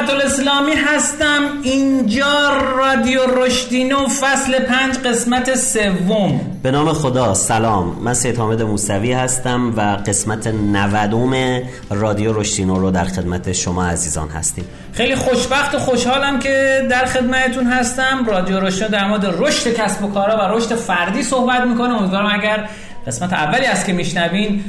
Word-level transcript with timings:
سقط 0.00 0.10
الاسلامی 0.10 0.72
هستم. 0.72 1.42
اینجا 1.62 2.50
رادیو 2.76 3.20
رشدینو 3.26 4.08
فصل 4.08 4.58
پنج 4.58 4.98
قسمت 4.98 5.54
سوم. 5.54 6.40
به 6.62 6.70
نام 6.70 6.92
خدا 6.92 7.34
سلام. 7.34 7.96
من 8.00 8.14
سید 8.14 8.38
حامد 8.38 8.62
موسوی 8.62 9.12
هستم 9.12 9.74
و 9.76 9.80
قسمت 9.80 10.46
نودوم 10.46 11.62
رادیو 11.90 12.40
رشدینو 12.40 12.78
رو 12.78 12.90
در 12.90 13.04
خدمت 13.04 13.52
شما 13.52 13.86
عزیزان 13.86 14.28
هستیم. 14.28 14.64
خیلی 14.92 15.16
خوشبخت 15.16 15.74
و 15.74 15.78
خوشحالم 15.78 16.38
که 16.38 16.86
در 16.90 17.04
خدمتتون 17.04 17.66
هستم. 17.66 18.26
رادیو 18.26 18.60
رشدینو 18.60 18.88
در 18.88 19.08
مورد 19.08 19.34
رشد 19.38 19.74
کسب 19.74 20.04
و 20.04 20.10
کارا 20.10 20.36
و 20.36 20.56
رشد 20.56 20.74
فردی 20.74 21.22
صحبت 21.22 21.60
می‌کنه. 21.60 21.94
امیدوارم 21.94 22.30
اگر 22.40 22.68
قسمت 23.06 23.32
اولی 23.32 23.66
است 23.66 23.86
که 23.86 23.92
میشنوین 23.92 24.64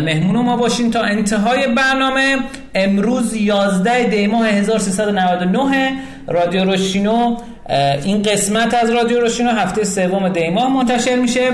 مهمون 0.00 0.44
ما 0.44 0.56
باشین 0.56 0.90
تا 0.90 1.00
انتهای 1.00 1.66
برنامه. 1.66 2.36
امروز 2.74 3.34
11 3.34 4.08
دی 4.08 4.26
ماه 4.26 4.48
1399 4.48 5.92
رادیو 6.26 6.64
روشینو 6.64 7.36
این 8.04 8.22
قسمت 8.22 8.74
از 8.74 8.90
رادیو 8.90 9.20
روشینو 9.20 9.50
هفته 9.50 9.84
سوم 9.84 10.28
دی 10.28 10.48
ماه 10.48 10.68
منتشر 10.72 11.16
میشه. 11.16 11.50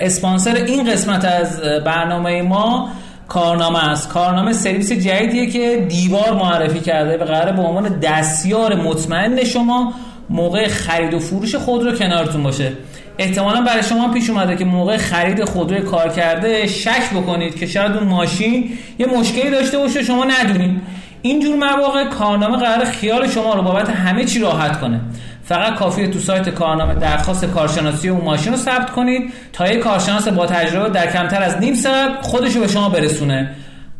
اسپانسر 0.00 0.54
این 0.54 0.90
قسمت 0.90 1.24
از 1.24 1.60
برنامه 1.84 2.42
ما 2.42 2.88
کارنامه 3.28 3.88
است. 3.88 4.08
کارنامه 4.08 4.52
سرویس 4.52 4.92
جدیدیه 4.92 5.46
که 5.46 5.86
دیوار 5.88 6.32
معرفی 6.34 6.80
کرده 6.80 7.16
به 7.16 7.24
قرار 7.24 7.52
به 7.52 7.62
عنوان 7.62 8.00
دستیار 8.00 8.74
مطمئن 8.74 9.44
شما 9.44 9.92
موقع 10.30 10.68
خرید 10.68 11.14
و 11.14 11.18
فروش 11.18 11.54
خود 11.54 11.82
رو 11.82 11.92
کنارتون 11.92 12.42
باشه. 12.42 12.72
احتمالا 13.18 13.60
برای 13.60 13.82
شما 13.82 14.08
پیش 14.08 14.30
اومده 14.30 14.56
که 14.56 14.64
موقع 14.64 14.96
خرید 14.96 15.44
خودروی 15.44 15.80
کار 15.80 16.08
کرده 16.08 16.66
شک 16.66 17.10
بکنید 17.10 17.58
که 17.58 17.66
شاید 17.66 17.92
اون 17.92 18.08
ماشین 18.08 18.78
یه 18.98 19.06
مشکلی 19.06 19.50
داشته 19.50 19.78
باشه 19.78 20.02
شما 20.02 20.24
ندونید. 20.24 20.80
اینجور 21.22 21.56
مواقع 21.56 22.04
کارنامه 22.04 22.56
قرار 22.56 22.84
خیال 22.84 23.28
شما 23.28 23.54
رو 23.54 23.62
بابت 23.62 23.90
همه 23.90 24.24
چی 24.24 24.38
راحت 24.38 24.80
کنه. 24.80 25.00
فقط 25.44 25.74
کافیه 25.74 26.06
تو 26.06 26.18
سایت 26.18 26.48
کارنامه 26.48 26.94
درخواست 26.94 27.44
کارشناسی 27.44 28.08
اون 28.08 28.24
ماشین 28.24 28.52
رو 28.52 28.58
ثبت 28.58 28.90
کنید 28.90 29.32
تا 29.52 29.68
یک 29.68 29.78
کارشناس 29.78 30.28
با 30.28 30.46
تجربه 30.46 30.88
در 30.88 31.12
کمتر 31.12 31.42
از 31.42 31.58
نیم 31.58 31.74
ساعت 31.74 32.10
خودش 32.22 32.54
رو 32.54 32.60
به 32.60 32.68
شما 32.68 32.88
برسونه. 32.88 33.50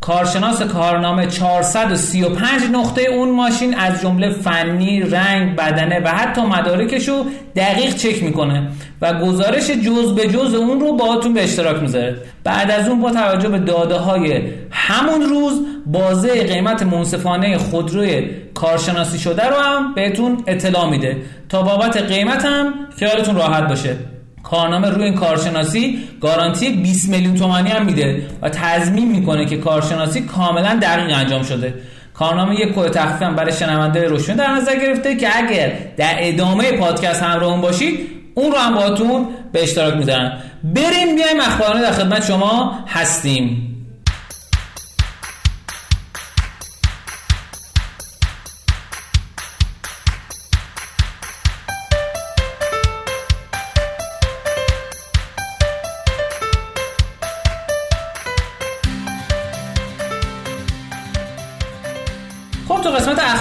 کارشناس 0.02 0.62
کارنامه 0.62 1.26
435 1.26 2.62
نقطه 2.72 3.02
اون 3.02 3.30
ماشین 3.30 3.74
از 3.74 4.00
جمله 4.02 4.30
فنی، 4.30 5.00
رنگ، 5.00 5.56
بدنه 5.56 6.00
و 6.04 6.08
حتی 6.08 6.40
مدارکش 6.40 7.08
رو 7.08 7.24
دقیق 7.56 7.94
چک 7.94 8.22
می‌کنه 8.22 8.68
و 9.02 9.14
گزارش 9.14 9.70
جز 9.70 10.14
به 10.14 10.28
جز 10.28 10.54
اون 10.54 10.80
رو 10.80 10.92
باهاتون 10.96 11.34
به 11.34 11.44
اشتراک 11.44 11.82
می‌ذاره. 11.82 12.16
بعد 12.44 12.70
از 12.70 12.88
اون 12.88 13.00
با 13.00 13.10
توجه 13.10 13.48
به 13.48 13.58
داده 13.58 13.96
های 13.96 14.42
همون 14.70 15.22
روز 15.22 15.66
بازه 15.86 16.44
قیمت 16.44 16.82
منصفانه 16.82 17.58
خودروی 17.58 18.30
کارشناسی 18.54 19.18
شده 19.18 19.48
رو 19.48 19.56
هم 19.56 19.94
بهتون 19.94 20.42
اطلاع 20.46 20.90
میده. 20.90 21.16
تا 21.48 21.62
بابت 21.62 21.96
قیمت 21.96 22.44
هم 22.44 22.74
خیالتون 22.98 23.36
راحت 23.36 23.68
باشه. 23.68 23.96
کارنامه 24.42 24.88
روی 24.88 25.04
این 25.04 25.14
کارشناسی 25.14 25.98
گارانتی 26.20 26.70
20 26.70 27.08
میلیون 27.08 27.34
تومانی 27.34 27.70
هم 27.70 27.86
میده 27.86 28.26
و 28.42 28.48
تضمین 28.48 29.08
می‌کنه 29.08 29.46
که 29.46 29.56
کارشناسی 29.56 30.20
کاملا 30.20 30.78
دقیق 30.82 31.16
انجام 31.16 31.42
شده. 31.42 31.74
کارنامه 32.14 32.54
یک 32.60 32.74
کد 32.74 32.90
تخفیف 32.90 33.22
هم 33.22 33.36
برای 33.36 33.52
شنونده 33.52 34.08
روشن 34.08 34.34
در 34.34 34.50
نظر 34.50 34.76
گرفته 34.76 35.16
که 35.16 35.28
اگر 35.36 35.72
در 35.96 36.14
ادامه 36.18 36.72
پادکست 36.72 37.22
همراهمون 37.22 37.60
باشید 37.60 38.08
اون 38.34 38.52
رو 38.52 38.58
هم 38.58 38.74
باهاتون 38.74 39.26
به 39.52 39.62
اشتراک 39.62 39.96
می‌ذارم. 39.96 40.38
بریم 40.64 41.16
بیایم 41.16 41.40
اخبارانه 41.40 41.82
در 41.82 41.92
خدمت 41.92 42.26
شما 42.26 42.78
هستیم. 42.88 43.71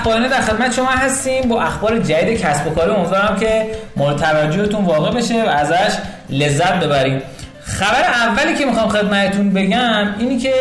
اخبارانه 0.02 0.30
در 0.30 0.42
خدمت 0.42 0.74
شما 0.74 0.90
هستیم. 0.90 1.50
با 1.50 1.62
اخبار 1.62 2.00
جدید 2.00 2.42
کسب 2.42 2.68
و 2.68 2.70
کار 2.70 2.92
امیدوارم 2.92 3.36
که 3.40 3.66
مورد 3.98 4.18
توجهتون 4.18 4.86
واقع 4.86 5.12
بشه 5.12 5.44
و 5.44 5.48
ازش 5.48 5.96
لذت 6.30 6.74
ببریم. 6.74 7.22
خبر 7.64 8.04
اولی 8.04 8.56
که 8.56 8.66
می‌خوام 8.66 8.90
خدمتتون 8.90 9.54
بگم 9.54 10.16
اینی 10.20 10.38
که 10.38 10.54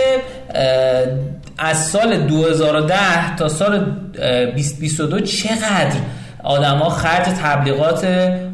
از 1.59 1.87
سال 1.87 2.17
2010 2.17 3.37
تا 3.37 3.49
سال 3.49 3.79
2022 3.79 5.21
چقدر 5.21 5.97
آدما 6.45 6.89
خرج 6.89 7.27
تبلیغات 7.43 8.07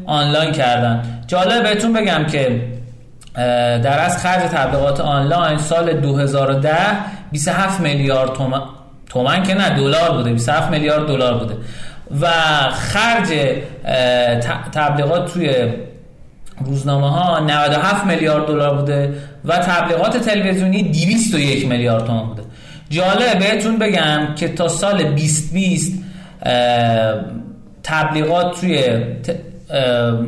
آنلاین 0.05 0.51
کردن؟ 0.51 1.03
جالب 1.27 1.63
بهتون 1.63 1.93
بگم 1.93 2.25
که 2.25 2.61
در 3.83 3.99
از 3.99 4.17
خرج 4.17 4.41
تبلیغات 4.41 4.99
آنلاین 4.99 5.57
سال 5.57 5.93
2010 5.93 6.75
27 7.31 7.79
میلیارد 7.79 8.29
تومن 9.09 9.43
که 9.43 9.53
نه 9.53 9.69
دلار 9.69 10.11
بوده 10.11 10.33
27 10.33 10.71
میلیارد 10.71 11.07
دلار 11.07 11.37
بوده. 11.37 11.55
و 12.21 12.27
خرج 12.71 13.27
تبلیغات 14.71 15.33
توی 15.33 15.55
روزنامه 16.65 17.09
ها 17.09 17.39
97 17.39 18.05
میلیارد 18.05 18.47
دلار 18.47 18.75
بوده 18.75 19.13
و 19.45 19.57
تبلیغات 19.57 20.17
تلویزیونی 20.17 20.83
201 20.83 21.67
میلیارد 21.67 22.05
تومان 22.05 22.27
بوده. 22.27 22.41
جالب 22.89 23.39
بهتون 23.39 23.79
بگم 23.79 24.35
که 24.35 24.47
تا 24.47 24.67
سال 24.67 25.03
2020 25.03 25.93
تبلیغات 27.83 28.61
توی 28.61 28.83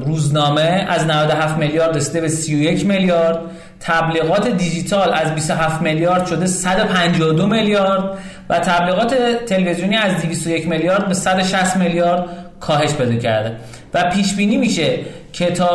روزنامه 0.06 0.86
از 0.90 1.06
97 1.06 1.58
میلیارد 1.58 1.96
رسیده 1.96 2.22
به 2.22 2.28
31 2.28 2.86
میلیارد. 2.86 3.40
تبلیغات 3.80 4.48
دیجیتال 4.48 5.14
از 5.14 5.36
27 5.36 5.82
میلیارد 5.82 6.26
شده 6.26 6.46
152 6.46 7.48
میلیارد. 7.48 8.04
و 8.50 8.60
تبلیغات 8.60 9.16
تلویزیونی 9.46 9.96
از 9.96 10.22
201 10.22 10.68
میلیارد 10.68 11.08
به 11.08 11.14
160 11.14 11.78
میلیارد 11.78 12.26
کاهش 12.60 12.94
پیدا 12.94 13.16
کرده. 13.16 13.56
و 13.94 14.10
پیش 14.10 14.34
بینی 14.34 14.58
میشه 14.58 15.00
که 15.34 15.52
تا 15.52 15.70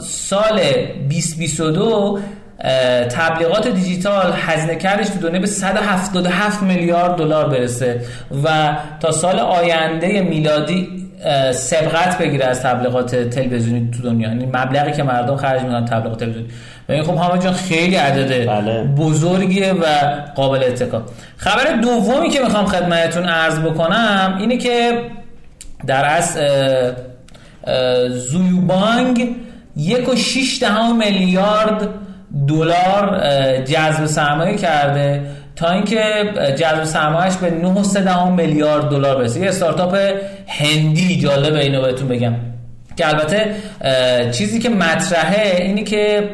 سال 0.00 0.60
2022 1.10 2.18
تبلیغات 3.10 3.68
دیجیتال 3.68 4.32
هزینه 4.36 4.76
کردش 4.76 5.08
تو 5.08 5.18
دنیا 5.18 5.40
به 5.40 5.46
177 5.46 6.62
میلیارد 6.62 7.16
دلار 7.16 7.48
برسه 7.48 8.00
و 8.44 8.76
تا 9.00 9.12
سال 9.12 9.38
آینده 9.38 10.20
میلادی 10.20 10.97
سبقت 11.52 12.18
بگیره 12.18 12.44
از 12.44 12.62
تبلیغات 12.62 13.16
تلویزیونی 13.16 13.90
تو 13.90 14.02
دنیا. 14.02 14.28
یعنی 14.28 14.46
مبلغی 14.46 14.92
که 14.92 15.02
مردم 15.02 15.36
خرج 15.36 15.62
می‌کنن 15.62 15.84
تبلیغات 15.84 16.20
تلویزیونی. 16.20 16.48
و 16.88 16.92
این 16.92 17.02
خب 17.02 17.16
همه 17.16 17.38
جان 17.42 17.52
خیلی 17.52 17.96
عدد 17.96 18.46
بله. 18.46 18.84
بزرگیه 18.84 19.72
و 19.72 19.84
قابل 20.34 20.64
اتکا. 20.64 21.02
خبر 21.36 21.72
دومی 21.82 22.30
که 22.30 22.40
می‌خوام 22.40 22.66
خدمتتون 22.66 23.24
عرض 23.24 23.58
بکنم 23.58 24.36
اینه 24.40 24.56
که 24.56 25.02
در 25.86 26.04
از 26.16 26.38
زویوبانگ 28.08 29.36
یک 29.76 30.08
و 30.08 30.16
شیش 30.16 30.62
دهم 30.62 30.98
میلیارد 30.98 31.88
دلار 32.48 33.20
جذب 33.64 34.06
سرمایه 34.06 34.56
کرده. 34.56 35.22
تا 35.58 35.70
اینکه 35.70 36.00
جذب 36.58 36.84
سرمایهش 36.84 37.36
به 37.36 37.50
9.3 37.50 38.30
میلیارد 38.36 38.88
دلار 38.88 39.16
برسه. 39.16 39.40
یه 39.40 39.48
استارتاپ 39.48 39.98
هندی 40.46 41.20
جالبه 41.20 41.58
اینو 41.58 41.82
بهتون 41.82 42.08
بگم. 42.08 42.34
که 42.96 43.08
البته 43.08 43.54
چیزی 44.30 44.58
که 44.58 44.68
مطرحه 44.68 45.62
اینی 45.62 45.84
که 45.84 46.30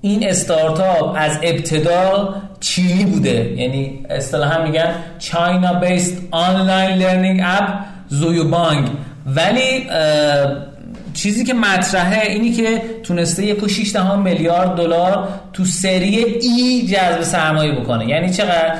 این 0.00 0.28
استارتاپ 0.28 1.16
از 1.18 1.38
ابتدا 1.42 2.34
چینی 2.60 3.04
بوده. 3.04 3.54
یعنی 3.56 4.06
اصطلاحا 4.10 4.62
میگن 4.62 4.94
China-based 5.18 6.22
online 6.30 6.98
learning 6.98 7.40
app 7.44 7.68
Zuoyebang 8.08 8.88
ولی 9.26 9.86
چیزی 11.14 11.44
که 11.44 11.54
مطرحه 11.54 12.30
اینی 12.30 12.52
که 12.52 12.82
تونسته 13.02 13.46
یک 13.46 13.62
و 13.62 13.66
دهم 13.94 14.22
میلیارد 14.22 14.76
دلار 14.76 15.28
تو 15.52 15.64
سری 15.64 16.24
E 16.24 16.86
جذب 16.86 17.22
سرمایه 17.22 17.72
بکنه. 17.72 18.08
یعنی 18.08 18.30
چقدر؟ 18.30 18.74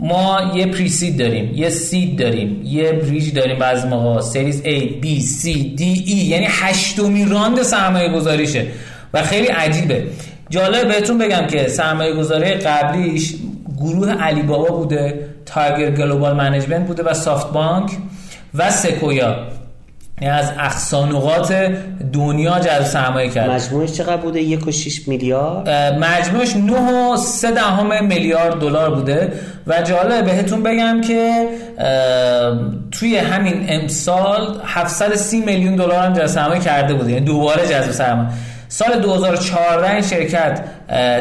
ما 0.00 0.52
یه 0.54 0.66
pre-seed 0.66 1.18
داریم 1.18 1.54
یه 1.54 1.68
seed 1.68 2.18
داریم 2.18 2.62
یه 2.64 2.92
bridge 2.92 3.34
داریم 3.34 3.58
بعض 3.58 3.86
موقع 3.86 4.20
series 4.20 4.62
A 4.62 5.04
B 5.04 5.06
C 5.20 5.46
D 5.78 5.82
E. 6.06 6.10
یعنی 6.10 6.46
هشتمی 6.48 7.24
round 7.24 7.62
سرمایه 7.62 8.08
گذاریشه. 8.08 8.66
و 9.14 9.22
خیلی 9.22 9.46
عجیبه. 9.46 10.06
جالب 10.50 10.88
بهتون 10.88 11.18
بگم 11.18 11.46
که 11.46 11.68
سرمایه 11.68 12.12
گذاری 12.12 12.54
قبلیش 12.54 13.34
گروه 13.78 14.12
علی 14.12 14.42
بابا 14.42 14.76
بوده 14.76 15.28
Tiger 15.46 15.90
Global 15.90 16.36
Management 16.36 16.86
بوده 16.86 17.02
و 17.02 17.14
SoftBank 17.14 17.90
و 18.54 18.70
Sequoia 18.70 19.36
یعنی 20.20 20.34
از 20.34 20.52
اقصی 20.58 21.05
نقاط 21.05 21.52
دنیا 22.12 22.58
جذب 22.58 22.84
سرمایه 22.84 23.30
کرد. 23.30 23.50
مجموعش 23.50 23.92
چقدر 23.92 24.16
بوده؟ 24.16 24.40
یک 24.40 24.66
و 24.66 24.70
میلیارد؟ 25.06 25.68
مجموعش 26.04 26.56
9 26.56 26.72
و 26.72 27.16
3 27.16 27.50
دهم 27.50 28.04
میلیارد 28.04 28.60
دلار 28.60 28.94
بوده. 28.94 29.32
و 29.66 29.82
جالب 29.82 30.24
بهتون 30.24 30.62
بگم 30.62 31.00
که 31.00 31.48
توی 32.90 33.16
همین 33.16 33.66
امسال 33.68 34.60
730 34.64 35.40
میلیون 35.40 35.76
دلار 35.76 36.06
هم 36.06 36.12
جذب 36.12 36.26
سرمایه 36.26 36.60
کرده 36.60 36.94
بوده. 36.94 37.12
یعنی 37.12 37.24
دوباره 37.24 37.66
جذب 37.66 37.90
سرمایه. 37.90 38.28
سال 38.68 39.00
2014 39.00 39.90
این 39.90 40.02
شرکت 40.02 40.64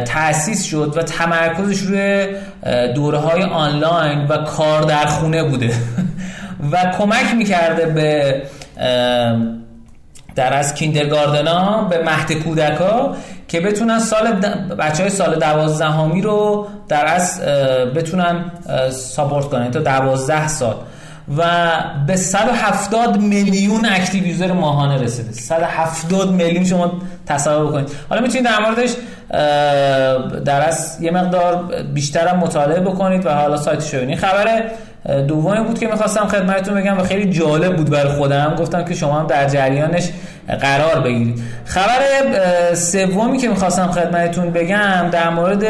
تأسیس 0.05 0.63
شد 0.63 0.93
و 0.97 1.01
تمرکزش 1.03 1.79
روی 1.79 2.27
دوره 2.95 3.17
های 3.17 3.43
آنلاین 3.43 4.27
و 4.27 4.37
کار 4.37 4.81
در 4.81 5.05
خونه 5.05 5.43
بوده. 5.43 5.69
و 6.71 6.93
کمک 6.97 7.35
می‌کرده 7.37 7.85
به 7.85 8.41
در 10.35 10.53
از 10.53 10.75
کیندرگاردنا 10.75 11.83
به 11.83 12.03
مهد 12.03 12.33
کودکا 12.33 13.15
که 13.47 13.59
بتونن 13.61 13.99
سال 13.99 14.31
بچه 14.79 15.03
های 15.03 15.09
سال 15.09 15.39
دوازدهمی 15.39 16.21
رو 16.21 16.67
در 16.87 17.05
از 17.05 17.41
بتونن 17.95 18.51
support 18.91 19.45
کنن 19.45 19.71
تا 19.71 19.79
دوازده 19.79 20.47
سال. 20.47 20.75
و 21.37 21.43
به 22.07 22.15
170 22.15 23.17
میلیون 23.17 23.85
active 23.85 24.27
user 24.27 24.51
ماهانه 24.51 24.97
رسیده. 24.97 25.31
170 25.31 26.31
میلیون 26.31 26.65
شما 26.65 26.91
تصور 27.25 27.71
کنید. 27.71 27.89
حالا 28.09 28.21
می‌تونید 28.21 28.45
در 28.45 28.59
موردش 28.59 28.89
در 30.45 30.67
از 30.67 30.97
یه 31.01 31.11
مقدار 31.11 31.69
بیشتر 31.93 32.35
مطالعه 32.35 32.79
بکنید 32.79 33.25
و 33.25 33.29
حالا 33.29 33.57
سایتش 33.57 33.93
رو 33.93 33.99
ببینید 33.99 34.19
خبر 34.19 34.63
دومی 35.27 35.63
بود 35.67 35.79
که 35.79 35.87
می‌خواستم 35.87 36.27
خدمتتون 36.27 36.81
بگم 36.81 36.97
و 36.97 37.03
خیلی 37.03 37.29
جالب 37.33 37.75
بود 37.75 37.89
برای 37.89 38.11
خودم. 38.11 38.55
گفتم 38.59 38.85
که 38.85 38.95
شما 38.95 39.19
هم 39.19 39.27
در 39.27 39.49
جریانش 39.49 40.09
قرار 40.61 40.99
بگیرید. 40.99 41.41
خبر 41.65 42.01
سومی 42.73 43.37
که 43.37 43.47
می‌خواستم 43.49 43.87
خدمتتون 43.87 44.51
بگم 44.51 45.09
در 45.11 45.29
مورد 45.29 45.63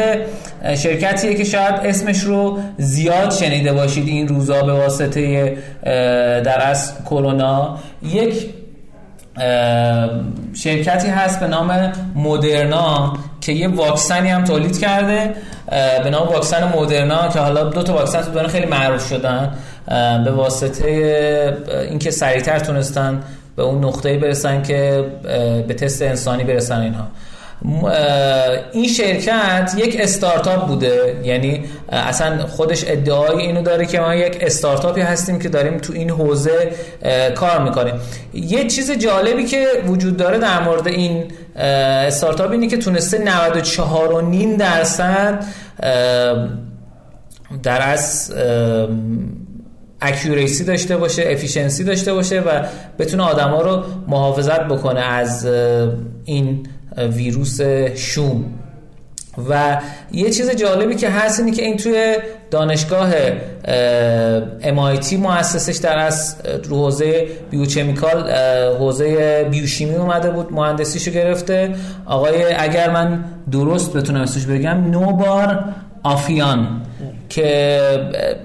شرکتیه 0.76 1.34
که 1.34 1.44
شاید 1.44 1.74
اسمش 1.84 2.20
رو 2.20 2.58
زیاد 2.78 3.32
شنیده 3.32 3.72
باشید 3.72 4.08
این 4.08 4.28
روزا 4.28 4.62
به 4.62 4.72
واسطه 4.72 5.56
در 6.44 6.62
از 6.66 6.92
کرونا. 7.04 7.78
یک 8.02 8.46
شرکتی 10.54 11.08
هست 11.08 11.40
به 11.40 11.46
نام 11.46 11.92
مدرنا. 12.14 13.16
که 13.44 13.52
یه 13.52 13.68
واکسنی 13.68 14.28
هم 14.28 14.44
تولید 14.44 14.78
کرده 14.78 15.34
به 16.04 16.10
نام 16.10 16.28
واکسن 16.28 16.72
مدرنا 16.78 17.28
که 17.28 17.38
حالا 17.38 17.64
دو 17.64 17.82
تا 17.82 17.94
واکسن 17.94 18.22
تو 18.22 18.48
خیلی 18.48 18.66
معروف 18.66 19.08
شدن 19.08 19.54
به 20.24 20.30
واسطه 20.30 20.88
اینکه 21.90 22.10
سریعتر 22.10 22.58
تونستن 22.58 23.22
به 23.56 23.62
اون 23.62 23.84
نقطه‌ای 23.84 24.18
برسن 24.18 24.62
که 24.62 25.04
به 25.68 25.74
تست 25.74 26.02
انسانی 26.02 26.44
برسن 26.44 26.80
اینها. 26.80 27.06
این 28.72 28.88
شرکت 28.88 29.74
یک 29.76 29.96
استارتاپ 30.00 30.66
بوده. 30.66 31.20
یعنی 31.24 31.64
اصلا 31.88 32.46
خودش 32.46 32.84
ادعای 32.86 33.36
اینو 33.36 33.62
داره 33.62 33.86
که 33.86 34.00
ما 34.00 34.14
یک 34.14 34.38
استارتاپی 34.40 35.00
هستیم 35.00 35.38
که 35.38 35.48
داریم 35.48 35.78
تو 35.78 35.92
این 35.92 36.10
حوزه 36.10 36.72
کار 37.34 37.62
می‌کنیم. 37.62 37.94
یه 38.34 38.66
چیز 38.66 38.90
جالبی 38.90 39.44
که 39.44 39.66
وجود 39.86 40.16
داره 40.16 40.38
در 40.38 40.62
مورد 40.62 40.86
این 40.86 41.24
استارتاپ 41.56 42.50
اینه 42.50 42.66
که 42.66 42.76
تونسته 42.76 43.24
94.5 43.24 44.58
درصد 44.58 45.44
در 47.62 47.90
واقع 47.90 48.32
accuracy 50.00 50.64
داشته 50.64 50.96
باشه 50.96 51.24
efficiency 51.26 51.84
داشته 51.84 52.14
باشه 52.14 52.40
و 52.40 52.62
بتونه 52.98 53.22
آدما 53.22 53.60
رو 53.60 53.82
محافظت 54.08 54.60
بکنه 54.60 55.00
از 55.00 55.46
این 56.24 56.66
ویروس 56.98 57.60
شوم. 57.96 58.44
و 59.50 59.80
یه 60.12 60.30
چیز 60.30 60.50
جالبی 60.50 60.94
که 60.94 61.10
هست 61.10 61.40
اینه 61.40 61.52
که 61.52 61.62
این 61.62 61.76
توی 61.76 62.16
دانشگاه 62.50 63.10
MIT 64.62 65.12
مؤسسش 65.12 65.76
در 65.76 65.98
از 65.98 66.36
رو 66.68 66.76
حوزه 66.76 67.26
بیوچمیکال 67.50 68.30
حوزه 68.78 69.44
بیوشیمی 69.50 69.94
اومده 69.94 70.30
بود 70.30 70.52
مهندسیشو 70.52 71.10
گرفته. 71.10 71.74
آقای 72.06 72.52
اگر 72.52 72.90
من 72.90 73.24
درست 73.52 73.92
بتونم 73.92 74.20
اسمش 74.20 74.46
بگم 74.46 74.90
نوبار 74.90 75.64
آفیان 76.04 76.82
که 77.28 77.80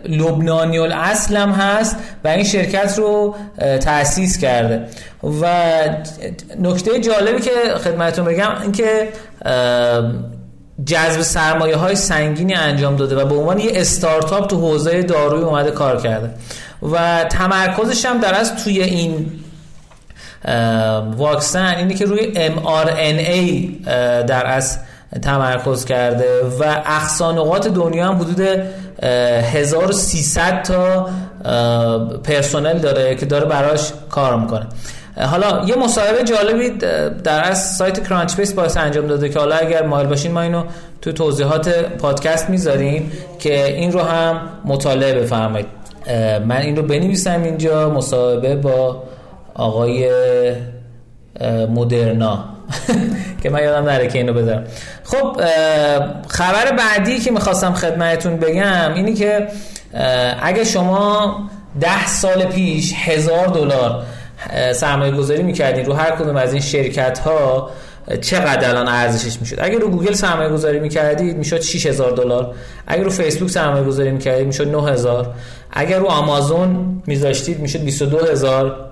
لبنانی 0.05 0.79
الاصل 0.79 1.37
هم 1.37 1.51
هست 1.51 1.95
و 2.23 2.27
این 2.27 2.43
شرکت 2.43 2.95
رو 2.97 3.35
تأسیس 3.81 4.37
کرده. 4.37 4.85
و 5.41 5.79
نکته 6.59 6.99
جالبی 6.99 7.41
که 7.41 7.51
خدمتتون 7.83 8.25
بگم 8.25 8.51
اینکه 8.61 9.07
جذب 10.85 11.21
سرمایه 11.21 11.75
های 11.75 11.95
سنگینی 11.95 12.53
انجام 12.53 12.95
داده 12.95 13.15
و 13.15 13.25
به 13.25 13.35
عنوان 13.35 13.59
یه 13.59 13.71
استارتاپ 13.75 14.47
تو 14.47 14.57
حوزه 14.57 15.03
داروی 15.03 15.43
اومده 15.43 15.71
کار 15.71 16.01
کرده. 16.01 16.29
و 16.91 17.23
تمرکزش 17.23 18.05
هم 18.05 18.19
در 18.19 18.35
از 18.35 18.63
توی 18.63 18.83
این 18.83 19.31
واکسن 21.17 21.75
اینه 21.77 21.93
که 21.93 22.05
روی 22.05 22.33
mRNA 22.33 23.69
در 24.27 24.45
از 24.45 24.79
تمرکز 25.21 25.85
کرده 25.85 26.41
و 26.59 26.63
اقصانقات 26.85 27.67
دنیا 27.67 28.07
هم 28.07 28.15
حدود 28.15 28.47
1300 29.01 30.63
تا 30.63 31.09
پرسنل 32.23 32.79
داره 32.79 33.15
که 33.15 33.25
داره 33.25 33.45
براش 33.45 33.93
کار 34.09 34.39
می‌کنه. 34.39 34.67
حالا 35.17 35.65
یه 35.65 35.75
مصاحبه 35.75 36.23
جالبی 36.23 36.69
در 37.23 37.49
از 37.49 37.75
سایت 37.75 38.07
کرانچ 38.07 38.35
بیس 38.35 38.53
باعث 38.53 38.77
انجام 38.77 39.07
داده 39.07 39.29
که 39.29 39.39
حالا 39.39 39.55
اگر 39.55 39.85
مایل 39.85 40.07
باشین 40.07 40.31
ما 40.31 40.41
اینو 40.41 40.63
تو 41.01 41.11
توضیحات 41.11 41.69
پادکست 41.69 42.49
می‌ذاریم 42.49 43.11
که 43.39 43.65
این 43.65 43.91
رو 43.91 43.99
هم 43.99 44.41
مطالعه 44.65 45.21
بفرمایید. 45.21 45.67
من 46.45 46.57
این 46.57 46.75
رو 46.75 46.83
بنویسم 46.83 47.43
اینجا 47.43 47.89
مصاحبه 47.89 48.55
با 48.55 49.03
آقای 49.53 50.11
مدرنا. 51.69 52.45
که 53.43 53.49
من 53.49 53.63
یادم 53.63 53.89
نره 53.89 54.07
که 54.07 54.17
اینو 54.17 54.33
بذارم. 54.33 54.63
خب 55.03 55.41
خبر 56.27 56.71
بعدی 56.71 57.19
که 57.19 57.31
می‌خواستم 57.31 57.73
خدمتتون 57.73 58.37
بگم 58.37 58.93
اینی 58.93 59.13
که 59.13 59.47
اگه 60.41 60.63
شما 60.63 61.39
ده 61.81 62.07
سال 62.07 62.45
پیش 62.45 62.93
هزار 62.97 63.47
دلار 63.47 64.03
سرمایه 64.73 65.11
گذاری 65.11 65.43
می‌کردین 65.43 65.85
رو 65.85 65.93
هر 65.93 66.11
کدوم 66.11 66.35
از 66.35 66.53
این 66.53 66.61
شرکت 66.61 67.19
ها 67.19 67.69
چقدر 68.21 68.69
الان 68.69 68.87
ارزشش 68.87 69.39
می‌شد؟ 69.39 69.57
اگر 69.61 69.79
رو 69.79 69.89
گوگل 69.89 70.13
سرمایه 70.13 70.49
گذاری 70.49 70.79
می‌کردید 70.79 71.37
می‌شد 71.37 71.61
6000 71.61 72.11
دلار. 72.11 72.53
اگر 72.87 73.03
رو 73.03 73.09
فیسبوک 73.09 73.49
سرمایه 73.49 73.83
گذاری 73.83 74.11
می‌کردید 74.11 74.47
می‌شد 74.47 74.67
9000 74.67 75.33
اگر 75.71 75.99
رو 75.99 76.07
آمازون 76.07 77.01
میذاشتید 77.07 77.59
می‌شد 77.59 77.79
22000 77.79 78.89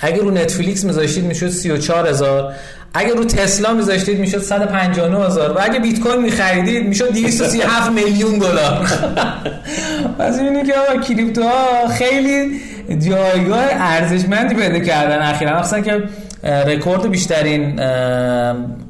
اگر 0.00 0.22
رو 0.22 0.30
نتفلیکس 0.30 0.84
میذاشتید 0.84 1.24
می‌شد 1.24 1.48
34000 1.48 2.54
اگر 2.94 3.14
رو 3.14 3.24
تسلا 3.24 3.74
میذاشتید 3.74 4.18
می‌شد 4.18 4.38
159 4.38 5.26
هزار 5.26 5.52
و 5.52 5.58
اگه 5.60 5.78
بیت 5.78 6.00
کوین 6.00 6.22
میخریدید 6.22 6.86
می‌شد 6.86 7.12
237 7.12 7.90
میلیون 7.90 8.38
دلار. 8.38 8.88
پس 10.18 10.38
اینی 10.38 10.62
که 10.62 10.72
کریپتو 11.08 11.42
ها 11.42 11.88
خیلی 11.88 12.60
جایگاه 12.88 13.64
ارزشمندی 13.70 14.54
پیدا 14.54 14.78
کردن 14.78 15.22
اخیرا. 15.22 15.60
مثلا 15.60 15.80
که 15.80 16.02
رکورد 16.44 17.10
بیشترین 17.10 17.76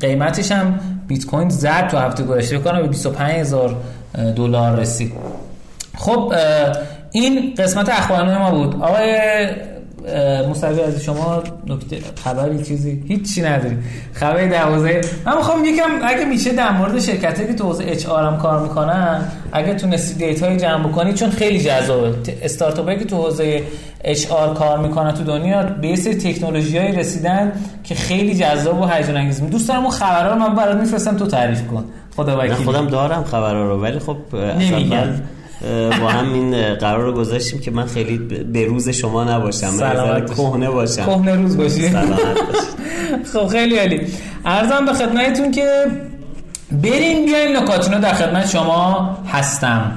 قیمتش 0.00 0.52
هم 0.52 0.80
بیت 1.08 1.26
کوین 1.26 1.48
زد 1.48 1.88
تو 1.88 1.96
هفته 1.96 2.24
گذشته. 2.24 2.58
کنم 2.58 2.82
به 2.82 2.88
25 2.88 3.32
هزار 3.32 3.76
دلار 4.36 4.80
رسید. 4.80 5.12
خب 5.96 6.34
این 7.12 7.54
قسمت 7.58 7.88
اخبارنامه 7.88 8.38
ما 8.38 8.50
بود. 8.50 8.82
آقای 8.82 9.16
مصطفی 10.50 10.80
از 10.80 11.02
شما 11.02 11.42
نکته 11.66 11.98
خبری 12.24 12.62
چیزی 12.62 13.02
هیچی 13.08 13.42
نداری 13.42 13.76
خبری 14.12 14.48
در 14.48 14.62
حوزه 14.62 15.00
من 15.26 15.36
می‌خوام 15.36 15.64
یکم 15.64 15.90
اگه 16.04 16.24
میشه 16.24 16.52
در 16.52 16.72
مورد 16.72 17.00
شرکتی 17.00 17.46
که 17.46 17.54
تو 17.54 17.64
حوزه 17.64 17.84
HR 17.86 18.24
هم 18.24 18.38
کار 18.38 18.62
می‌کنن 18.62 19.22
اگه 19.52 19.74
تونستی 19.74 20.26
data 20.26 20.50
ی 20.50 20.56
جمع 20.56 20.88
بکنی 20.88 21.12
چون 21.12 21.30
خیلی 21.30 21.60
جذابه. 21.60 22.14
استارتاپی 22.42 22.96
که 22.98 23.04
تو 23.04 23.16
حوزه 23.16 23.62
HR 24.04 24.54
کار 24.54 24.78
می‌کنن 24.78 25.14
تو 25.14 25.24
دنیا 25.24 25.62
به 25.62 25.96
سری 25.96 26.14
تکنولوژیایی 26.14 26.92
رسیدن 26.92 27.52
که 27.84 27.94
خیلی 27.94 28.34
جذاب 28.34 28.80
و 28.80 28.86
هیجان 28.86 29.16
انگیز 29.16 29.42
دوست 29.42 29.68
دارم 29.68 29.82
اون 29.82 29.90
خبرها 29.90 30.32
رو 30.32 30.38
من 30.38 30.54
برات 30.54 30.76
میفرستم 30.76 31.16
تو 31.16 31.26
تعریف 31.26 31.66
کن. 31.66 31.84
خدا 32.16 32.38
وکیلی. 32.38 32.54
خودم 32.54 32.86
دارم 32.86 33.24
خبرها 33.24 33.62
رو 33.62 33.82
ولی 33.82 33.98
خب 33.98 34.16
نمیگم. 34.58 35.06
با 36.00 36.08
هم 36.08 36.32
این 36.32 36.74
قرار 36.74 37.02
رو 37.04 37.12
گذاشتیم 37.12 37.60
که 37.60 37.70
من 37.70 37.86
خیلی 37.86 38.18
به 38.52 38.64
روز 38.64 38.88
شما 38.88 39.24
نباشم 39.24 39.70
من 39.70 40.26
کهنه 40.26 40.70
باشم. 40.70 41.04
کهنه 41.04 41.34
روز 41.34 41.56
باشی. 41.60 41.90
خب 43.32 43.46
خیلی 43.46 43.78
عالی. 43.78 44.00
ارزم 44.44 44.86
به 44.86 44.92
خدمتتون 44.92 45.50
که 45.50 45.86
بریم 46.82 47.26
بیاین 47.26 47.56
نکاتینو 47.56 48.00
در 48.00 48.14
خدمت 48.14 48.48
شما 48.48 49.18
هستم. 49.32 49.92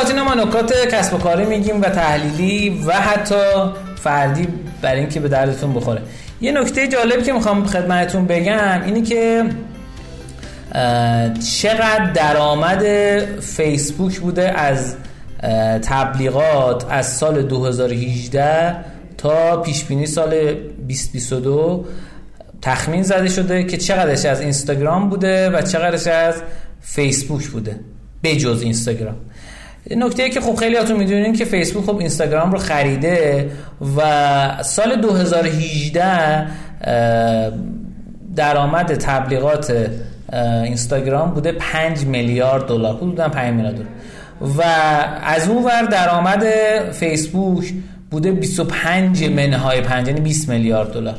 نکات 0.00 0.10
اینا 0.10 0.24
ما 0.24 0.34
نکات 0.34 0.72
کسب 0.92 1.14
و 1.14 1.18
کاری 1.18 1.44
میگیم 1.44 1.80
و 1.80 1.84
تحلیلی 1.84 2.82
و 2.86 2.92
حتی 2.92 3.34
فردی 3.96 4.48
برای 4.82 5.00
اینکه 5.00 5.20
به 5.20 5.28
دردتون 5.28 5.74
بخوره. 5.74 6.02
یه 6.40 6.52
نکته 6.52 6.88
جالبی 6.88 7.22
که 7.22 7.32
می‌خوام 7.32 7.66
خدمتتون 7.66 8.26
بگم 8.26 8.82
اینی 8.84 9.02
که 9.02 9.44
چقدر 11.60 12.12
درآمد 12.14 12.84
فیسبوک 13.40 14.18
بوده 14.18 14.60
از 14.60 14.94
تبلیغات 15.82 16.86
از 16.90 17.16
سال 17.16 17.42
2018 17.42 18.76
تا 19.18 19.62
پیش 19.62 19.84
بینی 19.84 20.06
سال 20.06 20.30
2022 20.30 21.84
تخمین 22.62 23.02
زده 23.02 23.28
شده 23.28 23.64
که 23.64 23.76
چقدرش 23.76 24.24
از 24.24 24.40
اینستاگرام 24.40 25.08
بوده 25.08 25.50
و 25.50 25.62
چقدرش 25.62 26.06
از 26.06 26.34
فیسبوک 26.80 27.48
بوده. 27.48 27.80
بجز 28.22 28.62
اینستاگرام. 28.62 29.16
نکته 29.96 30.30
که 30.30 30.40
خب 30.40 30.54
خیلی 30.54 30.76
هاتون 30.76 30.96
می‌دونین 30.96 31.32
که 31.32 31.44
فیسبوک 31.44 31.84
خب 31.84 31.96
اینستاگرام 31.96 32.52
رو 32.52 32.58
خریده 32.58 33.50
و 33.96 34.62
سال 34.62 35.00
2018 35.00 36.46
درآمد 38.36 38.94
تبلیغات 38.94 39.90
اینستاگرام 40.64 41.30
بوده 41.30 41.52
5 41.52 42.04
میلیارد 42.04 42.66
دلار. 42.66 42.96
حدودا 42.96 43.28
5 43.28 43.54
میلیارد 43.54 43.74
دلار. 43.74 43.88
و 44.58 44.62
از 45.22 45.48
اون 45.48 45.64
ور 45.64 45.82
درآمد 45.82 46.44
فیسبوک 46.92 47.72
بوده 48.10 48.32
25 48.32 49.24
منهای 49.24 49.80
5 49.80 50.08
یعنی 50.08 50.20
20 50.20 50.48
میلیارد 50.48 50.92
دلار. 50.92 51.16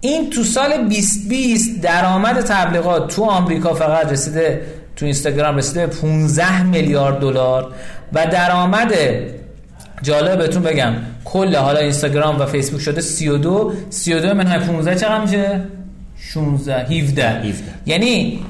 این 0.00 0.30
تو 0.30 0.42
سال 0.42 0.76
2020 0.76 1.80
درآمد 1.80 2.40
تبلیغات 2.40 3.14
تو 3.14 3.24
آمریکا 3.24 3.74
فقط 3.74 4.12
رسیده 4.12 4.60
تو 4.96 5.04
اینستاگرام 5.04 5.56
رسیده 5.56 5.86
15 5.86 6.62
میلیارد 6.62 7.18
دلار 7.18 7.72
و 8.12 8.26
درآمد 8.26 8.94
جالب 10.02 10.38
بهتون 10.38 10.62
بگم 10.62 10.92
کل 11.24 11.56
حالا 11.56 11.78
اینستاگرام 11.78 12.40
و 12.40 12.46
فیسبوک 12.46 12.80
شده 12.80 13.00
32 13.00 13.72
32 13.90 14.34
منهای 14.34 14.58
15 14.58 14.94
چقدر 14.94 15.20
میشه؟ 15.20 15.60
16 16.18 16.84
17 16.84 17.30
17 17.30 17.52
یعنی 17.86 18.40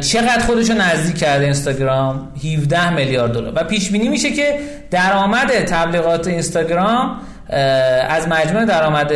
چقدر 0.00 0.38
خودشو 0.46 0.72
نزدیک 0.72 1.16
کرده 1.16 1.44
اینستاگرام؟ 1.44 2.28
17 2.44 2.94
میلیارد 2.94 3.32
دلار. 3.32 3.52
و 3.56 3.64
پیش 3.64 3.90
بینی 3.90 4.08
میشه 4.08 4.30
که 4.30 4.58
درآمد 4.90 5.48
تبلیغات 5.50 6.26
اینستاگرام 6.26 7.16
از 8.08 8.28
مجموع 8.28 8.64
درآمد 8.64 9.12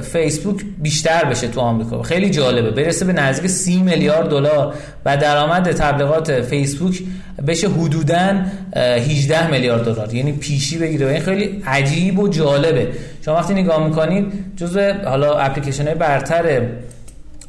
فیسبوک 0.00 0.62
بیشتر 0.78 1.24
بشه 1.24 1.48
تو 1.48 1.60
آمریکا. 1.60 2.02
خیلی 2.02 2.30
جالبه. 2.30 2.70
برسه 2.70 3.04
به 3.04 3.12
نزدیک 3.12 3.50
30 3.50 3.82
میلیارد 3.82 4.28
دلار 4.30 4.74
و 5.04 5.16
درآمد 5.16 5.72
تبلیغات 5.72 6.40
فیسبوک 6.40 7.02
بشه 7.46 7.68
حدودا 7.68 8.42
18 8.76 9.50
میلیارد 9.50 9.84
دلار. 9.84 10.14
یعنی 10.14 10.32
پیشی 10.32 10.78
بگیره. 10.78 11.06
این 11.06 11.20
خیلی 11.20 11.62
عجیب 11.66 12.18
و 12.18 12.28
جالبه. 12.28 12.88
شما 13.24 13.34
وقتی 13.34 13.54
نگاه 13.54 13.86
می‌کنید 13.86 14.32
جزء 14.56 14.92
حالا 15.04 15.38
اپلیکیشن 15.38 15.86
های 15.86 15.94
برتر 15.94 16.62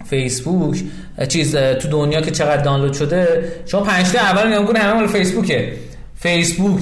فیسبوک 0.09 0.77
چیز 1.27 1.55
تو 1.55 1.88
دنیا 1.88 2.21
که 2.21 2.31
چقدر 2.31 2.62
دانلود 2.62 2.93
شده 2.93 3.43
شما 3.65 3.81
پنج 3.81 4.12
تا 4.12 4.19
اول 4.19 4.48
نگاه 4.48 4.77
همه 4.77 4.93
مال 4.93 5.07
فیسبوکه. 5.07 5.74
فیسبوک. 6.15 6.81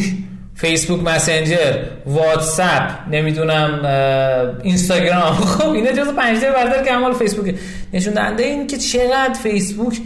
فیسبوک 0.57 1.03
مسنجر 1.03 1.73
واتساپ 2.05 2.83
نمی‌دونم 3.11 3.85
اینستاگرام 4.63 5.33
خب 5.33 5.69
اینا 5.69 5.91
جزو 5.91 6.11
پنج 6.11 6.39
تا 6.39 6.51
برتر 6.51 6.83
که 6.83 6.97
مال 6.97 7.13
فیسبوکه 7.13 7.55
نشون 7.93 8.13
دهنده 8.13 8.43
این 8.43 8.67
که 8.67 8.77
چقدر 8.77 9.33
فیسبوک 9.43 9.97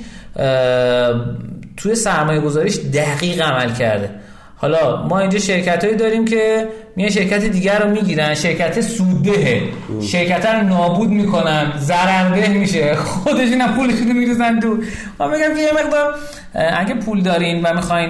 توی 1.77 1.95
سرمایه 1.95 2.39
گذاریش 2.39 2.77
دقیق 2.93 3.41
عمل 3.41 3.73
کرده. 3.73 4.09
حالا 4.55 5.07
ما 5.07 5.19
اینجا 5.19 5.39
شرکت 5.39 5.83
هایی 5.83 5.97
داریم 5.97 6.25
که 6.25 6.67
میان 6.95 7.09
شرکت 7.09 7.43
دیگر 7.43 7.79
رو 7.79 7.89
می‌گیرن. 7.89 8.35
شرکت 8.35 8.81
سوددهه 8.81 9.61
شرکت 10.01 10.45
رو 10.45 10.61
نابود 10.61 11.09
می‌کنن. 11.09 11.73
ضررده 11.79 12.47
میشه. 12.47 12.95
خودشون 13.23 13.61
هم 13.61 13.73
پولشون 13.73 14.07
رو 14.07 14.13
میریزن 14.13 14.59
دو 14.59 14.77
ما 15.19 15.27
میگم 15.27 15.55
که 15.55 15.61
یه 15.61 15.71
مقدار 15.85 16.15
اگه 16.53 16.93
پول 16.93 17.21
دارین 17.21 17.61
و 17.63 17.73
می‌خواین 17.73 18.09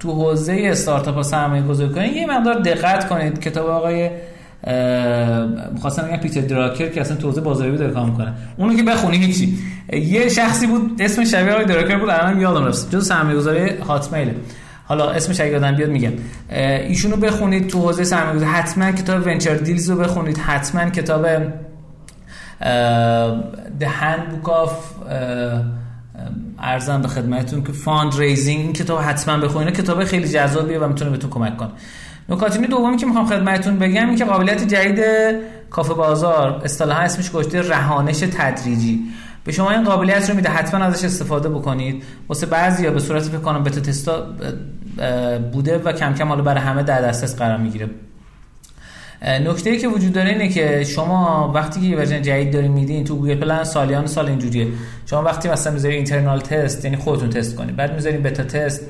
تو 0.00 0.12
حوزه 0.12 0.60
استارتاپ 0.64 1.14
ها 1.14 1.22
سرمایه 1.22 1.62
گذاری 1.62 1.94
کنین 1.94 2.14
یه 2.14 2.26
مقدار 2.26 2.54
دقت 2.54 3.08
کنید. 3.08 3.40
کتاب 3.40 3.66
آقای 3.66 4.10
می‌خواستم 5.72 6.02
بگم 6.02 6.16
پیتر 6.16 6.40
دراکر 6.40 6.88
که 6.88 7.00
اصلا 7.00 7.16
تو 7.16 7.26
حوزه 7.26 7.40
بازاریابی 7.40 7.78
داره 7.78 7.92
کار 7.92 8.06
می‌کنه. 8.06 8.32
اونو 8.56 8.76
که 8.76 8.82
بخونی 8.82 9.16
هیچی. 9.16 9.58
یه 9.92 10.28
شخصی 10.28 10.66
بود 10.66 10.96
اسم 11.00 11.24
شبیه 11.24 11.52
آقای 11.52 11.64
دراکر 11.64 11.98
بود 11.98 12.10
الان 12.10 12.40
یادم 12.40 12.64
رفت. 12.64 12.90
جز 12.90 13.06
سرمایه 13.06 13.36
گذاری 13.36 13.76
هاتمیل 13.76 14.34
حالا 14.84 15.10
اسمش 15.10 15.40
اگه 15.40 15.50
یادم 15.50 15.76
بیاد 15.76 15.90
میگم. 15.90 16.12
ایشونو 16.50 17.16
بخونید 17.16 17.68
تو 17.68 17.78
حوزه 17.78 18.04
سرمایه‌گذاری. 18.04 18.50
حتما 18.50 18.92
کتاب 18.92 19.26
ونچر 19.26 19.54
دیلز 19.54 19.90
رو 19.90 19.96
بخونید. 19.96 20.38
حتما 20.38 20.90
کتاب 20.90 21.26
The 23.80 23.88
Handbook 24.00 24.48
of 24.48 24.70
عرضم 26.58 27.02
به 27.02 27.08
خدمتتون 27.08 27.64
که 27.64 27.72
fundraising 27.72 28.60
این 28.60 28.72
کتاب 28.72 29.00
حتما 29.00 29.38
بخونید 29.38 29.76
کتاب 29.76 30.04
خیلی 30.04 30.28
جذابیه 30.28 30.78
و 30.78 30.88
می‌تونه 30.88 31.10
بهتون 31.10 31.30
کمک 31.30 31.56
کنه. 31.56 31.70
نکات 32.28 32.58
دومی 32.58 32.96
که 32.96 33.06
می‌خوام 33.06 33.26
خدمتتون 33.26 33.78
بگم 33.78 34.06
این 34.06 34.16
که 34.16 34.24
قابلیت 34.24 34.68
جدید 34.68 35.04
کافه 35.70 35.94
بازار 35.94 36.60
اصطلاحا 36.64 37.00
اسمش 37.00 37.30
گذاشته 37.30 37.68
رهایش 37.68 38.18
تدریجی. 38.18 39.00
به 39.44 39.52
شما 39.52 39.70
این 39.70 39.84
قابلیت 39.84 40.30
رو 40.30 40.36
میده. 40.36 40.48
حتما 40.48 40.84
ازش 40.84 41.04
استفاده 41.04 41.48
بکنید. 41.48 42.02
واسه 42.28 42.46
بعضی 42.46 42.84
یا 42.84 42.90
به 42.90 43.00
صورت 43.00 43.22
فکر 43.22 43.38
کنم 43.38 43.64
beta 43.64 43.80
test 43.80 44.17
ا 44.17 44.26
بوده 45.52 45.78
و 45.78 45.92
کم 45.92 46.14
کم 46.14 46.28
حالا 46.28 46.42
برای 46.42 46.60
همه 46.60 46.82
در 46.82 47.02
دسترس 47.02 47.36
قرار 47.36 47.56
می‌گیره. 47.56 47.90
نکته 49.22 49.70
ای 49.70 49.78
که 49.78 49.88
وجود 49.88 50.12
داره 50.12 50.30
اینه 50.30 50.48
که 50.48 50.84
شما 50.84 51.52
وقتی 51.54 51.80
که 51.80 51.86
یه 51.86 51.96
version 51.96 52.22
جدید 52.22 52.52
دارین 52.52 52.72
میدین 52.72 53.04
تو 53.04 53.16
Google 53.16 53.34
Play 53.34 53.64
سالیان 53.64 54.06
سال 54.06 54.26
اینجوریه. 54.26 54.66
شما 55.06 55.22
وقتی 55.22 55.48
مثلا 55.48 55.72
می‌ذاری 55.72 55.94
internal 55.94 56.40
test 56.40 56.84
یعنی 56.84 56.96
خودتون 56.96 57.30
تست 57.30 57.56
کنید. 57.56 57.76
بعد 57.76 57.94
می‌ذارین 57.94 58.22
beta 58.22 58.42
test 58.42 58.80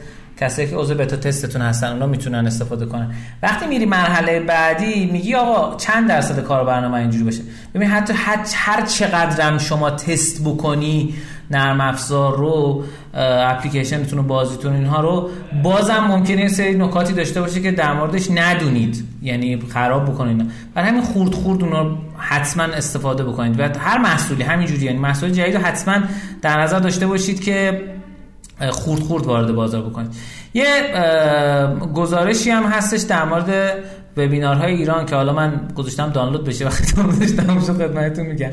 کسایی 0.40 0.68
که 0.68 0.76
عضو 0.76 0.94
beta 0.94 1.16
test 1.16 1.42
تون 1.42 1.62
هستن 1.62 1.92
اونا 1.92 2.06
می‌تونن 2.06 2.46
استفاده 2.46 2.86
کنن. 2.86 3.14
وقتی 3.42 3.66
میری 3.66 3.86
مرحله 3.86 4.40
بعدی 4.40 5.06
میگی 5.06 5.34
آقا 5.34 5.76
چند 5.76 6.08
درصد 6.08 6.40
کار 6.40 6.64
برنامه 6.64 6.94
اینجوری 6.94 7.24
بشه 7.24 7.42
ببین 7.74 7.88
حتی 7.88 8.12
هر 8.54 8.86
چقدرم 8.86 9.58
شما 9.58 9.90
تست 9.90 10.44
بکنی 10.44 11.14
نرم 11.50 11.80
افزار 11.80 12.36
رو 12.36 12.84
اپلیکیشنتون 13.14 14.18
و 14.18 14.22
بازیتون 14.22 14.72
اینها 14.72 15.00
رو 15.00 15.30
بازم 15.62 15.98
ممکنه 15.98 16.48
سری 16.48 16.74
نکاتی 16.74 17.12
داشته 17.12 17.40
باشه 17.40 17.60
که 17.60 17.70
در 17.72 17.92
موردش 17.92 18.30
ندونید. 18.30 19.04
یعنی 19.22 19.62
خراب 19.68 20.04
بکنید. 20.04 20.50
برای 20.74 20.88
همین 20.88 21.02
خورد 21.02 21.34
خورد 21.34 21.64
اونا 21.64 21.98
حتما 22.16 22.62
استفاده 22.62 23.24
بکنید. 23.24 23.60
و 23.60 23.62
هر 23.78 23.98
محصولی 23.98 24.42
همینجوری. 24.42 24.84
یعنی 24.84 24.98
محصول 24.98 25.30
جدید 25.30 25.56
حتما 25.56 25.96
در 26.42 26.60
نظر 26.60 26.78
داشته 26.78 27.06
باشید 27.06 27.44
که 27.44 27.82
خورد 28.70 29.00
خورد 29.00 29.26
وارد 29.26 29.52
بازار 29.52 29.82
بکنید. 29.82 30.10
یه 30.54 30.66
گزارشی 31.94 32.50
هم 32.50 32.62
هستش 32.62 33.00
در 33.00 33.24
مورد 33.24 33.74
وبینارهای 34.16 34.74
ایران 34.74 35.06
که 35.06 35.14
حالا 35.14 35.32
من 35.32 35.60
گذاشتم 35.76 36.10
دانلود 36.10 36.44
بشه 36.44 36.66
وقتی 36.66 37.02
گذاشتم 37.02 37.60
شو 37.60 37.74
خدمتتون 37.74 38.26
میگم. 38.26 38.50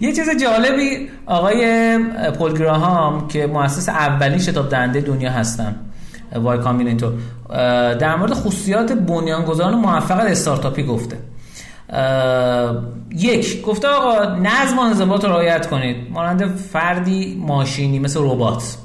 یه 0.00 0.12
چیز 0.12 0.30
جالبی 0.42 1.08
آقای 1.26 1.98
پول 2.38 2.58
گراهام 2.58 3.28
که 3.28 3.46
مؤسس 3.46 3.88
اولین 3.88 4.38
شتاب 4.38 4.68
دهنده 4.68 5.00
دنیا 5.00 5.30
هستن 5.30 5.76
Y 6.34 6.58
Combinator 6.58 7.12
در 7.94 8.16
مورد 8.16 8.32
خصوصیات 8.32 8.92
بنیانگذاران 8.92 9.74
موفق 9.74 10.20
استارتاپی 10.20 10.82
گفته. 10.82 11.18
یک 13.10 13.62
گفته 13.62 13.88
آقا 13.88 14.24
نظم 14.24 14.78
و 14.78 14.80
انضباط 14.80 15.24
رو 15.24 15.30
رعایت 15.30 15.66
کنید. 15.66 15.96
مانند 16.10 16.56
فردی 16.56 17.42
ماشینی 17.46 17.98
مثل 17.98 18.20
ربات. 18.22 18.76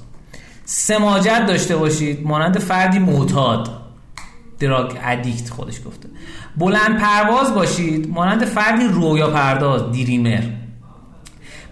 سماجت 0.65 1.45
داشته 1.47 1.75
باشید. 1.75 2.27
مانند 2.27 2.59
فردی 2.59 2.99
معتاد. 2.99 3.69
drug 4.59 4.91
addict 5.03 5.49
خودش 5.49 5.75
گفته. 5.85 6.09
بلند 6.57 6.97
پرواز 6.99 7.55
باشید. 7.55 8.09
مانند 8.09 8.45
فردی 8.45 8.87
رویا 8.87 9.29
پرداز 9.29 9.91
dreamer. 9.91 10.43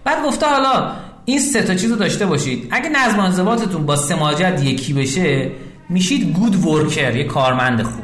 بعد 0.03 0.25
گفته 0.25 0.45
حالا 0.45 0.91
این 1.25 1.39
سه 1.39 1.61
تا 1.61 1.75
چیز 1.75 1.91
رو 1.91 1.95
داشته 1.95 2.25
باشید. 2.25 2.67
اگه 2.71 2.89
نظم 2.89 3.19
انضباطتون 3.19 3.85
با 3.85 3.95
سماجت 3.95 4.63
یکی 4.63 4.93
بشه 4.93 5.51
میشید 5.89 6.33
good 6.33 6.65
worker 6.65 7.15
یه 7.15 7.23
کارمند 7.23 7.83
خوب. 7.83 8.03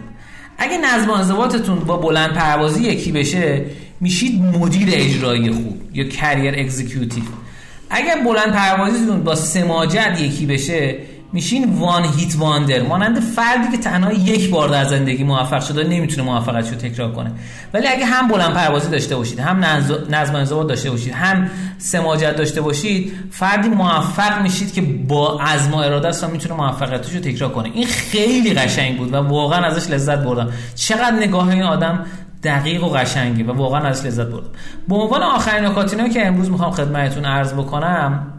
اگه 0.57 0.77
نظم 0.77 1.11
انضباطتون 1.11 1.79
با 1.79 1.97
بلند 1.97 2.33
پروازی 2.33 2.83
یکی 2.83 3.11
بشه 3.11 3.65
میشید 4.01 4.41
مدیر 4.41 4.89
اجرایی 4.91 5.51
خوب 5.51 5.81
یا 5.93 6.03
career 6.03 6.53
executive 6.57 7.23
اگر 7.89 8.15
بلند 8.25 8.53
پروازیتون 8.53 9.23
با 9.23 9.35
سماجت 9.35 10.17
یکی 10.21 10.45
بشه 10.45 10.97
میشین 11.35 11.79
one 11.79 12.03
hit 12.03 12.35
wonder. 12.37 12.81
مانند 12.81 13.19
فردی 13.19 13.71
که 13.71 13.77
تنها 13.77 14.11
یک 14.11 14.49
بار 14.49 14.69
در 14.69 14.83
زندگی 14.83 15.23
موفق 15.23 15.61
شده 15.63 15.83
نمی‌تونه 15.83 16.23
موفقیتش 16.23 16.69
رو 16.69 16.75
تکرار 16.75 17.11
کنه. 17.11 17.31
ولی 17.73 17.87
اگه 17.87 18.05
هم 18.05 18.27
بلند 18.27 18.53
پروازی 18.53 18.89
داشته 18.89 19.15
باشید 19.15 19.39
هم 19.39 19.65
نظم 20.09 20.35
انضباط 20.35 20.67
داشته 20.67 20.91
باشید 20.91 21.13
هم 21.13 21.49
سماجت 21.77 22.35
داشته 22.35 22.61
باشید 22.61 23.13
فردی 23.31 23.69
موفق 23.69 24.41
میشید 24.41 24.73
که 24.73 24.81
با 24.81 25.39
عزم 25.39 25.73
و 25.73 25.77
اراده 25.77 26.07
است 26.07 26.23
می‌تونه 26.23 26.55
موفقیتش 26.55 27.13
رو 27.13 27.19
تکرار 27.19 27.51
کنه. 27.51 27.71
این 27.73 27.87
خیلی 27.87 28.53
قشنگ 28.53 28.97
بود 28.97 29.13
و 29.13 29.17
واقعا 29.17 29.65
ازش 29.65 29.89
لذت 29.91 30.17
بردم. 30.17 30.49
چقدر 30.75 31.15
نگاه 31.15 31.49
این 31.49 31.63
آدم 31.63 32.05
دقیق 32.43 32.83
و 32.83 32.89
قشنگی 32.89 33.43
و 33.43 33.53
واقعا 33.53 33.81
ازش 33.81 34.05
لذت 34.05 34.27
بردم. 34.27 34.49
به 34.87 34.95
عنوان 34.95 35.23
آخرین 35.23 35.65
نکاتی 35.65 36.09
که 36.09 36.27
امروز 36.27 36.51
می‌خوام 36.51 36.71
خدمتتون 36.71 37.25
عرض 37.25 37.53
بکنم 37.53 38.31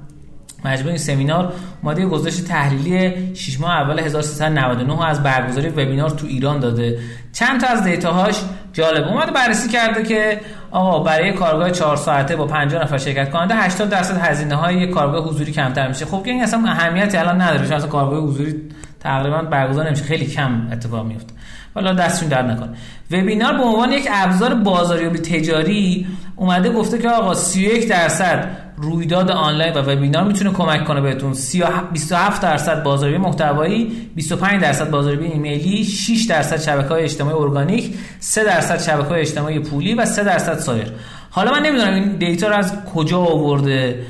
مجموع 0.65 0.89
این 0.89 0.99
سمینار 0.99 1.53
یه 1.99 2.07
گزارش 2.07 2.37
تحلیلی 2.37 3.35
6 3.35 3.61
ماه 3.61 3.71
اول 3.71 3.99
1399 3.99 5.07
از 5.07 5.23
برگزاری 5.23 5.69
وبینار 5.69 6.11
تو 6.11 6.27
ایران 6.27 6.61
داده. 6.61 6.99
چند 7.33 7.61
تا 7.61 7.67
از 7.67 7.85
دیتاهاش 7.85 8.41
جالب 8.73 9.09
اومده 9.09 9.33
بررسی 9.33 9.69
کرده 9.69 10.03
که 10.03 10.41
آقا 10.71 10.99
برای 10.99 11.33
کارگاه 11.33 11.71
4 11.71 11.97
ساعته 11.97 12.37
با 12.37 12.47
50 12.47 12.83
نفر 12.83 12.99
شرکت 12.99 13.31
کننده 13.31 13.55
80 13.55 13.89
درصد 13.89 14.17
هزینه 14.17 14.55
های 14.55 14.87
کارگاه 14.87 15.29
حضوری 15.29 15.53
کمتر 15.53 15.89
میشه. 15.89 16.05
خب 16.05 16.23
این 16.25 16.43
اصلا 16.43 16.65
اهمیتی 16.67 17.17
الان 17.17 17.41
نداره 17.41 17.67
چون 17.67 17.77
اصلا 17.77 17.89
کارگاه 17.89 18.21
حضوری 18.21 18.55
تقریبا 19.01 19.43
برگزار 19.43 19.87
نمیشه. 19.87 20.05
خیلی 20.05 20.27
کم 20.27 20.69
اتفاق 20.73 21.07
میفته. 21.07 21.35
حالا 21.75 21.93
دستشون 21.93 22.29
در 22.29 22.43
نکنه. 22.43 22.69
وبینار 23.11 23.53
به 23.53 23.63
عنوان 23.63 23.93
یک 23.93 24.09
ابزار 24.13 24.55
بازاریابی 24.55 25.19
تجاری 25.19 26.07
اومده 26.37 26.71
گفته 26.71 26.99
که 26.99 27.09
آقا 27.09 27.35
31 27.35 27.89
درصد 27.89 28.66
رویداد 28.77 29.31
آنلاین 29.31 29.75
و 29.75 29.79
وبینار 29.79 30.25
می‌تونه 30.25 30.51
کمک 30.51 30.85
کنه 30.85 31.01
بهتون. 31.01 31.35
27 31.93 32.43
درصد 32.43 32.83
بازاریابی 32.83 33.25
محتوایی 33.25 34.11
25 34.15 34.63
درصد 34.63 34.91
بازاریابی 34.91 35.27
ایمیلی 35.27 35.85
6 35.85 36.27
درصد 36.29 36.61
شبکه‌های 36.61 37.03
اجتماعی 37.03 37.37
ارگانیک 37.37 37.95
3 38.21 38.45
درصد 38.45 38.83
شبکه‌های 38.83 39.21
اجتماعی 39.21 39.59
پولی 39.59 39.95
و 39.95 40.05
3 40.05 40.25
درصد 40.25 40.59
سایر. 40.59 40.93
حالا 41.31 41.51
من 41.53 41.63
نمی‌دونم 41.63 41.95
این 41.95 42.17
دیتا 42.17 42.49
رو 42.49 42.55
از 42.55 42.85
کجا 42.95 43.19
آورده. 43.19 44.03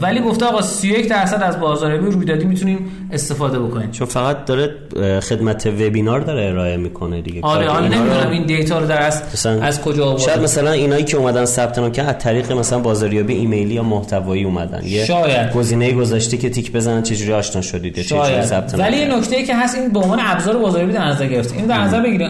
ولی 0.00 0.20
گفته 0.20 0.46
آقا 0.46 0.62
31 0.62 1.08
درصد 1.08 1.42
از 1.42 1.60
بازاریابی 1.60 2.10
رویدادی 2.10 2.44
می‌تونیم 2.44 3.08
استفاده 3.12 3.58
بکنیم. 3.58 3.90
چون 3.90 4.06
فقط 4.06 4.44
داره 4.44 4.70
خدمت 5.20 5.66
وبینار 5.66 6.20
داره 6.20 6.48
ارائه 6.48 6.76
می‌کنه 6.76 7.22
دیگه. 7.22 7.40
آره 7.42 7.68
حالا 7.68 7.88
نمی‌دونم 7.88 8.30
این 8.30 8.46
دیتا 8.46 8.78
رو 8.78 8.86
در 8.86 9.06
از, 9.06 9.46
از 9.46 9.80
کجا 9.80 10.06
آورده 10.06 10.22
شاید 10.22 10.40
مثلا 10.42 10.70
اینایی 10.72 11.04
که 11.04 11.16
اومدن 11.16 11.44
ثبت 11.44 11.78
نام 11.78 11.92
که 11.92 12.02
از 12.02 12.18
طریق 12.18 12.52
مثلا 12.52 12.78
بازاریابی 12.78 13.34
ایمیلی 13.34 13.74
یا 13.74 13.82
محتوایی 13.82 14.44
اومدن. 14.44 14.80
یه 14.84 15.04
شاید. 15.04 15.52
گزینه 15.52 15.92
گذاشته 15.92 16.36
که 16.36 16.50
تیک 16.50 16.72
بزنن 16.72 17.02
چجوری 17.02 17.32
آشنا 17.32 17.62
شدید؟ 17.62 18.02
چجوری 18.02 18.42
ثبت 18.42 18.74
ولی 18.78 18.96
یه 18.96 19.18
نکته 19.18 19.42
که 19.42 19.56
هست 19.56 19.78
این 19.78 19.88
به 19.88 19.98
عنوان 19.98 20.18
ابزار 20.22 20.56
بازاریابی 20.56 20.92
در 20.92 21.04
نظر 21.04 21.26
گرفته. 21.26 21.56
این 21.56 21.66
در 21.66 21.80
نظر 21.80 22.00
بگیرید. 22.00 22.28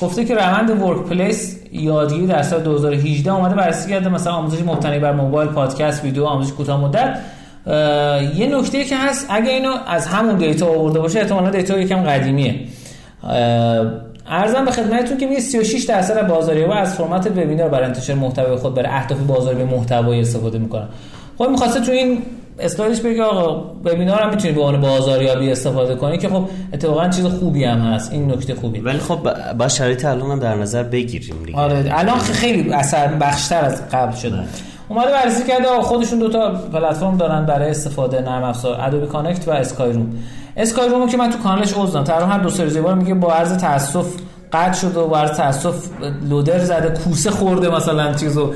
گفته 0.00 0.24
که 0.24 0.34
روند 0.34 0.82
ورک 0.82 1.02
پلیس 1.02 1.58
یادگیری 1.72 2.26
در 2.26 2.42
سال 2.42 2.60
2018 2.60 3.32
اومده 3.32 3.54
بررسی 3.54 3.90
کرده. 3.90 4.08
مثلا 4.08 4.32
آموزش 4.32 4.62
مبتنی 4.62 4.98
بر 4.98 5.12
موبایل 5.12 5.48
پادکست 5.48 6.04
ویدیو 6.04 6.24
آموزش 6.24 6.52
کوتاه 6.52 6.80
مدت. 6.80 7.18
یه 8.36 8.58
نکته 8.58 8.84
که 8.84 8.96
هست 8.96 9.26
اگه 9.30 9.50
اینو 9.50 9.74
از 9.86 10.06
همون 10.06 10.36
دیتا 10.36 10.66
آورده 10.66 10.98
باشه 10.98 11.18
احتمالاً 11.18 11.50
دیتا 11.50 11.78
یکم 11.78 12.02
قدیمیه. 12.02 12.54
ارزم 14.26 14.64
به 14.64 14.70
خدمتتون 14.70 15.18
که 15.18 15.26
میگه 15.26 15.40
36 15.40 15.84
درصد 15.84 16.28
بازاریابا 16.28 16.74
از 16.74 16.94
فرمت 16.94 17.26
وبینار 17.26 17.68
برای 17.68 17.86
انتشار 17.86 18.16
محتوای 18.16 18.56
خود 18.56 18.74
برای 18.74 18.88
اهداف 18.88 19.18
بازاریابی 19.18 19.76
محتوایی 19.76 20.20
استفاده 20.20 20.58
می‌کنن. 20.58 20.88
خب 21.38 21.48
می‌خواسته 21.48 21.80
تو 21.80 21.92
این 21.92 22.18
اسلایدش 22.58 23.00
بگه 23.00 23.22
آقا 23.22 23.72
وبینار 23.84 24.22
هم 24.22 24.30
می‌تونی 24.30 24.54
به 24.54 24.60
عنوان 24.60 24.80
بازاریابی 24.80 25.50
استفاده 25.50 25.94
کنی 25.94 26.18
که 26.18 26.28
خب 26.28 26.44
اتفاقا 26.72 27.08
چیز 27.08 27.26
خوبی 27.26 27.64
هم 27.64 27.78
هست. 27.78 28.12
این 28.12 28.30
نکته 28.30 28.54
خوبی. 28.54 28.80
ولی 28.80 28.98
خب 28.98 29.52
با 29.58 29.68
شرایط 29.68 30.04
الان 30.04 30.30
هم 30.30 30.38
در 30.38 30.54
نظر 30.54 30.82
بگیریم 30.82 31.36
دیگه. 31.46 31.58
آره 31.58 31.84
الان 31.90 32.18
خیلی 32.18 32.72
اثر 32.72 33.08
بخشتر 33.08 33.64
از 33.64 33.88
قبل 33.88 34.16
شده. 34.16 34.38
اومده 34.88 35.10
بررسی 35.10 35.44
کرده 35.44 35.68
خودشون 35.82 36.18
دوتا 36.18 36.50
پلتفرم 36.72 37.16
دارن 37.16 37.46
برای 37.46 37.70
استفاده 37.70 38.20
نرم 38.20 38.42
افزار 38.42 38.80
Adobe 38.80 39.06
Connect 39.06 39.48
و 39.48 39.50
Skyroom 39.50 40.12
Skyroom 40.56 40.88
و 40.88 41.06
که 41.06 41.16
من 41.16 41.30
تو 41.30 41.38
کانالش 41.38 41.72
عضو 41.76 42.02
دارم 42.02 42.30
هر 42.30 42.38
دو 42.38 42.48
سه 42.48 42.82
بار 42.82 42.94
میگه 42.94 43.14
با 43.14 43.32
عرض 43.32 43.58
تاسف 43.58 44.06
قطع 44.52 44.72
شد 44.80 44.96
و 44.96 45.08
بر 45.08 45.28
تاسف 45.28 45.74
لودر 46.28 46.58
زده 46.58 46.98
کوسه 47.04 47.30
خورده 47.30 47.68
مثلا 47.68 48.14
چیزو 48.14 48.54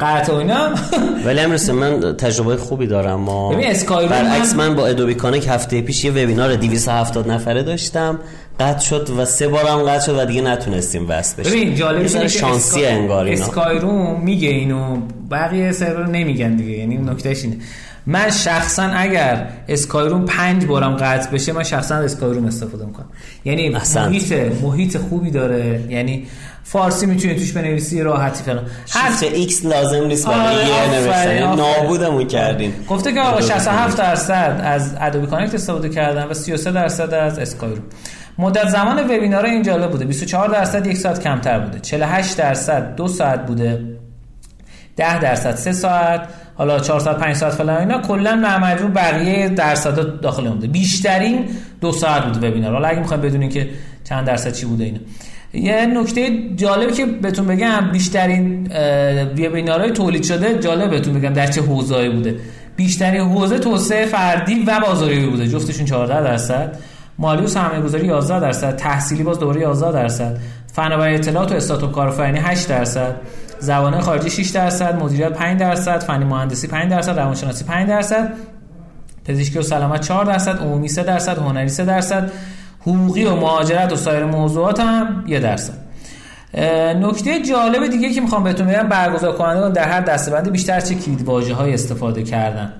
قطع 0.00 0.32
و 0.32 0.36
اینا. 0.36 0.68
ولی 1.26 1.40
امروز 1.40 1.70
من 1.70 2.16
تجربه 2.16 2.56
خوبی 2.56 2.86
دارم. 2.86 3.20
ما 3.20 3.48
ببین 3.52 3.66
اسکای 3.66 4.06
برعکس 4.06 4.54
من 4.54 4.74
با 4.74 4.86
ادوبی 4.86 5.14
کانک 5.14 5.46
هفته 5.48 5.82
پیش 5.82 6.04
یه 6.04 6.10
وبینار 6.10 6.54
270 6.54 7.30
نفره 7.30 7.62
داشتم. 7.62 8.18
قطع 8.60 8.84
شد 8.84 9.10
و 9.10 9.24
سه 9.24 9.48
بارم 9.48 9.82
قطع 9.82 10.06
شد 10.06 10.18
و 10.18 10.24
دیگه 10.24 10.42
نتونستیم 10.42 11.06
وصل 11.08 11.42
بشیم. 11.42 11.52
ببین 11.52 11.74
جالب 11.74 12.26
شانسی 12.26 12.84
انگار 12.84 13.24
اینا. 13.24 13.44
اسکای 13.44 13.78
روم 13.78 14.20
میگه 14.20 14.48
اینو 14.48 14.96
بقیه 15.30 15.72
سرور 15.72 16.06
نمیگن 16.06 16.56
دیگه. 16.56 16.72
یعنی 16.72 16.96
نکتهش 16.96 17.44
اینه. 17.44 17.56
من 18.06 18.30
شخصا 18.30 18.82
اگر 18.82 19.46
اسکایروم 19.68 20.24
پنج 20.24 20.64
بارم 20.64 20.96
قطع 20.96 21.30
بشه 21.30 21.52
من 21.52 21.62
شخصا 21.62 21.94
اسکایروم 21.94 22.44
استفاده 22.44 22.86
می‌کنم. 22.86 23.08
یعنی 23.44 23.68
محیط 23.68 24.32
محیط 24.62 24.96
خوبی 24.96 25.30
داره. 25.30 25.84
یعنی 25.88 26.26
فارسی 26.64 27.06
می‌تونی 27.06 27.34
توش 27.34 27.52
بنویسی 27.52 28.02
راحتی 28.02 28.44
فلان 28.44 28.64
هر 28.90 29.12
ایکس 29.22 29.64
لازم 29.64 30.04
نیست 30.06 30.26
برای 30.28 30.56
آره، 30.56 30.68
یه 30.68 31.00
نوشتن 31.00 31.56
نابودمون 31.56 32.26
کردیم. 32.26 32.74
گفته 32.88 33.12
که 33.12 33.20
آقا 33.20 33.40
67 33.40 33.98
درصد 33.98 34.60
از 34.64 34.94
Adobe 35.00 35.26
Connect 35.26 35.54
استفاده 35.54 35.88
کردن 35.88 36.24
و 36.24 36.34
33 36.34 36.72
درصد 36.72 37.14
از 37.14 37.38
Skyroom 37.38 37.82
مدت 38.38 38.68
زمان 38.68 39.04
وبینار 39.04 39.44
این 39.44 39.62
جالب 39.62 39.90
بوده. 39.90 40.04
24 40.04 40.48
درصد 40.48 40.86
یک 40.86 40.96
ساعت 40.96 41.22
کمتر 41.22 41.58
بوده. 41.58 41.78
48 41.80 42.36
درصد 42.36 42.96
دو 42.96 43.08
ساعت 43.08 43.46
بوده. 43.46 43.80
10 44.96 45.18
درصد 45.20 45.54
سه 45.54 45.72
ساعت 45.72 46.28
حالا 46.54 46.78
4 46.78 47.00
ساعت 47.00 47.18
5 47.18 47.36
ساعت 47.36 47.52
فلان 47.52 47.76
اینا 47.76 47.98
کلا 47.98 48.36
مجموع 48.62 48.90
بقیه 48.90 49.48
درصد 49.48 50.20
داخل 50.20 50.46
اونده 50.46 50.66
بیشترین 50.66 51.44
دو 51.80 51.92
ساعت 51.92 52.24
بود 52.24 52.44
وبینار. 52.44 52.72
حالا 52.72 52.88
اگه 52.88 52.98
می‌خوایم 52.98 53.22
بدونین 53.22 53.48
که 53.48 53.68
چند 54.04 54.26
درصد 54.26 54.52
چی 54.52 54.66
بوده 54.66 54.84
اینا. 54.84 54.98
یه 55.52 55.86
نکته 55.86 56.30
جالبی 56.56 56.92
که 56.92 57.06
بهتون 57.06 57.46
بگم 57.46 57.90
بیشترین 57.92 58.68
وبینارهای 59.32 59.90
تولید 59.90 60.24
شده 60.24 60.58
جالب 60.58 60.90
بهتون 60.90 61.14
بگم 61.14 61.32
در 61.32 61.46
چه 61.46 61.62
حوزه‌ای 61.62 62.10
بوده. 62.10 62.36
بیشترین 62.76 63.20
حوزه 63.20 63.58
توسعه 63.58 64.06
فردی 64.06 64.64
و 64.66 64.80
بازاریابی 64.80 65.26
بوده. 65.26 65.48
جفتشون 65.48 65.86
14 65.86 66.22
درصد 66.22 66.76
مالی 67.18 67.44
و 67.44 67.46
سرمایه‌گذاری 67.46 68.06
11 68.06 68.40
درصد 68.40 68.76
تحصیلی 68.76 69.22
باز 69.22 69.38
دوباره 69.38 69.60
11 69.60 69.92
درصد 69.92 70.36
فناوری 70.72 71.14
اطلاعات 71.14 71.52
و 71.52 71.54
استارتاپ 71.54 71.92
کارآفرینی 71.92 72.38
8 72.38 72.68
درصد. 72.68 73.16
زبانه 73.62 74.00
خارجی 74.00 74.30
6 74.30 74.50
درصد 74.50 75.02
مدیریت 75.02 75.32
5 75.32 75.60
درصد 75.60 76.00
فنی 76.00 76.24
مهندسی 76.24 76.66
5 76.66 76.90
درصد 76.90 77.18
روانشناسی 77.18 77.64
5 77.64 77.88
درصد 77.88 78.32
پزشکی 79.24 79.58
و 79.58 79.62
سلامت 79.62 80.00
4 80.00 80.24
درصد 80.24 80.58
عمومی 80.58 80.88
3 80.88 81.02
درصد 81.02 81.38
هنری 81.38 81.68
3 81.68 81.84
درصد 81.84 82.30
حقوقی 82.80 83.24
و 83.24 83.36
مهاجرت 83.36 83.92
و 83.92 83.96
سایر 83.96 84.24
موضوعات 84.24 84.80
هم 84.80 85.24
1 85.26 85.42
درصد. 85.42 85.74
نکته 87.02 87.42
جالب 87.42 87.90
دیگه 87.90 88.12
که 88.12 88.20
می‌خوام 88.20 88.44
بهتون 88.44 88.66
بگم 88.66 88.88
برگزار 88.88 89.32
کنندگان 89.32 89.72
در 89.72 89.88
هر 89.88 90.00
دستبندی 90.00 90.50
بیشتر 90.50 90.80
چه 90.80 90.94
کلید 90.94 91.22
واژه 91.22 91.54
های 91.54 91.74
استفاده 91.74 92.22
کردن. 92.22 92.72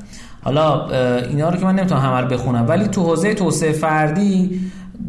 حالا 0.45 0.89
اینا 1.19 1.49
رو 1.49 1.59
که 1.59 1.65
من 1.65 1.75
نمی‌تونم 1.75 2.01
همه 2.01 2.21
رو 2.21 2.27
بخونم 2.29 2.69
ولی 2.69 2.89
تو 2.89 3.03
حوزه 3.03 3.35
توسعه 3.35 3.73
فردی 3.73 4.61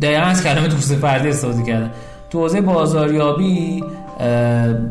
دقیقا 0.01 0.25
از 0.25 0.43
کلمه 0.43 0.67
توسعه 0.67 0.97
فردی 0.97 1.29
استفاده 1.29 1.63
کردن. 1.63 1.91
تو 2.29 2.39
حوزه 2.39 2.61
بازاریابی 2.61 3.83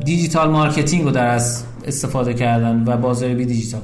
digital 0.04 0.50
marketing 0.50 1.04
رو 1.04 1.10
در 1.10 1.26
از 1.26 1.64
استفاده 1.86 2.34
کردن 2.34 2.84
و 2.86 2.96
بازاریابی 2.96 3.44
دیجیتال. 3.44 3.80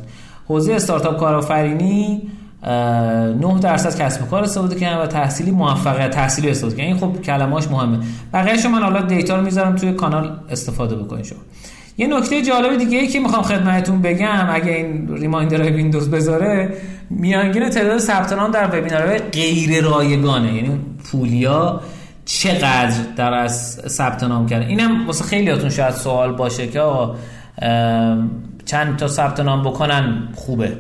حوزه 0.47 0.73
استارتاپ 0.73 1.17
کارآفرینی 1.21 2.23
9 2.63 3.59
درصد 3.61 4.01
کسب 4.01 4.23
و 4.23 4.27
کار 4.27 4.43
استفاده 4.43 4.75
کردن 4.75 5.03
و 5.03 5.07
تحصیلی 5.07 5.51
موفقیت 5.51 6.11
تحصیلی 6.11 6.51
استفاده 6.51 6.77
کردن. 6.77 6.89
این 6.89 6.99
خب 6.99 7.23
کلماش 7.23 7.69
مهمه. 7.69 7.99
بقیه‌اش 8.33 8.67
من 8.67 8.83
حالا 8.83 9.03
دیتا 9.03 9.37
رو 9.37 9.43
می‌ذارم 9.43 9.77
توی 9.77 9.93
کانال 9.93 10.41
استفاده 10.51 10.97
بکنید 10.97 11.25
شما. 11.25 11.39
یه 11.99 12.07
نکته 12.07 12.43
جالب 12.43 12.79
دیگه 12.79 12.99
ای 12.99 13.07
که 13.07 13.21
می‌خوام 13.21 13.43
خدمتتون 13.43 14.03
بگم 14.03 14.49
اگه 14.51 14.73
این 14.73 15.17
ریمایندر 15.17 15.63
ویندوز 15.63 16.11
بذاره 16.11 16.75
میانگین 17.11 17.71
تعداد 17.71 17.99
ثبت 17.99 18.33
نام 18.33 18.51
در 18.51 18.79
وبینارهای 18.79 19.19
غیر 19.19 19.85
رایگانه 19.85 20.55
یعنی 20.55 20.81
پولیا 21.05 21.81
چقدر 22.29 22.97
در 23.17 23.35
از 23.35 23.81
ثبت 23.87 24.23
نام 24.25 24.47
کرده؟ 24.47 24.67
اینم 24.67 25.07
واسه 25.07 25.25
خیلیاتون 25.25 25.71
شاید 25.71 25.95
سوال 25.95 26.33
باشه 26.33 26.67
که 26.67 26.81
آقا 26.81 27.15
چند 28.65 28.97
تا 28.97 29.09
ثبت 29.09 29.41
نام 29.41 29.63
بکنن 29.63 30.29
خوبه. 30.35 30.77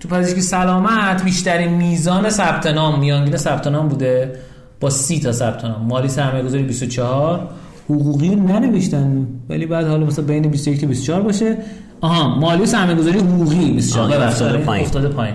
تو 0.00 0.08
پزشکی 0.08 0.40
سلامت 0.40 1.24
بیشترین 1.24 1.70
میزان 1.70 2.30
ثبت 2.30 2.66
نام 2.66 3.00
میانگین 3.00 3.36
ثبت 3.36 3.66
نام 3.66 3.88
بوده 3.88 4.32
با 4.80 4.90
سی 4.90 5.20
تا 5.20 5.32
ثبت 5.32 5.64
نام. 5.64 5.86
مالی 5.86 6.08
سرمایه 6.08 6.44
گذاری 6.44 6.62
24 6.62 7.48
حقوقی 7.84 8.36
ننوشتن 8.36 9.26
ولی 9.48 9.66
بعد 9.66 9.86
حالا 9.86 10.06
مثلا 10.06 10.24
بین 10.24 10.42
21 10.42 10.80
تا 10.80 10.86
24 10.86 11.22
باشه. 11.22 11.56
آها 12.00 12.38
مالی 12.38 12.66
سرمایه 12.66 12.98
گذاری 12.98 13.18
حقوقی 13.18 13.72
24 13.72 14.22
افتاده 14.22 14.58
پایین. 14.58 14.84
افتاده 14.84 15.08
پایین. 15.08 15.34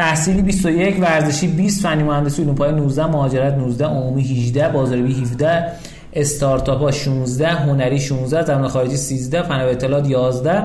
تحصیلی 0.00 0.42
21 0.42 1.00
ورزشی 1.00 1.46
20 1.46 1.82
فنی 1.82 2.02
مهندسی 2.02 2.42
علوم 2.42 2.54
پایه 2.54 2.72
19 2.72 3.06
مهاجرت 3.06 3.54
19 3.54 3.84
عمومی 3.84 4.22
18 4.22 4.68
بازاریابی 4.68 5.12
17 5.12 5.64
استارتاپ 6.12 6.80
ها 6.80 6.90
16 6.90 7.48
هنری 7.48 8.00
16 8.00 8.44
زبان 8.44 8.68
خارجی 8.68 8.96
13 8.96 9.42
فن 9.42 9.54
اطلاعات 9.54 10.08
11 10.08 10.62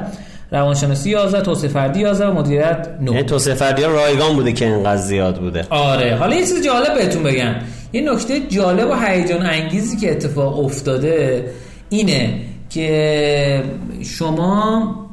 روانشناسی 0.52 1.10
11 1.10 1.41
توسعه 1.41 1.69
فردی 1.69 2.00
11 2.00 2.28
و 2.28 2.34
مدیریت 2.34 2.88
9 3.02 3.12
یعنی 3.12 3.24
توسعه 3.24 3.54
فردی 3.54 3.84
ها 3.84 3.91
رایگان 3.91 4.36
بوده 4.36 4.52
که 4.52 4.65
اینقدر 4.65 5.02
زیاد 5.02 5.39
بوده. 5.39 5.65
آره. 5.69 6.15
حالا 6.15 6.36
یه 6.36 6.41
چیز 6.41 6.65
جالب 6.65 6.93
بهتون 6.93 7.24
بگم. 7.24 7.56
یه 7.93 8.13
نکته 8.13 8.39
جالب 8.39 8.89
و 8.89 8.93
هیجان 9.06 9.45
انگیزی 9.45 9.98
که 9.98 10.12
اتفاق 10.12 10.60
افتاده 10.60 11.45
اینه 11.89 12.34
که 12.69 13.63
شما 14.04 15.04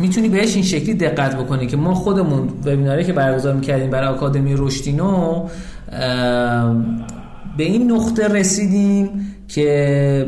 می‌تونی 0.00 0.28
بهش 0.28 0.54
این 0.54 0.64
شکلی 0.64 0.94
دقت 0.94 1.36
بکنی 1.36 1.66
که 1.66 1.76
ما 1.76 1.94
خودمون 1.94 2.48
وبیناری 2.64 3.04
که 3.04 3.12
برگزار 3.12 3.54
می‌کردیم 3.54 3.90
برای 3.90 4.08
آکادمی 4.08 4.54
رشدینو 4.56 5.48
به 7.56 7.64
این 7.64 7.92
نقطه 7.92 8.28
رسیدیم 8.28 9.36
که 9.48 10.26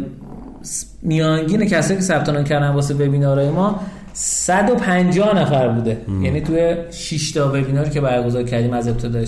میانگین 1.03 1.67
کسایی 1.67 1.99
که 1.99 2.05
ثبت 2.05 2.29
نام 2.29 2.45
کردن 2.45 2.69
واسه 2.69 2.95
وبینارهای 2.95 3.51
ما 3.51 3.81
150 4.13 5.39
نفر 5.39 5.69
بوده. 5.69 6.03
ام. 6.09 6.25
یعنی 6.25 6.41
توی 6.41 6.77
6 6.91 7.33
تا 7.33 7.49
وبیناری 7.49 7.91
که 7.91 8.01
برگزار 8.01 8.43
کردیم 8.43 8.73
از 8.73 8.89
ابتدای 8.89 9.27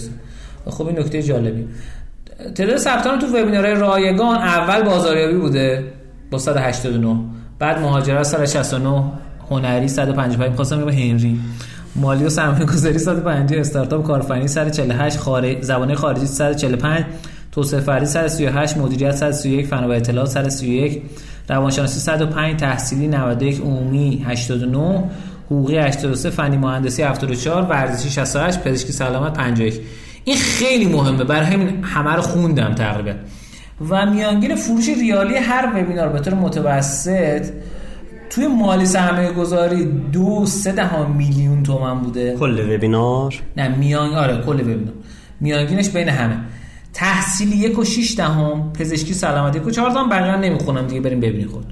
خب 0.70 0.86
این 0.86 0.98
نکته 0.98 1.22
جالبی. 1.22 1.68
تعداد 2.54 2.76
ثبت 2.76 3.06
نام 3.06 3.18
تو 3.18 3.26
وبینارهای 3.26 3.74
رایگان 3.74 4.36
اول 4.36 4.82
بازاریابی 4.82 5.38
بوده 5.38 5.84
با 6.30 6.38
189 6.38 7.16
بعد 7.58 7.78
مهاجرت 7.78 8.22
169 8.22 9.04
هنری 9.50 9.88
155 9.88 10.50
می‌خواستم 10.50 10.80
بگم 10.80 10.88
هنری. 10.88 11.40
مالی 11.96 12.24
و 12.24 12.28
سرمایه 12.28 12.64
گذاری 12.64 12.98
150 12.98 13.60
استارتاپ 13.60 14.06
کارفنی 14.06 14.48
148 14.48 15.18
خارج 15.18 15.62
زبانه 15.62 15.94
خارجی 15.94 16.26
145 16.26 17.04
توسعه 17.52 17.80
فردی 17.80 18.06
138 18.06 18.76
مدیریت 18.76 19.14
131 19.16 19.66
فن 19.66 19.84
و 19.84 19.90
اطلاعات 19.90 20.28
131 20.28 21.02
روانشناسی 21.48 22.00
105 22.00 22.60
تحصیلی 22.60 23.08
91 23.08 23.60
عمومی 23.60 24.24
89 24.28 25.04
حقوقی 25.46 25.76
83 25.76 26.30
فنی 26.30 26.56
مهندسی 26.56 27.02
74 27.02 27.62
ورزشی 27.62 28.10
68 28.10 28.60
پزشکی 28.60 28.92
سلامت 28.92 29.32
51 29.32 29.80
این 30.24 30.36
خیلی 30.36 30.86
مهمه. 30.86 31.24
برای 31.24 31.46
همین 31.46 31.84
همه 31.84 32.12
رو 32.12 32.22
خوندم 32.22 32.74
تقریبا. 32.74 33.12
و 33.90 34.06
میانگین 34.06 34.54
فروش 34.54 34.88
ریالی 34.88 35.36
هر 35.36 35.72
وبینار 35.74 36.08
به 36.08 36.20
طور 36.20 36.34
متوسط 36.34 37.46
توی 38.34 38.46
مالی 38.46 38.86
سرمایه 38.86 39.32
گذاری 39.32 39.84
دو 40.12 40.46
سه 40.46 40.72
ده 40.72 41.06
میلیون 41.06 41.62
تومن 41.62 41.98
بوده. 41.98 42.36
کل 42.36 42.74
وبینار؟ 42.74 43.34
نه 43.56 43.68
میان 43.68 44.14
آره 44.14 44.42
کل 44.42 44.60
وبینار. 44.60 44.94
میانگینش 45.40 45.88
بین 45.88 46.08
همه. 46.08 46.36
تحصیلی 46.92 47.56
یک 47.56 47.78
و 47.78 47.84
شیش 47.84 48.16
دهم 48.16 48.72
پزشکی 48.72 49.14
سلامتی 49.14 49.58
یک 49.58 49.66
و 49.66 49.70
چهار 49.70 49.90
دهم 49.90 50.08
بقیه 50.08 50.36
نمی‌خونم 50.36 50.86
دیگه 50.86 51.00
بریم 51.00 51.20
ببینید 51.20 51.46
خود. 51.46 51.64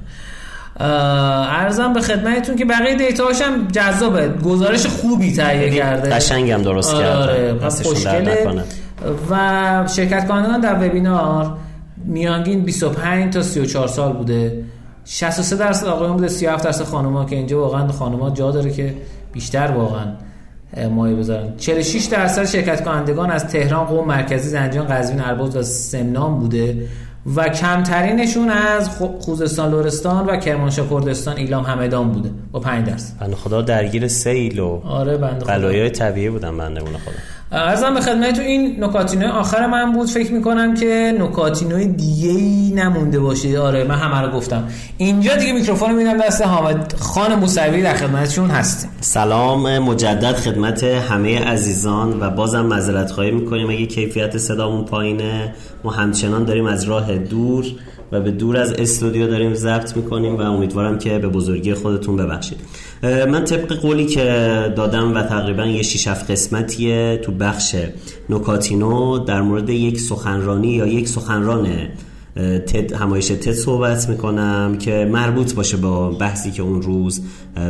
ارزم 0.81 1.92
به 1.92 2.01
خدمتتون 2.01 2.57
که 2.57 2.64
بقیه 2.64 2.96
دیتا 2.96 3.25
هم 3.44 3.68
جذابه. 3.68 4.29
گزارش 4.29 4.87
خوبی 4.87 5.33
تهیه 5.33 5.70
کرده. 5.70 6.11
قشنگم 6.11 6.62
درست 6.62 6.94
آره 6.94 7.59
کرده 7.59 7.70
خوشگله. 7.70 8.64
و 9.31 9.88
شرکت 9.96 10.29
کنندگان 10.29 10.61
در 10.61 10.88
وبینار 10.88 11.57
میانگین 12.05 12.64
25 12.64 13.35
تا 13.35 13.42
34 13.42 13.88
سال 13.88 14.12
بوده. 14.12 14.64
63 15.04 15.56
درصد 15.56 15.86
آقایان 15.86 16.14
بوده 16.16 16.28
37 16.28 16.64
درصد 16.64 16.84
خانم‌ها 16.84 17.24
که 17.24 17.36
اینجا 17.36 17.60
واقعا 17.60 17.88
خانم‌ها 17.88 18.30
جا 18.30 18.50
داره 18.50 18.70
که 18.70 18.94
بیشتر 19.32 19.70
واقعا 19.70 20.06
مایه 20.90 21.16
بذارن. 21.16 21.56
46 21.56 22.04
درصد 22.04 22.44
شرکت 22.44 22.84
کنندگان 22.84 23.30
از 23.30 23.48
تهران 23.48 23.84
قم 23.84 24.04
مرکزی 24.04 24.48
زنجان 24.48 24.86
قزوین 24.86 25.20
البرز 25.20 25.56
و 25.56 25.62
سمنان 25.62 26.38
بوده 26.38 26.88
و 27.36 27.48
کمترینشون 27.48 28.50
از 28.50 28.88
خوزستان 29.20 29.70
لرستان 29.70 30.26
و 30.26 30.36
کرمانشاه 30.36 30.90
کردستان 30.90 31.36
ایلام 31.36 31.64
همدان 31.64 32.12
بوده. 32.12 32.30
با 32.52 32.60
5 32.60 32.86
درصد. 32.86 33.20
بنده 33.20 33.36
خدا 33.36 33.62
درگیر 33.62 34.08
سیل 34.08 34.58
و 34.58 34.80
آره 34.84 35.16
بنده 35.16 35.44
خدا. 35.44 35.88
طبیعی 35.88 36.30
بودن 36.30 36.58
بنده 36.58 36.80
خدا. 36.80 37.12
ارزم 37.52 37.94
به 37.94 38.00
خدمتتون 38.00 38.44
این 38.44 38.84
نکاتینوی 38.84 39.28
آخر 39.28 39.66
من 39.66 39.92
بود. 39.92 40.08
فکر 40.08 40.32
می‌کنم 40.32 40.74
که 40.74 41.16
نکاتینوی 41.20 41.86
دیگه 41.86 42.30
ای 42.30 42.72
نمونده 42.76 43.20
باشه. 43.20 43.58
آره 43.58 43.84
من 43.84 43.94
همه 43.94 44.20
رو 44.20 44.36
گفتم. 44.36 44.68
اینجا 44.96 45.36
دیگه 45.36 45.52
میکروفون 45.52 45.94
میدم 45.94 46.18
دست 46.18 46.42
حامد 46.42 46.94
خان 46.98 47.34
موسوی 47.34 47.82
در 47.82 47.94
خدمتشون 47.94 48.50
هستیم. 48.50 48.90
سلام 49.00 49.78
مجدد 49.78 50.32
خدمت 50.32 50.84
همه 50.84 51.44
عزیزان 51.44 52.20
و 52.20 52.30
بازم 52.30 52.66
معذرت 52.66 53.10
خواهی 53.10 53.30
می‌کنیم. 53.30 53.70
اگه 53.70 53.86
کیفیت 53.86 54.38
صدامون 54.38 54.84
پایینه 54.84 55.54
ما 55.84 55.90
همچنان 55.90 56.44
داریم 56.44 56.66
از 56.66 56.84
راه 56.84 57.16
دور 57.16 57.64
و 58.12 58.20
به 58.20 58.31
دور 58.31 58.57
از 58.57 58.72
استودیو 58.72 59.27
داریم 59.27 59.55
ضبط 59.55 59.96
می‌کنیم 59.96 60.37
و 60.37 60.40
امیدوارم 60.40 60.98
که 60.98 61.18
به 61.18 61.29
بزرگی 61.29 61.75
خودتون 61.75 62.16
ببخشید. 62.16 62.59
من 63.03 63.44
طبق 63.44 63.72
قولی 63.72 64.07
که 64.07 64.25
دادم 64.77 65.14
و 65.14 65.22
تقریبا 65.22 65.66
یه 65.66 65.83
شیش 65.83 66.09
قسمتیه 66.09 67.20
تو 67.22 67.33
بخش 67.33 67.77
نوکاتینو 68.31 69.18
در 69.18 69.42
مورد 69.42 69.70
یک 69.70 70.01
سخنرانی 70.01 70.68
یا 70.68 70.87
یک 70.87 71.09
سخنران 71.09 71.68
تد 72.66 72.92
همایش 72.92 73.29
تد 73.29 73.53
صحبت 73.53 74.09
می‌کنم 74.09 74.77
که 74.79 75.09
مربوط 75.12 75.55
باشه 75.55 75.77
با 75.77 76.11
بحثی 76.11 76.51
که 76.51 76.62
اون 76.62 76.83
روز 76.83 77.22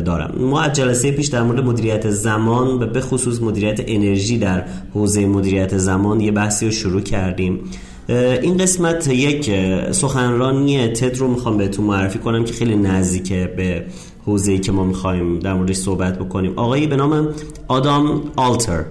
دارم. 0.05 0.35
ما 0.39 0.61
از 0.61 0.73
جلسه 0.73 1.13
پیش 1.13 1.27
در 1.27 1.43
مورد 1.43 1.65
مدیریت 1.65 2.11
زمان 2.11 2.93
به 2.93 3.01
خصوص 3.01 3.43
مدیریت 3.43 3.81
انرژی 3.87 4.39
در 4.39 4.65
حوزه 4.95 5.27
مدیریت 5.27 5.79
زمان 5.79 6.21
یه 6.21 6.33
بحثی 6.33 6.67
رو 6.67 6.73
شروع 6.73 7.01
کردیم. 7.01 7.61
این 8.09 8.57
قسمت 8.57 9.09
یک 9.09 9.51
سخنرانی 9.91 10.89
تد 10.89 11.17
رو 11.17 11.29
می‌خوام 11.29 11.57
بهتون 11.57 11.85
معرفی 11.85 12.19
کنم 12.19 12.45
که 12.45 12.53
خیلی 12.53 12.77
نزدیکه 12.77 13.53
به 13.57 13.85
حوزه‌ای 14.27 14.59
که 14.59 14.73
ما 14.73 14.85
می‌خوایم 14.85 15.39
در 15.39 15.55
موردش 15.55 15.77
صحبت 15.77 16.19
بکنیم. 16.19 16.53
آقایی 16.57 16.87
به 16.87 16.97
نام 16.97 17.29
آدام 17.69 18.23
آلتر. 18.37 18.85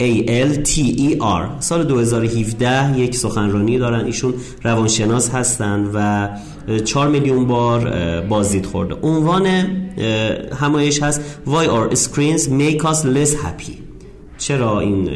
A 0.00 0.26
L 0.26 0.68
T 0.68 0.72
E 0.98 1.20
R. 1.20 1.60
سال 1.60 1.84
2017 1.84 2.98
یک 2.98 3.16
سخنرانی 3.16 3.78
دارن. 3.78 4.04
ایشون 4.04 4.34
روانشناس 4.62 5.30
هستن 5.30 5.90
و 5.94 6.28
4 6.84 7.08
میلیون 7.08 7.46
بار 7.46 7.90
بازدید 8.20 8.66
خورده. 8.66 8.94
عنوان 8.94 9.46
همایش 10.60 11.02
هست 11.02 11.20
Why 11.46 11.66
our 11.66 11.96
screens 11.96 12.42
make 12.42 12.82
us 12.82 13.04
less 13.04 13.34
happy. 13.34 13.93
چرا 14.38 14.80
این 14.80 15.10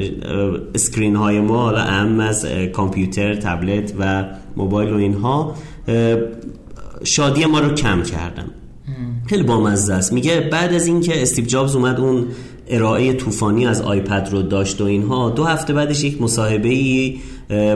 screen 0.74 1.16
های 1.16 1.40
ما 1.40 1.62
حالا 1.62 1.80
اهم 1.80 2.20
از 2.20 2.46
کامپیوتر 2.72 3.34
تبلت 3.34 3.94
و 3.98 4.24
موبایل 4.56 4.92
و 4.92 4.96
اینها 4.96 5.54
شادی 7.04 7.44
ما 7.44 7.60
رو 7.60 7.74
کم 7.74 8.02
کردن. 8.02 8.50
خیلی 9.26 9.42
بامزه 9.42 9.94
است. 9.94 10.12
میگه 10.12 10.40
بعد 10.40 10.74
از 10.74 10.86
اینکه 10.86 11.22
استیو 11.22 11.44
جابز 11.44 11.76
اومد 11.76 12.00
اون 12.00 12.26
ارائه 12.68 13.12
طوفانی 13.12 13.66
از 13.66 13.80
آیپد 13.80 14.28
رو 14.32 14.42
داشت 14.42 14.80
و 14.80 14.84
اینها 14.84 15.30
دو 15.30 15.44
هفته 15.44 15.72
بعدش 15.72 16.04
یک 16.04 16.22
مصاحبه 16.22 16.68
ای 16.68 17.18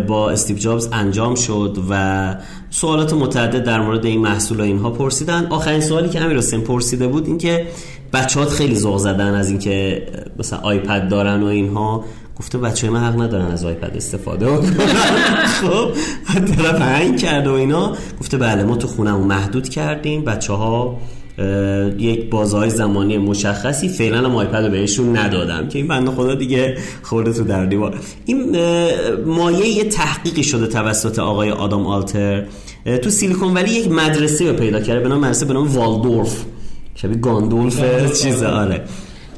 با 0.09 0.31
استیو 0.31 0.57
جابز 0.57 0.89
انجام 0.93 1.35
شد 1.35 1.79
و 1.91 2.37
سوالات 2.71 3.15
متعدد 3.15 3.65
در 3.65 3.81
مورد 3.81 4.07
این 4.07 4.21
محصول 4.21 4.61
و 4.61 4.63
اینها 4.63 4.91
پرسیدن. 4.91 5.47
آخرین 5.51 5.81
سوالی 5.81 6.09
که 6.09 6.21
امیر 6.21 6.37
حسین 6.37 6.61
پرسیده 6.61 7.09
بود 7.09 7.27
اینکه 7.27 7.67
بچه‌ها 8.13 8.47
خیلی 8.47 8.75
ذوق 8.75 8.99
زدن 8.99 9.35
از 9.35 9.49
اینکه 9.49 10.07
مثلا 10.39 10.59
آیپد 10.59 11.09
دارن 11.09 11.43
و 11.43 11.47
اینها. 11.47 12.05
گفته 12.39 12.59
بچه 12.59 12.91
من 12.91 13.01
حق 13.01 13.21
ندارن 13.21 13.47
از 13.47 13.65
آیپد 13.65 13.97
استفاده 13.97 14.47
خب 15.61 15.91
طرف 16.57 16.81
هنگ 16.81 17.21
کرد 17.21 17.47
و 17.47 17.53
اینا. 17.53 17.97
گفته 18.21 18.37
بله 18.39 18.65
ما 18.65 18.77
تو 18.77 18.89
خونمون 18.89 19.27
محدود 19.27 19.69
کردیم. 19.69 20.25
بچه 20.25 20.53
ها 20.53 20.97
یک 21.99 22.31
بازهای 22.31 22.71
زمانی 22.71 23.19
مشخصی 23.19 23.89
فعلا 23.89 24.19
هم 24.19 24.37
iPad 24.37 24.65
رو 24.65 24.71
بهشون 24.71 25.17
ندادم 25.17 25.69
که 25.69 25.79
این 25.79 25.89
بنده 25.89 26.11
خدا 26.11 26.35
دیگه 26.35 26.79
خورده 27.03 27.33
تو 27.33 27.45
در 27.45 27.67
دیوار. 27.67 28.01
این 28.27 28.57
مایه 29.27 29.69
یه 29.69 29.85
تحقیقی 29.85 30.43
شده 30.43 30.67
توسط 30.67 31.19
آقای 31.19 31.51
آدام 31.51 31.87
آلتر. 31.87 32.45
تو 33.03 33.11
سیلیکون 33.11 33.55
ولی 33.55 33.71
یک 33.71 33.91
مدرسه 33.91 34.51
رو 34.51 34.57
پیدا 34.57 34.81
کرده. 34.81 35.01
به 35.01 35.09
نام 35.09 35.21
مدرسه 35.21 35.47
به 35.47 35.53
نام 35.53 35.67
والدورف. 35.67 36.45
شبیه 36.95 37.19
گاندولف 37.19 37.83
چیزه 38.23 38.47
آره. 38.47 38.85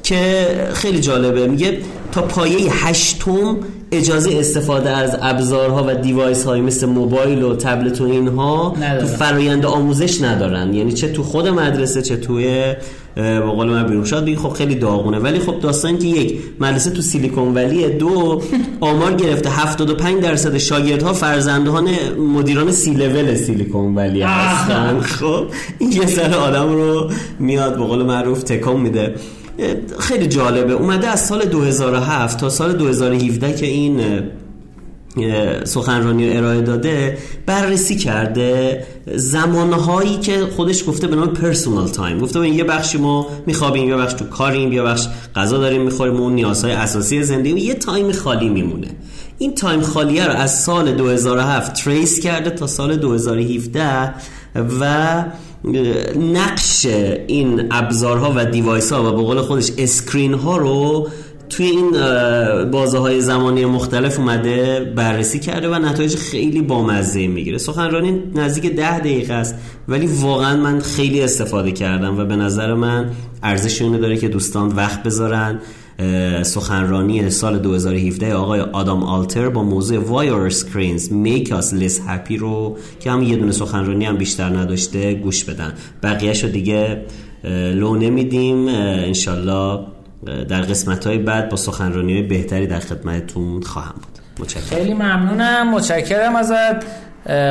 که 0.03 0.47
خیلی 0.73 1.01
جالبه. 1.01 1.47
میگه 1.47 1.79
تا 2.13 2.23
پایه 2.23 2.73
هشتم 2.73 3.57
اجازه 3.93 4.39
استفاده 4.39 4.91
از 4.91 5.17
ابزارها 5.23 5.85
و 5.89 5.95
device 5.95 6.45
های 6.45 6.61
مثل 6.61 6.87
موبایل 6.87 7.43
و 7.43 7.57
تبلت 7.57 8.01
و 8.01 8.05
اینها 8.05 8.77
تو 9.01 9.07
فرایند 9.07 9.67
آموزش 9.67 10.23
ندارن. 10.23 10.75
یعنی 10.75 10.93
چه 10.93 11.09
تو 11.09 11.23
خود 11.23 11.49
مدرسه 11.49 12.03
چه 12.03 12.17
توی 12.17 12.75
به 13.15 13.41
قول 13.41 13.67
من 13.67 13.87
بیرون. 13.87 14.05
شاید 14.05 14.39
خب 14.39 14.49
خیلی 14.49 14.75
داغونه. 14.75 15.19
ولی 15.19 15.39
خب 15.39 15.61
داستان 15.61 15.99
که 15.99 16.07
یک 16.07 16.39
مدرسه 16.61 16.91
تو 16.91 17.03
سیلیکون 17.03 17.55
ولی 17.55 17.89
دو 17.89 18.43
آمار 18.81 19.13
گرفته. 19.13 19.51
75 19.51 20.23
درصد 20.23 20.59
شاگردها 20.59 21.13
فرزندان 21.13 21.89
مدیران 22.19 22.73
سی 22.73 22.95
لول 22.95 23.35
سیلیکون 23.35 23.95
ولی 23.95 24.23
هستن. 24.23 25.01
خب 25.01 25.45
این 25.79 25.93
یه 25.93 26.07
سر 26.07 26.35
آدم 26.35 26.73
رو 26.73 27.11
میاد 27.39 27.79
به 27.79 27.85
قول 27.85 28.03
معروف 28.03 28.43
تکان 28.43 28.81
میده. 28.81 29.15
خیلی 29.99 30.27
جالبه. 30.27 30.73
اومده 30.73 31.09
از 31.09 31.27
سال 31.27 31.45
2007 31.45 32.41
تا 32.41 32.49
سال 32.49 32.73
2017 32.73 33.53
که 33.53 33.67
این 33.67 34.01
سخنرانی 35.65 36.37
ارائه 36.37 36.61
داده 36.61 37.19
بررسی 37.47 37.97
کرده 37.97 38.85
زمانهایی 39.15 40.17
که 40.17 40.41
خودش 40.57 40.89
گفته 40.89 41.07
به 41.07 41.17
نام 41.17 41.29
personal 41.29 41.89
time 41.89 42.19
گفته 42.19 42.41
به 42.41 42.49
یه 42.49 42.65
بخشی 42.65 42.99
ما 42.99 43.27
میخوابیم 43.47 43.89
یه 43.89 43.97
بخش 43.97 44.13
تو 44.13 44.25
کاریم 44.25 44.73
یه 44.73 44.83
بخش 44.83 45.07
غذا 45.37 45.59
داریم 45.59 45.83
می‌خوریم 45.83 46.17
اون 46.17 46.33
نیازهای 46.33 46.73
اساسی 46.73 47.23
زندگی. 47.23 47.61
یه 47.61 47.75
time 47.75 48.13
خالی 48.13 48.49
میمونه. 48.49 48.89
این 49.39 49.55
time 49.55 49.81
خالیه 49.81 50.27
رو 50.27 50.33
از 50.33 50.63
سال 50.63 50.93
2007 50.93 51.73
trace 51.85 52.21
کرده 52.21 52.51
تا 52.51 52.67
سال 52.67 52.97
2017 52.97 54.15
و 54.81 55.25
نقش 56.19 56.87
این 57.27 57.67
ابزارها 57.71 58.33
و 58.37 58.45
device 58.45 58.93
ها 58.93 59.13
و 59.13 59.17
به 59.17 59.23
قول 59.23 59.41
خودش 59.41 59.71
screen 59.79 60.35
ها 60.35 60.57
رو 60.57 61.09
توی 61.57 61.67
این 61.67 61.91
بازه 62.71 62.99
های 62.99 63.21
زمانی 63.21 63.65
مختلف 63.65 64.19
اومده 64.19 64.93
بررسی 64.97 65.39
کرده 65.39 65.69
و 65.69 65.75
نتایج 65.75 66.17
خیلی 66.17 66.63
بامزه 66.63 67.27
می‌گیره. 67.27 67.59
سخنرانی 67.59 68.23
نزدیک 68.35 68.73
ده 68.73 68.99
دقیقه 68.99 69.35
است 69.35 69.55
ولی 69.89 70.07
واقعا 70.07 70.57
من 70.57 70.81
خیلی 70.81 71.21
استفاده 71.23 71.73
کردم 71.73 72.19
و 72.19 72.25
به 72.25 72.37
نظر 72.37 72.75
من 72.75 73.11
ارزش 73.43 73.83
اینو 73.83 73.99
داره 73.99 74.17
که 74.17 74.29
دوستان 74.29 74.69
وقت 74.69 75.03
بذارن. 75.03 75.61
سخنرانی 76.43 77.31
سال 77.31 77.59
2017 77.59 78.35
آقای 78.35 78.61
آدام 78.61 79.03
آلتر 79.03 79.49
با 79.49 79.63
موضوع 79.63 79.99
Why 79.99 80.24
our 80.24 80.49
screens 80.49 81.13
make 81.13 81.53
us 81.53 81.75
less 81.75 82.01
happy 82.07 82.37
رو 82.37 82.77
که 83.01 83.11
هم 83.11 83.23
یه 83.23 83.37
دونه 83.37 83.53
سخنرانی 83.53 84.05
هم 84.05 84.17
بیشتر 84.17 84.49
نداشته 84.49 85.15
گوش 85.15 85.45
بدن. 85.45 85.73
بقیهش 86.03 86.45
رو 86.45 86.51
دیگه 86.51 87.03
لو 87.75 87.97
نمیدیم. 87.97 88.69
انشالله 88.69 89.81
در 90.25 90.61
قسمت 90.61 91.07
های 91.07 91.19
بعد 91.19 91.49
با 91.49 91.57
سخنرانی 91.57 92.23
بهتری 92.23 92.67
در 92.67 92.79
خدمتتون 92.81 93.63
خواهم 93.63 93.95
بود. 93.95 94.45
متشکرم. 94.45 94.79
خیلی 94.79 94.95
ممنونم. 94.95 95.75
متشکرم 95.75 96.37
ازت 96.37 96.85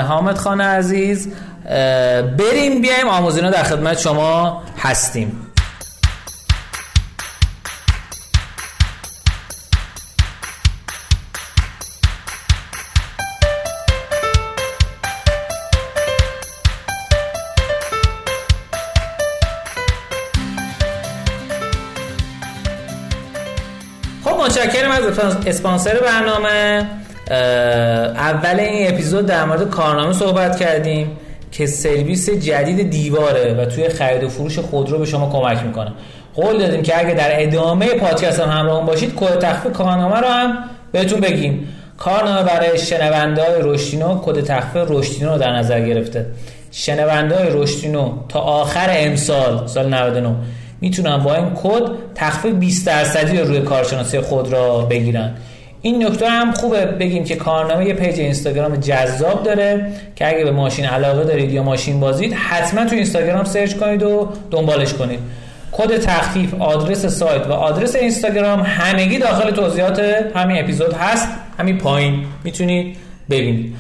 حامد 0.08 0.38
خان 0.38 0.62
عزیز. 0.62 1.28
بریم 2.38 2.82
بیایم 2.82 3.08
آموزینا 3.10 3.50
در 3.50 3.64
خدمت 3.64 4.00
شما 4.00 4.64
هستیم. 4.78 5.43
اسپانسر 25.46 26.00
برنامه 26.00 26.88
اول 28.16 28.60
این 28.60 28.94
اپیزود 28.94 29.26
در 29.26 29.46
مورد 29.46 29.70
کارنامه 29.70 30.14
صحبت 30.14 30.60
کردیم 30.60 31.12
که 31.52 31.66
سرویس 31.66 32.30
جدید 32.30 32.90
دیواره 32.90 33.54
و 33.54 33.66
توی 33.66 33.90
خرید 33.90 34.24
و 34.24 34.30
فروش 34.30 34.60
خودرو 34.60 35.00
به 35.00 35.06
شما 35.06 35.30
کمک 35.30 35.64
می‌کنه. 35.64 35.92
قول 36.36 36.58
دادیم 36.58 36.84
که 36.84 37.00
اگه 37.00 37.14
در 37.14 37.44
ادامه 37.44 37.88
پادکست 37.88 38.40
هم 38.40 38.50
همراه 38.50 38.86
باشید 38.86 39.16
کد 39.16 39.40
تخفیف 39.40 39.74
کارنامه 39.74 40.20
رو 40.20 40.28
هم 40.28 40.58
بهتون 40.92 41.20
بگیم. 41.20 41.68
کارنامه 41.98 42.44
برای 42.44 42.78
شنونده 42.78 43.42
های 43.42 43.62
رشتینو 43.62 44.22
کد 44.22 44.44
تخفیف 44.44 44.86
رشتینو 44.90 45.32
رو 45.32 45.38
در 45.38 45.52
نظر 45.52 45.82
گرفته. 45.82 46.26
شنونده 46.72 47.38
های 47.38 47.48
رشتینو 47.52 48.14
تا 48.30 48.40
آخر 48.40 48.88
امسال 48.90 49.68
سال 49.68 49.94
99 49.94 50.36
می‌تونن 50.84 51.18
با 51.18 51.36
این 51.36 51.50
کد 51.56 51.92
تخفیف 52.16 52.54
20 52.54 52.88
درصدی 52.88 53.38
روی 53.38 53.62
کارشناسی 53.62 54.20
خود 54.20 54.54
را 54.54 54.78
بگیرن. 54.80 55.34
این 55.82 56.06
نکته 56.06 56.30
هم 56.30 56.52
خوبه 56.52 56.86
بگیم 56.86 57.24
که 57.24 57.36
کارنامه 57.36 57.86
یه 57.86 57.94
page 57.94 58.20
اینستاگرام 58.20 58.76
جذاب 58.76 59.44
داره 59.44 59.88
که 60.16 60.28
اگه 60.28 60.44
به 60.44 60.52
ماشین 60.52 60.86
علاقه 60.86 61.24
دارید 61.24 61.52
یا 61.52 61.64
ماشین 61.64 62.00
بازید 62.00 62.34
حتما 62.34 62.86
تو 62.86 62.96
اینستاگرام 62.96 63.44
search 63.44 63.74
کنید 63.74 64.04
و 64.04 64.30
دنبالش 64.52 64.94
کنید. 64.94 65.20
کد 65.72 65.98
تخفیف 65.98 66.54
آدرس 66.54 67.06
سایت 67.06 67.48
و 67.48 67.52
آدرس 67.52 67.96
اینستاگرام 67.96 68.62
همگی 68.62 69.18
داخل 69.18 69.52
توضیحات 69.52 70.00
همین 70.36 70.64
اپیزود 70.64 70.94
هست. 70.94 71.28
همین 71.60 71.78
پایین 71.78 72.26
می‌تونید 72.44 72.96
ببینید. 73.30 73.76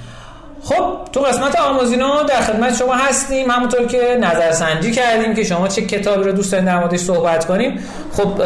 خب 0.64 0.98
تو 1.12 1.20
قسمت 1.20 1.60
آموزینا 1.60 2.24
در 2.24 2.42
خدمت 2.42 2.76
شما 2.76 2.94
هستیم. 2.94 3.52
همونطور 3.52 3.86
که 3.86 4.18
نظرسنجی 4.22 4.92
کردیم 4.92 5.34
که 5.34 5.44
شما 5.44 5.68
چه 5.68 5.82
کتابی 5.82 6.24
رو 6.24 6.32
دوست 6.32 6.52
دارید 6.52 6.68
در 6.68 6.80
موردش 6.80 7.00
صحبت 7.00 7.46
کنیم. 7.46 7.80
خب 8.12 8.42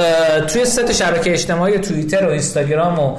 توی 0.48 0.66
سه 0.66 0.83
تا 0.83 0.92
شبکه 0.92 1.34
اجتماعی 1.34 1.80
توییتر 1.80 2.26
و 2.26 2.30
اینستاگرام 2.30 3.00
و 3.00 3.18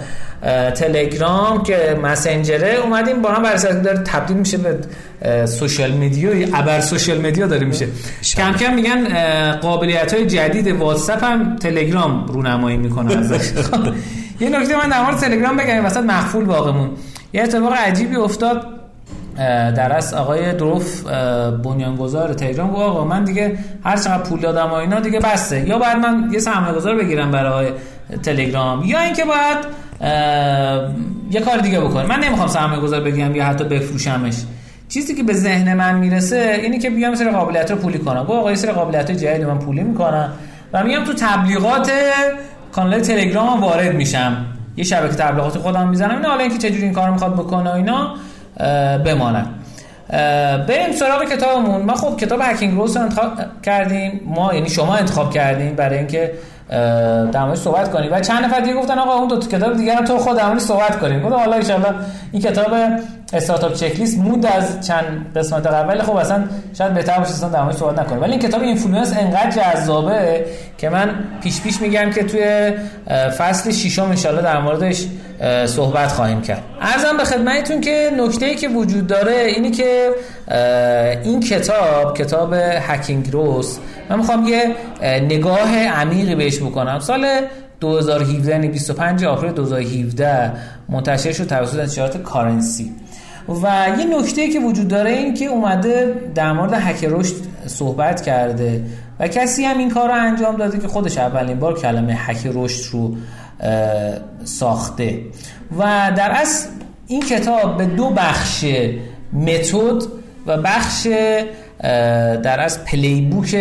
تلگرام 0.70 1.62
که 1.62 1.98
مسنجره 2.02 2.74
اومدیم 2.74 3.22
با 3.22 3.30
هم 3.30 3.42
بررسی 3.42 3.80
داره 3.80 3.98
تبدیل 3.98 4.36
میشه 4.36 4.58
به 4.58 5.46
social 5.46 5.92
media 5.92 6.30
ابر 6.54 6.80
social 6.80 7.18
media 7.18 7.46
داره 7.46 7.66
میشه. 7.66 7.88
کم 8.36 8.52
کم 8.52 8.74
میگن 8.74 9.12
قابلیت 9.52 10.14
های 10.14 10.26
جدید 10.26 10.68
واتساپ 10.68 11.24
هم 11.24 11.56
تلگرام 11.56 12.26
رونمایی 12.26 12.76
می‌کنه 12.76 13.18
ازش. 13.18 13.50
یه 14.40 14.48
نکته 14.48 14.76
من 14.76 14.88
در 14.88 15.02
مورد 15.02 15.16
تلگرام 15.16 15.56
بگم 15.56 15.84
وسط 15.84 15.96
مخفول 16.00 16.44
باقیمون. 16.44 16.90
یه 17.32 17.42
اتفاق 17.42 17.72
عجیبی 17.72 18.16
افتاد. 18.16 18.77
در 19.76 19.96
از 19.96 20.14
آقای 20.14 20.52
دوروف 20.52 21.02
بنیانگذار 21.64 22.34
تلگرام 22.34 22.70
گفت 22.70 22.80
آقا 22.80 23.04
من 23.04 23.24
دیگه 23.24 23.58
هر 23.84 23.96
چقدر 23.96 24.22
پول 24.22 24.40
دادم 24.40 24.70
و 24.70 24.72
اینا 24.72 25.00
دیگه 25.00 25.20
بسته. 25.20 25.68
یا 25.68 25.78
باید 25.78 25.96
من 25.96 26.28
یه 26.32 26.38
سرمایه 26.38 26.74
گذار 26.74 26.96
بگیرم 26.96 27.30
برای 27.30 27.68
تلگرام 28.22 28.84
یا 28.84 29.00
اینکه 29.00 29.24
باید 29.24 29.58
یه 31.30 31.40
کار 31.40 31.58
دیگه 31.58 31.80
بکنم. 31.80 32.06
من 32.06 32.20
نمی‌خوام 32.20 32.48
سرمایه 32.48 32.80
گذار 32.80 33.00
بگیرم 33.00 33.36
یا 33.36 33.44
حتی 33.44 33.64
بفروشمش. 33.64 34.34
چیزی 34.88 35.14
که 35.14 35.22
به 35.22 35.32
ذهن 35.32 35.74
من 35.74 35.94
می‌رسه 35.94 36.58
اینی 36.62 36.78
که 36.78 36.90
بیام 36.90 37.14
سر 37.14 37.30
قابلیت 37.30 37.70
رو 37.70 37.76
پولی 37.76 37.98
کنم. 37.98 38.20
گفت 38.20 38.30
آقا 38.30 38.54
سر 38.54 38.72
قابلیت 38.72 39.10
جدید 39.10 39.46
من 39.46 39.58
پولی 39.58 39.82
می‌کنم 39.82 40.32
و 40.72 40.84
میام 40.84 41.04
تو 41.04 41.12
تبلیغات 41.12 41.90
کانال 42.72 43.00
تلگرام 43.00 43.60
وارد 43.60 43.94
میشم. 43.94 44.46
یه 44.76 44.84
شبکه 44.84 45.14
تبلیغات 45.14 45.58
خودم 45.58 45.88
می‌زنم. 45.88 46.16
اینا 46.16 46.28
حالا 46.28 46.40
اینکه 46.40 46.58
چجوری 46.58 46.82
این 46.82 46.92
کارو 46.92 47.12
می‌خواد 47.12 47.34
بکنه 47.34 47.74
اینا. 47.74 48.14
بمانن 49.04 49.46
بریم 50.68 50.92
سراغ 50.92 51.24
کتابمون. 51.24 51.82
ما 51.82 51.94
خب 51.94 52.16
کتاب 52.16 52.40
Hacking 52.42 52.78
Growth 52.78 52.96
رو 52.96 53.02
انتخاب 53.02 53.32
کردیم. 53.62 54.20
ما 54.24 54.54
یعنی 54.54 54.68
شما 54.68 54.96
انتخاب 54.96 55.30
کردیم 55.30 55.74
برای 55.74 55.98
اینکه 55.98 56.32
در 57.32 57.44
موردش 57.44 57.58
صحبت 57.58 57.90
کنیم. 57.90 58.12
و 58.12 58.20
چند 58.20 58.44
نفر 58.44 58.60
دیگه 58.60 58.74
گفتن 58.74 58.98
آقا 58.98 59.12
اون 59.12 59.28
دو 59.28 59.40
کتاب 59.40 59.76
دیگه 59.76 59.94
هم 59.94 60.04
تو 60.04 60.18
خود 60.18 60.36
در 60.36 60.58
صحبت 60.58 60.98
کنیم. 60.98 61.22
گفتم 61.22 61.36
حالا 61.36 61.56
ان 61.56 61.84
این 62.32 62.42
کتاب 62.42 62.74
Startup 63.32 63.72
Checklist 63.72 64.18
موند 64.18 64.46
از 64.46 64.86
چند 64.86 65.32
قسمت 65.36 65.66
قبل 65.66 66.02
خب 66.02 66.16
اصلا 66.16 66.44
شاید 66.78 66.94
بهتر 66.94 67.18
باشه 67.18 67.30
اصلا 67.30 67.48
در 67.48 67.62
موردش 67.62 67.78
صحبت 67.78 67.98
نکنیم. 67.98 68.22
ولی 68.22 68.32
این 68.32 68.40
کتاب 68.40 68.62
Influence 68.62 69.12
انقدر 69.18 69.50
جذابه 69.50 70.46
که 70.78 70.88
من 70.88 71.10
پیش 71.42 71.60
پیش 71.60 71.80
میگم 71.80 72.10
که 72.10 72.24
توی 72.24 72.72
فصل 73.38 73.70
ششم 73.72 74.02
ان 74.02 74.40
در 74.42 74.60
موردش 74.60 75.06
صحبت 75.66 76.08
خواهیم 76.08 76.42
کرد. 76.42 76.62
ارزم 76.80 77.16
به 77.16 77.24
خدمتتون 77.24 77.80
که 77.80 78.10
نکته 78.18 78.46
ای 78.46 78.54
که 78.54 78.68
وجود 78.68 79.06
داره 79.06 79.32
اینی 79.32 79.70
که 79.70 80.10
این 81.24 81.40
کتاب 81.40 82.16
کتاب 82.16 82.54
هکینگ 82.80 83.32
روز 83.32 83.78
من 84.10 84.18
می‌خوام 84.18 84.48
یه 84.48 84.74
نگاه 85.02 85.78
عمیقی 85.78 86.34
بهش 86.34 86.58
بکنم. 86.58 86.98
سال 87.00 87.26
2017 87.80 88.52
یعنی 88.52 88.68
25 88.68 89.24
آپریل 89.24 89.52
2017 89.52 90.52
منتشر 90.88 91.32
شد 91.32 91.46
توسط 91.46 91.78
انتشارات 91.78 92.22
کارنسی. 92.22 92.92
و 93.48 93.88
یه 93.98 94.18
نکته 94.18 94.48
که 94.48 94.60
وجود 94.60 94.88
داره 94.88 95.10
این 95.10 95.34
که 95.34 95.44
اومده 95.44 96.30
در 96.34 96.52
مورد 96.52 96.72
هک 96.72 97.04
رشد 97.04 97.34
صحبت 97.66 98.22
کرده 98.22 98.84
و 99.20 99.28
کسی 99.28 99.64
هم 99.64 99.78
این 99.78 99.90
کار 99.90 100.08
رو 100.08 100.14
انجام 100.14 100.56
داده 100.56 100.78
که 100.78 100.88
خودش 100.88 101.18
اولین 101.18 101.58
بار 101.58 101.80
کلمه 101.80 102.14
هک 102.16 102.50
رشد 102.54 102.92
رو 102.92 103.16
ساخته. 104.44 105.20
و 105.78 106.12
در 106.16 106.30
اصل 106.30 106.68
این 107.06 107.22
کتاب 107.22 107.76
به 107.76 107.86
دو 107.86 108.10
بخش 108.10 108.64
متد 109.32 110.02
و 110.46 110.56
بخش 110.56 111.06
در 112.42 112.60
از 112.60 112.84
playbook 112.84 113.54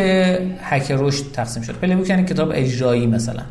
هک 0.62 0.92
رشد 0.92 1.32
تقسیم 1.34 1.64
شد 1.64 1.74
playbook 1.74 2.10
یعنی 2.10 2.26
کتاب 2.26 2.52
اجرایی 2.54 3.08
مثلا. 3.08 3.44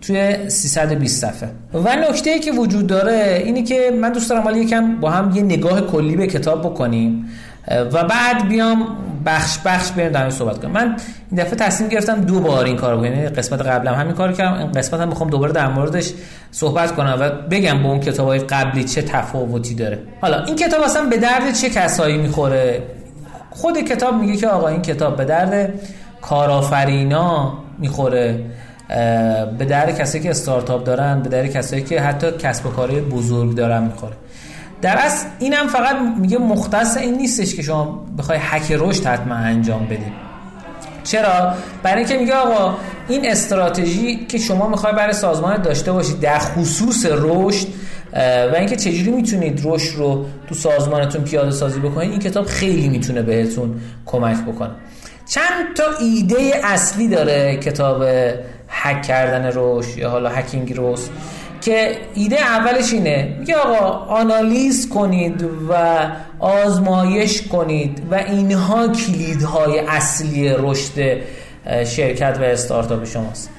توی 0.00 0.50
320 0.50 1.20
صفحه. 1.26 1.48
و 1.74 1.96
نکته 1.96 2.30
ای 2.30 2.40
که 2.40 2.52
وجود 2.52 2.86
داره 2.86 3.42
اینی 3.44 3.62
که 3.62 3.90
من 4.00 4.12
دوست 4.12 4.30
دارم 4.30 4.42
حالا 4.42 4.56
یکم 4.56 5.00
با 5.00 5.10
هم 5.10 5.36
یه 5.36 5.42
نگاه 5.42 5.80
کلی 5.80 6.16
به 6.16 6.26
کتاب 6.26 6.62
بکنیم. 6.62 7.28
و 7.68 8.04
بعد 8.04 8.48
بیام 8.48 8.86
بخش 9.26 9.58
بخش 9.64 9.90
بریم 9.90 10.12
در 10.12 10.30
صحبت 10.30 10.58
کنم 10.62 10.70
من 10.70 10.96
این 11.30 11.40
دفعه 11.40 11.54
تصمیم 11.54 11.90
گرفتم 11.90 12.20
دو 12.20 12.40
بار 12.40 12.64
این 12.64 12.76
کارو 12.76 12.96
کنم 12.96 13.04
یعنی 13.04 13.28
قسمت 13.28 13.62
قبلم 13.62 13.94
همین 13.94 14.12
کارو 14.12 14.32
کردم. 14.32 14.58
این 14.58 14.72
قسمت 14.72 15.00
هم 15.00 15.08
می‌خوام 15.08 15.30
دوباره 15.30 15.52
در 15.52 15.68
موردش 15.68 16.12
صحبت 16.50 16.94
کنم 16.94 17.16
و 17.20 17.30
بگم 17.50 17.82
با 17.82 17.88
اون 17.88 18.00
کتابای 18.00 18.38
قبلی 18.38 18.84
چه 18.84 19.02
تفاوتی 19.02 19.74
داره. 19.74 19.98
حالا 20.20 20.44
این 20.44 20.56
کتاب 20.56 20.82
اصلا 20.82 21.04
به 21.04 21.16
درد 21.16 21.54
چه 21.54 21.70
کسایی 21.70 22.18
می‌خوره؟ 22.18 22.82
خود 23.50 23.78
کتاب 23.78 24.14
میگه 24.14 24.36
که 24.36 24.48
آقا 24.48 24.68
این 24.68 24.82
کتاب 24.82 25.16
به 25.16 25.24
درد 25.24 25.74
کارآفرینا 26.20 27.58
می‌خوره. 27.78 28.44
به 29.58 29.64
در 29.64 29.92
کسایی 29.92 30.24
که 30.24 30.30
استارتاپ 30.30 30.84
دارن 30.84 31.22
به 31.22 31.28
در 31.28 31.46
کسایی 31.46 31.82
که 31.82 32.00
حتی 32.00 32.30
کسب 32.30 32.66
و 32.66 32.70
کارهای 32.70 33.00
بزرگ 33.00 33.54
دارن 33.54 33.82
می‌خوره. 33.82 34.12
در 34.82 34.96
اصل 34.98 35.26
اینم 35.38 35.68
فقط 35.68 35.96
میگه 36.20 36.38
مختص 36.38 36.96
این 36.96 37.14
نیستش 37.14 37.54
که 37.54 37.62
شما 37.62 38.06
بخوای 38.18 38.38
حک 38.38 38.72
رشد 38.72 39.06
حتما 39.06 39.34
انجام 39.34 39.86
بدید 39.86 40.12
چرا؟ 41.04 41.54
برای 41.82 41.98
اینکه 41.98 42.18
میگه 42.18 42.34
آقا 42.34 42.76
این 43.08 43.30
استراتژی 43.30 44.26
که 44.28 44.38
شما 44.38 44.68
می‌خوای 44.68 44.92
برای 44.92 45.12
سازمان 45.12 45.62
داشته 45.62 45.92
باشید 45.92 46.20
در 46.20 46.38
خصوص 46.38 47.06
رشد 47.10 47.66
و 48.52 48.54
اینکه 48.56 48.76
چجوری 48.76 49.10
می‌تونید 49.10 49.60
رشد 49.64 49.96
رو 49.96 50.26
تو 50.48 50.54
سازمانتون 50.54 51.24
پیاده 51.24 51.50
سازی 51.50 51.80
بکنید 51.80 52.10
این 52.10 52.20
کتاب 52.20 52.46
خیلی 52.46 52.88
می‌تونه 52.88 53.22
بهتون 53.22 53.80
کمک 54.06 54.44
بکنه. 54.44 54.70
چند 55.28 55.76
تا 55.76 55.84
ایده 56.00 56.60
اصلی 56.64 57.08
داره 57.08 57.56
کتاب 57.56 58.04
هک 58.70 59.02
کردن 59.02 59.50
رشد 59.54 59.98
یا 59.98 60.10
حالا 60.10 60.28
هکینگ 60.28 60.74
رشد 60.76 61.10
که 61.60 61.96
ایده 62.14 62.40
اولش 62.40 62.92
اینه. 62.92 63.36
میگه 63.38 63.56
آقا 63.56 64.14
آنالیز 64.14 64.88
کنید 64.88 65.44
و 65.68 65.98
آزمایش 66.38 67.42
کنید 67.42 68.02
و 68.10 68.14
اینها 68.14 68.88
کلیدهای 68.88 69.78
اصلی 69.78 70.48
رشد 70.48 71.20
شرکت 71.86 72.38
و 72.40 72.42
استارتاپ 72.42 73.04
شماست. 73.04 73.50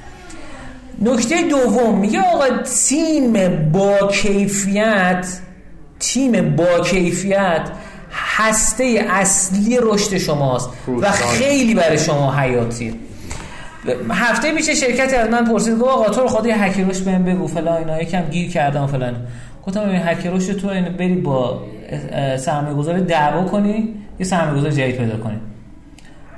نکته 1.02 1.41
دوم 1.41 2.00
میگه 2.00 2.21
آقا 2.21 2.45
تیم 2.88 3.34
با 3.71 4.08
کیفیت 4.08 5.28
تیم 6.00 6.56
با 6.56 6.80
کیفیت 6.80 7.69
هسته 8.12 9.06
اصلی 9.10 9.80
رشد 9.82 10.17
شماست 10.17 10.69
و 11.02 11.12
خیلی 11.12 11.74
برای 11.74 11.97
شما 11.97 12.36
حیاتیه 12.36 12.93
هفته 14.10 14.54
پیش 14.54 14.70
شرکتی 14.70 15.15
از 15.15 15.30
من 15.30 15.46
پرسید 15.46 15.80
گفت 15.80 15.91
آقا 15.91 16.10
تو 16.10 16.22
رو 16.22 16.28
خدا 16.28 16.54
هکروش 16.54 17.00
بهم 17.02 17.24
بگو 17.24 17.48
فلان 17.48 17.78
اینا 17.78 18.02
یکم 18.02 18.22
گیر 18.22 18.52
کردم 18.52 18.88
فلان. 18.88 19.15
گفتم 19.67 19.89
این 19.89 20.02
هکروش 20.06 20.48
تو 20.48 20.67
اینو 20.67 20.89
بری 20.89 21.15
با 21.15 21.62
سرمایه 22.38 22.76
گذار 22.76 23.00
دعوا 23.00 23.44
کنی 23.44 23.89
یه 24.20 24.26
سرمایه 24.26 24.58
گذار 24.58 24.72
جدید 24.72 24.98
پیدا 24.98 25.17
کنی. 25.17 25.38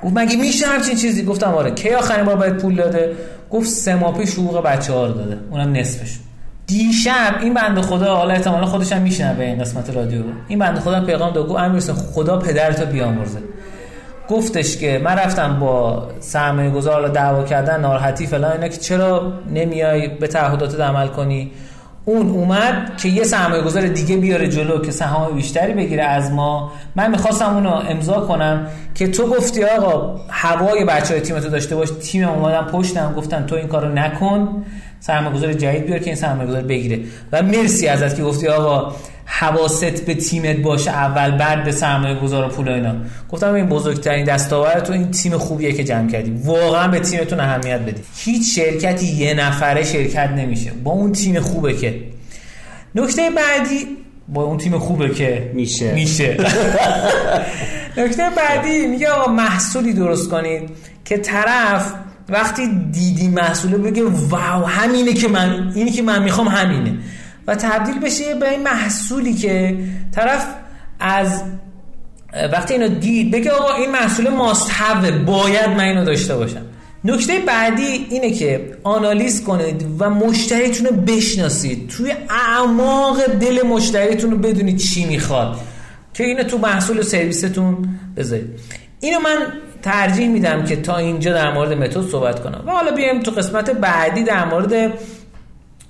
گفت 0.02 0.16
مگه 0.16 0.36
میشه 0.36 0.66
همچین 0.66 0.96
چیزی؟ 0.96 1.24
گفتم 1.24 1.50
آره. 1.50 1.70
کی 1.70 1.90
آخرین 1.90 2.24
بار 2.24 2.36
باید 2.36 2.56
پول 2.56 2.74
داده؟ 2.74 3.12
گفت 3.50 3.68
سه 3.68 3.94
ماه 3.94 4.18
پیش 4.18 4.34
حقوق 4.34 4.62
بچه 4.62 4.92
ها 4.92 5.06
رو 5.06 5.12
داده. 5.12 5.38
اونم 5.50 5.72
نصفش. 5.72 6.18
دیشب 6.66 7.34
این 7.40 7.54
بنده 7.54 7.82
خدا 7.82 8.16
حالا 8.16 8.34
احتمالاً 8.34 8.66
خودش 8.66 8.92
هم 8.92 9.04
به 9.36 9.44
این 9.44 9.58
قسمت 9.58 9.90
رادیو 9.90 10.22
این 10.48 10.58
بنده 10.58 10.80
خدا 10.80 11.04
پیغام 11.04 11.32
داد 11.32 11.48
گفت 11.48 11.60
امیر 11.60 11.80
خدا 11.80 12.38
پدرتو 12.38 12.86
بیامرزه. 12.86 13.38
گفتش 14.28 14.76
که 14.76 15.00
من 15.04 15.16
رفتم 15.16 15.60
با 15.60 16.08
سرمایه 16.20 16.70
گذار 16.70 17.08
دعوا 17.08 17.42
کردن 17.42 17.80
ناراحتی 17.80 18.26
فلان 18.26 18.52
اینا 18.52 18.68
که 18.68 18.76
چرا 18.76 19.32
نمیای 19.54 20.08
به 20.08 20.26
تعهداتت 20.26 20.80
عمل 20.80 21.08
کنی؟ 21.08 21.50
اون 22.04 22.30
اومد 22.30 22.96
که 22.96 23.08
یه 23.08 23.24
سرمایه 23.24 23.62
گذار 23.62 23.86
دیگه 23.86 24.16
بیاره 24.16 24.48
جلو 24.48 24.78
که 24.78 24.90
سهام 24.92 25.34
بیشتری 25.34 25.72
بگیره 25.72 26.04
از 26.04 26.32
ما. 26.32 26.72
من 26.96 27.10
می‌خواستم 27.10 27.54
اونو 27.54 27.70
امضا 27.70 28.20
کنم 28.20 28.66
که 28.94 29.08
تو 29.08 29.26
گفتی 29.26 29.64
آقا 29.64 30.20
هوای 30.30 30.84
بچه 30.84 31.14
های 31.14 31.20
تیمتو 31.20 31.48
داشته 31.48 31.76
باش. 31.76 31.88
تیم 32.02 32.28
اومدم 32.28 32.64
پشتم 32.72 33.14
گفتن 33.16 33.46
تو 33.46 33.56
این 33.56 33.68
کارو 33.68 33.88
نکن. 33.88 34.64
سرمایه 35.00 35.34
گذار 35.36 35.52
جدید 35.52 35.86
بیار 35.86 35.98
که 35.98 36.06
این 36.06 36.14
سرمایه 36.14 36.48
گذار 36.48 36.62
بگیره. 36.62 37.00
و 37.32 37.42
مرسی 37.42 37.88
ازت 37.88 38.16
که 38.16 38.22
گفتی 38.22 38.48
آقا 38.48 38.92
حواست 39.26 40.04
به 40.04 40.14
تیمت 40.14 40.56
باشه 40.56 40.90
اول 40.90 41.38
بعد 41.38 41.64
به 41.64 41.72
سرمایه 41.72 42.14
گذار 42.14 42.44
و 42.44 42.48
پول 42.48 42.68
اینا. 42.68 42.94
گفتم 43.30 43.54
این 43.54 43.66
بزرگترین 43.66 44.24
دستاورد 44.24 44.84
تو 44.84 44.92
این 44.92 45.10
تیم 45.10 45.38
خوبیه 45.38 45.72
که 45.72 45.84
جمع 45.84 46.10
کردی. 46.10 46.40
واقعا 46.44 46.88
به 46.88 47.00
تیمتون 47.00 47.40
اهمیت 47.40 47.80
بدی. 47.80 48.02
هیچ 48.16 48.56
شرکتی 48.56 49.06
یه 49.06 49.34
نفره 49.34 49.84
شرکت 49.84 50.30
نمیشه. 50.30 50.70
با 50.84 50.90
اون 50.90 51.12
تیم 51.12 51.40
خوبه 51.40 51.72
که. 51.72 52.00
نکته 52.94 53.30
بعدی 53.30 53.86
با 54.28 54.42
اون 54.42 54.58
تیم 54.58 54.78
خوبه 54.78 55.08
که 55.08 55.50
میشه. 55.54 55.94
میشه. 55.94 56.36
نکته 57.98 58.22
بعدی 58.36 58.86
میگه 58.86 59.08
آقا 59.08 59.32
محصولی 59.32 59.92
درست 59.92 60.30
کنید 60.30 60.70
که 61.04 61.18
طرف 61.18 61.92
وقتی 62.28 62.68
دیدی 62.92 63.28
محصوله 63.28 63.78
بگه 63.78 64.02
واو 64.04 64.64
همینه 64.64 65.12
که 65.12 65.28
من 65.28 65.72
اینی 65.74 65.90
که 65.90 66.02
من 66.02 66.22
می‌خوام 66.22 66.48
همینه. 66.48 66.98
و 67.46 67.54
تبدیل 67.54 68.00
بشه 68.00 68.34
به 68.34 68.50
این 68.50 68.62
محصولی 68.62 69.34
که 69.34 69.78
طرف 70.14 70.46
از 71.00 71.42
وقتی 72.52 72.74
اینو 72.74 72.88
دید 72.88 73.30
بگه 73.30 73.50
آقا 73.50 73.74
این 73.74 73.90
محصول 73.90 74.28
ماست 74.28 74.70
باید 75.26 75.68
من 75.68 75.80
اینو 75.80 76.04
داشته 76.04 76.36
باشم. 76.36 76.62
نکته 77.04 77.38
بعدی 77.38 78.06
اینه 78.10 78.30
که 78.30 78.76
آنالیز 78.82 79.44
کنید 79.44 79.86
و 79.98 80.10
مشتریتون 80.10 80.86
رو 80.86 80.96
بشناسید. 80.96 81.88
توی 81.88 82.12
اعماق 82.30 83.26
دل 83.26 83.66
مشتریتون 83.66 84.30
رو 84.30 84.38
بدونید 84.38 84.76
چی 84.76 85.04
می‌خواد. 85.04 85.60
که 86.14 86.24
اینو 86.24 86.42
تو 86.42 86.58
محصول 86.58 86.98
و 86.98 87.02
سرویستون 87.02 87.88
بذارید. 88.16 88.60
اینو 89.00 89.20
من 89.20 89.36
ترجیح 89.82 90.28
میدم 90.28 90.64
که 90.64 90.76
تا 90.76 90.96
اینجا 90.96 91.32
در 91.32 91.52
مورد 91.52 91.72
متد 91.72 92.10
صحبت 92.10 92.42
کنم. 92.42 92.64
و 92.66 92.70
حالا 92.70 92.90
بیایم 92.90 93.20
تو 93.20 93.30
قسمت 93.30 93.70
بعدی 93.70 94.22
در 94.22 94.44
مورد 94.44 94.92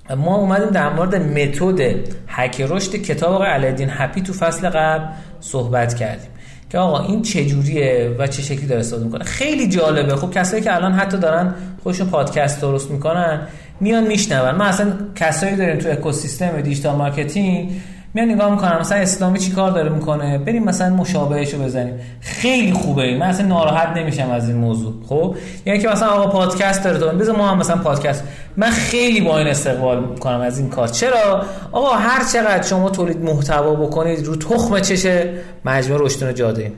ما 0.09 0.35
اومدیم 0.35 0.69
در 0.69 0.93
مورد 0.93 1.15
متد 1.15 1.79
هک 2.27 2.61
رشد 2.69 2.95
کتاب 2.95 3.33
آقای 3.33 3.47
علادین 3.47 3.89
هپی 3.91 4.21
تو 4.21 4.33
فصل 4.33 4.69
قبل 4.69 5.03
صحبت 5.39 5.93
کردیم 5.93 6.29
که 6.69 6.77
آقا 6.77 6.99
این 6.99 7.21
چه 7.21 7.45
جوریه 7.45 8.15
و 8.19 8.27
چه 8.27 8.41
شکلی 8.41 8.65
داره 8.65 8.79
استفاده 8.79 9.05
می‌کنه؟ 9.05 9.23
خیلی 9.23 9.67
جالبه. 9.67 10.15
خب 10.15 10.31
کسایی 10.31 10.63
که 10.63 10.75
الان 10.75 10.93
حتی 10.93 11.17
دارن 11.17 11.55
خودشون 11.83 12.09
پادکست 12.09 12.61
درست 12.61 12.91
می‌کنن 12.91 13.47
میان 13.79 14.07
میشنون. 14.07 14.51
ما 14.51 14.63
اصلا 14.63 14.93
کسایی 15.15 15.55
داریم 15.55 15.77
تو 15.77 15.89
اکوسیستم 15.89 16.61
digital 16.61 16.95
marketing 16.95 17.71
میان 18.15 18.29
نگاه 18.31 18.51
می‌کنم 18.51 18.77
مثلا 18.79 18.97
اسلامی 18.97 19.39
چی 19.39 19.51
کار 19.51 19.71
داره 19.71 19.89
می‌کنه؟ 19.89 20.37
بریم 20.37 20.63
مثلا 20.63 20.95
مشابهشو 20.95 21.63
بزنیم. 21.63 21.93
خیلی 22.21 22.73
خوبه. 22.73 23.17
من 23.17 23.25
اصلا 23.25 23.45
ناراحت 23.45 23.97
نمیشم 23.97 24.31
از 24.31 24.49
این 24.49 24.57
موضوع. 24.57 24.93
خب؟ 25.09 25.35
یعنی 25.65 25.79
که 25.79 25.87
مثلا 25.87 26.07
آقا 26.09 26.27
پادکست 26.27 26.83
داره 26.83 26.97
تو 26.97 27.17
بذار 27.17 27.35
ما 27.35 27.47
هم 27.47 27.57
مثلا 27.57 27.77
پادکست 27.77 28.23
من 28.57 28.69
خیلی 28.69 29.21
با 29.21 29.37
این 29.37 29.47
استقبال 29.47 30.05
می‌کنم 30.05 30.41
از 30.41 30.59
این 30.59 30.69
کار. 30.69 30.87
چرا؟ 30.87 31.45
آقا 31.71 31.89
هر 31.89 32.23
چقدر 32.33 32.61
شما 32.61 32.89
تولید 32.89 33.21
محتوا 33.21 33.75
بکنید 33.75 34.25
رو 34.25 34.35
تخم 34.35 34.79
چشه 34.79 35.29
مجموعه 35.65 36.05
رشدون 36.05 36.33
جاده 36.33 36.71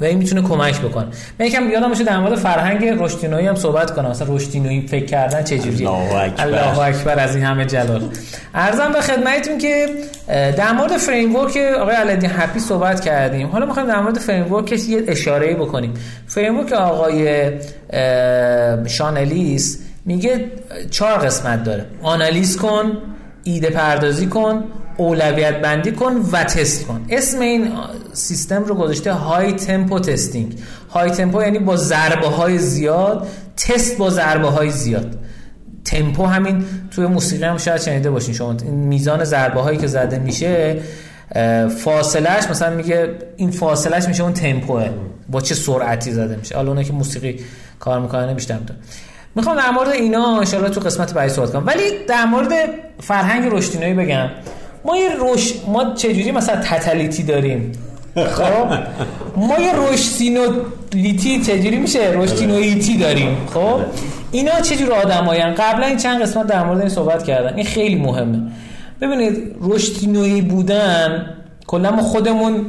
و 0.00 0.04
این 0.04 0.18
می‌تونه 0.18 0.42
کمک 0.42 0.80
بکنه. 0.80 1.06
من 1.40 1.46
یکم 1.46 1.70
یادم 1.70 1.88
باشه 1.88 2.04
در 2.04 2.18
مورد 2.18 2.34
فرهنگ 2.34 2.84
رشدینویی 2.98 3.46
هم 3.46 3.54
صحبت 3.54 3.94
کنم. 3.94 4.10
مثلا 4.10 4.34
رشدینویی 4.34 4.86
فکر 4.86 5.06
کردن 5.06 5.42
چه 5.42 5.58
جوریه 5.58 5.90
الله 5.90 6.78
اکبر 6.78 7.18
از 7.18 7.34
این 7.36 7.44
همه 7.44 7.64
جلال. 7.64 8.02
عرضم 8.54 8.92
به 8.92 9.00
خدمتتون 9.00 9.58
که 9.58 9.86
در 10.28 10.72
مورد 10.72 10.96
framework 10.96 11.56
آقای 11.80 11.96
علادین 11.96 12.30
هپی 12.30 12.60
صحبت 12.60 13.00
کردیم. 13.00 13.46
حالا 13.46 13.66
می‌خوایم 13.66 13.88
در 13.88 14.00
مورد 14.00 14.18
framework 14.18 14.72
یه 14.72 15.02
اشاره 15.08 15.54
بکنیم. 15.54 15.94
framework 16.26 16.72
آقای 16.72 17.50
شان 18.86 19.32
الیس 19.32 19.78
میگه 20.04 20.44
چهار 20.90 21.18
قسمت 21.18 21.64
داره. 21.64 21.86
آنالیز 22.02 22.56
کن 22.56 22.92
ایده 23.44 23.70
پردازی 23.70 24.26
کن 24.26 24.64
اولویت 24.98 25.60
بندی 25.60 25.92
کن 25.92 26.16
و 26.32 26.44
تست 26.44 26.86
کن. 26.86 27.04
اسم 27.10 27.40
این 27.40 27.72
سیستم 28.12 28.64
رو 28.64 28.74
گذاشته 28.74 29.12
high 29.12 29.52
tempo 29.52 30.00
testing 30.00 30.54
high 30.90 31.10
tempo 31.10 31.42
یعنی 31.42 31.58
با 31.58 31.76
ضربه 31.76 32.28
های 32.28 32.58
زیاد 32.58 33.26
تست 33.56 33.96
با 33.96 34.10
ضربه 34.10 34.48
های 34.48 34.70
زیاد. 34.70 35.18
تمپو 35.84 36.26
همین 36.26 36.64
توی 36.90 37.06
موسیقی 37.06 37.44
هم 37.44 37.58
شاید 37.58 37.80
شنیده 37.80 38.10
باشین 38.10 38.34
شما. 38.34 38.56
این 38.64 38.74
میزان 38.74 39.24
ضربه 39.24 39.60
هایی 39.60 39.78
که 39.78 39.86
زده 39.86 40.18
میشه 40.18 40.80
فاصلهش 41.84 42.44
مثلا 42.50 42.76
میگه 42.76 43.18
این 43.36 43.50
فاصلهش 43.50 44.08
میشه 44.08 44.22
اون 44.22 44.32
تمپوه 44.32 44.90
با 45.28 45.40
چه 45.40 45.54
سرعتی 45.54 46.12
زده 46.12 46.36
میشه. 46.36 46.56
حالا 46.56 46.82
که 46.82 46.92
موسیقی 46.92 47.40
کار 47.80 48.00
می‌کنه 48.00 48.34
بیشتر 48.34 48.58
می‌خوام 49.34 49.56
در 49.56 49.70
مورد 49.70 49.88
اینا 49.88 50.38
ان 50.38 50.44
تو 50.44 50.80
قسمت 50.80 51.14
بعدی 51.14 51.34
صحبت 51.34 51.52
کنم. 51.52 51.66
ولی 51.66 51.82
در 52.08 52.24
مورد 52.24 52.52
فرهنگ 53.00 53.48
رشدینویی 53.52 53.94
بگم. 53.94 54.30
ما 54.88 54.96
یه 54.96 55.14
روش 55.14 55.54
ما 55.66 55.94
چجوری 55.94 56.30
مثلا 56.30 56.56
تتلیتی 56.56 57.22
داریم؟ 57.22 57.72
خب؟ 58.16 58.66
ما 59.36 59.58
یه 59.58 59.72
رشدینولیتی 59.76 61.40
چجوری 61.40 61.76
میشه؟ 61.76 62.12
رشدینویتی 62.14 62.96
داریم. 62.96 63.36
خب؟ 63.54 63.80
اینا 64.32 64.60
چجور 64.60 64.92
آدمایان 64.92 65.54
قبلا 65.54 65.86
این 65.86 65.96
چند 65.96 66.22
قسمت 66.22 66.46
در 66.46 66.64
مورد 66.64 66.80
این 66.80 66.88
صحبت 66.88 67.22
کردن 67.22 67.54
این 67.54 67.64
خیلی 67.64 67.94
مهمه. 67.94 68.38
ببینید 69.00 69.56
رشدینویی 69.60 70.42
بودن 70.42 71.26
کلا 71.66 71.90
ما 71.90 72.02
خودمون 72.02 72.66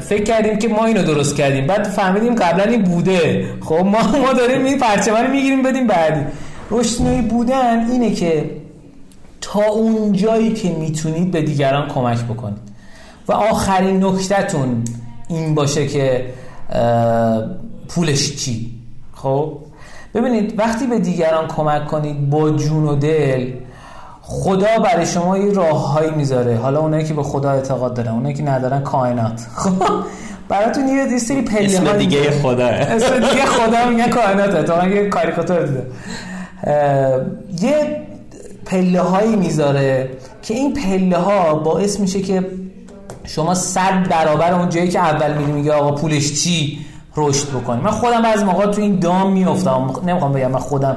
فکر 0.00 0.22
کردیم 0.24 0.58
که 0.58 0.68
ما 0.68 0.84
اینو 0.84 1.02
درست 1.02 1.36
کردیم. 1.36 1.66
بعد 1.66 1.84
فهمیدیم 1.84 2.34
قبلا 2.34 2.64
این 2.64 2.82
بوده. 2.82 3.44
خب؟ 3.60 3.74
ما 3.74 4.02
ما 4.18 4.32
داریم 4.32 4.64
این 4.64 4.78
پرچمه 4.78 5.22
رو 5.22 5.30
می‌گیریم 5.30 5.62
بدیم 5.62 5.86
بعدی. 5.86 6.20
رشدینویی 6.70 7.22
بودن 7.22 7.90
اینه 7.90 8.14
که 8.14 8.44
تا 9.52 9.64
اون 9.64 10.12
جایی 10.12 10.52
که 10.52 10.72
می‌تونید 10.72 11.30
به 11.30 11.42
دیگران 11.42 11.88
کمک 11.88 12.24
بکنید. 12.24 12.58
و 13.28 13.32
آخرین 13.32 14.04
نکتهتون 14.04 14.84
این 15.28 15.54
باشه 15.54 15.86
که 15.86 16.26
پولش 17.88 18.36
چی؟ 18.36 18.70
خب؟ 19.14 19.52
ببینید 20.14 20.58
وقتی 20.58 20.86
به 20.86 20.98
دیگران 20.98 21.48
کمک 21.48 21.86
کنید 21.86 22.30
با 22.30 22.50
جون 22.50 22.84
و 22.84 22.96
دل 22.96 23.52
خدا 24.22 24.78
برای 24.84 25.06
شما 25.06 25.38
یه 25.38 25.52
راههایی 25.52 26.10
می‌ذاره. 26.10 26.56
حالا 26.56 26.80
اونایی 26.80 27.04
که 27.04 27.14
به 27.14 27.22
خدا 27.22 27.50
اعتقاد 27.50 27.94
دارن 27.94 28.12
اونایی 28.12 28.34
که 28.34 28.42
ندارن 28.42 28.80
کائنات. 28.80 29.46
خب؟ 29.56 29.70
براتون 30.48 30.88
یه 30.88 31.18
سری 31.18 31.42
پله 31.42 31.64
اسم 31.64 31.96
دیگه 31.96 32.30
خدا 32.30 32.66
اسم 32.66 33.14
دیگه 33.14 33.46
خدا 33.46 33.88
میگن 33.88 34.10
کائنات 34.10 34.64
تو 34.66 34.88
یه 34.88 35.08
کاریکاتور 35.08 35.66
دیده 35.66 35.86
یه 37.62 38.02
پله 38.70 39.00
هایی 39.00 39.36
می‌ذاره 39.36 40.10
که 40.42 40.54
این 40.54 40.74
پله 40.74 41.16
ها 41.16 41.54
باعث 41.54 42.00
میشه 42.00 42.22
که 42.22 42.46
شما 43.24 43.54
صد 43.54 44.08
برابر 44.10 44.52
اون 44.52 44.68
جایی 44.68 44.88
که 44.88 44.98
اول 44.98 45.32
میری 45.38 45.52
میگه 45.52 45.72
آقا 45.72 45.92
پولش 45.92 46.42
چی 46.42 46.78
رشد 47.16 47.48
بکنی 47.48 47.80
من 47.80 47.90
خودم 47.90 48.24
از 48.24 48.44
موقع 48.44 48.66
تو 48.66 48.80
این 48.80 48.98
دام 48.98 49.32
میافتم 49.32 49.92
نمی‌خوام 50.06 50.32
بگم 50.32 50.50
من 50.50 50.58
خودم 50.58 50.96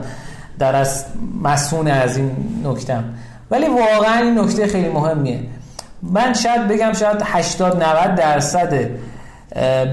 در 0.60 0.76
از 0.76 1.06
مسئول 1.44 1.92
از 1.92 2.18
این 2.18 2.32
نکتم. 2.64 3.04
ولی 3.52 3.66
واقعا 3.68 4.22
این 4.24 4.40
نکته 4.40 4.68
خیلی 4.68 4.90
مهمیه. 4.90 5.40
من 6.04 6.34
شاید 6.34 6.68
بگم 6.68 6.94
شاید 6.94 7.18
80 7.24 7.84
90 7.84 8.16
درصد 8.16 8.90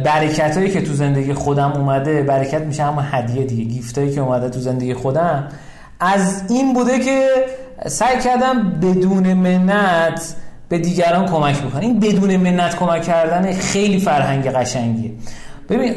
برکت 0.04 0.56
هایی 0.56 0.70
که 0.70 0.82
تو 0.82 0.92
زندگی 0.92 1.34
خودم 1.34 1.72
اومده 1.72 2.22
برکت 2.22 2.60
میشه 2.60 2.82
همون 2.82 3.04
هدیه 3.10 3.44
دیگه 3.44 3.64
گیفت 3.64 3.98
هایی 3.98 4.14
که 4.14 4.20
اومده 4.20 4.48
تو 4.48 4.60
زندگی 4.60 4.94
خودم. 4.94 5.48
از 6.00 6.42
این 6.48 6.74
بوده 6.74 6.98
که 6.98 7.26
سعی 7.86 8.18
کردم 8.18 8.70
بدون 8.82 9.34
منت 9.34 10.34
به 10.68 10.78
دیگران 10.78 11.26
کمک 11.26 11.62
بکنم. 11.62 11.80
این 11.80 12.00
بدون 12.00 12.36
منت 12.36 12.76
کمک 12.76 13.02
کردن 13.02 13.52
خیلی 13.52 14.00
فرهنگ 14.00 14.46
قشنگیه. 14.46 15.10
ببین 15.68 15.94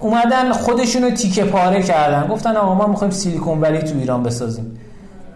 اومدن 0.00 0.52
خودشونو 0.52 1.10
تیکه 1.10 1.44
پاره 1.44 1.82
کردن. 1.82 2.28
گفتن 2.28 2.56
آقا 2.56 2.74
ما 2.74 2.86
می‌خوایم 2.86 3.12
سیلیکون 3.12 3.60
ولی 3.60 3.78
تو 3.78 3.98
ایران 3.98 4.22
بسازیم. 4.22 4.78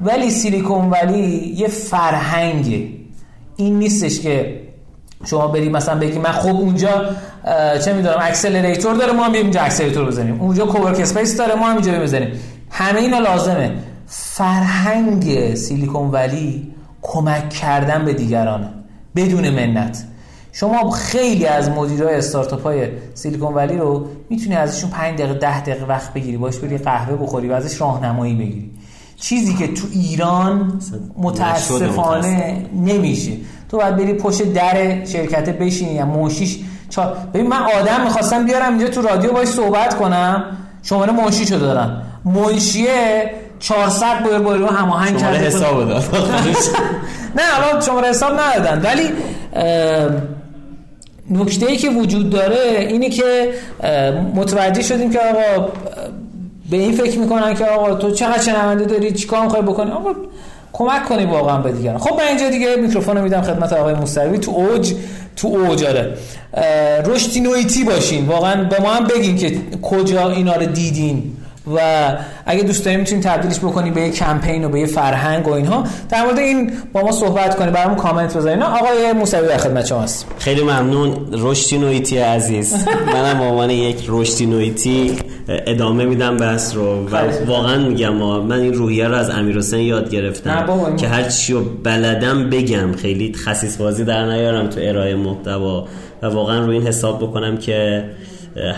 ولی 0.00 0.30
سیلیکون 0.30 0.90
ولی 0.90 1.54
یه 1.56 1.68
فرهنگه. 1.68 2.88
این 3.56 3.78
نیستش 3.78 4.20
که 4.20 4.60
شما 5.24 5.46
بریم 5.46 5.72
مثلا 5.72 5.98
بگی 6.00 6.18
من 6.18 6.32
خب 6.32 6.56
اونجا 6.56 7.04
چه 7.84 7.92
می‌دونم 7.92 8.18
accelerator 8.20 8.94
داره 8.94 9.12
ما 9.12 9.24
هم 9.24 9.32
اینجا 9.32 9.60
accelerator 9.60 10.06
بزنیم. 10.06 10.40
اونجا 10.40 10.66
co-work 10.66 11.00
space 11.00 11.36
داره 11.36 11.54
ما 11.54 11.66
هم 11.66 11.76
اینجا 11.76 11.92
بزنیم. 11.92 12.32
همه 12.70 13.00
اینا 13.00 13.18
لازمه. 13.18 13.70
فرهنگ 14.06 15.54
سیلیکون 15.54 16.10
ولی 16.10 16.74
کمک 17.02 17.50
کردن 17.50 18.04
به 18.04 18.14
دیگرانه. 18.14 18.68
بدون 19.16 19.50
منت. 19.50 20.04
شما 20.52 20.90
خیلی 20.90 21.46
از 21.46 21.70
مدیرای 21.70 22.14
استارتاپ 22.14 22.62
های 22.62 22.88
سیلیکون 23.14 23.54
ولی 23.54 23.76
رو 23.76 24.06
می‌تونی 24.30 24.54
ازشون 24.56 24.90
5 24.90 25.18
دقیقه 25.18 25.34
10 25.34 25.60
دقیقه 25.60 25.84
وقت 25.84 26.12
بگیری 26.12 26.36
باش 26.36 26.56
بری 26.56 26.78
قهوه 26.78 27.16
بخوری 27.16 27.48
و 27.48 27.52
ازش 27.52 27.80
راهنمایی 27.80 28.34
بگیری. 28.34 28.70
چیزی 29.16 29.54
که 29.54 29.66
تو 29.66 29.86
ایران 29.92 30.80
متاسفانه 31.16 32.66
نمیشه. 32.74 33.32
تو 33.68 33.76
باید 33.76 33.96
بری 33.96 34.12
پشت 34.12 34.52
در 34.52 35.04
شرکت 35.04 35.58
بشینی 35.58 35.94
یا 35.94 36.06
موشیش 36.06 36.58
چا... 36.90 37.16
ببین 37.34 37.46
من 37.46 37.62
آدم 37.80 38.04
می‌خواستم 38.04 38.44
بیارم 38.44 38.68
اینجا 38.68 38.88
تو 38.88 39.02
رادیو 39.02 39.32
باش 39.32 39.48
صحبت 39.48 39.94
کنم. 39.98 40.44
شماره 40.82 41.12
منشیشو 41.12 41.58
دارم. 41.58 42.02
منشیه 42.24 43.30
400 43.60 44.22
بار 44.24 44.38
با 44.38 44.56
رو 44.56 44.66
هماهنگ 44.66 45.18
کرده 45.18 45.38
حساب 45.38 45.88
داد 45.88 46.04
نه 47.36 47.42
الان 47.56 47.80
شماره 47.80 48.08
حساب 48.08 48.40
ندادن. 48.40 48.82
ولی 48.82 49.08
نکته 51.30 51.66
ای 51.66 51.76
که 51.76 51.88
وجود 51.90 52.30
داره 52.30 52.76
اینه 52.78 53.10
که 53.10 53.50
متوجه 54.34 54.82
شدیم 54.82 55.10
که 55.10 55.18
آقا 55.18 55.68
به 56.70 56.76
این 56.76 56.92
فکر 56.92 57.18
می‌کنن 57.18 57.54
که 57.54 57.64
آقا 57.64 57.94
تو 57.94 58.10
چقدر 58.10 58.42
شنونده 58.42 58.84
داری؟ 58.84 59.12
چیکار 59.12 59.42
می‌خوای 59.42 59.62
بکنی؟ 59.62 59.90
آقا 59.90 60.10
کمک 60.72 61.04
کنی 61.04 61.24
واقعا 61.24 61.58
به 61.58 61.72
دیگران. 61.72 61.98
خب 61.98 62.14
من 62.20 62.26
اینجا 62.28 62.50
دیگه 62.50 62.76
میکروفون 62.76 63.20
میدم 63.20 63.42
خدمت 63.42 63.72
آقای 63.72 63.94
موسوی 63.94 64.38
تو 64.38 64.50
اوج 64.50 64.94
تو 65.36 65.48
اوجاره 65.48 66.14
رشدی 67.06 67.40
نویتی 67.40 67.84
باشین. 67.84 68.26
واقعا 68.26 68.64
به 68.64 68.80
ما 68.80 68.94
هم 68.94 69.04
بگین 69.04 69.36
که 69.36 69.58
کجا 69.82 70.30
اینا 70.30 70.54
رو 70.56 70.66
دیدین. 70.66 71.36
و 71.74 71.80
اگه 72.46 72.62
دوست 72.62 72.84
داریم 72.84 73.00
می‌تونید 73.00 73.24
تبدیلش 73.24 73.58
بکنید 73.58 73.94
به 73.94 74.00
یه 74.00 74.10
کمپین 74.10 74.64
و 74.64 74.68
به 74.68 74.80
یه 74.80 74.86
فرهنگ 74.86 75.48
و 75.48 75.52
اینها. 75.52 75.84
در 76.10 76.24
مورد 76.24 76.38
این 76.38 76.72
با 76.92 77.02
ما 77.02 77.12
صحبت 77.12 77.56
کنید 77.56 77.72
برامون 77.72 77.96
کامنت 77.96 78.36
بذارید 78.36 78.62
آقای 78.62 79.12
موسوی 79.12 79.48
در 79.48 79.56
خدمت 79.56 79.86
شماست 79.86 80.26
خیلی 80.38 80.62
ممنون. 80.62 81.28
رشدی 81.32 81.78
نویتی 81.78 82.18
عزیز. 82.18 82.74
منم 83.06 83.38
به 83.38 83.44
عنوان 83.44 83.70
یک 83.70 84.04
رشدی 84.08 84.46
نویتی 84.46 85.16
ادامه 85.48 86.04
میدم 86.04 86.36
بس 86.36 86.74
رو 86.74 87.06
و 87.06 87.16
واقعا 87.46 87.88
میگم 87.88 88.14
من 88.14 88.60
این 88.60 88.74
روحیه 88.74 89.08
رو 89.08 89.14
از 89.14 89.30
امیر 89.30 89.58
حسین 89.58 89.80
یاد 89.80 90.10
گرفتم 90.10 90.96
که 90.96 91.08
هر 91.08 91.22
چی 91.22 91.52
رو 91.52 91.64
بلدم 91.82 92.50
بگم. 92.50 92.92
خیلی 92.92 93.32
خصیص 93.32 93.76
بازی 93.76 94.04
در 94.04 94.24
نیارم 94.24 94.68
تو 94.68 94.80
ارائه 94.82 95.14
محتوا 95.14 95.86
و 96.22 96.26
واقعا 96.26 96.60
روی 96.60 96.76
این 96.76 96.86
حساب 96.86 97.18
بکنم 97.22 97.56
که 97.56 98.04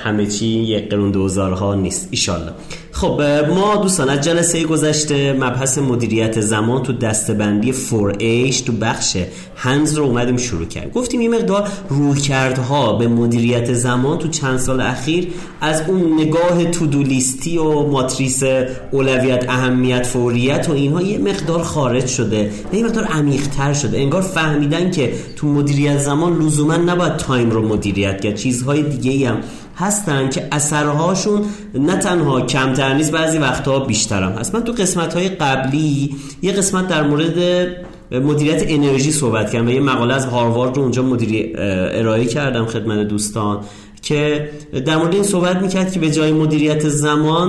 همه 0.05 0.27
چی 0.27 0.47
یک 0.47 0.91
قرون 0.91 1.11
دوزارها 1.11 1.75
نیست 1.75 2.09
ایشالله. 2.11 2.53
خب 2.93 3.23
ما 3.49 3.77
دوستان 3.77 4.09
از 4.09 4.21
جلسه 4.21 4.65
گذشته 4.65 5.33
مبحث 5.33 5.79
مدیریت 5.79 6.41
زمان 6.41 6.83
تو 6.83 6.93
دسته‌بندی 6.93 7.73
4H 7.73 8.55
تو 8.55 8.73
بخش 8.73 9.17
hands 9.57 9.95
رو 9.95 10.05
اومدیم 10.05 10.37
شروع 10.37 10.65
کرد 10.65 10.93
گفتیم 10.93 11.21
یه 11.21 11.29
مقدار 11.29 11.69
رویکردها 11.89 12.93
به 12.93 13.09
مدیریت 13.09 13.73
زمان 13.73 14.19
تو 14.19 14.29
چند 14.29 14.59
سال 14.59 14.81
اخیر 14.81 15.29
از 15.61 15.83
اون 15.89 16.15
نگاه 16.21 16.65
to-do 16.65 17.03
list 17.03 17.48
ی 17.48 17.59
و 17.59 17.87
ماتریس 17.87 18.43
اولویت 18.91 19.45
اهمیت 19.49 20.07
فوریت 20.07 20.67
و 20.69 20.73
اینها 20.73 21.03
یه 21.03 21.19
مقدار 21.19 21.63
خارج 21.63 22.07
شده 22.07 22.51
و 22.73 22.77
یه 22.77 22.85
مقدار 22.85 23.05
عمیق‌تر 23.05 23.73
شده. 23.73 23.99
انگار 23.99 24.23
فهمیدن 24.23 24.91
که 24.91 25.13
تو 25.37 25.47
مدیریت 25.47 25.99
زمان 25.99 26.43
لزوما 26.43 26.77
نباید 26.77 27.17
time 27.17 27.51
رو 27.51 27.69
مدیریت 27.69 28.21
کرد. 28.21 28.35
چیزهای 28.35 28.83
دیگه 28.83 29.29
هم 29.29 29.41
هستن 29.79 30.29
که 30.29 30.49
اثرهاشون 30.53 31.45
نه 31.75 31.97
تنها 31.97 32.41
کمتر 32.41 32.95
نیست 32.95 33.13
بعضی 33.13 33.39
وقتها 33.39 33.79
بیشتر 33.79 34.23
هم 34.23 34.33
هست. 34.33 34.55
من 34.55 34.65
تو 34.65 34.73
قسمت 34.73 35.15
های 35.15 35.29
قبلی 35.29 36.17
یه 36.43 36.53
قسمت 36.53 36.89
در 36.89 37.03
مورد 37.03 37.69
مدیریت 38.13 38.63
انرژی 38.67 39.13
صحبت 39.13 39.53
کردم 39.53 39.67
و 39.67 39.71
یه 39.71 39.81
مقاله 39.81 40.15
از 40.15 40.27
هاروارد 40.27 40.77
رو 40.77 40.83
اونجا 40.83 41.03
مدیری 41.03 41.53
ارائه 41.57 42.25
کردم 42.25 42.67
خدمت 42.67 43.09
دوستان 43.09 43.61
که 44.03 44.51
در 44.87 44.97
مورد 44.97 45.15
این 45.15 45.23
صحبت 45.23 45.57
می‌کرد 45.63 45.93
که 45.93 46.01
به 46.01 46.11
جای 46.11 46.33
مدیریت 46.33 46.89
زمان 46.89 47.49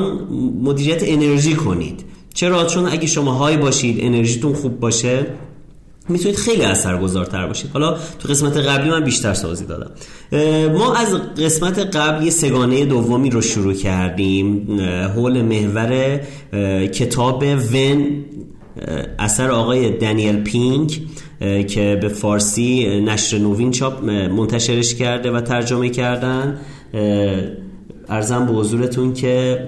مدیریت 0.63 1.01
انرژی 1.05 1.53
کنید. 1.53 2.05
چرا؟ 2.33 2.65
چون 2.65 2.87
اگه 2.87 3.07
شما 3.07 3.31
های 3.31 3.57
باشید 3.57 3.97
انرژیتون 4.01 4.53
خوب 4.53 4.79
باشه. 4.79 5.25
می‌تونید 6.09 6.37
خیلی 6.37 6.61
اثرگذارتر 6.61 7.47
باشید. 7.47 7.71
حالا 7.71 7.97
تو 8.19 8.29
قسمت 8.29 8.57
قبلی 8.57 8.89
من 8.89 9.03
بیشتر 9.03 9.33
سازی 9.33 9.65
دادم. 9.65 9.91
ما 10.73 10.95
از 10.95 11.13
قسمت 11.37 11.95
قبل 11.95 12.29
سگانه 12.29 12.85
دومی 12.85 13.29
رو 13.29 13.41
شروع 13.41 13.73
کردیم. 13.73 14.79
حول 15.15 15.41
محور 15.41 16.19
کتاب 16.87 17.43
ون 17.73 18.25
اثر 19.19 19.51
آقای 19.51 19.97
دنیل 19.97 20.43
پینک 20.43 20.99
که 21.67 21.99
به 22.01 22.07
فارسی 22.07 23.01
نشر 23.01 23.37
نوین 23.37 23.71
چاپ 23.71 24.03
منتشرش 24.09 24.95
کرده 24.95 25.31
و 25.31 25.41
ترجمه 25.41 25.89
کردن. 25.89 26.59
ارزم 28.09 28.45
به 28.45 28.53
حضورتون 28.53 29.13
که 29.13 29.59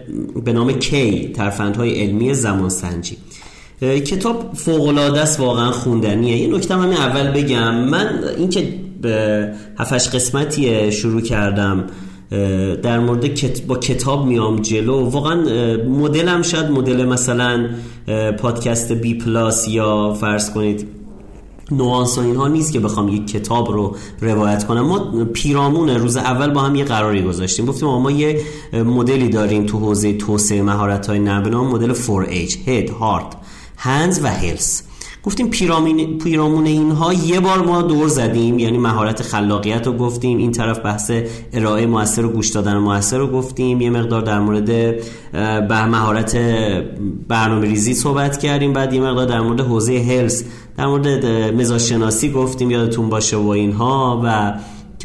به 0.46 0.54
نام 0.54 0.72
کی 0.72 1.28
ترفندهای 1.28 2.02
علمی 2.02 2.34
زمان 2.34 2.70
سنجی 2.70 3.18
کتاب 3.82 4.52
فوق 4.56 4.88
العاده 4.88 5.22
است 5.22 5.40
واقعا 5.40 5.72
خوندنیه. 5.72 6.38
یه 6.38 6.56
نکته 6.56 6.76
من 6.76 6.94
اول 6.94 7.32
بگم. 7.32 7.76
من 7.76 8.20
اینکه 8.38 8.74
به 9.02 9.48
هفتش 9.78 10.10
قسمتی 10.10 10.92
شروع 10.92 11.22
کردم 11.22 11.84
در 12.84 13.00
مورد 13.00 13.66
با 13.68 13.78
کتاب 13.78 14.26
میام 14.26 14.62
جلو. 14.62 15.10
واقعا 15.10 15.36
مدلم 15.90 16.42
شاید 16.42 16.72
مدل 16.72 17.06
مثلا 17.06 17.70
پادکست 18.40 18.92
بی 18.92 19.14
پلاس 19.14 19.68
یا 19.68 20.14
فرض 20.14 20.52
کنید 20.52 20.88
نوانس 21.72 22.18
و 22.18 22.22
اینها 22.22 22.48
نیست 22.48 22.74
که 22.74 22.80
بخوام 22.80 23.08
یک 23.08 23.28
کتاب 23.28 23.72
رو 23.72 23.96
روایت 24.22 24.64
کنم. 24.64 24.82
ما 24.82 25.26
پیرامون 25.34 25.90
روز 25.90 26.18
اول 26.18 26.50
با 26.50 26.62
هم 26.62 26.76
یه 26.76 26.84
قراری 26.84 27.22
گذاشتیم. 27.22 27.66
گفتیم 27.66 27.90
ما 27.90 28.12
یه 28.12 28.42
مدلی 28.74 29.30
داریم 29.30 29.66
تو 29.66 29.80
حوزه 29.80 30.14
توسعه 30.14 30.62
مهارت 30.62 31.08
های 31.08 31.20
نبنام 31.20 31.68
مدل 31.68 31.94
4H 31.94 32.52
Head, 32.52 32.90
Heart. 32.90 33.36
هنز 33.84 34.20
و 34.24 34.28
هلس. 34.28 34.84
گفتیم 35.24 35.50
پیرامون 36.20 36.66
اینها 36.66 37.14
یه 37.14 37.40
بار 37.40 37.62
ما 37.66 37.82
دور 37.82 38.08
زدیم 38.08 38.60
یعنی 38.60 38.78
مهارت 38.78 39.22
خلاقیت 39.22 39.88
رو 39.88 39.94
گفتیم 39.94 40.38
این 40.38 40.52
طرف 40.52 40.80
بحث 40.80 41.12
ارائه 41.54 41.86
موثر 41.86 42.26
و 42.26 42.30
گوش 42.30 42.50
دادن 42.50 42.78
موثر 42.78 43.18
رو 43.18 43.28
گفتیم. 43.28 43.82
یه 43.82 43.90
مقدار 43.90 44.22
در 44.22 44.40
مورد 44.40 44.66
به 45.68 45.86
مهارت 45.86 46.36
برنامه 47.28 47.68
ریزی 47.68 47.94
صحبت 47.94 48.38
کردیم 48.38 48.74
بعد 48.74 48.94
یه 48.94 49.02
مقدار 49.02 49.26
در 49.26 49.42
مورد 49.42 49.60
حوزه 49.60 50.00
هلس 50.00 50.44
در 50.78 50.88
مورد 50.88 51.26
مزاج 51.56 51.82
شناسی 51.82 52.32
گفتیم 52.32 52.72
یادتون 52.72 53.10
باشه 53.10 53.38
و 53.38 53.48
اینها 53.48 54.22
و 54.26 54.54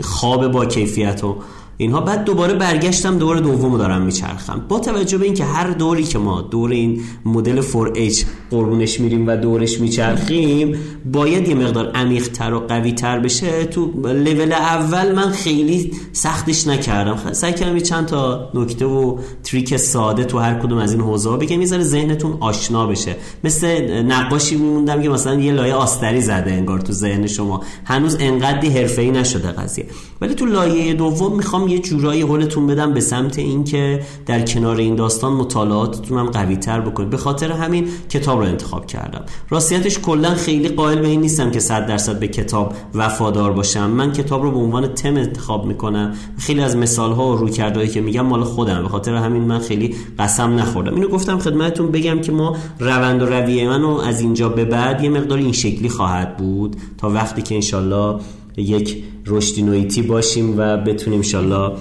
خواب 0.03 0.49
با 0.49 0.67
کیفیت 0.67 1.25
و 1.25 1.37
اینها. 1.79 2.01
بعد 2.01 2.25
دوباره 2.25 2.55
برگشتم 2.55 3.19
دوباره 3.19 3.41
دومو 3.41 3.79
دارم 3.79 4.03
میچرخم. 4.03 4.65
با 4.69 4.79
توجه 4.79 5.19
به 5.19 5.25
اینکه 5.25 5.45
هر 5.45 5.71
دوری 5.71 6.05
که 6.05 6.19
ما 6.19 6.43
دور 6.43 6.71
این 6.71 7.03
مدل 7.25 7.63
4H 7.63 8.25
قربونش 8.51 9.01
میریم 9.01 9.29
و 9.29 9.37
دورش 9.37 9.81
میچرخیم 9.81 10.77
باید 11.13 11.49
یه 11.49 11.55
مقدار 11.55 11.91
عمیق‌تر 11.91 12.55
و 12.55 12.59
قوی‌تر 12.59 13.19
بشه. 13.19 13.65
تو 13.65 13.91
لول 14.05 14.53
اول 14.53 15.15
من 15.15 15.31
خیلی 15.31 15.93
سختش 16.13 16.67
نکردم. 16.67 17.33
سعی 17.33 17.53
کردم 17.53 17.79
چند 17.79 18.07
تا 18.07 18.51
نکته 18.55 18.85
و 18.85 19.19
تریک 19.45 19.77
ساده 19.77 20.25
تو 20.25 20.39
هر 20.39 20.55
کدوم 20.55 20.79
از 20.79 20.93
این 20.93 21.01
حوزه 21.01 21.31
ها 21.31 21.37
بگم 21.37 21.59
می‌ذاره 21.59 21.83
ذهنتون 21.83 22.37
آشنا 22.41 22.87
بشه. 22.87 23.17
مثل 23.45 23.93
نقاشی 24.03 24.57
میموندم 24.57 25.03
که 25.03 25.09
مثلا 25.09 25.41
یه 25.41 25.53
لایه 25.53 25.75
آستری 25.75 26.21
زده 26.21 26.53
انگار 26.53 26.81
تو 26.81 26.93
ذهن 26.93 27.27
شما. 27.27 27.63
هنوز 27.85 28.17
انقدری 28.21 28.69
حرفه‌ای 28.69 29.11
نشده 29.11 29.49
قضیه. 29.49 29.87
ولی 30.21 30.35
تو 30.35 30.47
لایه 30.47 30.95
دوم 30.95 31.37
می‌خوام 31.37 31.69
یه 31.69 31.79
جورایی 31.79 32.23
حلتون 32.23 32.67
بدم 32.67 32.95
به 32.95 33.01
سمت 33.01 33.39
اینکه 33.39 34.03
در 34.27 34.41
کنار 34.41 34.77
این 34.77 34.95
داستان 34.95 35.33
مطالعاتتون 35.33 36.19
هم 36.19 36.27
قوی 36.27 36.57
تر 36.57 36.81
بکنید. 36.81 37.11
به 37.11 37.17
خاطر 37.17 37.53
همین 37.53 37.89
کتاب 38.09 38.36
رو 38.39 38.45
انتخاب 38.45 38.87
کردم. 38.87 39.25
راستیتش 39.51 39.99
کلا 39.99 40.35
خیلی 40.35 40.69
قائل 40.69 40.99
به 40.99 41.09
این 41.09 41.21
نیستم 41.21 41.51
که 41.51 41.61
100 41.61 41.87
درصد 41.87 42.19
به 42.19 42.29
کتاب 42.29 42.75
وفادار 42.95 43.53
باشم. 43.53 43.91
من 43.91 44.13
کتاب 44.13 44.43
رو 44.43 44.51
به 44.51 44.59
عنوان 44.59 44.87
تم 44.87 45.17
انتخاب 45.17 45.67
می‌کنم. 45.67 46.15
خیلی 46.39 46.61
از 46.61 46.77
مثال 46.77 47.13
ها 47.13 47.33
و 47.33 47.37
رویکردهایی 47.37 47.89
که 47.89 48.01
میگم 48.01 48.27
مال 48.27 48.45
خودم. 48.45 48.83
به 48.83 48.89
خاطر 48.89 49.15
همین 49.15 49.43
من 49.43 49.59
خیلی 49.59 49.95
قسم 50.19 50.55
نخوردم. 50.55 50.95
اینو 50.95 51.09
گفتم 51.09 51.39
خدمتتون 51.39 51.91
بگم 51.91 52.21
که 52.21 52.33
ما 52.33 52.57
روند 52.79 53.23
و 53.23 53.27
رویه 53.27 53.69
منو 53.69 53.89
از 53.89 54.21
اینجا 54.21 54.49
به 54.49 54.65
بعد 54.65 55.05
یه 55.05 55.11
مقدار 55.11 55.39
این 55.39 55.53
شکلی 55.53 55.89
خواهد 55.89 56.37
بود 56.37 56.77
تا 56.99 57.11
وقتی 57.11 57.43
که 57.43 57.55
انشالله 57.55 58.21
یک 58.57 59.05
رشدی 59.27 59.63
نویتی 59.63 60.03
باشیم 60.03 60.55
و 60.59 60.77
بتونیم 60.77 61.19
انشالله 61.19 61.73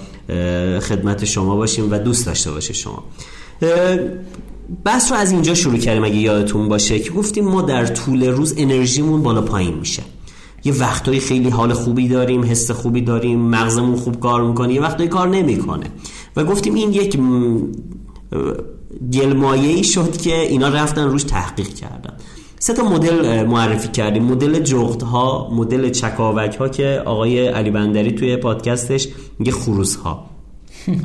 خدمت 0.80 1.24
شما 1.24 1.56
باشیم 1.56 1.92
و 1.92 1.98
دوست 1.98 2.26
داشته 2.26 2.50
باشه 2.50 2.72
شما. 2.72 3.04
بس 4.84 5.12
رو 5.12 5.18
از 5.18 5.32
اینجا 5.32 5.54
شروع 5.54 5.78
کردیم 5.78 6.04
اگه 6.04 6.16
یادتون 6.16 6.68
باشه 6.68 6.98
که 6.98 7.10
گفتیم 7.10 7.44
ما 7.44 7.62
در 7.62 7.86
طول 7.86 8.24
روز 8.24 8.54
انرژیمون 8.56 9.22
بالا 9.22 9.42
پایین 9.42 9.74
میشه. 9.74 10.02
یه 10.64 10.72
وقتایی 10.72 11.20
خیلی 11.20 11.48
حال 11.48 11.72
خوبی 11.72 12.08
داریم 12.08 12.44
حس 12.44 12.70
خوبی 12.70 13.00
داریم 13.00 13.38
مغزمون 13.38 13.96
خوب 13.96 14.20
کار 14.20 14.44
می‌کنه 14.44 14.74
یه 14.74 14.80
وقتایی 14.80 15.08
کار 15.08 15.28
نمی‌کنه. 15.28 15.86
و 16.36 16.44
گفتیم 16.44 16.74
این 16.74 16.92
یک 16.92 17.18
گلمایه 19.12 19.68
ای 19.68 19.84
شد 19.84 20.16
که 20.16 20.40
اینا 20.40 20.68
رفتن 20.68 21.08
روش 21.08 21.22
تحقیق 21.22 21.68
کردن. 21.68 22.16
سه 22.58 22.74
تا 22.74 22.82
مدل 22.82 23.46
معرفی 23.46 23.88
کردیم. 23.88 24.24
مدل 24.24 24.58
جغت 24.58 25.02
ها 25.02 25.50
مدل 25.52 25.90
چکاوک 25.90 26.56
ها 26.56 26.68
که 26.68 27.02
آقای 27.04 27.48
علی 27.48 27.70
بندری 27.70 28.12
توی 28.12 28.36
پادکستش 28.36 29.08
میگه 29.38 29.52
خروس 29.52 29.96
ها 29.96 30.35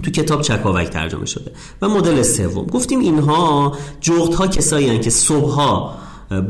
تو 0.04 0.12
کتاب 0.12 0.42
چکاوک 0.42 0.90
ترجمه 0.90 1.26
شده. 1.26 1.52
و 1.82 1.90
مدل 1.90 2.22
سوم. 2.22 2.66
گفتیم 2.66 3.00
اینها 3.00 3.76
جغت 4.02 4.36
ها 4.36 4.48
کسایی 4.48 5.00
که 5.00 5.10
صبح 5.10 5.50
ها 5.50 5.96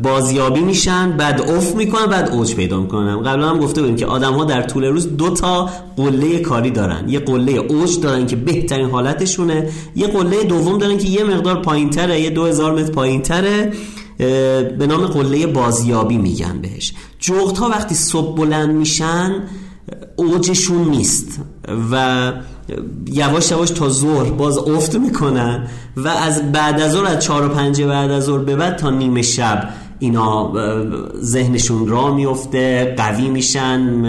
بازیابی 0.03 0.59
میشن 0.59 1.11
بعد 1.11 1.41
اوف 1.41 1.75
می‌کنن 1.75 2.05
بعد 2.05 2.29
اوج 2.29 2.55
پیدا 2.55 2.79
می‌کنن. 2.79 3.23
قبلا 3.23 3.49
هم 3.49 3.59
گفته 3.59 3.81
بودیم 3.81 3.95
که 3.95 4.05
آدم 4.05 4.33
ها 4.33 4.45
در 4.45 4.61
طول 4.61 4.85
روز 4.85 5.17
دو 5.17 5.29
تا 5.29 5.69
قله 5.97 6.39
کاری 6.39 6.71
دارن. 6.71 7.09
یه 7.09 7.19
قله 7.19 7.51
اوج 7.51 7.99
دارن 7.99 8.27
که 8.27 8.35
بهترین 8.35 8.89
حالتشونه. 8.89 9.69
یه 9.95 10.07
قله 10.07 10.43
دوم 10.43 10.77
دارن 10.77 10.97
که 10.97 11.07
یه 11.07 11.23
مقدار 11.23 11.61
پایینتره 11.61 12.21
یه 12.21 12.29
2000 12.29 12.71
متر 12.71 12.91
پایینتره. 12.91 13.73
به 14.77 14.87
نام 14.87 15.05
قله 15.05 15.47
بازیابی 15.47 16.17
میگن 16.17 16.61
بهش. 16.61 16.93
جغت 17.19 17.57
ها 17.57 17.69
وقتی 17.69 17.95
صبح 17.95 18.35
بلند 18.37 18.75
میشن 18.75 19.43
اوجشون 20.15 20.89
نیست 20.89 21.39
و 21.91 22.31
یواش 23.07 23.51
یواش 23.51 23.69
تا 23.69 23.89
ظهر 23.89 24.31
باز 24.31 24.57
افت 24.57 24.95
می‌کنن 24.95 25.67
و 25.97 26.07
از 26.07 26.51
بعد 26.51 26.81
از 26.81 26.91
ظهر 26.91 27.05
از 27.05 27.23
چهار 27.23 27.45
و 27.45 27.49
پنج 27.49 27.81
بعد 27.81 28.11
از 28.11 28.23
ظهر 28.23 28.39
به 28.39 28.55
بعد 28.55 28.75
تا 28.75 28.89
نیمه 28.89 29.21
شب 29.21 29.69
اینا 29.99 30.53
ذهنشون 31.21 31.87
را 31.87 32.13
میفته 32.13 32.93
قوی 32.97 33.29
میشن 33.29 34.03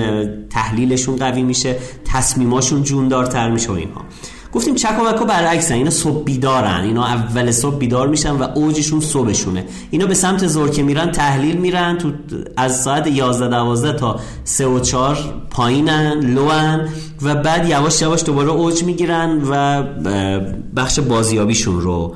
تحلیلشون 0.50 1.16
قوی 1.16 1.42
میشه 1.42 1.76
تصمیماشون 2.04 2.82
جوندارتر 2.82 3.50
میشه 3.50 3.68
و 3.68 3.72
اینها. 3.72 4.04
گفتیم 4.52 4.74
چکا 4.74 5.24
برعکسن 5.24 5.74
اینا 5.74 5.90
صبح 5.90 6.24
بیدارن 6.24 6.80
اینا 6.84 7.06
اول 7.06 7.50
صبح 7.50 7.78
بیدار 7.78 8.08
میشن 8.08 8.30
و 8.30 8.42
اوجشون 8.54 9.00
صبحشونه. 9.00 9.64
اینا 9.90 10.06
به 10.06 10.14
سمت 10.14 10.46
زور 10.46 10.70
که 10.70 10.82
میرن 10.82 11.12
تحلیل 11.12 11.56
میرن 11.56 11.98
تو 11.98 12.12
از 12.56 12.82
ساعت 12.82 13.06
11 13.06 13.48
12 13.48 13.98
تا 13.98 14.20
3 14.44 14.66
و 14.66 14.80
4 14.80 15.18
پایینن 15.50 16.20
لوان 16.20 16.88
و 17.22 17.34
بعد 17.34 17.68
یواش 17.68 18.02
یواش 18.02 18.24
دوباره 18.24 18.50
اوج 18.50 18.84
می‌گیرن 18.84 19.42
و 19.50 19.82
بخش 20.76 21.00
بازیابیشون 21.00 21.80
رو 21.80 22.14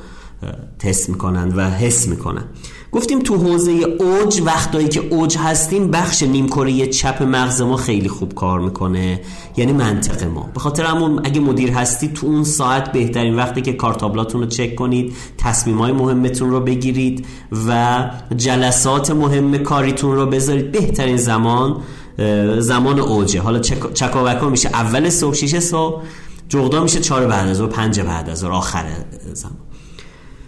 تست 0.78 1.09
می‌کنن 1.09 1.53
و 1.57 1.70
حس 1.70 2.09
می‌کنن. 2.09 2.45
گفتیم 2.97 3.18
تو 3.18 3.36
حوزه 3.36 3.72
اوج 3.72 4.42
وقتایی 4.44 4.88
که 4.88 5.01
اوج 5.11 5.38
هستیم 5.38 5.90
بخش 5.90 6.22
نیمکره 6.22 6.86
چپ 6.86 7.22
مغز 7.22 7.61
ما 7.62 7.76
خیلی 7.76 8.09
خوب 8.09 8.34
کار 8.34 8.61
می‌کنه. 8.61 9.20
یعنی 9.57 9.72
منطق 9.72 10.24
ما. 10.24 10.49
به 10.55 10.61
خاطر 10.61 10.84
همون 10.84 11.20
اگه 11.24 11.40
مدیر 11.40 11.70
هستی 11.70 12.09
تو 12.09 12.26
اون 12.26 12.44
ساعت 12.44 12.92
بهترین 12.92 13.36
وقتی 13.36 13.62
که 13.62 13.72
کارتابلاتون 13.72 14.40
رو 14.40 14.47
چک 14.47 14.74
کنید 14.74 15.12
تصمیم 15.38 15.78
های 15.78 15.92
مهمتون 15.92 16.51
رو 16.51 16.61
بگیرید 16.61 17.26
و 17.68 18.11
جلسات 18.36 19.11
مهم 19.11 19.59
کاریتون 19.59 20.16
رو 20.16 20.26
بذارید. 20.26 20.72
بهترین 20.72 21.16
زمان 21.16 21.80
زمان 22.59 22.99
اوجه. 22.99 23.40
حالا 23.40 23.59
چکاوکا 23.94 24.49
میشه 24.49 24.68
اول 24.68 25.11
صبح 25.11 25.34
6 25.34 25.59
صبح 25.59 26.03
جغدا 26.49 26.82
میشه 26.82 27.01
4 27.01 27.26
بعد 27.26 27.49
از 27.49 27.57
ظهر 27.57 27.68
5 27.68 28.01
بعد 28.01 28.30
از 28.30 28.38
ظهر 28.38 28.53
آخر 28.53 28.84
زمان. 29.32 29.57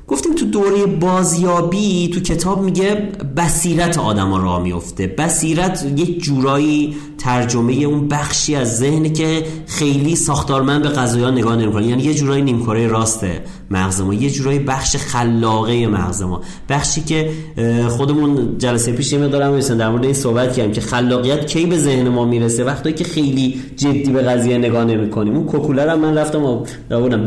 گفتیم 0.08 0.34
تو 0.34 0.44
دوره 0.44 0.86
بازیابی 0.86 2.08
تو 2.08 2.20
کتاب 2.20 2.62
میگه 2.62 2.94
بصیرت 3.36 3.98
آدم 3.98 4.34
را 4.34 4.58
میفته. 4.60 5.06
بصیرت 5.06 5.92
یک 5.96 6.22
جورایی 6.22 6.96
ترجمه 7.18 7.72
اون 7.72 8.08
بخشی 8.08 8.54
از 8.54 8.78
ذهن 8.78 9.12
که 9.12 9.42
خیلی 9.66 10.16
ساختارمند 10.16 10.82
به 10.82 10.88
قضایا 10.88 11.30
نگاه 11.30 11.56
نمی‌کنه. 11.56 11.86
یعنی 11.86 12.02
یه 12.02 12.14
جورایی 12.14 12.42
نیمکره 12.42 12.86
راست 12.86 13.24
مغز 13.70 14.00
ما 14.00 14.14
یه 14.14 14.30
جورایی 14.30 14.58
بخش 14.58 14.96
خلاقه 14.96 15.86
مغز 15.86 16.22
ما. 16.22 16.40
بخشی 16.68 17.00
که 17.00 17.30
خودمون 17.88 18.58
جلسه 18.58 18.92
پیش 18.92 19.12
یه 19.12 19.18
مقدارم 19.18 19.60
در 19.60 19.90
مورد 19.90 20.04
این 20.04 20.14
صحبت 20.14 20.56
کردیم 20.56 20.72
که 20.72 20.80
خلاقیت 20.80 21.46
کی 21.46 21.66
به 21.66 21.78
ذهن 21.78 22.08
ما 22.08 22.24
می‌رسه؟ 22.24 22.64
وقتی 22.64 22.92
که 22.92 23.04
خیلی 23.04 23.60
جدی 23.76 24.10
به 24.12 24.22
قضیه 24.22 24.58
نگاه 24.58 24.84
نمی‌کنیم. 24.84 25.36
اون 25.36 25.46
کوکولر 25.46 25.94
من 25.94 26.18
رفتم 26.18 26.44
و 26.44 26.64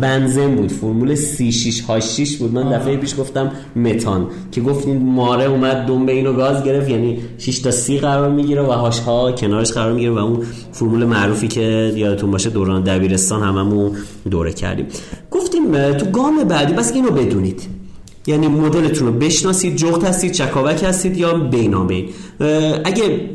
بنزن 0.01 0.55
بود. 0.55 0.71
فرمول 0.71 1.15
3686 1.15 2.37
بود. 2.37 2.53
من 2.53 2.77
دفعه 2.77 2.97
پیش 2.97 3.19
گفتم 3.19 3.51
متان. 3.75 4.27
که 4.51 4.61
گفتین 4.61 4.97
ماره 4.97 5.43
اومد 5.43 5.85
دنبه 5.87 6.11
اینو 6.11 6.33
گاز 6.33 6.63
گرفت. 6.63 6.89
یعنی 6.89 7.19
6 7.37 7.59
تا 7.59 7.71
30 7.71 7.97
قرار 7.97 8.29
می‌گیره 8.29 8.61
و 8.61 8.71
هاشها 8.71 9.31
کنارش 9.31 9.71
قرار 9.81 9.93
می‌گیره 9.93 10.11
و 10.11 10.17
اون 10.17 10.43
فرمول 10.71 11.05
معروفی 11.05 11.47
که 11.47 11.93
یادتون 11.95 12.31
باشه 12.31 12.49
دوران 12.49 12.83
دبیرستان 12.83 13.43
هممون 13.43 13.91
دوره 14.31 14.53
کردیم. 14.53 14.87
گفتیم 15.31 15.93
تو 15.93 16.05
گام 16.05 16.43
بعدی 16.43 16.73
بس 16.73 16.91
اینو 16.93 17.11
بدونید. 17.11 17.61
یعنی 18.27 18.47
مدلتون 18.47 19.07
رو 19.07 19.13
بشناسید 19.13 19.75
جغت 19.75 20.03
هستید 20.03 20.31
چکاوک 20.31 20.83
هستید 20.83 21.17
یا 21.17 21.33
بینابین 21.33 22.09
اگه 22.83 23.29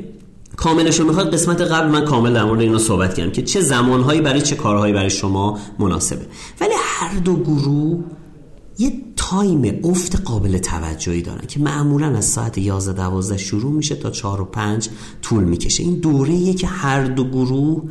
کاملش 0.56 1.00
رو 1.00 1.06
می‌خواد 1.06 1.32
قسمت 1.32 1.60
قبل 1.60 1.88
من 1.88 2.04
کامل 2.04 2.34
در 2.34 2.44
مورد 2.44 2.60
اینو 2.60 2.78
صحبت 2.78 3.14
کردم 3.14 3.32
که 3.32 3.42
چه 3.42 3.60
زمانهایی 3.60 4.20
برای 4.20 4.40
چه 4.40 4.56
کارهایی 4.56 4.92
برای 4.92 5.10
شما 5.10 5.58
مناسبه. 5.78 6.26
ولی 6.60 6.74
هر 6.76 7.18
دو 7.18 7.36
گروه 7.36 8.04
یه 8.78 8.92
تایم 9.30 9.80
افت 9.84 10.20
قابل 10.20 10.58
توجهی 10.58 11.22
دارن 11.22 11.46
که 11.46 11.60
معمولا 11.60 12.16
از 12.16 12.24
ساعت 12.24 12.58
11 12.58 12.92
12 12.92 13.36
شروع 13.36 13.72
میشه 13.72 13.94
تا 13.94 14.10
4 14.10 14.40
و 14.40 14.44
5 14.44 14.88
طول 15.22 15.44
می‌کشه. 15.44 15.82
این 15.82 15.94
دوره 15.94 16.54
که 16.54 16.66
هر 16.66 17.04
دو 17.04 17.24
گروه 17.24 17.82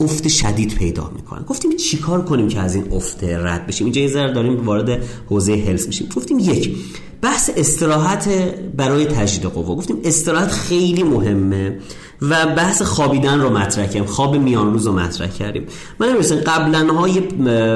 افت 0.00 0.28
شدید 0.28 0.74
پیدا 0.74 1.10
می‌کنن. 1.16 1.42
گفتیم 1.42 1.76
چیکار 1.76 2.24
کنیم 2.24 2.48
که 2.48 2.60
از 2.60 2.74
این 2.74 2.92
افت 2.92 3.24
رد 3.24 3.66
بشیم؟ 3.66 3.84
اینجا 3.84 4.00
یه 4.00 4.08
ذره 4.08 4.32
داریم 4.32 4.66
وارد 4.66 5.02
حوزه 5.30 5.52
هلس 5.52 5.86
میشیم. 5.86 6.08
گفتیم 6.16 6.38
یک 6.38 6.76
بحث 7.22 7.50
استراحت 7.56 8.28
برای 8.76 9.06
تجدید 9.06 9.50
قوا. 9.50 9.74
گفتیم 9.74 9.96
استراحت 10.04 10.50
خیلی 10.50 11.02
مهمه 11.02 11.78
و 12.22 12.46
بحث 12.46 12.82
خوابیدن 12.82 13.40
رو 13.40 13.50
مطرح 13.50 13.86
کردیم. 13.86 14.04
خواب 14.04 14.36
میان 14.36 14.72
روز 14.72 14.86
رو 14.86 14.92
مطرح 14.92 15.28
کردیم. 15.28 15.66
من 15.98 16.08
نمیستم 16.08 16.36
قبلا 16.36 16.94
های 16.94 17.20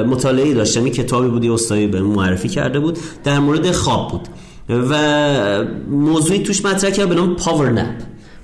مطالعه 0.03 0.53
داشتم. 0.53 0.83
این 0.83 0.93
کتابی 0.93 1.27
بودی 1.27 1.49
استادی 1.49 1.87
به 1.87 2.01
معرفی 2.01 2.49
کرده 2.49 2.79
بود. 2.79 2.97
در 3.23 3.39
مورد 3.39 3.71
خواب 3.71 4.11
بود. 4.11 4.27
و 4.69 5.63
موضوعی 5.89 6.39
توش 6.39 6.65
مطرح 6.65 6.89
کرد 6.89 7.09
به 7.09 7.15
نام 7.15 7.35
پاور 7.35 7.71
نپ 7.71 7.95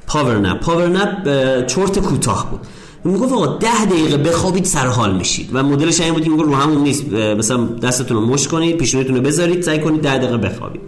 پاور 0.08 0.38
نپ 0.38 0.60
پاور 0.60 0.88
نپ 0.88 1.26
چرت 1.66 2.00
کوتاه 2.00 2.52
بود. 2.52 2.60
می‌گفت 3.04 3.34
آقا 3.34 3.48
ده 3.48 3.86
دقیقه 3.86 4.18
بخوابید 4.18 4.66
سر 4.66 4.88
حال 4.88 5.16
میشید. 5.16 5.50
و 5.54 5.64
مدلش 5.64 6.02
این 6.02 6.14
بود 6.14 6.28
میگه 6.28 6.44
رو 6.44 6.56
همون 6.56 6.84
نیست. 6.84 7.14
مثلا 7.14 7.66
دستتون 7.66 8.18
رو 8.18 8.26
مش 8.26 8.48
کنید 8.48 8.78
پیشونیتون 8.78 9.16
رو 9.16 9.22
بذارید 9.22 9.62
سعی 9.62 9.80
کنید 9.80 10.02
ده 10.02 10.18
دقیقه 10.18 10.38
بخوابید. 10.38 10.82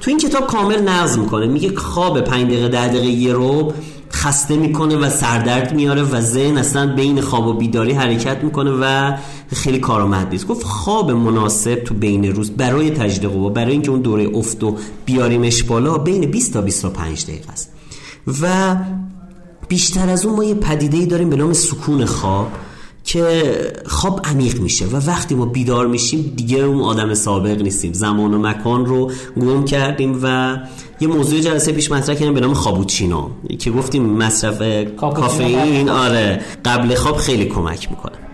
تو 0.00 0.10
این 0.10 0.18
کتاب 0.18 0.46
کامل 0.46 0.82
نظم 0.82 1.20
می‌کنه. 1.20 1.46
میگه 1.46 1.76
خواب 1.76 2.20
5 2.20 2.46
دقیقه 2.46 2.68
10 2.68 2.88
دقیقه 2.88 3.06
یه 3.06 3.32
رو 3.32 3.72
خسته 4.12 4.56
می‌کنه 4.56 4.96
و 4.96 5.10
سردرد 5.10 5.74
میاره 5.74 6.02
و 6.02 6.20
ذهن 6.20 6.58
اصلا 6.58 6.94
بین 6.94 7.20
خواب 7.20 7.46
و 7.46 7.52
بیداری 7.52 7.92
حرکت 7.92 8.44
می‌کنه 8.44 8.70
و 8.70 9.12
خیلی 9.52 9.78
کارآمد 9.78 10.28
نیست. 10.30 10.46
گفت 10.46 10.64
خواب 10.64 11.10
مناسب 11.10 11.74
تو 11.74 11.94
بین 11.94 12.24
روز 12.24 12.50
برای 12.50 12.90
تجدید 12.90 13.30
قوا 13.30 13.48
برای 13.48 13.72
اینکه 13.72 13.90
اون 13.90 14.00
دوره 14.00 14.30
افت 14.34 14.64
و 14.64 14.76
بیاریمش 15.04 15.62
بالا 15.62 15.98
بین 15.98 16.30
20 16.30 16.52
تا 16.52 16.60
25 16.60 17.24
دقیقه 17.24 17.50
است. 17.52 17.72
و 18.42 18.76
بیشتر 19.68 20.08
از 20.08 20.24
اون 20.24 20.36
ما 20.36 20.44
یه 20.44 20.54
پدیده 20.54 21.06
داریم 21.06 21.30
به 21.30 21.36
نام 21.36 21.52
سکون 21.52 22.04
خواب 22.04 22.52
که 23.04 23.72
خواب 23.86 24.20
عمیق 24.24 24.60
میشه 24.60 24.86
و 24.86 24.96
وقتی 24.96 25.34
ما 25.34 25.46
بیدار 25.46 25.86
میشیم 25.86 26.32
دیگه 26.36 26.58
اون 26.58 26.80
آدم 26.80 27.14
سابق 27.14 27.62
نیستیم. 27.62 27.92
زمان 27.92 28.34
و 28.34 28.38
مکان 28.38 28.86
رو 28.86 29.10
گم 29.40 29.64
کردیم 29.64 30.20
و 30.22 30.56
یه 31.00 31.08
موضوع 31.08 31.40
جلسه 31.40 31.72
پیش 31.72 31.90
مطرح 31.90 32.14
کردیم 32.14 32.34
به 32.34 32.40
نام 32.40 32.54
خوابوچینو 32.54 33.28
که 33.58 33.70
گفتیم 33.70 34.02
مصرف 34.02 34.62
کافئین 34.96 35.88
آره 35.88 36.40
قبل 36.64 36.94
خواب 36.94 37.16
خیلی 37.16 37.44
کمک 37.44 37.90
می‌کنه. 37.90 38.25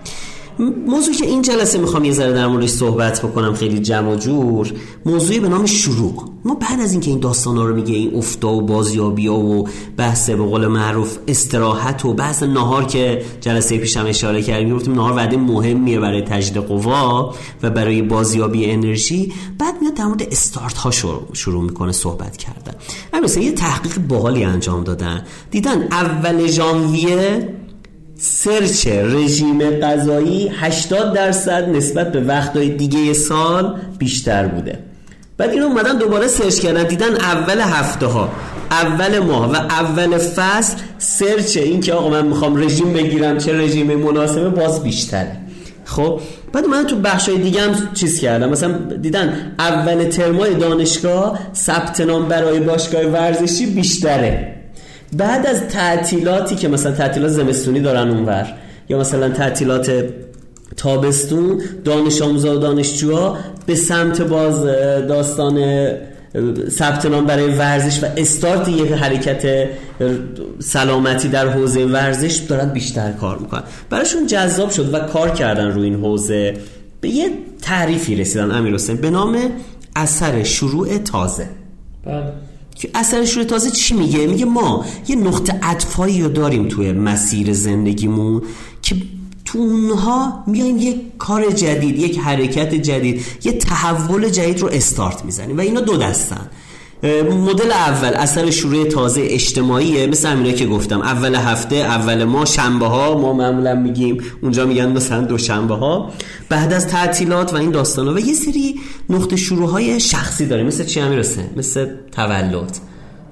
موضوعی 0.86 1.16
که 1.16 1.26
این 1.26 1.42
جلسه 1.42 1.78
می‌خوام 1.78 2.04
یه 2.04 2.12
ذره 2.12 2.32
در 2.32 2.46
موردش 2.46 2.68
صحبت 2.68 3.22
بکنم 3.22 3.54
خیلی 3.54 3.78
جمع 3.78 4.12
و 4.12 4.16
جور. 4.16 4.72
موضوعی 5.06 5.40
به 5.40 5.48
نام 5.48 5.66
شروع. 5.66 6.24
ما 6.44 6.54
بعد 6.54 6.80
از 6.80 6.92
اینکه 6.92 7.10
این 7.10 7.20
داستانا 7.20 7.64
رو 7.64 7.74
میگه 7.74 7.94
این 7.94 8.14
افتا 8.14 8.52
و 8.52 8.60
بازیابی 8.60 9.28
و 9.28 9.64
بحث 9.96 10.30
به 10.30 10.44
قول 10.44 10.66
معروف 10.66 11.18
استراحت 11.28 12.04
و 12.04 12.14
بحث 12.14 12.42
نهار 12.42 12.84
که 12.84 13.22
جلسه 13.40 13.78
پیشم 13.78 14.06
اشاره 14.06 14.42
کردیم 14.42 14.76
گفتیم 14.76 14.94
نهار 14.94 15.12
وعده 15.12 15.36
مهمیه 15.36 16.00
برای 16.00 16.22
تجدید 16.22 16.62
قوا 16.62 17.34
و 17.62 17.70
برای 17.70 18.02
بازیابی 18.02 18.70
انرژی. 18.70 19.32
بعد 19.58 19.74
میاد 19.80 19.94
در 19.94 20.04
مورد 20.04 20.22
استارت 20.22 20.76
ها 20.76 20.90
شروع, 20.90 21.22
شروع 21.32 21.62
می‌کنه 21.62 21.92
صحبت 21.92 22.36
کردن. 22.36 22.74
مثلا 23.22 23.42
یه 23.42 23.52
تحقیق 23.52 23.98
باحالی 23.98 24.44
انجام 24.44 24.84
دادن. 24.84 25.24
دیدن 25.50 25.88
اول 25.90 26.46
ژانویه 26.46 27.48
سرچ 28.24 28.86
رژیم 28.86 29.70
غذایی 29.70 30.48
80 30.48 31.12
درصد 31.12 31.68
نسبت 31.68 32.12
به 32.12 32.20
وقتهای 32.20 32.68
دیگه 32.68 33.12
سال 33.12 33.76
بیشتر 33.98 34.46
بوده. 34.46 34.78
بعد 35.36 35.50
اینو 35.50 35.66
اومدن 35.66 35.98
دوباره 35.98 36.26
سرچ 36.26 36.58
کردن 36.60 36.84
دیدن 36.84 37.14
اول 37.14 37.60
هفته 37.60 38.06
ها 38.06 38.28
اول 38.70 39.18
ماه 39.18 39.52
و 39.52 39.54
اول 39.54 40.18
فصل 40.18 40.76
سرچ 40.98 41.56
این 41.56 41.80
که 41.80 41.92
آقا 41.92 42.10
من 42.10 42.26
می‌خوام 42.26 42.56
رژیم 42.56 42.92
بگیرم 42.92 43.38
چه 43.38 43.52
رژیم 43.58 43.94
مناسبه 43.94 44.48
باز 44.48 44.82
بیشتره. 44.82 45.36
خب 45.84 46.20
بعد 46.52 46.66
من 46.66 46.86
تو 46.86 46.96
بخش 46.96 47.28
های 47.28 47.38
دیگه 47.38 47.60
هم 47.60 47.94
چیز 47.94 48.20
کردم 48.20 48.48
مثلا 48.48 48.72
دیدن 49.02 49.54
اول 49.58 50.04
ترمای 50.04 50.54
دانشگاه 50.54 51.38
ثبت 51.54 52.00
نام 52.00 52.28
برای 52.28 52.60
باشگاه 52.60 53.02
ورزشی 53.02 53.66
بیشتره. 53.66 54.61
بعد 55.16 55.46
از 55.46 55.60
تعطیلاتی 55.60 56.54
که 56.54 56.68
مثلا 56.68 56.92
تعطیلات 56.92 57.30
زمستونی 57.30 57.80
دارن 57.80 58.10
اونور 58.10 58.54
یا 58.88 58.98
مثلا 58.98 59.28
تعطیلات 59.28 60.04
تابستون 60.76 61.62
دانش 61.84 62.22
آموزا 62.22 62.56
و 62.56 62.58
دانشجوها 62.58 63.36
به 63.66 63.74
سمت 63.74 64.22
باز 64.22 64.64
داستان 65.08 65.88
ثبت 66.68 67.06
نام 67.06 67.26
برای 67.26 67.54
ورزش 67.54 68.04
و 68.04 68.06
استارت 68.16 68.68
یک 68.68 68.92
حرکت 68.92 69.68
سلامتی 70.58 71.28
در 71.28 71.48
حوزه 71.48 71.84
ورزش 71.84 72.36
دارن 72.36 72.68
بیشتر 72.68 73.12
کار 73.12 73.38
می‌کنن. 73.38 73.62
براشون 73.90 74.26
جذاب 74.26 74.70
شد 74.70 74.94
و 74.94 74.98
کار 74.98 75.30
کردن 75.30 75.70
روی 75.70 75.84
این 75.84 75.94
حوزه. 75.94 76.54
به 77.00 77.08
یه 77.08 77.30
تعریفی 77.62 78.16
رسیدن 78.16 78.50
امیر 78.50 78.74
حسین 78.74 78.96
به 78.96 79.10
نام 79.10 79.36
اثر 79.96 80.42
شروع 80.42 80.98
تازه. 80.98 81.46
بله. 82.06 82.51
که 82.74 82.90
اثر 82.94 83.24
شروع 83.24 83.44
تازه 83.44 83.70
چی 83.70 83.94
میگه؟ 83.94 84.26
میگه 84.26 84.44
ما 84.44 84.84
یه 85.08 85.16
نقطه 85.16 85.58
عطفایی 85.62 86.22
رو 86.22 86.28
داریم 86.28 86.68
توی 86.68 86.92
مسیر 86.92 87.52
زندگیمون 87.52 88.42
که 88.82 88.96
تو 89.44 89.58
اونها 89.58 90.44
میایم 90.46 90.76
یک 90.78 90.96
کار 91.18 91.50
جدید 91.50 91.98
یک 91.98 92.18
حرکت 92.18 92.74
جدید 92.74 93.24
یه 93.44 93.52
تحول 93.52 94.28
جدید 94.28 94.60
رو 94.60 94.68
استارت 94.68 95.24
می‌زنیم 95.24 95.58
و 95.58 95.60
اینا 95.60 95.80
دو 95.80 95.96
دستن. 95.96 96.50
مدل 97.02 97.72
اول 97.72 98.14
اثر 98.14 98.50
شروع 98.50 98.88
تازه 98.88 99.22
اجتماعیه 99.24 100.06
مثل 100.06 100.28
همینه 100.28 100.52
که 100.52 100.66
گفتم. 100.66 101.00
اول 101.00 101.34
هفته 101.34 101.76
اول 101.76 102.24
ما 102.24 102.44
شنبه 102.44 102.86
ها 102.86 103.18
ما 103.18 103.32
معمولا 103.32 103.74
میگیم 103.74 104.24
اونجا 104.42 104.66
میگن 104.66 104.92
مثلا 104.92 105.20
دو 105.20 105.38
شنبه 105.38 105.74
ها 105.74 106.12
بعد 106.48 106.72
از 106.72 106.86
تعطیلات 106.86 107.52
و 107.52 107.56
این 107.56 107.70
داستان 107.70 108.08
و 108.08 108.18
یه 108.18 108.34
سری 108.34 108.80
نقطه 109.10 109.36
شروع 109.36 109.70
های 109.70 110.00
شخصی 110.00 110.46
داریم. 110.46 110.66
مثل 110.66 110.84
چی 110.84 111.00
همیرسه 111.00 111.50
مثل 111.56 111.88
تولد. 112.12 112.78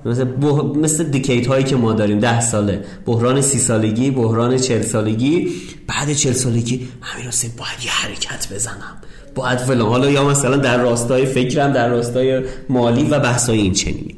مثل, 0.05 0.25
بح... 0.25 0.63
مثل 0.63 1.05
دیکیت 1.05 1.47
هایی 1.47 1.65
که 1.65 1.77
ما 1.77 1.93
داریم. 1.93 2.19
ده 2.19 2.41
ساله. 2.41 2.85
بحران 3.07 3.41
سی 3.41 3.59
سالگی 3.59 4.11
بحران 4.11 4.57
چل 4.57 4.83
سالگی. 4.83 5.49
بعد 5.87 6.13
چل 6.13 6.33
سالگی 6.33 6.89
همین 7.03 7.27
باید 7.57 7.85
یه 7.85 7.91
حرکت 7.91 8.53
بزنم. 8.53 8.97
باید 9.35 9.59
فلان 9.59 9.89
حالا 9.89 10.11
یا 10.11 10.29
مثلا 10.29 10.57
در 10.57 10.83
راستای 10.83 11.27
فکرم 11.27 11.73
در 11.73 11.89
راستای 11.89 12.43
مالی 12.69 13.05
و 13.05 13.19
بحثای 13.19 13.59
این 13.59 13.73
چنینی. 13.73 14.15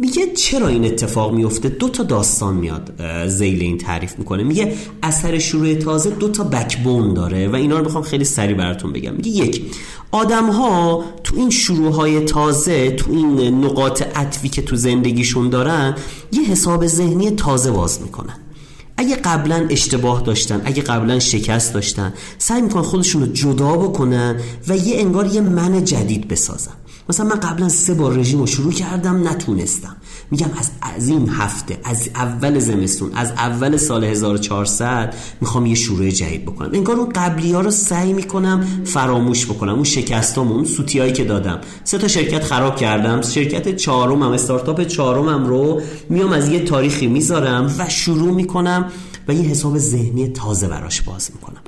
میگه 0.00 0.32
چرا 0.36 0.68
این 0.68 0.84
اتفاق 0.84 1.32
میفته؟ 1.32 1.68
دو 1.68 1.88
تا 1.88 2.02
داستان 2.02 2.54
میاد 2.54 2.92
زیل 3.26 3.62
این 3.62 3.78
تعریف 3.78 4.18
می‌کنه. 4.18 4.42
میگه 4.42 4.74
اثر 5.02 5.38
شروع 5.38 5.74
تازه 5.74 6.10
دو 6.10 6.28
تا 6.28 6.44
بکبون 6.44 7.14
داره 7.14 7.48
و 7.48 7.54
اینا 7.54 7.78
رو 7.78 7.84
بخوام 7.84 8.02
خیلی 8.02 8.24
سریع 8.24 8.56
براتون 8.56 8.92
بگم. 8.92 9.14
میگه 9.14 9.30
یک 9.30 9.62
آدم 10.10 10.50
ها 10.50 11.04
تو 11.24 11.36
این 11.36 11.50
شروع 11.50 11.92
های 11.92 12.20
تازه 12.20 12.90
تو 12.90 13.12
این 13.12 13.64
نقاط 13.64 14.02
عطفی 14.02 14.48
که 14.48 14.62
تو 14.62 14.76
زندگیشون 14.76 15.50
دارن 15.50 15.94
یه 16.32 16.42
حساب 16.42 16.86
ذهنی 16.86 17.30
تازه 17.30 17.70
باز 17.70 18.02
می‌کنن. 18.02 18.34
اگه 18.98 19.16
قبلا 19.16 19.66
اشتباه 19.70 20.22
داشتن 20.22 20.62
اگه 20.64 20.82
قبلا 20.82 21.18
شکست 21.18 21.74
داشتن 21.74 22.12
سعی 22.38 22.62
می‌کنن 22.62 22.82
خودشون 22.82 23.22
رو 23.22 23.32
جدا 23.32 23.76
بکنن 23.76 24.36
و 24.68 24.76
یه 24.76 24.98
انگار 24.98 25.26
یه 25.26 25.40
من 25.40 25.84
جدید 25.84 26.28
بسازن. 26.28 26.72
مثلا 27.08 27.26
من 27.26 27.40
قبلا 27.40 27.68
سه 27.68 27.94
بار 27.94 28.12
رژیم 28.12 28.38
رو 28.40 28.46
شروع 28.46 28.72
کردم 28.72 29.28
نتونستم. 29.28 29.96
میگم 30.30 30.50
از 30.58 30.70
از 30.96 31.08
این 31.08 31.28
هفته 31.28 31.78
از 31.84 32.08
اول 32.14 32.58
زمستون 32.58 33.12
از 33.14 33.30
اول 33.30 33.76
سال 33.76 34.04
1400 34.04 35.14
می‌خوام 35.40 35.66
یه 35.66 35.74
شروع 35.74 36.10
جدید 36.10 36.44
بکنم. 36.44 36.70
انگار 36.72 36.96
اون 36.96 37.08
قبلی 37.08 37.52
ها 37.52 37.60
رو 37.60 37.70
سعی 37.70 38.12
می‌کنم 38.12 38.66
فراموش 38.84 39.46
بکنم. 39.46 39.74
اون 39.74 39.84
شکستامون 39.84 40.64
سوتیایی 40.64 41.12
که 41.12 41.24
دادم. 41.24 41.60
سه 41.84 41.98
تا 41.98 42.08
شرکت 42.08 42.44
خراب 42.44 42.76
کردم. 42.76 43.22
شرکت 43.22 43.76
چهارمم 43.76 44.32
استارتاپ 44.32 44.82
چهارمم 44.82 45.46
رو 45.46 45.80
میام 46.08 46.32
از 46.32 46.48
یه 46.48 46.64
تاریخی 46.64 47.06
می‌ذارم 47.06 47.74
و 47.78 47.88
شروع 47.88 48.34
می‌کنم 48.34 48.90
و 49.28 49.34
یه 49.34 49.42
حساب 49.42 49.78
ذهنی 49.78 50.28
تازه 50.28 50.68
براش 50.68 51.02
باز 51.02 51.30
می‌کنم. 51.34 51.62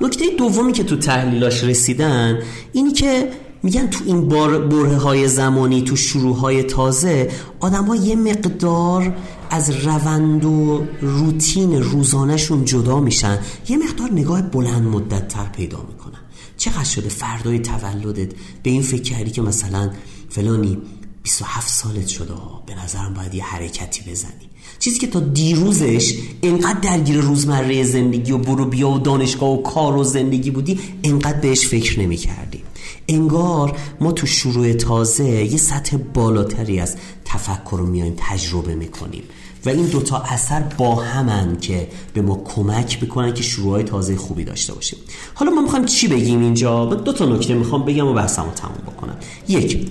نکته 0.00 0.24
دومی 0.38 0.72
که 0.72 0.84
تو 0.84 0.96
تحلیلاش 0.96 1.64
رسیدن 1.64 2.38
اینی 2.72 2.92
که 2.92 3.30
میگن 3.62 3.86
تو 3.86 4.04
این 4.06 4.28
بره 4.68 4.96
های 4.96 5.28
زمانی 5.28 5.82
تو 5.82 5.96
شروع 5.96 6.36
های 6.36 6.62
تازه 6.62 7.30
آدم 7.60 7.84
ها 7.84 7.96
یه 7.96 8.16
مقدار 8.16 9.16
از 9.50 9.70
روند 9.70 10.44
و 10.44 10.84
روتین 11.00 11.82
روزانهشون 11.82 12.64
جدا 12.64 13.00
میشن. 13.00 13.38
یه 13.68 13.76
مقدار 13.76 14.12
نگاه 14.12 14.42
بلند 14.42 14.82
مدت 14.82 15.28
تر 15.28 15.44
پیدا 15.44 15.86
می‌کنن. 15.88 16.18
چقدر 16.56 16.84
شده 16.84 17.08
فردای 17.08 17.58
تولدت 17.58 18.32
به 18.62 18.70
این 18.70 18.82
فکر 18.82 19.02
کردی 19.02 19.30
که 19.30 19.42
مثلا 19.42 19.90
فلانی 20.28 20.78
27 21.22 21.68
سالت 21.68 22.06
شده؟ 22.06 22.34
به 22.66 22.84
نظرم 22.84 23.14
باید 23.14 23.34
یه 23.34 23.44
حرکتی 23.44 24.10
بزنی. 24.10 24.48
چیزی 24.78 24.98
که 24.98 25.06
تا 25.06 25.20
دیروزش 25.20 26.14
انقدر 26.42 26.80
درگیر 26.80 27.20
روزمره 27.20 27.84
زندگی 27.84 28.32
و 28.32 28.38
برو 28.38 28.64
بیا 28.64 28.88
و 28.88 28.98
دانشگاه 28.98 29.50
و 29.50 29.62
کار 29.62 29.96
و 29.96 30.04
زندگی 30.04 30.50
بودی 30.50 30.80
انقدر 31.04 31.40
بهش 31.40 31.66
فکر 31.66 32.00
نمی 32.00 32.16
کردی 32.16 32.62
انگار 33.08 33.76
ما 34.00 34.12
تو 34.12 34.26
شروع 34.26 34.72
تازه 34.72 35.28
یه 35.28 35.56
سطح 35.56 35.96
بالاتری 35.96 36.80
از 36.80 36.96
تفکر 37.24 37.76
رو 37.76 37.86
میایم 37.86 38.14
تجربه 38.16 38.74
می‌کنیم. 38.74 39.22
و 39.66 39.68
این 39.68 39.86
دوتا 39.86 40.18
اثر 40.18 40.60
با 40.60 40.94
همن 40.94 41.56
که 41.60 41.88
به 42.14 42.22
ما 42.22 42.42
کمک 42.44 43.00
بکنن 43.00 43.34
که 43.34 43.42
شروع 43.42 43.82
تازه 43.82 44.16
خوبی 44.16 44.44
داشته 44.44 44.74
باشیم. 44.74 44.98
حالا 45.34 45.50
ما 45.50 45.62
می‌خوایم 45.62 45.84
چی 45.84 46.08
بگیم 46.08 46.40
اینجا؟ 46.40 46.84
دو 46.84 47.12
تا 47.12 47.26
نکته 47.26 47.54
می‌خوام 47.54 47.84
بگم 47.84 48.06
و 48.06 48.14
بحثمو 48.14 48.50
تموم 48.50 48.78
بکنم. 48.86 49.16
یک 49.48 49.88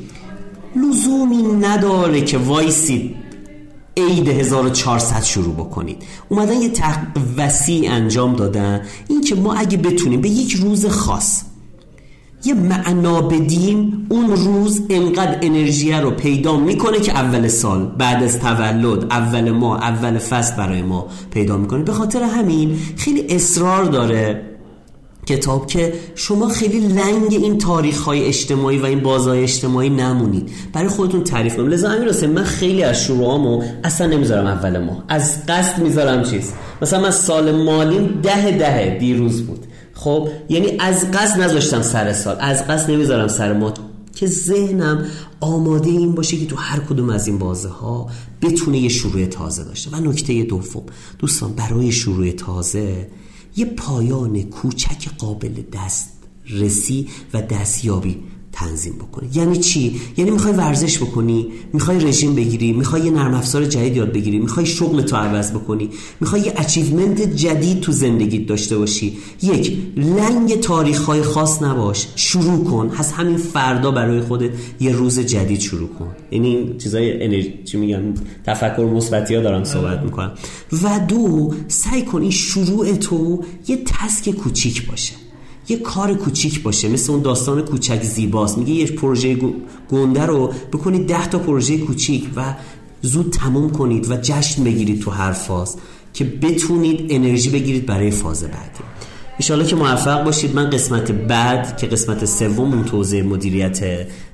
لزومی 0.75 1.43
نداره 1.43 2.21
که 2.21 2.37
وایسید 2.37 3.15
عید 3.97 4.27
1400 4.27 5.23
شروع 5.23 5.53
بکنید. 5.53 6.03
اومدن 6.29 6.61
یه 6.61 6.69
تحقیق 6.69 7.23
وسیع 7.37 7.91
انجام 7.91 8.35
دادن. 8.35 8.81
این 9.07 9.21
که 9.21 9.35
ما 9.35 9.53
اگه 9.53 9.77
بتونیم 9.77 10.21
به 10.21 10.29
یک 10.29 10.51
روز 10.51 10.85
خاص 10.85 11.43
یه 12.47 12.53
معنا 12.53 13.21
بدیم 13.21 14.07
اون 14.09 14.29
روز 14.29 14.81
انقدر 14.89 15.37
انرژی 15.41 15.91
رو 15.91 16.11
پیدا 16.11 16.57
می‌کنه 16.57 16.99
که 16.99 17.11
اول 17.11 17.47
سال 17.47 17.85
بعد 17.85 18.23
از 18.23 18.39
تولد 18.39 19.03
اول 19.11 19.51
ما 19.51 19.77
اول 19.77 20.17
فصل 20.17 20.55
برای 20.55 20.81
ما 20.81 21.07
پیدا 21.31 21.57
می‌کنه. 21.57 21.83
به 21.83 21.91
خاطر 21.93 22.23
همین 22.23 22.79
خیلی 22.97 23.25
اصرار 23.29 23.83
داره 23.83 24.41
کتاب 25.25 25.67
که 25.67 25.93
شما 26.15 26.47
خیلی 26.47 26.79
لنگ 26.79 27.27
این 27.29 27.57
تاریخ 27.57 28.01
های 28.01 28.25
اجتماعی 28.25 28.77
و 28.77 28.85
این 28.85 28.99
بازهای 28.99 29.43
اجتماعی 29.43 29.89
نمونید. 29.89 30.49
برای 30.73 30.87
خودتون 30.87 31.23
تعریف 31.23 31.55
کنید 31.55 31.73
لذا 31.73 31.89
امیر 31.89 32.27
من 32.27 32.43
خیلی 32.43 32.83
از 32.83 33.03
شروعامو 33.03 33.63
اصلا 33.83 34.07
نمی‌ذارم 34.07 34.47
اول 34.47 34.77
ما 34.77 35.03
از 35.07 35.45
قصد 35.45 35.81
می‌ذارم 35.81 36.23
چیز؟ 36.23 36.53
مثلا 36.81 37.01
من 37.01 37.11
سال 37.11 37.63
مالیم 37.63 38.19
ده 38.23 38.51
ده 38.51 38.97
دیروز 38.99 39.41
بود. 39.41 39.66
خب 39.97 40.29
یعنی 40.49 40.77
از 40.79 41.11
قصد 41.11 41.41
نذاشتم 41.41 41.81
سر 41.81 42.13
سال 42.13 42.37
از 42.39 42.67
قصد 42.67 42.91
نمی‌ذارم 42.91 43.27
سر 43.27 43.53
ما 43.53 43.73
که 44.15 44.27
ذهنم 44.27 45.05
آماده 45.39 45.89
این 45.89 46.15
باشه 46.15 46.37
که 46.37 46.45
تو 46.45 46.55
هر 46.55 46.79
کدوم 46.79 47.09
از 47.09 47.27
این 47.27 47.37
بازه 47.37 47.69
ها 47.69 48.09
بتونه 48.41 48.77
یه 48.77 48.89
شروع 48.89 49.25
تازه 49.25 49.63
داشته. 49.63 49.89
و 49.89 49.99
نکته 49.99 50.43
دوم 50.43 50.83
دوستان 51.19 51.53
برای 51.53 51.91
شروع 51.91 52.31
تازه 52.31 53.07
یه 53.55 53.65
پایان 53.65 54.41
کوچک 54.43 55.09
قابل 55.17 55.53
دست 55.73 56.09
رسی 56.49 57.07
و 57.33 57.41
دستیابی 57.41 58.17
تنظیم 58.59 58.93
بکنی. 58.93 59.29
یعنی 59.33 59.57
چی؟ 59.57 60.01
یعنی 60.17 60.31
می‌خوای 60.31 60.53
ورزش 60.53 60.97
بکنی 60.97 61.47
می‌خوای 61.73 61.99
رژیم 61.99 62.35
بگیری 62.35 62.73
می‌خوای 62.73 63.01
یه 63.01 63.11
نرم 63.11 63.33
افزار 63.33 63.65
جدید 63.65 63.95
یاد 63.95 64.13
بگیری 64.13 64.39
می‌خوای 64.39 64.65
شغل 64.65 65.01
تو 65.01 65.15
عوض 65.15 65.51
بکنی 65.51 65.89
می‌خوای 66.21 66.41
یه 66.41 66.53
اچیومنت 66.57 67.21
جدید 67.21 67.81
تو 67.81 67.91
زندگیت 67.91 68.47
داشته 68.47 68.77
باشی. 68.77 69.17
یک 69.41 69.77
لنگ 69.97 70.59
تاریخ 70.59 71.05
های 71.05 71.21
خاص 71.21 71.61
نباش. 71.61 72.07
شروع 72.15 72.63
کن. 72.63 72.91
از 72.97 73.11
همین 73.11 73.37
فردا 73.37 73.91
برای 73.91 74.21
خودت 74.21 74.51
یه 74.79 74.91
روز 74.91 75.19
جدید 75.19 75.59
شروع 75.59 75.89
کن. 75.89 76.15
یعنی 76.31 76.75
چیزای 76.77 77.23
انرژی 77.23 77.53
چی 77.65 77.77
میگن؟ 77.77 78.13
تفکر 78.45 78.83
مثبتی 78.83 79.35
ها 79.35 79.41
دارم 79.41 79.63
صحبت 79.63 80.01
می‌کنم. 80.01 80.31
و 80.83 80.99
دو 81.07 81.53
سعی 81.67 82.01
کن 82.01 82.21
این 82.21 82.31
شروع 82.31 82.95
تو 82.95 83.43
یه 83.67 83.79
تسک 83.85 84.29
کوچیک 84.29 84.89
باشه. 84.89 85.13
یه 85.69 85.77
کار 85.77 86.13
کوچیک 86.13 86.63
باشه 86.63 86.89
مثل 86.89 87.11
اون 87.11 87.21
داستان 87.21 87.61
کوچک 87.61 88.03
زیباست. 88.03 88.57
میگه 88.57 88.71
یه 88.73 88.85
پروژه 88.85 89.37
گنده 89.91 90.25
رو 90.25 90.53
بکنید 90.73 91.07
ده 91.07 91.27
تا 91.27 91.39
پروژه 91.39 91.77
کوچیک 91.77 92.29
و 92.35 92.55
زود 93.01 93.33
تموم 93.33 93.69
کنید 93.69 94.11
و 94.11 94.17
جشن 94.21 94.63
بگیرید 94.63 95.01
تو 95.01 95.11
هر 95.11 95.31
فاز 95.31 95.77
که 96.13 96.25
بتونید 96.25 97.05
انرژی 97.09 97.49
بگیرید 97.49 97.85
برای 97.85 98.11
فاز 98.11 98.43
بعدی. 98.43 98.96
ایشالا 99.39 99.63
که 99.63 99.75
موفق 99.75 100.23
باشید. 100.23 100.55
من 100.55 100.69
قسمت 100.69 101.11
بعد 101.11 101.77
که 101.77 101.87
قسمت 101.87 102.25
سوم 102.25 102.73
اون 102.73 102.85
توضیح 102.85 103.23
مدیریت 103.23 103.79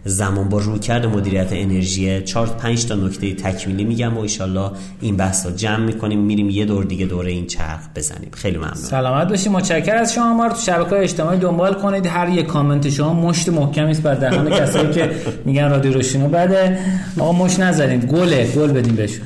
زمان 0.05 0.49
با 0.49 0.57
روی 0.57 0.79
کرده 0.79 1.07
مدیریت 1.07 1.47
انرژی 1.51 2.21
4 2.21 2.47
5 2.47 2.85
تا 2.85 2.95
نکته 2.95 3.33
تکمیلی 3.33 3.83
میگم 3.83 4.17
و 4.17 4.21
ایشالا 4.21 4.71
این 5.01 5.17
بحث 5.17 5.45
رو 5.45 5.51
جمع 5.51 5.85
می‌کنیم. 5.85 6.19
میریم 6.19 6.49
یه 6.49 6.65
دور 6.65 6.83
دیگه 6.83 7.05
دوره 7.05 7.31
این 7.31 7.47
چرخ 7.47 7.79
بزنیم. 7.95 8.29
خیلی 8.33 8.57
ممنون. 8.57 8.73
سلامت 8.73 9.29
باشید 9.29 9.51
متشکرم 9.51 10.01
از 10.01 10.13
شما 10.13 10.33
ما 10.33 10.49
تو 10.49 10.61
شبکه‌های 10.61 11.03
اجتماعی 11.03 11.39
دنبال 11.39 11.73
کنید. 11.73 12.05
هر 12.05 12.29
یک 12.29 12.45
کامنت 12.45 12.89
شما 12.89 13.13
مشت 13.13 13.49
محکمی 13.49 13.93
بر 13.93 14.15
دهان 14.15 14.49
کسایی 14.49 14.91
که 14.91 15.11
میگن 15.45 15.69
رادیو 15.69 15.93
روشینو 15.93 16.27
بده 16.27 16.79
آقا 17.19 17.31
مشت 17.31 17.59
نزنید 17.59 18.05
گله 18.05 18.47
گل 18.55 18.71
بدیم 18.71 18.95
بهشون. 18.95 19.21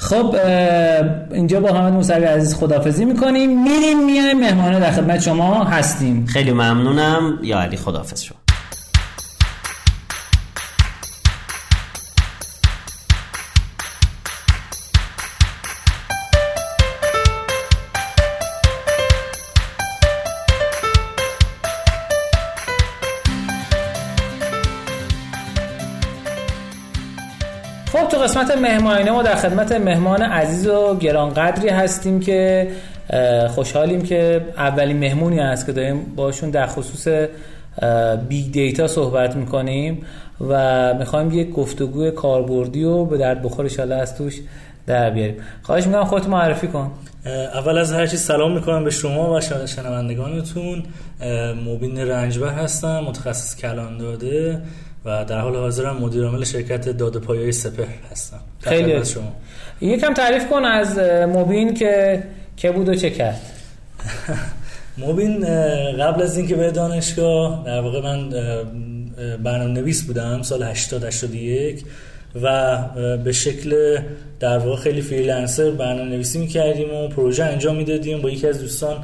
خب 0.00 0.36
اینجا 1.32 1.60
با 1.60 1.68
حامد 1.68 1.92
موسوی 1.92 2.24
عزیز 2.24 2.54
خدافزی 2.54 3.04
می‌کنیم. 3.04 3.62
میریم 3.62 4.04
میایم 4.06 4.40
مهمانه 4.40 4.80
در 4.80 4.90
خدمت 4.90 5.20
شما 5.20 5.64
هستیم. 5.64 6.26
خیلی 6.26 6.52
ممنونم. 6.52 7.38
یا 7.42 7.60
علی 7.60 7.76
خدافز 7.76 8.22
شما. 8.22 8.39
قسمت 28.40 28.58
مهمانینه 28.58 29.10
ما 29.10 29.22
در 29.22 29.34
خدمت 29.34 29.72
مهمان 29.72 30.22
عزیز 30.22 30.66
و 30.66 30.96
گرانقدری 30.98 31.68
هستیم 31.68 32.20
که 32.20 32.68
خوشحالیم 33.48 34.02
که 34.02 34.44
اولین 34.56 34.96
مهمونی 34.96 35.38
هست 35.38 35.66
که 35.66 35.72
داریم 35.72 36.06
باشون 36.16 36.50
در 36.50 36.66
خصوص 36.66 37.28
big 38.28 38.52
data 38.52 38.86
صحبت 38.86 39.36
می‌کنیم 39.36 40.06
و 40.48 40.94
می‌خوایم 40.94 41.30
یک 41.32 41.50
گفتگوی 41.50 42.10
کاربردی 42.10 42.84
و 42.84 43.04
به 43.04 43.18
درد 43.18 43.42
بخور 43.42 43.68
ایشالله 43.68 43.94
از 43.94 44.16
توش 44.16 44.40
در 44.86 45.10
بیاریم. 45.10 45.36
خواهش 45.62 45.86
می‌کنم 45.86 46.04
خودت 46.04 46.28
معرفی 46.28 46.66
کن. 46.66 46.90
اول 47.54 47.78
از 47.78 47.92
هر 47.92 48.06
چیز 48.06 48.20
سلام 48.20 48.52
می‌کنم 48.52 48.84
به 48.84 48.90
شما 48.90 49.34
و 49.34 49.40
شنوندگانتون. 49.66 50.82
مبین 51.66 51.98
رنجبر 51.98 52.48
هستم 52.48 53.00
متخصص 53.00 53.56
کلان 53.56 53.98
داده. 53.98 54.60
و 55.04 55.24
در 55.24 55.38
حال 55.38 55.56
حاضرم 55.56 55.96
مدیر 55.96 56.24
عامل 56.24 56.44
شرکت 56.44 56.88
داده 56.88 57.18
پایه 57.18 57.52
سپر 57.52 57.84
هستم 58.10 58.40
خیلی. 58.60 59.04
شما. 59.04 59.32
یکم 59.80 60.14
تعریف 60.14 60.46
کن 60.46 60.64
از 60.64 60.98
مبین 61.28 61.74
که 61.74 62.22
که 62.56 62.70
بود 62.70 62.88
و 62.88 62.94
چه 62.94 63.10
کرد. 63.10 63.40
مبین 65.06 65.44
قبل 65.96 66.22
از 66.22 66.38
اینکه 66.38 66.54
به 66.54 66.70
دانشگاه 66.70 67.62
در 67.66 67.80
واقع 67.80 68.00
من 68.00 68.28
برنامه 69.42 69.72
نویس 69.72 70.02
بودم 70.02 70.42
سال 70.42 70.62
80 70.62 71.04
81 71.04 71.84
و 72.42 72.78
به 73.24 73.32
شکل 73.32 73.98
در 74.40 74.58
واقع 74.58 74.76
خیلی 74.76 75.00
freelancer 75.00 75.70
برنامه 75.70 76.10
نویسی 76.10 76.38
می‌کردیم 76.38 76.94
و 76.94 77.08
پروژه 77.08 77.44
انجام 77.44 77.76
می‌دادیم. 77.76 78.22
با 78.22 78.30
یکی 78.30 78.46
از 78.46 78.60
دوستان 78.60 78.96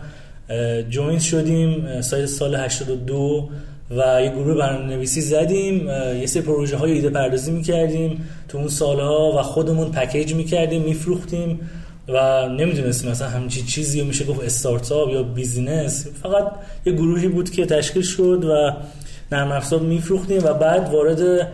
join 0.90 1.18
شدیم 1.18 2.00
سال 2.00 2.26
سال 2.26 2.54
82 2.54 3.48
و 3.90 4.22
یه 4.22 4.30
گروه 4.30 4.54
برنامه 4.54 4.94
نویسی 4.94 5.20
زدیم 5.20 5.88
یه 6.20 6.26
سری 6.26 6.42
پروژه 6.42 6.76
های 6.76 6.92
ایده 6.92 7.10
پردازی 7.10 7.50
می‌کردیم. 7.50 8.28
تو 8.48 8.58
اون 8.58 8.68
سالها 8.68 9.38
و 9.38 9.42
خودمون 9.42 9.90
package 9.90 10.34
می‌کردیم 10.34 10.82
میفروختیم 10.82 11.60
و 12.08 12.48
نمی‌دونستیم 12.48 13.10
مثلا 13.10 13.28
همچی 13.28 13.62
چیزی 13.62 14.02
میشه 14.02 14.24
گفت 14.24 14.44
استارتاپ 14.44 15.10
یا 15.10 15.22
business. 15.22 16.06
فقط 16.22 16.52
یه 16.86 16.92
گروهی 16.92 17.28
بود 17.28 17.50
که 17.50 17.66
تشکیل 17.66 18.02
شد 18.02 18.44
و 18.44 18.72
نرم 19.32 19.52
افزار 19.52 19.80
میفروختیم 19.80 20.44
و 20.44 20.52
بعد 20.52 20.88
وارد 20.92 21.48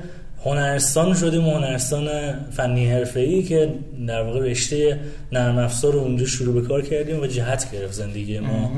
هنرستان 0.45 1.15
شدیم. 1.15 1.43
هنرستان 1.43 2.09
فنی 2.51 2.91
حرفه‌ای 2.91 3.43
که 3.43 3.75
در 4.07 4.23
واقع 4.23 4.41
رشته 4.41 4.99
نرم 5.33 5.59
افزار 5.59 5.93
رو 5.93 5.99
اونجا 5.99 6.27
شروع 6.27 6.55
به 6.55 6.69
کار 6.69 6.83
کردیم 6.83 7.21
و 7.21 7.27
جهت 7.27 7.73
گرفت 7.73 7.93
زندگی 7.93 8.39
ما. 8.39 8.71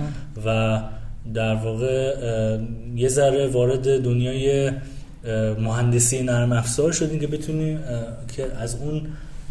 و 0.46 0.80
در 1.34 1.54
واقع 1.54 2.14
یه 2.94 3.08
ذره 3.08 3.46
وارد 3.46 4.02
دنیای 4.02 4.72
مهندسی 5.58 6.22
نرم 6.22 6.52
افزار 6.52 6.92
شدیم 6.92 7.20
که 7.20 7.26
بتونیم 7.26 7.78
که 8.36 8.46
از 8.60 8.76
اون 8.76 9.06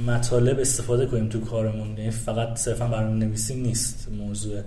مطالب 0.08 0.60
استفاده 0.60 1.06
کنیم 1.06 1.30
تو 1.30 1.40
کارمون. 1.40 1.98
یعنی 1.98 2.12
فقط 2.12 2.58
صرفا 2.58 2.88
برنامه 2.88 3.26
نویسی 3.26 3.56
نیست 3.56 4.08
موضوع 4.18 4.62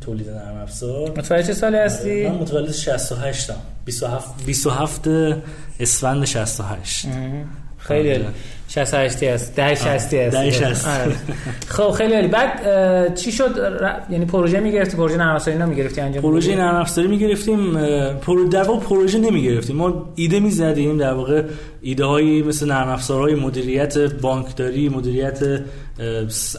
تولید 0.00 0.30
نرم 0.30 0.56
افزار. 0.56 1.10
متولد 1.18 1.46
چه 1.46 1.54
سالی 1.54 1.76
هستی؟ 1.76 2.28
من 2.28 2.34
متولد 2.34 2.72
68 2.72 3.50
ام 3.50 3.56
27 3.84 4.46
27 4.46 5.08
اسفند 5.80 6.24
68 6.24 7.06
خیلی 7.88 8.10
عالی. 8.10 8.24
68 8.68 9.22
است. 9.22 9.56
ده 9.56 9.74
60 9.74 9.86
است. 9.86 10.12
ده 10.14 10.50
60 10.50 10.86
خب 11.68 11.90
خیلی 11.90 12.14
عالی. 12.14 12.28
بعد 12.28 13.14
چی 13.14 13.32
شد؟ 13.32 13.50
یعنی 14.10 14.24
پروژه 14.24 14.60
می‌گرفتی؟ 14.60 14.96
پروژه 14.96 15.16
نرم 15.16 15.34
افزاری 15.34 15.58
نمی‌گرفتی 15.58 16.00
انجام 16.00 16.22
پروژه 16.22 16.56
نرم 16.56 16.76
افزاری 16.76 17.08
می‌گرفتیم 17.08 17.72
پرو 18.14 18.48
در 18.48 18.62
واقع 18.62 18.80
پروژه 18.80 19.18
نمی‌گرفتیم. 19.18 19.76
ما 19.76 20.12
ایده 20.14 20.40
می‌زدیم 20.40 20.98
در 20.98 21.12
واقع 21.12 21.42
ایده 21.80 22.04
هایی 22.04 22.42
مثل 22.42 22.68
نرم 22.68 22.88
افزارهای 22.88 23.34
مدیریت 23.34 23.98
بانکداری 23.98 24.88
مدیریت 24.88 25.38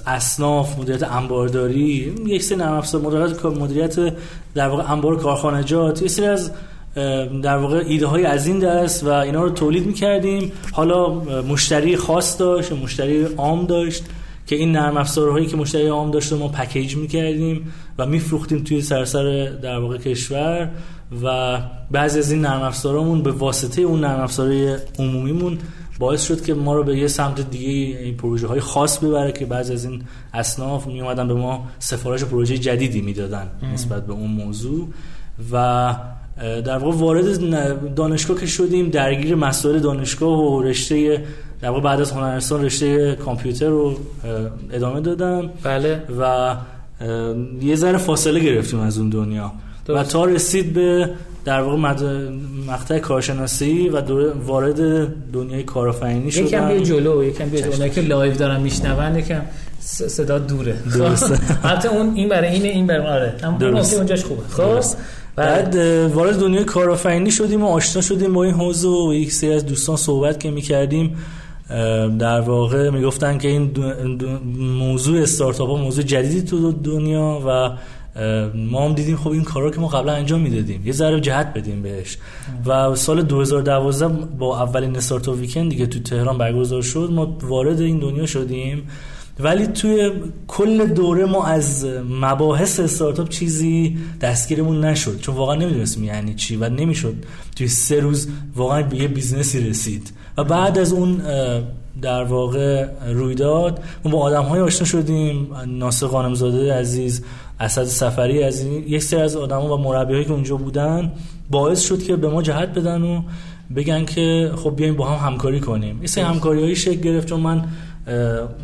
اصناف 0.08 0.80
مدیریت 0.80 1.04
انبارداری 1.04 2.16
یک 2.28 2.44
سری 2.44 2.58
نرم 2.58 2.74
افزار 2.74 3.02
مدیریت 3.02 3.46
مدیریت 3.46 3.96
در 4.56 4.68
واقع 4.68 4.92
انبار 4.92 5.18
کارخانجات 5.18 6.02
یه 6.02 6.08
سری 6.08 6.26
از 6.26 6.52
در 7.44 7.58
واقع 7.58 7.84
ایده 7.88 8.08
های 8.08 8.26
از 8.26 8.48
این 8.48 8.60
دست 8.60 9.04
و 9.04 9.10
اینا 9.10 9.44
رو 9.44 9.50
تولید 9.50 9.88
می‌کردیم. 9.88 10.52
حالا 10.72 11.14
مشتری 11.42 11.98
خاص 11.98 12.40
داشت 12.40 12.72
مشتری 12.72 13.24
عام 13.24 13.66
داشت 13.66 14.04
که 14.48 14.56
این 14.56 14.72
نرم 14.72 14.98
افزارهایی 14.98 15.46
که 15.46 15.58
مشتری 15.58 15.88
عام 15.88 16.12
داشت 16.12 16.34
ما 16.34 16.48
پکیج 16.48 16.96
می‌کردیم 16.96 17.74
و 17.98 18.06
میفروختیم 18.06 18.64
توی 18.64 18.82
سرسر 18.82 19.46
در 19.64 19.80
واقع 19.80 19.98
کشور 19.98 20.70
و 21.24 21.58
بعضی 21.92 22.20
از 22.20 22.32
این 22.32 22.42
نرم 22.42 22.62
افزارامون 22.62 23.24
به 23.24 23.32
واسطه 23.32 23.82
اون 23.82 24.00
نرم 24.00 24.20
افزارهای 24.20 24.78
عمومیمون 25.00 25.58
باعث 26.00 26.28
شد 26.28 26.46
که 26.46 26.54
ما 26.54 26.76
رو 26.76 26.84
به 26.84 26.98
یه 26.98 27.08
سمت 27.08 27.50
دیگه 27.50 27.98
این 28.00 28.18
پروژه 28.18 28.48
های 28.48 28.60
خاص 28.60 28.98
ببره 28.98 29.32
که 29.32 29.46
بعضی 29.46 29.74
از 29.74 29.86
این 29.86 30.02
اصناف 30.34 30.88
می 30.88 31.02
اومدن 31.02 31.28
به 31.28 31.34
ما 31.34 31.68
سفارش 31.80 32.24
پروژه 32.24 32.58
جدیدی 32.58 33.02
می‌دادن 33.02 33.48
نسبت 33.74 34.08
به 34.08 34.14
اون 34.14 34.32
موضوع. 34.32 34.88
و 35.52 35.96
در 36.40 36.78
واقع 36.78 36.98
وارد 36.98 37.96
دانشگاه 37.96 38.40
که 38.40 38.46
شدیم 38.46 38.90
درگیر 38.90 39.36
مسائل 39.36 39.80
دانشگاه 39.80 40.40
و 40.40 40.64
رشته 40.64 41.24
در 41.62 41.70
واقع 41.70 41.82
بعد 41.82 42.02
از 42.02 42.12
هنرستان 42.12 42.66
رشته 42.66 43.16
کامپیوتر 43.16 43.68
رو 43.68 43.98
ادامه 44.72 45.02
دادم. 45.02 45.50
بله. 45.64 46.02
و 46.20 46.56
یه 47.62 47.76
ذره 47.76 47.98
فاصله 47.98 48.40
گرفتیم 48.40 48.80
از 48.80 48.98
اون 48.98 49.10
دنیا. 49.10 49.52
و 49.90 50.04
تا 50.04 50.26
رسید 50.26 50.74
به 50.74 51.10
در 51.46 51.62
واقع 51.62 51.78
مقطع 52.68 53.00
کارشناسی 53.00 53.90
و 53.90 54.02
وارد 54.46 55.08
دنیای 55.32 55.64
کارآفرینی 55.64 56.32
شدم. 56.32 56.46
یکم 56.46 56.68
بیا 56.68 56.80
جلو 56.80 57.24
یکم 57.24 57.50
بیا 57.50 57.68
اونایی 57.68 57.92
که 57.92 58.02
live 58.02 58.34
دارن 58.34 58.62
میشنون 58.62 59.16
یکم 59.16 59.42
صدا 59.82 60.40
دوره. 60.40 60.76
درسته. 60.96 61.40
البته 61.68 61.90
اون 61.90 62.16
این 62.16 62.30
برای 62.30 62.50
اینه 62.50 62.68
این 62.68 62.88
برای 62.88 63.08
آره. 63.08 63.36
اما 63.44 63.82
اونجاش 63.98 64.24
خوبه. 64.24 64.42
خب؟ 64.50 64.82
بعد 65.40 65.76
وارد 66.14 66.40
دنیای 66.40 66.64
کارآفرینی 66.64 67.32
شدیم 67.32 67.64
و 67.64 67.68
آشنا 67.68 68.02
شدیم 68.02 68.34
با 68.34 68.44
این 68.44 68.54
حوزه 68.54 68.88
و 68.88 69.14
یک 69.14 69.32
سری 69.32 69.54
از 69.54 69.66
دوستان 69.66 69.96
صحبت 69.96 70.40
که 70.40 70.52
می‌کردیم. 70.52 71.18
در 72.20 72.42
واقع 72.42 72.90
می‌گفتن 72.90 73.38
که 73.38 73.48
این 73.48 73.72
موضوع 74.58 75.22
استارتاپ 75.22 75.70
ها 75.70 75.76
موضوع 75.76 76.04
جدیدی 76.04 76.42
تو 76.42 76.72
دنیا 76.72 77.42
و 77.48 77.70
ما 78.56 78.86
هم 78.86 78.94
دیدیم 78.94 79.18
خب 79.18 79.30
این 79.30 79.44
کارا 79.44 79.72
که 79.72 79.80
ما 79.80 79.88
قبلا 79.88 80.14
انجام 80.14 80.40
می‌دادیم. 80.40 80.82
یه 80.86 80.92
ذره 80.92 81.20
جهت 81.20 81.54
بدیم 81.54 81.82
بهش. 81.82 82.18
و 82.66 82.96
سال 82.96 83.22
2012 83.22 84.08
با 84.40 84.64
اولین 84.64 84.96
استارتاپ 84.96 85.40
ویکند 85.40 85.70
دیگه 85.70 85.86
تو 85.86 86.00
تهران 86.00 86.38
برگزار 86.38 86.82
شد 86.82 87.10
ما 87.12 87.38
وارد 87.42 87.82
این 87.82 88.00
دنیا 88.00 88.26
شدیم. 88.26 88.88
ولی 89.40 89.68
توی 89.68 90.12
کل 90.48 90.86
دوره 90.86 91.26
ما 91.26 91.46
از 91.46 91.86
مباحث 92.10 92.80
استارتاپ 92.80 93.30
چیزی 93.30 93.98
دستگیرمون 94.22 94.86
نشد. 94.86 95.20
چون 95.20 95.36
واقعا 95.36 95.56
نمی‌دونستیم 95.56 96.04
یعنی 96.04 96.34
چی 96.34 96.56
و 96.56 96.70
نمی‌شد 96.70 97.14
توی 97.56 97.68
سه 97.68 98.00
روز 98.00 98.28
واقعا 98.56 98.84
به 98.84 98.98
یه 98.98 99.08
business 99.08 99.63
ی 99.63 99.70
رسید. 99.70 100.14
و 100.38 100.44
بعد 100.44 100.78
از 100.78 100.94
اون 100.94 101.22
در 102.02 102.24
واقع 102.24 102.88
رویداد 103.14 103.84
ما 104.06 104.12
با 104.12 104.20
آدم 104.20 104.44
های 104.44 104.62
آشنا 104.62 104.88
شدیم. 104.88 105.48
ناصر 105.68 106.08
خانمزاده 106.08 106.74
عزیز 106.74 107.24
اسد 107.60 107.84
صفری 107.84 108.44
از 108.44 108.62
این 108.62 108.84
یک 108.88 109.04
سری 109.04 109.22
از 109.22 109.36
آدم 109.36 109.64
و 109.66 109.78
مربی 109.78 110.26
که 110.26 110.32
اونجا 110.32 110.56
بودن 110.56 111.12
باعث 111.50 111.82
شد 111.82 112.04
که 112.04 112.16
به 112.16 112.30
ما 112.30 112.42
جهت 112.42 112.70
بدن 112.70 113.02
و 113.02 113.22
بگن 113.76 114.06
که 114.06 114.52
خب 114.56 114.76
بیایم 114.76 114.96
با 114.96 115.08
هم 115.08 115.32
همکاری 115.32 115.60
کنیم. 115.60 116.02
این 116.16 116.26
همکاری 116.26 116.62
هایی 116.62 116.76
شکل 116.76 117.02
گرفت. 117.02 117.28
چون 117.28 117.40
من 117.40 117.66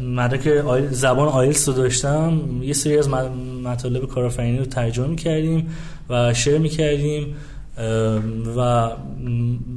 مدرک 0.02 0.64
زبان 0.92 1.28
آیلتس 1.28 1.68
رو 1.68 1.74
داشتم 1.74 2.42
یه 2.62 2.74
سری 2.74 2.98
از 2.98 3.10
مطالب 3.64 4.06
کارآفرینی 4.06 4.58
رو 4.58 4.66
ترجمه 4.66 5.16
کردیم 5.16 5.70
و 6.10 6.34
شعر 6.34 6.58
می‌کردیم 6.58 7.36
و 8.58 8.90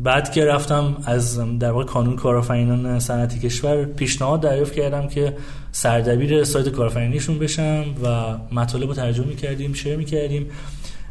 بعد 0.02 0.32
که 0.32 0.44
رفتم 0.44 0.96
از 1.04 1.58
در 1.58 1.70
واقع 1.70 1.84
کانون 1.84 2.16
کارآفرینان 2.16 2.98
صنعتی 2.98 3.38
کشور 3.38 3.84
پیشنهاد 3.84 4.40
دریافت 4.40 4.72
کردم 4.72 5.08
که 5.08 5.34
سردبیر 5.72 6.44
سایت 6.44 6.68
کارآفرینیشون 6.68 7.38
بشم 7.38 7.84
و 8.04 8.36
مطالب 8.54 8.88
رو 8.88 8.94
ترجمه 8.94 9.34
کردیم 9.34 9.72
شعر 9.72 9.96
می‌کردیم. 9.96 10.46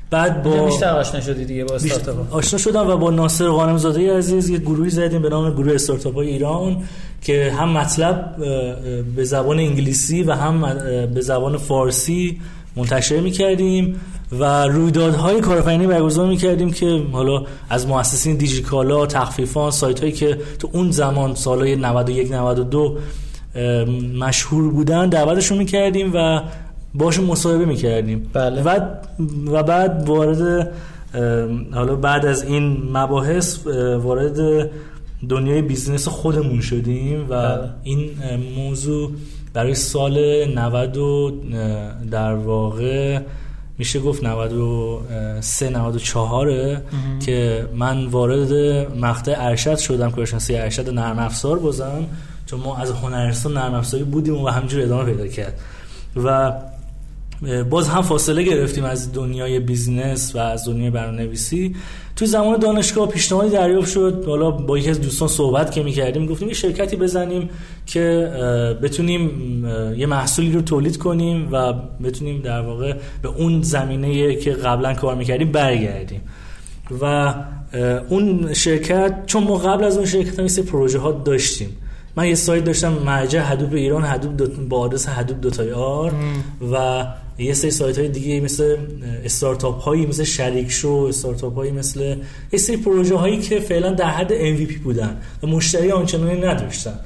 بعد 0.10 0.44
با 0.44 0.66
بیشتر 0.66 0.90
آشنا 0.90 1.22
شدی 1.22 1.46
دیگه 1.46 1.64
با 1.64 1.76
استارتاپ 1.76 2.34
آشنا 2.34 2.60
شدم 2.60 2.88
و 2.88 2.98
با 2.98 3.12
ناصر 3.12 3.50
غانم 3.50 3.78
زاده 3.78 4.18
عزیز 4.18 4.50
یه 4.50 4.58
گروهی 4.58 4.90
زدیم 4.90 5.22
به 5.22 5.30
نام 5.30 5.54
گروه 5.54 5.74
استارتاپ 5.74 6.18
ایران. 6.18 6.84
که 7.22 7.54
هم 7.60 7.70
مطلب 7.70 8.36
به 9.16 9.24
زبان 9.24 9.60
انگلیسی 9.60 10.24
و 10.24 10.32
هم 10.32 10.62
به 11.14 11.22
زبان 11.22 11.58
فارسی 11.58 12.40
منتشر 12.76 13.20
می‌کردیم 13.20 14.02
و 14.40 14.64
رویدادهای 14.68 15.42
کارآفرینی 15.42 15.88
برگزار 15.88 16.28
می‌کردیم 16.28 16.72
که 16.72 17.02
حالا 17.12 17.44
از 17.70 17.88
مؤسسین 17.88 18.36
دیجیکالا 18.36 19.06
تخفیفان 19.06 19.72
سایت 19.72 20.00
هایی 20.00 20.12
که 20.12 20.38
تو 20.60 20.70
اون 20.74 20.92
زمان 20.92 21.36
سالهای 21.36 21.76
91 21.76 22.32
92 22.32 22.98
مشهور 24.20 24.72
بودن 24.72 25.10
دعوتشون 25.10 25.58
می‌کردیم 25.58 26.12
و 26.14 26.42
باشون 26.94 27.26
مصاحبه 27.26 27.66
می‌کردیم 27.66 28.30
بله. 28.34 28.62
و 28.62 28.80
و 29.52 29.64
بعد 29.64 30.04
وارد 30.10 30.72
حالا 31.74 31.96
بعد 31.96 32.26
از 32.26 32.44
این 32.44 32.90
مباحث 32.94 33.68
وارد 34.04 34.70
دنیای 35.30 35.62
business 35.62 36.08
خودمون 36.08 36.62
شدیم 36.62 37.24
و 37.24 37.28
بله. 37.28 37.70
این 37.84 38.10
موضوع 38.56 39.12
برای 39.54 39.76
سال 39.76 40.46
90 40.46 42.10
در 42.12 42.34
واقع 42.34 43.22
میشه 43.78 44.00
گفت 44.00 44.24
93 44.24 45.70
94 45.70 46.82
که 47.26 47.68
من 47.76 48.06
وارد 48.06 48.54
مقطع 48.98 49.36
ارشد 49.38 49.78
شدم 49.78 50.12
کارشناسی 50.12 50.56
ارشد 50.56 50.90
نرم 50.90 51.20
افزار 51.20 51.60
بازم 51.60 52.06
چون 52.46 52.60
ما 52.60 52.78
از 52.78 52.92
هنرستان 52.92 53.54
نرم 53.54 53.74
افزاری 53.74 54.04
بودیم 54.04 54.36
و 54.36 54.48
همینجور 54.48 54.82
ادامه 54.82 55.04
پیدا 55.04 55.28
کرد. 55.28 55.60
و 56.16 56.54
باز 57.70 57.90
هم 57.90 58.02
فاصله 58.02 58.44
گرفتیم 58.44 58.84
از 58.84 59.14
دنیای 59.14 59.60
business 59.60 60.36
و 60.36 60.40
از 60.40 60.66
دنیای 60.66 60.90
برنامه‌نویسی. 60.90 61.76
تو 62.18 62.26
زمان 62.26 62.60
دانشگاه 62.60 63.08
پیشنهادی 63.08 63.50
دریافت 63.50 63.92
شد. 63.92 64.24
حالا 64.28 64.52
با 64.52 64.78
یکی 64.78 64.90
از 64.90 65.02
دوستان 65.02 65.28
صحبت 65.28 65.72
که 65.72 65.84
می‌کردیم 65.84 66.26
گفتیم 66.26 66.48
یه 66.48 66.54
شرکتی 66.54 66.96
بزنیم 66.96 67.50
که 67.86 68.32
بتونیم 68.84 69.30
یه 69.98 70.06
محصولی 70.06 70.52
رو 70.52 70.62
تولید 70.62 70.98
کنیم 70.98 71.50
و 71.52 71.74
بتونیم 72.04 72.42
در 72.42 72.62
واقع 72.62 72.94
به 73.22 73.30
اون 73.30 73.62
زمینه 73.62 74.36
که 74.36 74.52
قبلا 74.52 74.94
کار 74.94 75.16
می‌کردیم 75.16 75.52
برگردیم. 75.52 76.22
و 77.02 77.34
اون 78.10 78.54
شرکت 78.54 79.26
چون 79.26 79.44
ما 79.44 79.58
قبل 79.58 79.84
از 79.84 79.98
اون 79.98 80.06
شرکت 80.06 80.40
هم 80.40 80.64
پروژه 80.64 81.00
ها 81.00 81.12
داشتیم. 81.12 81.78
من 82.16 82.28
یه 82.28 82.36
سایت 82.36 82.64
داشتم 82.64 82.94
مرجع 82.94 83.40
حدوب 83.40 83.74
ایران 83.74 84.04
حدوب 84.04 84.38
دو... 84.38 84.48
با 84.70 84.80
آدرس 84.80 85.10
حدوب 85.10 85.42
دوتای 85.42 85.72
آر. 85.72 86.12
و 86.74 87.06
یه 87.38 87.54
سری 87.54 87.72
سایت 87.72 88.00
های 88.00 88.08
دیگه 88.08 88.40
مثل 88.40 88.78
استارتاپ 89.26 89.82
هایی 89.82 90.06
مثل 90.06 90.24
شریک 90.24 90.72
شو 90.72 91.06
استارتاپ 91.10 91.56
هایی 91.56 91.72
مثل 91.72 92.16
یه 92.54 92.60
سری 92.60 92.78
پروژه 92.78 93.16
هایی 93.16 93.40
که 93.40 93.60
فعلا 93.60 93.94
در 93.94 94.10
حد 94.10 94.58
MVP 94.58 94.74
بودن 94.84 95.18
و 95.44 95.48
مشتری 95.48 95.92
آنچنانی 95.92 96.42
نداشتن. 96.42 97.00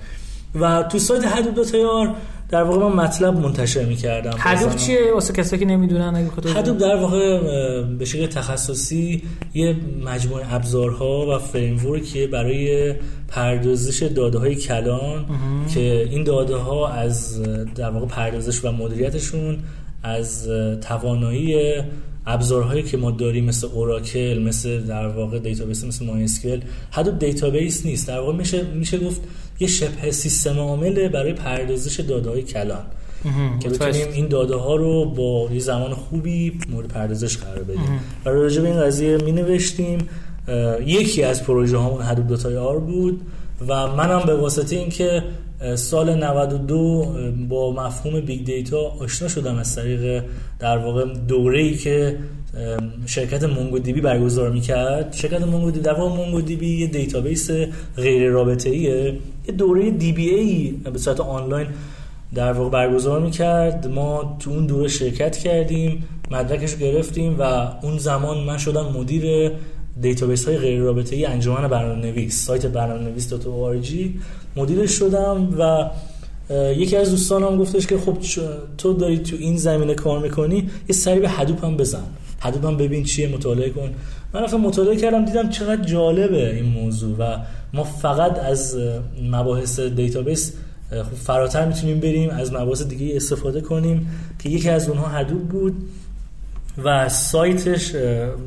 و 0.60 0.84
تو 0.84 1.00
سایت 1.00 1.26
Hadoop 1.26 1.56
dot 1.56 1.66
ir 1.66 2.16
در 2.50 2.64
واقع 2.64 2.88
من 2.88 3.06
مطلب 3.06 3.36
منتشر 3.36 3.86
می‌کردم. 3.86 4.38
Hadoop 4.40 4.76
چیه؟ 4.76 5.14
واسه 5.14 5.34
کسایی 5.34 5.60
که 5.60 5.66
نمی‌دونن 5.66 6.16
اگه 6.16 6.52
Hadoop 6.54 6.78
در 6.78 6.96
واقع 6.96 7.40
به 7.84 8.06
شکل 8.06 8.28
تخصصی 8.28 9.24
یه 9.54 9.76
مجموعه 10.06 10.54
ابزارها 10.54 11.36
و 11.36 11.40
framework 11.40 12.12
یه 12.12 12.28
برای 12.28 12.96
پردازش 13.28 14.04
داده 14.04 14.40
های 14.40 14.56
کلان 14.56 15.26
که 15.74 16.08
این 16.12 16.24
داده 16.24 16.56
ها 16.56 16.88
از 16.88 17.42
در 17.76 17.90
واقع 17.90 18.06
پردازش 18.06 18.66
و 18.66 18.72
مدیریتشون 18.72 19.60
از 20.04 20.50
توانایی 20.82 21.76
ابزارهایی 22.28 22.84
که 22.84 22.98
ما 22.98 23.12
داریم 23.12 23.46
مثل 23.46 23.68
Oracle 23.68 24.44
مثل 24.48 24.82
در 24.82 25.08
واقع 25.08 25.40
database 25.40 25.84
مثل 25.84 26.06
MySQL 26.06 26.60
حتی 26.92 27.12
database 27.12 27.86
نیست. 27.86 28.08
در 28.08 28.20
واقع 28.20 28.34
میشه 28.34 28.64
میشه 28.64 28.98
گفت 29.00 29.22
یه 29.60 29.68
شبه 29.68 30.12
سیستم 30.12 30.60
عامل 30.60 31.08
برای 31.08 31.34
پردازش 31.34 32.00
داده 32.00 32.30
های 32.30 32.44
کلان 32.44 32.84
که 33.60 33.70
بتونیم 33.70 34.08
این 34.14 34.28
داده 34.28 34.56
ها 34.56 34.76
رو 34.76 35.06
با 35.06 35.50
یه 35.54 35.60
زمان 35.60 35.94
خوبی 35.94 36.60
مورد 36.70 36.88
پردازش 36.88 37.38
قرار 37.38 37.64
بدیم. 37.64 38.00
و 38.26 38.30
راجع 38.30 38.62
به 38.62 38.68
این 38.68 38.82
قضیه 38.82 39.18
می 39.18 39.32
نوشتیم 39.32 39.98
یکی 40.86 41.24
از 41.24 41.44
پروژه 41.44 41.78
هامون 41.78 42.02
Hadoop 42.02 42.28
dot 42.28 42.58
ir 42.58 42.80
بود 42.80 43.22
و 43.68 43.88
منم 43.88 44.24
به 44.26 44.36
واسطه 44.36 44.76
اینکه 44.76 45.24
سال 45.76 46.24
92 46.24 47.16
با 47.50 47.74
مفهوم 47.74 48.20
big 48.20 48.46
data 48.46 48.80
آشنا 49.00 49.28
شدم 49.28 49.56
از 49.56 49.76
طریق 49.76 50.24
در 50.60 50.78
واقع 50.78 51.06
دوره‌ای 51.28 51.74
که 51.76 52.18
شرکت 53.06 53.44
MongoDB 53.44 54.02
برگزار 54.02 54.50
می‌کرد. 54.50 55.14
شرکت 55.14 55.42
MongoDB 55.42 55.84
در 55.84 55.94
واقع 55.94 56.16
MongoDB 56.16 56.80
یه 56.80 56.88
database 56.88 57.50
غیر 57.98 58.30
رابطه 58.30 58.70
ایه 58.70 59.18
یه 59.48 59.54
دوره 59.58 59.92
DBA 59.92 60.72
به 60.94 61.00
صورت 61.00 61.20
آنلاین 61.20 61.68
در 62.36 62.54
واقع 62.54 62.70
برگزار 62.70 63.20
می‌کرد. 63.22 63.88
ما 63.88 64.38
تو 64.40 64.52
اون 64.52 64.66
دوره 64.66 64.88
شرکت 64.88 65.38
کردیم 65.38 66.04
مدرکش 66.32 66.76
گرفتیم 66.76 67.36
و 67.40 67.44
اون 67.82 67.98
زمان 67.98 68.44
من 68.44 68.58
شدم 68.58 68.86
مدیر 68.98 69.52
database 70.02 70.48
های 70.48 70.58
غیر 70.58 70.80
رابطه 70.80 71.16
ای 71.16 71.26
انجمن 71.26 71.68
برنامه‌نویس 71.68 72.46
سایت 72.46 72.66
برنامه‌نویس 72.66 73.30
مدیرش 74.56 74.92
شدم 74.92 75.60
و 75.60 75.90
یکی 76.54 76.98
از 76.98 77.10
دوستانم 77.10 77.58
گفتش 77.58 77.88
که 77.88 77.98
خب 77.98 78.18
تو 78.78 78.94
داری 78.94 79.18
تو 79.18 79.36
این 79.40 79.58
زمینه 79.58 79.94
کار 79.94 80.20
می‌کنی 80.20 80.70
یه 80.90 80.96
سری 80.96 81.20
به 81.20 81.30
Hadoop 81.30 81.66
هم 81.66 81.78
بزن. 81.78 82.04
Hadoop 82.40 82.66
هم 82.66 82.78
ببین 82.78 83.04
چیه 83.04 83.28
مطالعه 83.28 83.70
کن. 83.70 83.90
من 84.34 84.44
رفتم 84.44 84.58
مطالعه 84.58 84.96
کردم 84.96 85.26
دیدم 85.26 85.50
چقدر 85.50 85.84
جالبه 85.84 86.56
این 86.56 86.66
موضوع 86.66 87.18
و 87.20 87.38
ما 87.74 87.84
فقط 87.84 88.40
از 88.40 88.78
مباحث 89.32 89.80
database 89.80 90.54
خب 90.90 91.16
فراتر 91.16 91.66
می‌تونیم 91.66 92.00
بریم 92.00 92.30
از 92.30 92.54
مباحث 92.54 92.82
دیگه 92.82 93.16
استفاده 93.16 93.62
کنیم 93.62 94.10
که 94.40 94.50
یکی 94.50 94.70
از 94.70 94.90
اونها 94.90 95.08
Hadoop 95.08 95.42
بود 95.42 95.76
و 96.84 97.10
سایتش 97.10 97.92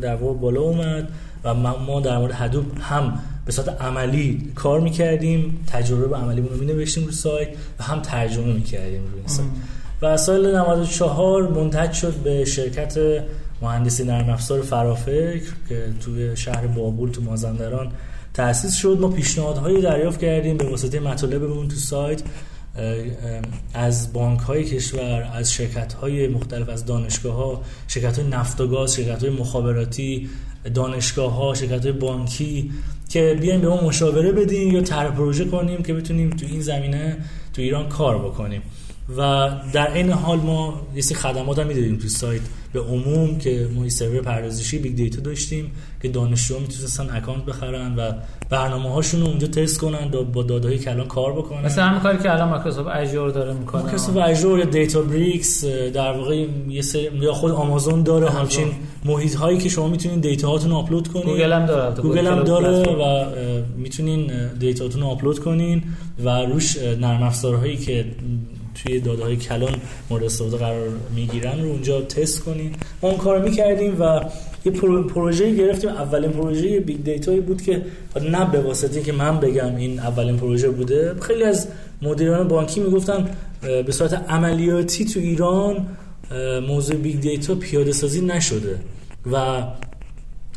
در 0.01 0.15
واقع 0.15 0.39
بالا 0.39 0.61
اومد 0.61 1.09
و 1.45 1.55
ما 1.55 2.01
در 2.01 2.19
مورد 2.19 2.33
Hadoop 2.33 2.65
هم 2.81 3.19
به 3.47 3.53
صورت 3.53 3.83
عملی 3.83 4.53
کار 4.55 4.81
می‌کردیم 4.81 5.65
تجربه 5.67 6.17
عملی 6.17 6.41
رو 6.41 6.57
می 6.57 6.67
نوشتیم 6.67 7.05
رو 7.05 7.13
سایت 7.13 7.49
و 7.79 7.83
هم 7.83 8.01
ترجمه 8.01 8.53
می‌کردیم 8.53 9.03
روی 9.03 9.19
این 9.19 9.29
سایت. 9.29 9.49
و 10.03 10.17
سال 10.17 10.57
94 10.57 11.49
منتج 11.49 11.93
شد 11.93 12.15
به 12.15 12.45
شرکت 12.45 12.99
مهندسی 13.63 14.05
نرم 14.05 14.31
افزار 14.31 14.63
فرافکر 14.63 15.53
که 15.69 15.85
توی 16.01 16.37
شهر 16.37 16.67
بابول 16.67 17.11
تو 17.11 17.23
مازندران 17.23 17.93
تأسیس 18.35 18.75
شد. 18.75 18.99
ما 19.01 19.09
پیشنهادهایی 19.09 19.83
دریافت 19.83 20.21
کردیم 20.21 20.57
به 20.57 20.65
واسطه 20.65 21.01
مطالبمون 21.01 21.69
تو 21.69 21.77
سایت. 21.77 22.23
از 23.75 24.13
بانک 24.13 24.41
های 24.41 24.65
کشور 24.65 25.31
از 25.35 25.53
شرکت 25.53 25.93
های 25.93 26.29
مختلف 26.29 26.69
از 26.69 26.85
دانشگاه 26.85 27.35
ها 27.35 27.63
شرکت 27.89 28.19
های 28.19 28.29
نفت 28.29 28.61
و 28.61 28.67
گاز 28.67 28.95
شرکت 28.95 29.25
های 29.25 29.33
مخابراتی 29.33 30.29
دانشگاه 30.75 31.35
ها 31.35 31.55
شرکت 31.55 31.83
های 31.83 31.93
بانکی 31.93 32.71
که 33.15 33.39
بیایم 33.41 33.61
به 33.61 33.69
ما 33.69 33.81
مشاوره 33.81 34.33
بدیم 34.33 34.75
یا 34.75 34.83
طرح 34.83 35.11
پروژه 35.11 35.45
کنیم 35.45 35.83
که 35.83 35.95
بتونیم 35.95 36.31
تو 36.31 36.47
این 36.47 36.61
زمینه 36.61 37.17
تو 37.53 37.63
ایران 37.63 37.89
کار 37.89 38.19
بکنیم. 38.19 38.63
و 39.17 39.51
در 39.73 39.95
این 39.95 40.11
حال 40.11 40.39
ما 40.39 40.87
یه 40.95 41.03
سری 41.03 41.15
خدمات 41.15 41.59
هم 41.59 41.67
می‌دادیم 41.67 41.97
تو 41.97 42.09
سایت. 42.09 42.41
به 42.75 42.81
عموم 42.81 43.39
که 43.39 43.69
ما 43.75 43.89
سرور 43.89 44.21
پردازشی 44.21 44.79
big 44.79 44.95
data 44.95 45.21
داشتیم 45.21 45.71
که 46.03 46.09
دانشجوها 46.09 46.61
می‌تونستن 46.61 47.17
account 47.17 47.45
بخرن 47.45 47.97
و 47.97 48.13
برنامه 48.51 48.91
هاشون 48.91 49.21
رو 49.21 49.27
اونجا 49.27 49.47
تست 49.47 49.79
کنن 49.79 50.11
با 50.33 50.43
داده 50.43 50.69
های 50.69 50.79
کلان 50.79 51.09
کار 51.09 51.33
بکنن. 51.33 51.65
مثل 51.65 51.83
همین 51.83 52.01
کاری 52.01 52.19
که 52.19 52.33
الان 52.33 52.49
Microsoft 52.49 52.89
Azure 52.89 53.31
داره 53.31 53.53
می‌کنه. 53.53 53.83
Microsoft 53.83 54.17
Azure 54.17 54.59
یا 54.59 54.65
Databricks 54.65 55.65
در 55.65 56.13
واقع 56.13 56.47
یه 56.69 56.83
سری 56.83 57.11
یا 57.21 57.33
خود 57.33 57.53
آمازون 57.53 58.03
داره 58.03 58.31
همچین 58.31 58.69
محیط 59.05 59.35
هایی 59.35 59.59
که 59.59 59.69
شما 59.69 59.89
می‌تونین 59.89 60.21
data 60.21 60.49
هاتون 60.49 60.71
رو 60.71 60.77
آپلود 60.77 61.09
کنین. 61.09 61.25
گوگل 61.25 61.53
هم 61.53 61.67
داره 61.67 62.03
گوگل 62.03 62.27
هم 62.27 62.43
داره 62.43 62.83
و 62.83 63.25
می‌تونین 63.77 64.49
data 64.61 64.85
هاتون 64.85 65.01
رو 65.01 65.07
آپلود 65.07 65.39
کنین 65.39 65.83
و 66.25 66.29
روش 66.29 66.77
نرم 66.77 67.23
افزارهایی 67.23 67.77
که 67.77 68.05
توی 68.75 69.01
داده 69.01 69.23
های 69.23 69.37
کلان 69.37 69.75
مورد 70.11 70.25
استفاده 70.25 70.57
قرار 70.57 70.89
می‌گیرن 71.15 71.63
رو 71.63 71.69
اونجا 71.69 72.01
تست 72.01 72.41
کنیم. 72.41 72.73
ما 73.03 73.09
اون 73.09 73.19
کار 73.19 73.43
می‌کردیم 73.43 74.01
و 74.01 74.21
یه 74.65 74.73
پروژه 75.03 75.55
گرفتیم. 75.57 75.91
اولین 75.91 76.31
پروژه 76.31 76.81
big 76.81 77.05
data 77.05 77.29
یی 77.29 77.41
بود 77.41 77.63
که 77.63 77.83
نه 78.31 78.51
به 78.51 78.61
واسطه 78.61 79.03
که 79.03 79.13
من 79.13 79.41
بگم 79.41 79.77
این 79.77 79.99
اولین 79.99 80.37
پروژه 80.37 80.69
بوده. 80.69 81.15
خیلی 81.21 81.45
از 81.45 81.69
مدیران 82.03 82.49
بانکی 82.49 82.81
می‌گفتن 82.81 83.31
به 83.63 83.93
صورت 83.93 84.15
عملیاتی 84.29 85.05
تو 85.05 85.21
ایران 85.21 85.87
موضوع 86.69 86.97
big 86.97 87.21
data 87.21 87.55
پیاده 87.55 87.93
سازی 87.93 88.21
نشده. 88.21 88.79
و 89.33 89.63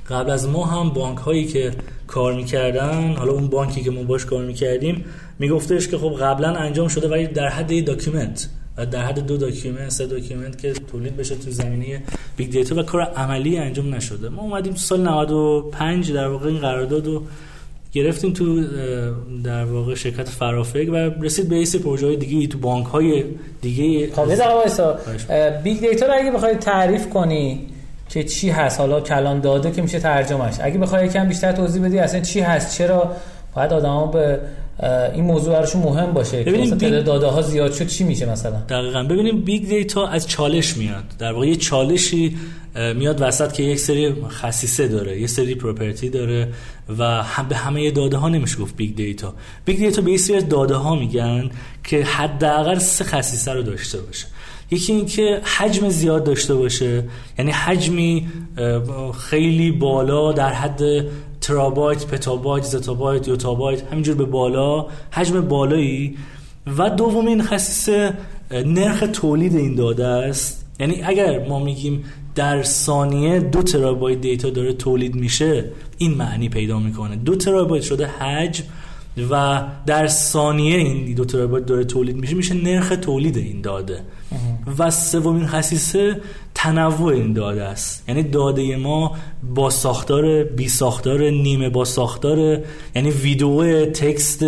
قبل 0.09 0.29
از 0.29 0.47
ما 0.47 0.65
هم 0.65 0.89
بانک 0.89 1.17
هایی 1.17 1.45
که 1.45 1.71
کار 2.07 2.33
می‌کردن 2.33 3.13
حالا 3.13 3.31
اون 3.31 3.47
بانکی 3.47 3.81
که 3.81 3.91
ما 3.91 4.03
باش 4.03 4.25
کار 4.25 4.45
می‌کردیم 4.45 5.05
میگفتش 5.39 5.87
که 5.87 5.97
خب 5.97 6.17
قبلا 6.21 6.55
انجام 6.55 6.87
شده 6.87 7.07
ولی 7.07 7.27
در 7.27 7.47
حد 7.47 7.85
document. 7.85 8.49
و 8.77 8.85
در 8.85 9.05
حد 9.05 9.19
دو 9.19 9.37
document 9.37 9.89
سه 9.89 10.05
document 10.05 10.57
که 10.61 10.73
تولید 10.73 11.17
بشه 11.17 11.35
تو 11.35 11.51
زمینه 11.51 12.03
big 12.37 12.51
data 12.51 12.75
و 12.75 12.83
کار 12.83 13.01
عملی 13.01 13.57
انجام 13.57 13.95
نشده. 13.95 14.29
ما 14.29 14.41
اومدیم 14.41 14.73
تو 14.73 14.79
سال 14.79 15.01
95 15.01 16.11
در 16.11 16.27
واقع 16.27 16.47
این 16.47 16.57
قرارداد 16.57 17.07
رو 17.07 17.23
گرفتیم 17.93 18.33
تو 18.33 18.63
در 19.43 19.65
واقع 19.65 19.95
شرکت 19.95 20.29
فرافک 20.29 20.87
و 20.91 20.95
رسید 20.95 21.49
به 21.49 21.55
ایس 21.55 21.75
پروژه 21.75 22.15
دیگه 22.15 22.47
تو 22.47 22.57
بانک 22.57 22.85
های 22.85 23.23
دیگه. 23.61 24.11
خب 24.13 24.21
big 25.63 25.79
data 25.79 26.05
رو 26.05 26.13
اگه 26.13 26.31
بخوای 26.31 26.55
تعریف 26.55 27.09
کنی 27.09 27.67
که 28.09 28.23
چی 28.23 28.49
هست 28.49 28.79
حالا 28.79 29.01
کلان 29.01 29.39
داده 29.39 29.71
که 29.71 29.81
میشه 29.81 29.99
ترجمهش 29.99 30.55
اگه 30.61 30.77
بخوای 30.77 31.05
یکم 31.05 31.27
بیشتر 31.27 31.51
توضیح 31.51 31.85
بدی 31.85 31.99
اصلا 31.99 32.19
چی 32.19 32.39
هست؟ 32.39 32.77
چرا 32.77 33.11
باید 33.57 33.73
آدما 33.73 34.07
به 34.07 34.39
این 35.13 35.23
موضوع 35.23 35.53
براشون 35.53 35.81
مهم 35.81 36.13
باشه 36.13 36.43
ببینیم 36.43 36.75
big... 36.75 37.03
داده 37.03 37.27
ها 37.27 37.41
زیاد 37.41 37.73
شد 37.73 37.87
چی 37.87 38.03
میشه 38.03 38.31
مثلا؟ 38.31 38.59
دقیقا. 38.69 39.03
ببینیم 39.03 39.41
big 39.41 39.67
data 39.69 40.07
از 40.07 40.27
چالش 40.27 40.77
میاد. 40.77 41.03
در 41.19 41.31
واقع 41.33 41.47
یه 41.47 41.55
چالشی 41.55 42.37
میاد 42.95 43.21
وسط 43.21 43.51
که 43.51 43.63
یک 43.63 43.79
سری 43.79 44.15
خصیصه 44.29 44.87
داره 44.87 45.21
یه 45.21 45.27
سری 45.27 45.55
property 45.55 46.09
داره 46.09 46.47
و 46.97 47.03
هم 47.03 47.47
به 47.47 47.55
همه 47.55 47.91
داده 47.91 48.17
ها 48.17 48.29
نمیشه 48.29 48.57
گفت 48.57 48.75
big 48.75 48.95
data 48.95 49.33
big 49.65 49.77
data 49.77 50.01
به 50.01 50.17
سری 50.17 50.41
داده 50.41 50.75
ها 50.75 50.95
میگن 50.95 51.49
که 51.83 52.03
حداقل 52.03 52.77
سه 52.77 53.03
خصیصه 53.03 53.53
رو 53.53 53.61
داشته 53.61 54.01
باشه. 54.01 54.25
یکی 54.71 54.93
اینکه 54.93 55.41
حجم 55.57 55.89
زیاد 55.89 56.23
داشته 56.23 56.55
باشه 56.55 57.03
یعنی 57.39 57.51
حجمی 57.51 58.27
خیلی 59.19 59.71
بالا 59.71 60.31
در 60.31 60.53
حد 60.53 60.81
ترابایت 61.47 62.05
پتابایت 62.05 62.63
زتابایت 62.63 63.27
یوتابایت 63.27 63.83
همینجور 63.91 64.15
به 64.15 64.25
بالا 64.25 64.85
حجم 65.11 65.41
بالایی. 65.41 66.17
و 66.77 66.89
دومین 66.89 67.43
خصیصه 67.43 68.13
نرخ 68.51 69.03
تولید 69.13 69.55
این 69.55 69.75
داده 69.75 70.05
است. 70.05 70.65
یعنی 70.79 71.01
اگر 71.03 71.47
ما 71.47 71.59
میگیم 71.59 72.03
در 72.35 72.63
ثانیه 72.63 73.39
دو 73.39 73.63
ترابایت 73.63 74.21
data 74.21 74.49
داره 74.49 74.73
تولید 74.73 75.15
میشه 75.15 75.65
این 75.97 76.13
معنی 76.13 76.49
پیدا 76.49 76.79
می‌کنه. 76.79 77.15
دو 77.15 77.35
ترابایت 77.35 77.83
شده 77.83 78.07
حجم 78.07 78.63
و 79.31 79.63
در 79.85 80.07
ثانیه 80.07 80.77
این 80.77 81.13
دو 81.13 81.25
ترابایت 81.25 81.65
داره 81.65 81.83
تولید 81.83 82.15
میشه 82.15 82.35
میشه 82.35 82.53
نرخ 82.53 82.93
تولید 83.01 83.37
این 83.37 83.61
داده. 83.61 84.01
و 84.77 84.91
سومین 84.91 85.47
خصیصه 85.47 86.21
تنوع 86.55 87.13
این 87.13 87.33
داده 87.33 87.63
است. 87.63 88.03
یعنی 88.09 88.23
داده 88.23 88.75
ما 88.75 89.15
با 89.55 89.69
ساختار 89.69 90.43
بی 90.43 90.67
ساختار 90.67 91.29
نیمه 91.29 91.69
با 91.69 91.85
ساختار 91.85 92.59
یعنی 92.95 93.11
ویدیو 93.11 93.85
text 93.85 94.43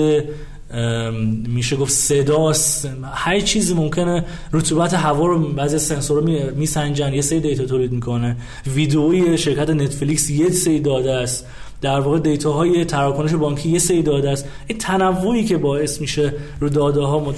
میشه 1.48 1.76
گفت 1.76 1.92
صداست. 1.92 2.90
هر 3.14 3.40
چیزی 3.40 3.74
ممکنه 3.74 4.26
رطوبت 4.52 4.94
هوا 4.94 5.26
رو 5.26 5.54
بعضی 5.54 5.80
سنسورها 5.80 6.52
میسنجن 6.52 7.14
یه 7.14 7.22
سری 7.22 7.40
data 7.40 7.66
تولید 7.66 7.92
می‌کنه. 7.92 8.38
ویدئوی 8.76 9.38
شرکت 9.38 9.70
نتفلیکس 9.70 10.30
یه 10.30 10.50
سری 10.50 10.80
داده 10.80 11.12
است. 11.12 11.46
در 11.82 12.00
واقع 12.00 12.20
data 12.20 12.52
های 12.52 12.86
تراکنش 12.86 13.34
بانکی 13.34 13.70
یه 13.70 13.80
سری 13.80 14.02
داده 14.02 14.30
است. 14.30 14.46
این 14.68 14.78
تنوعی 14.78 15.46
که 15.46 15.58
باعث 15.58 16.02
میشه 16.02 16.34
رو 16.60 16.70
داده 16.70 17.02
ها 17.02 17.34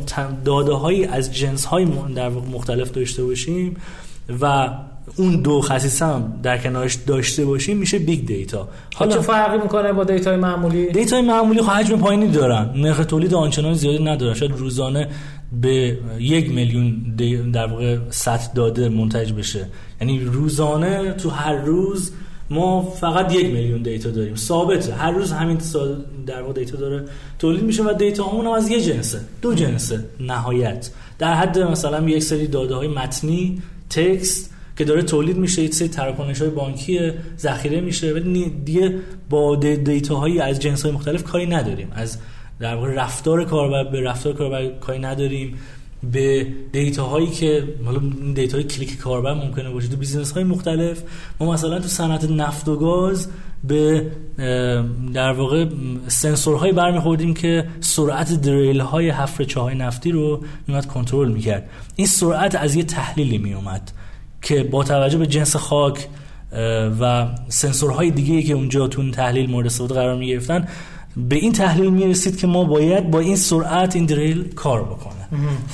داده 0.45 0.73
هایی 0.73 1.05
از 1.05 1.33
جنس 1.33 1.65
های 1.65 1.87
در 2.15 2.29
واقع 2.29 2.47
مختلف 2.47 2.91
داشته 2.91 3.23
باشیم 3.23 3.77
و 4.41 4.69
اون 5.15 5.41
دو 5.41 5.61
خصیصه 5.61 6.05
هم 6.05 6.33
در 6.43 6.57
کنارش 6.57 6.95
داشته 6.95 7.45
باشیم 7.45 7.77
میشه 7.77 7.99
big 7.99 8.25
data 8.25 8.67
حالا 8.95 9.15
چه 9.15 9.21
فرقی 9.21 9.57
می‌کنه 9.57 9.93
با 9.93 10.03
data 10.03 10.30
ی 10.30 10.37
معمولی؟ 10.37 10.91
data 10.91 11.15
ی 11.15 11.21
معمولی 11.21 11.61
خب 11.61 11.69
حجم 11.69 11.97
پایینی 11.97 12.27
دارن. 12.27 12.69
نرخ 12.75 13.05
تولید 13.05 13.33
آنچنان 13.33 13.73
زیادی 13.73 14.03
ندارن. 14.03 14.33
شاید 14.33 14.51
روزانه 14.51 15.07
به 15.61 15.97
یک 16.19 16.51
میلیون 16.51 17.15
در 17.53 17.67
واقع 17.67 17.97
سطح 18.09 18.53
داده 18.53 18.89
منتج 18.89 19.33
بشه. 19.33 19.67
یعنی 20.01 20.19
روزانه 20.19 21.11
تو 21.11 21.29
هر 21.29 21.55
روز 21.55 22.11
ما 22.51 22.81
فقط 22.81 23.33
یک 23.33 23.45
میلیون 23.45 23.81
دیتا 23.81 24.09
داریم. 24.09 24.35
ثابته. 24.35 24.93
هر 24.93 25.11
روز 25.11 25.31
همین 25.31 25.57
در 26.25 26.41
واقع 26.41 26.53
دیتا 26.53 26.77
داره 26.77 27.05
تولید 27.39 27.63
میشه 27.63 27.83
و 27.83 27.93
دیتا 27.93 28.23
همون 28.23 28.45
هم 28.45 28.51
از 28.51 28.69
یه 28.69 28.81
جنسه. 28.81 29.19
دو 29.41 29.53
جنسه. 29.53 30.05
نهایت. 30.19 30.89
در 31.19 31.33
حد 31.33 31.59
مثلا 31.59 32.09
یک 32.09 32.23
سری 32.23 32.47
داده 32.47 32.75
های 32.75 32.87
متنی 32.87 33.61
text 33.89 34.53
که 34.77 34.83
داره 34.83 35.01
تولید 35.01 35.37
میشه 35.37 35.61
یک 35.61 35.73
سری 35.73 35.87
تراکنش 35.87 36.41
های 36.41 36.49
بانکی 36.49 37.11
ذخیره 37.39 37.81
میشه. 37.81 38.13
و 38.13 38.19
دیگه 38.65 38.95
با 39.29 39.55
دیتا 39.55 40.15
هایی 40.15 40.39
از 40.39 40.59
جنس 40.59 40.83
های 40.83 40.91
مختلف 40.91 41.23
کاری 41.23 41.45
نداریم. 41.45 41.91
از 41.95 42.17
در 42.59 42.75
واقع 42.75 42.93
رفتار 42.93 43.45
کاربر 43.45 43.83
به 43.83 44.01
رفتار 44.01 44.33
کاربر 44.33 44.67
کاری 44.67 44.99
نداریم. 44.99 45.57
به 46.03 46.47
دیتا 46.71 47.03
هایی 47.03 47.27
که 47.27 47.63
حالا 47.85 48.01
دیتا 48.35 48.57
های 48.57 48.63
کلیک 48.63 48.97
کاربر 48.97 49.33
ممکنه 49.33 49.69
باشه 49.69 49.87
تو 49.87 49.97
بیزنس 49.97 50.31
های 50.31 50.43
مختلف. 50.43 51.03
ما 51.39 51.51
مثلا 51.51 51.79
تو 51.79 51.87
صنعت 51.87 52.31
نفت 52.31 52.67
و 52.67 52.75
گاز 52.75 53.27
به 53.63 54.11
در 55.13 55.31
واقع 55.31 55.65
سنسورهایی 56.07 56.73
برمیخوردیم 56.73 57.33
که 57.33 57.67
سرعت 57.79 58.41
دریل 58.41 58.79
های 58.79 59.09
حفر 59.09 59.43
چاهای 59.43 59.75
نفتی 59.75 60.11
رو 60.11 60.43
میومد 60.67 60.85
کنترل 60.85 61.31
می‌کرد. 61.31 61.69
این 61.95 62.07
سرعت 62.07 62.55
از 62.55 62.75
یه 62.75 62.83
تحلیلی 62.83 63.37
میومد 63.37 63.91
که 64.41 64.63
با 64.63 64.83
توجه 64.83 65.17
به 65.17 65.27
جنس 65.27 65.55
خاک 65.55 66.07
و 67.01 67.27
سنسورهای 67.47 68.11
دیگه 68.11 68.43
که 68.43 68.53
اونجا 68.53 68.87
تو 68.87 69.11
تحلیل 69.11 69.49
مورد 69.49 69.65
استفاده 69.65 69.93
قرار 69.93 70.17
می‌گرفتن 70.17 70.67
به 71.17 71.35
این 71.35 71.51
تحلیل 71.51 71.89
می‌رسید 71.89 72.37
که 72.37 72.47
ما 72.47 72.63
باید 72.63 73.11
با 73.11 73.19
این 73.19 73.35
سرعت 73.35 73.95
این 73.95 74.05
دریل 74.05 74.53
کار 74.55 74.83
بکنه. 74.83 75.11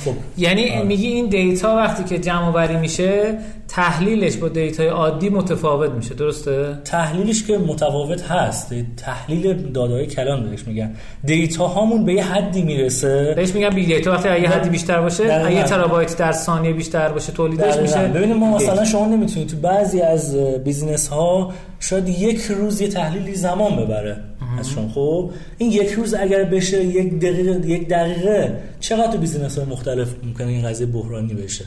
خب. 0.04 0.12
یعنی 0.36 0.70
آره. 0.70 0.82
میگی 0.82 1.06
این 1.06 1.28
دیتا 1.28 1.76
وقتی 1.76 2.04
که 2.04 2.18
جمع 2.18 2.52
بری 2.52 2.76
میشه 2.76 3.38
تحلیلش 3.68 4.36
با 4.36 4.48
دیتای 4.48 4.88
عادی 4.88 5.28
متفاوت 5.28 5.90
میشه 5.90 6.14
درسته؟ 6.14 6.78
تحلیلش 6.84 7.44
که 7.44 7.58
متفاوت 7.58 8.22
هست. 8.22 8.74
تحلیل 8.96 9.72
داده‌ی 9.72 10.06
کلان 10.06 10.50
بهش 10.50 10.66
میگن. 10.66 10.94
دیتا 11.24 11.66
هامون 11.66 12.04
به 12.04 12.14
یه 12.14 12.24
حدی 12.24 12.62
می‌رسه. 12.62 13.32
بهش 13.36 13.54
میگن 13.54 13.70
big 13.70 13.86
data 13.86 14.12
وقتی 14.12 14.28
یه 14.28 14.48
حدی 14.48 14.68
بیشتر 14.68 15.00
باشه 15.00 15.52
یه 15.52 15.62
ترابایت 15.62 16.16
در 16.16 16.32
ثانیه 16.32 16.72
بیشتر 16.72 17.08
باشه 17.08 17.32
تولیدش 17.32 17.76
میشه. 17.76 17.98
ببینید 17.98 18.36
ما 18.36 18.56
مثلا 18.56 18.84
شما 18.84 19.06
نمی‌تونید 19.06 19.48
تو 19.48 19.56
بعضی 19.56 20.00
از 20.00 20.36
بیزینس 20.64 21.08
ها 21.08 21.52
شاید 21.80 22.08
یک 22.08 22.40
روز 22.40 22.80
یه 22.80 22.88
تحلیلی 22.88 23.34
زمان 23.34 23.76
ببره. 23.76 24.16
از 24.58 24.70
شما 24.70 24.88
خب 24.88 25.30
این 25.58 25.72
یک 25.72 25.90
روز 25.90 26.14
اگر 26.14 26.44
بشه 26.44 26.84
یک 26.84 27.18
دقیقه 27.18 27.68
یک 27.68 27.88
دقیقه 27.88 28.58
چقدر 28.80 29.12
تو 29.12 29.18
بیزینس 29.18 29.58
های 29.58 29.66
مختلف 29.66 30.08
ممکنه 30.24 30.46
این 30.46 30.68
قضیه 30.68 30.86
بحرانی 30.86 31.34
بشه؟ 31.34 31.64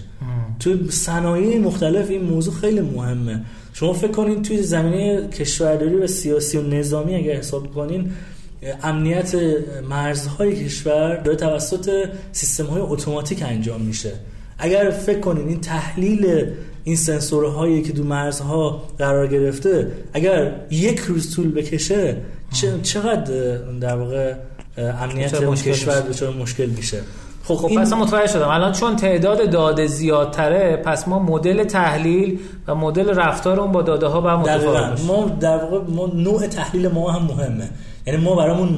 توی 0.60 0.90
صنایع 0.90 1.60
مختلف 1.60 2.10
این 2.10 2.22
موضوع 2.22 2.54
خیلی 2.54 2.82
مهمه. 2.82 3.42
شما 3.74 3.94
فکر 3.94 4.12
کنید 4.12 4.42
توی 4.42 4.64
زمینه 4.64 5.28
کشورداری 5.28 5.96
و 5.96 6.08
سیاسی 6.08 6.58
و 6.58 6.62
نظامی 6.62 7.16
اگر 7.16 7.36
حساب 7.36 7.74
کنین 7.74 8.12
امنیت 8.84 9.36
مرزهای 9.90 10.66
کشور 10.66 11.16
داره 11.16 11.38
توسط 11.38 12.10
سیستم 12.32 12.66
های 12.66 12.82
اتوماتیک 12.82 13.44
انجام 13.44 13.82
میشه. 13.82 14.12
اگر 14.58 14.90
فکر 14.90 15.20
کنین 15.20 15.48
این 15.48 15.62
تحلیل 15.62 16.46
این 16.84 16.96
سنسورهایی 16.96 17.82
که 17.82 17.94
دو 17.94 18.04
مرزها 18.04 18.84
قرار 19.00 19.28
گرفته 19.28 19.92
اگر 20.14 20.56
یک 20.72 21.00
روز 21.00 21.36
طول 21.36 21.52
بکشه 21.52 22.18
چقدر 22.84 23.58
در 23.82 23.96
واقع 23.96 24.34
امنیت 24.78 25.64
کشور 25.64 26.00
دچار 26.00 26.34
مشکل 26.34 26.66
میشه؟ 26.66 27.02
خب 27.44 27.56
خب 27.56 27.80
پس 27.80 27.94
متوجه 27.94 28.28
شدم. 28.28 28.48
الان 28.48 28.72
چون 28.72 28.96
تعداد 28.96 29.50
داده 29.50 29.88
زیادتره 29.88 30.78
پس 30.78 31.08
ما 31.08 31.20
مدل 31.20 31.64
تحلیل 31.64 32.40
و 32.68 32.76
مدل 32.76 33.10
رفتار 33.10 33.60
اون 33.60 33.72
با 33.72 33.82
داده 33.82 34.08
ها 34.08 34.22
با 34.22 34.38
متفاوت 34.38 35.02
ما 35.08 35.26
در 35.40 35.58
واقع 35.58 35.92
ما 35.92 36.12
نوع 36.14 36.48
تحلیل 36.48 36.88
ما 36.88 37.12
هم 37.12 37.24
مهمه. 37.24 37.70
یعنی 38.08 38.24
ما 38.24 38.36
برامون 38.36 38.70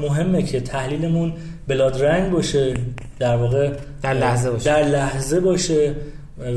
مهمه 0.00 0.42
که 0.42 0.60
تحلیلمون 0.60 1.32
بلاد 1.68 2.04
رنگ 2.04 2.32
باشه 2.32 2.74
در 3.18 3.36
واقع 3.36 3.72
در 4.02 4.14
لحظه 4.14 4.50
باشه. 4.50 4.64
در 4.64 4.82
لحظه 4.82 5.40
باشه. 5.40 5.94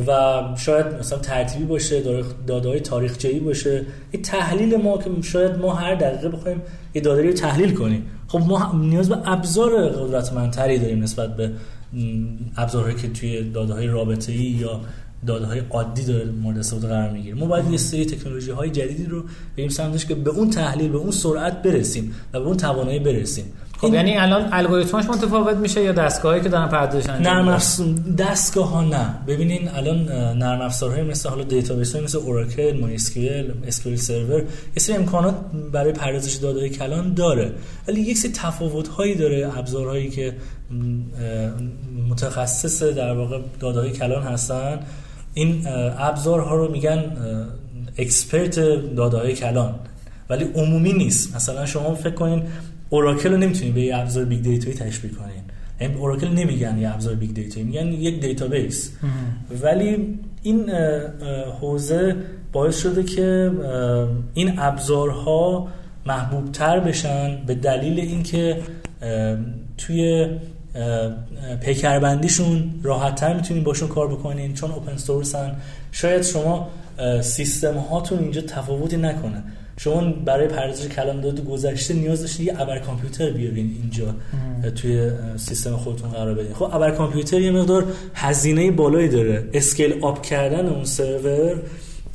و 0.08 0.42
شاید 0.58 0.86
مثلا 0.86 1.20
ترتیبی 1.20 1.66
باشه 1.66 2.04
داده 2.48 2.70
های 2.70 2.80
تاریخچه‌ای 2.80 3.40
باشه. 3.40 3.86
این 4.12 4.22
تحلیل 4.22 4.76
ما 4.76 4.98
که 4.98 5.10
شاید 5.22 5.52
ما 5.52 5.74
هر 5.74 5.96
دقیقه 5.96 6.30
بخوایم 6.30 6.62
یه 6.94 7.02
داده 7.02 7.22
رو 7.22 7.34
تحلیل 7.34 7.74
کنیم. 7.74 8.06
خب 8.28 8.40
ما 8.40 8.72
نیاز 8.74 9.10
به 9.10 9.18
ابزار 9.26 9.90
قدرتمندتری 9.90 10.80
داریم 10.80 11.04
نسبت 11.04 11.36
به 11.36 11.52
ابزارهایی 12.58 12.96
که 12.96 13.10
توی 13.10 13.52
داده 13.52 13.74
های 13.74 13.88
رابطه 13.88 14.34
یا 14.34 14.82
داده 15.28 15.46
های 15.46 15.62
عادی 15.70 16.06
داره 16.06 16.26
مورد 16.26 16.58
استفاده 16.58 16.88
قرار 16.88 17.10
می‌گیره. 17.10 17.36
ما 17.36 17.46
باید 17.46 17.72
یه 17.72 17.78
سری 17.78 18.06
تکنولوژی 18.06 18.52
های 18.52 18.70
جدیدی 18.70 19.06
رو 19.06 19.24
بریم 19.58 19.70
سمتش 19.70 20.06
که 20.06 20.16
به 20.16 20.30
اون 20.30 20.50
تحلیل 20.50 20.92
به 20.92 20.98
اون 20.98 21.12
سرعت 21.12 21.62
برسیم 21.62 22.16
و 22.34 22.40
به 22.40 22.46
اون 22.46 22.58
توانایی 22.58 23.00
برسیم. 23.00 23.46
خب 23.82 23.94
یعنی 23.94 24.18
الان 24.18 24.50
الگوریتمش 24.52 25.06
متفاوت 25.06 25.58
میشه 25.58 25.84
یا 25.84 25.92
دستگاهایی 25.92 26.42
که 26.42 26.50
دارن 26.50 26.68
پردازش 26.68 27.10
نرم 27.10 27.48
افزار 27.48 27.88
دستگاه 28.18 28.70
ها 28.70 28.82
نه. 28.82 29.16
ببینین 29.28 29.70
الان 29.70 30.04
نرم 30.38 30.62
افزارهای 30.62 31.04
مثل 31.04 31.30
حالا 31.30 31.44
دیتابیس 31.44 31.96
های 31.96 32.04
مثل 32.04 32.18
Oracle 32.18 32.80
MySQL 32.80 33.52
SQL 33.68 33.96
Server 33.96 34.40
یه 34.42 34.48
سری 34.78 34.96
امکانات 34.96 35.36
برای 35.72 35.92
پردازش 35.92 36.34
داده 36.34 36.70
کلان 36.70 37.14
داره. 37.14 37.52
ولی 37.88 38.02
یک 38.02 38.18
سری 38.18 38.32
تفاوت 38.32 38.88
هایی 38.88 39.16
داره 39.16 39.58
ابزارهایی 39.58 40.10
که 40.10 40.34
متخصص 42.10 42.84
در 42.84 43.14
واقع 43.14 43.40
داده 43.60 43.90
کلان 43.90 44.24
هستن. 44.24 44.80
این 45.34 45.68
ابزارها 45.98 46.56
رو 46.56 46.72
میگن 46.72 47.04
expert 47.98 48.60
داده 48.96 49.34
کلان. 49.34 49.76
ولی 50.30 50.46
عمومی 50.56 50.94
نیست. 50.94 51.36
مثلا 51.36 51.66
شما 51.66 51.96
فکر 51.96 52.14
کنین 52.14 52.44
Oracle 52.94 53.32
رو 53.32 53.38
نمی‌تونید 53.38 53.74
به 53.74 53.82
یه 53.82 53.98
ابزار 53.98 54.26
big 54.26 54.42
data 54.42 54.64
یی 54.64 54.76
تشبیه 54.76 55.12
کنین 55.12 55.44
یعنی 55.82 55.96
Oracle 55.96 56.28
نمیگن 56.28 56.78
یه 56.78 56.94
ابزار 56.94 57.16
big 57.16 57.34
data 57.34 57.55
یی 57.55 57.66
میگن 57.66 57.88
یک 57.88 58.22
دیتابیس 58.22 58.92
ولی 59.62 60.20
این 60.44 60.70
حوزه 61.62 62.16
باعث 62.52 62.78
شده 62.78 63.04
که 63.04 63.52
این 64.34 64.60
ابزارها 64.60 65.68
محبوب 66.06 66.52
تر 66.52 66.80
بشن 66.80 67.38
به 67.46 67.56
دلیل 67.56 68.00
اینکه 68.00 68.58
توی 69.78 70.28
پیکربندیشون 71.62 72.74
راحت 72.84 73.16
تر 73.16 73.34
می‌تونین 73.34 73.64
باشون 73.64 73.88
کار 73.88 74.08
بکنین 74.08 74.54
چون 74.54 74.72
open 74.72 74.98
source 74.98 75.47
ن 75.47 75.56
شاید 75.92 76.22
شما 76.22 76.70
سیستم 77.22 77.78
هاتون 77.78 78.20
اینجا 78.20 78.42
تفاوتی 78.42 78.98
نکنه. 78.98 79.44
شما 79.84 80.12
برای 80.26 80.48
پردازش 80.48 80.88
کلان 80.88 81.22
داده 81.22 81.42
گذشته 81.42 81.94
نیاز 81.94 82.22
داشتین 82.22 82.46
یه 82.46 82.62
ابر 82.62 82.80
کامپیوتر 82.80 83.30
بیارین 83.30 83.78
اینجا 83.82 84.16
توی 84.76 85.12
سیستم 85.38 85.78
خودتون 85.78 86.10
قرار 86.10 86.34
بدین. 86.34 86.54
خب 86.54 86.64
ابر 86.64 86.92
کامپیوتر 86.92 87.42
یه 87.42 87.52
مقدار 87.52 87.86
هزینه 88.14 88.72
بالایی 88.72 89.10
داره. 89.10 89.50
scale 89.54 89.94
up 90.02 90.22
کردن 90.22 90.66
اون 90.66 90.86
سرور 90.86 91.62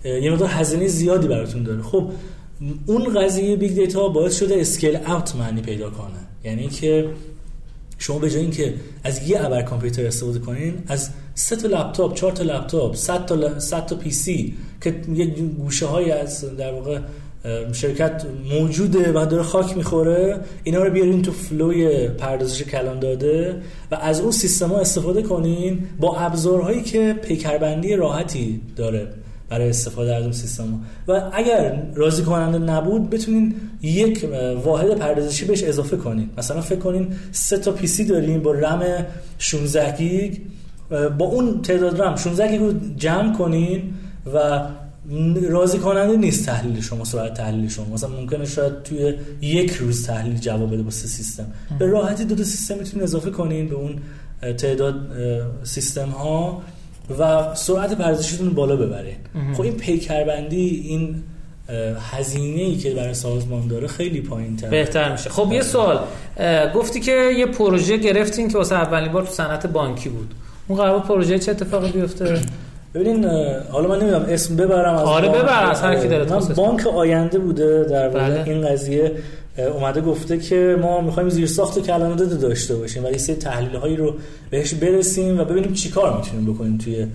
یه 0.04 0.30
مقدار 0.30 0.48
هزینه 0.48 0.86
زیادی 0.86 1.28
براتون 1.28 1.62
داره. 1.62 1.82
خب 1.82 2.10
اون 2.86 3.20
قضیه 3.20 3.56
big 3.57 3.74
data 3.74 4.09
باعث 4.08 4.38
شده 4.38 4.54
scale 4.61 4.97
out 4.97 5.36
معنی 5.36 5.60
پیدا 5.60 5.90
کنه. 5.90 6.18
یعنی 6.44 6.68
که 6.68 7.08
شما 7.98 8.18
به 8.18 8.30
جای 8.30 8.40
اینکه 8.40 8.74
از 9.04 9.28
یه 9.28 9.44
ابر 9.44 9.62
کامپیوتر 9.62 10.06
استفاده 10.06 10.38
کنین 10.38 10.74
از 10.86 11.10
سه 11.34 11.56
تا 11.56 11.68
لپتاپ 11.68 12.14
چهار 12.14 12.32
تا 12.32 12.42
لپتاپ 12.42 12.94
100 12.94 13.26
تا 13.26 13.58
100 13.58 13.86
تا 13.86 13.96
PC 13.97 14.55
که 14.82 14.94
یه 15.14 15.26
گوشه 15.58 15.86
های 15.86 16.10
از 16.10 16.56
در 16.56 16.72
واقع 16.72 17.00
شرکت 17.72 18.22
موجوده 18.51 19.12
و 19.12 19.26
داره 19.26 19.43
خاک 19.43 19.76
می‌خوره 19.76 20.41
اینا 20.64 20.82
رو 20.82 20.91
بیارین 20.91 21.22
تو 21.22 21.32
flow 21.32 21.93
ی 21.93 22.09
پردازش 22.09 22.62
کلان 22.62 22.99
داده 22.99 23.57
و 23.91 23.95
از 23.95 24.20
اون 24.20 24.30
سیستم 24.30 24.68
ها 24.68 24.78
استفاده 24.78 25.22
کنین 25.22 25.84
با 26.01 26.16
ابزارهایی 26.16 26.82
که 26.82 27.12
پیکربندی 27.22 27.97
راحتی 27.97 28.61
داره 28.76 29.09
برای 29.49 29.68
استفاده 29.68 30.14
از 30.14 30.22
اون 30.22 30.32
سیستم 30.32 30.64
ها. 30.64 30.78
و 31.09 31.30
اگر 31.32 31.82
راضی 31.95 32.22
کننده 32.22 32.59
نبود 32.59 33.11
بتونین 33.11 33.55
یک 33.82 34.28
واحد 34.64 34.99
پردازشی 34.99 35.45
بهش 35.45 35.62
اضافه 35.64 35.97
کنین 35.97 36.30
مثلا 36.39 36.61
فکر 36.61 36.78
کنین 36.78 37.09
سه 37.32 37.59
تا 37.59 37.72
PC 37.72 38.05
دارین 38.05 38.43
با 38.43 38.53
رم 38.53 39.07
16 39.39 39.97
گیگ 39.97 40.39
با 41.18 41.26
اون 41.26 41.62
تعداد 41.62 42.03
رم 42.03 42.16
16 42.16 42.51
گیگ 42.51 42.61
رو 42.61 42.72
جمع 42.97 43.37
کنین 43.37 43.95
و 44.34 44.61
راضی 45.50 45.78
کننده 45.78 46.16
نیست 46.16 46.46
تحلیل 46.46 46.80
شما 46.80 47.04
سرعت 47.04 47.34
تحلیل 47.34 47.68
شما. 47.68 47.94
مثلا 47.94 48.11
ممکنه 48.11 48.44
شاید 48.44 48.82
توی 48.82 49.14
یک 49.40 49.72
روز 49.72 50.07
تحلیل 50.07 50.38
جواب 50.38 50.72
بده 50.72 50.82
با 50.82 50.90
سه 50.90 51.09
سیستم. 51.09 51.46
به 51.78 51.86
راحتی 51.86 52.24
دو 52.24 52.34
تا 52.34 52.44
سیستم 52.44 52.78
می‌تونید 52.78 53.02
اضافه 53.02 53.30
کنین 53.30 53.68
به 53.68 53.74
اون 53.74 53.98
تعداد 54.57 54.94
سیستم 55.62 56.09
ها 56.09 56.62
و 57.18 57.54
سرعت 57.54 57.92
پردازشتون 57.92 58.50
بالا 58.50 58.76
ببرین. 58.76 59.16
خب 59.54 59.62
این 59.62 59.74
پیکربندی 59.74 60.82
این 60.88 61.22
هزینه 62.11 62.62
ای 62.62 62.76
که 62.76 62.90
برای 62.90 63.14
سازمان 63.14 63.68
داره 63.68 63.86
خیلی 63.86 64.20
پایین 64.20 64.57
تر 64.57 64.70
بهتر 64.70 65.12
میشه. 65.12 65.30
خب 65.30 65.52
یه 65.52 65.62
سوال. 65.62 66.00
گفتی 66.74 67.00
که 67.00 67.30
یه 67.38 67.46
پروژه 67.46 67.96
گرفتین 67.96 68.48
که 68.48 68.59
واسه 68.59 68.74
اولین 68.74 69.12
بار 69.12 69.22
تو 69.22 69.32
صنعت 69.32 69.66
بانکی 69.66 70.09
بود. 70.09 70.34
اون 70.68 70.78
قرار 70.78 71.00
پروژه 71.00 71.38
چه 71.38 71.50
اتفاقی 71.50 71.92
بیفته؟ 71.92 72.40
ببینین 72.97 73.24
حالا 73.70 73.88
من 73.88 73.99
نمی‌دونم 73.99 74.26
اسم 74.28 74.57
ببرم 74.57 74.94
از 74.94 75.09
آره 75.09 75.28
ببر 75.28 75.70
از 75.70 75.80
هر 75.80 76.01
کی 76.01 76.09
داره 76.09 76.30
من 76.30 76.55
بانک 76.55 76.86
آینده 76.86 77.38
بوده 77.38 77.84
در 77.90 78.09
واقع 78.09 78.28
بله. 78.28 78.51
این 78.51 78.68
قضیه 78.68 79.12
اومده 79.74 80.01
گفته 80.01 80.38
که 80.38 80.76
ما 80.82 81.01
می‌خوایم 81.01 81.28
زیر 81.28 81.47
ساخت 81.47 81.78
کلان 81.78 82.16
داده 82.16 82.36
داشته 82.36 82.76
باشیم 82.76 83.05
و 83.05 83.11
یه 83.11 83.18
سری 83.18 83.36
تحلیل 83.36 83.76
هایی 83.76 83.97
رو 83.97 84.14
بهش 84.51 84.74
برسیم 84.74 85.40
و 85.40 85.44
ببینیم 85.44 85.72
چیکار 85.72 86.16
می‌تونیم 86.16 86.55
بکنیم 86.55 86.78
توی 86.78 87.06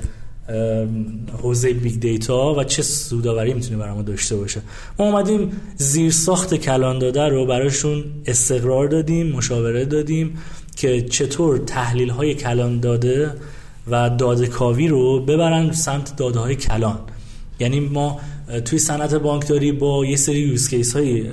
حوزه 1.41 1.74
big 1.74 1.99
data 1.99 2.53
و 2.53 2.64
چه 2.64 2.84
سوداوری 2.84 3.53
می‌تونه 3.53 3.78
برای 3.78 3.94
ما 3.94 4.02
داشته 4.02 4.36
باشه. 4.36 4.62
ما 4.99 5.06
اومدیم 5.06 5.52
زیر 5.76 6.12
ساخت 6.12 6.53
کلان 6.56 6.99
داده 6.99 7.28
رو 7.28 7.45
براشون 7.45 8.03
استقرار 8.26 8.88
دادیم 8.88 9.28
مشاوره 9.28 9.86
دادیم 9.86 10.38
که 10.76 11.02
چطور 11.02 11.58
تحلیل 11.58 12.10
های 12.10 12.34
کلان 12.34 12.80
داده 12.80 13.32
و 13.88 14.10
داده 14.10 14.48
کاوی 14.48 14.88
رو 14.88 15.20
ببرن 15.20 15.72
سمت 15.72 16.16
داده 16.16 16.40
های 16.40 16.56
کلان. 16.56 16.99
یعنی 17.60 17.80
ما 17.80 18.20
توی 18.66 18.80
صنعت 18.80 19.16
بانکداری 19.16 19.72
با 19.72 20.06
یه 20.06 20.16
سری 20.16 20.40
use 20.40 20.70
case 20.70 20.95
های 20.95 21.24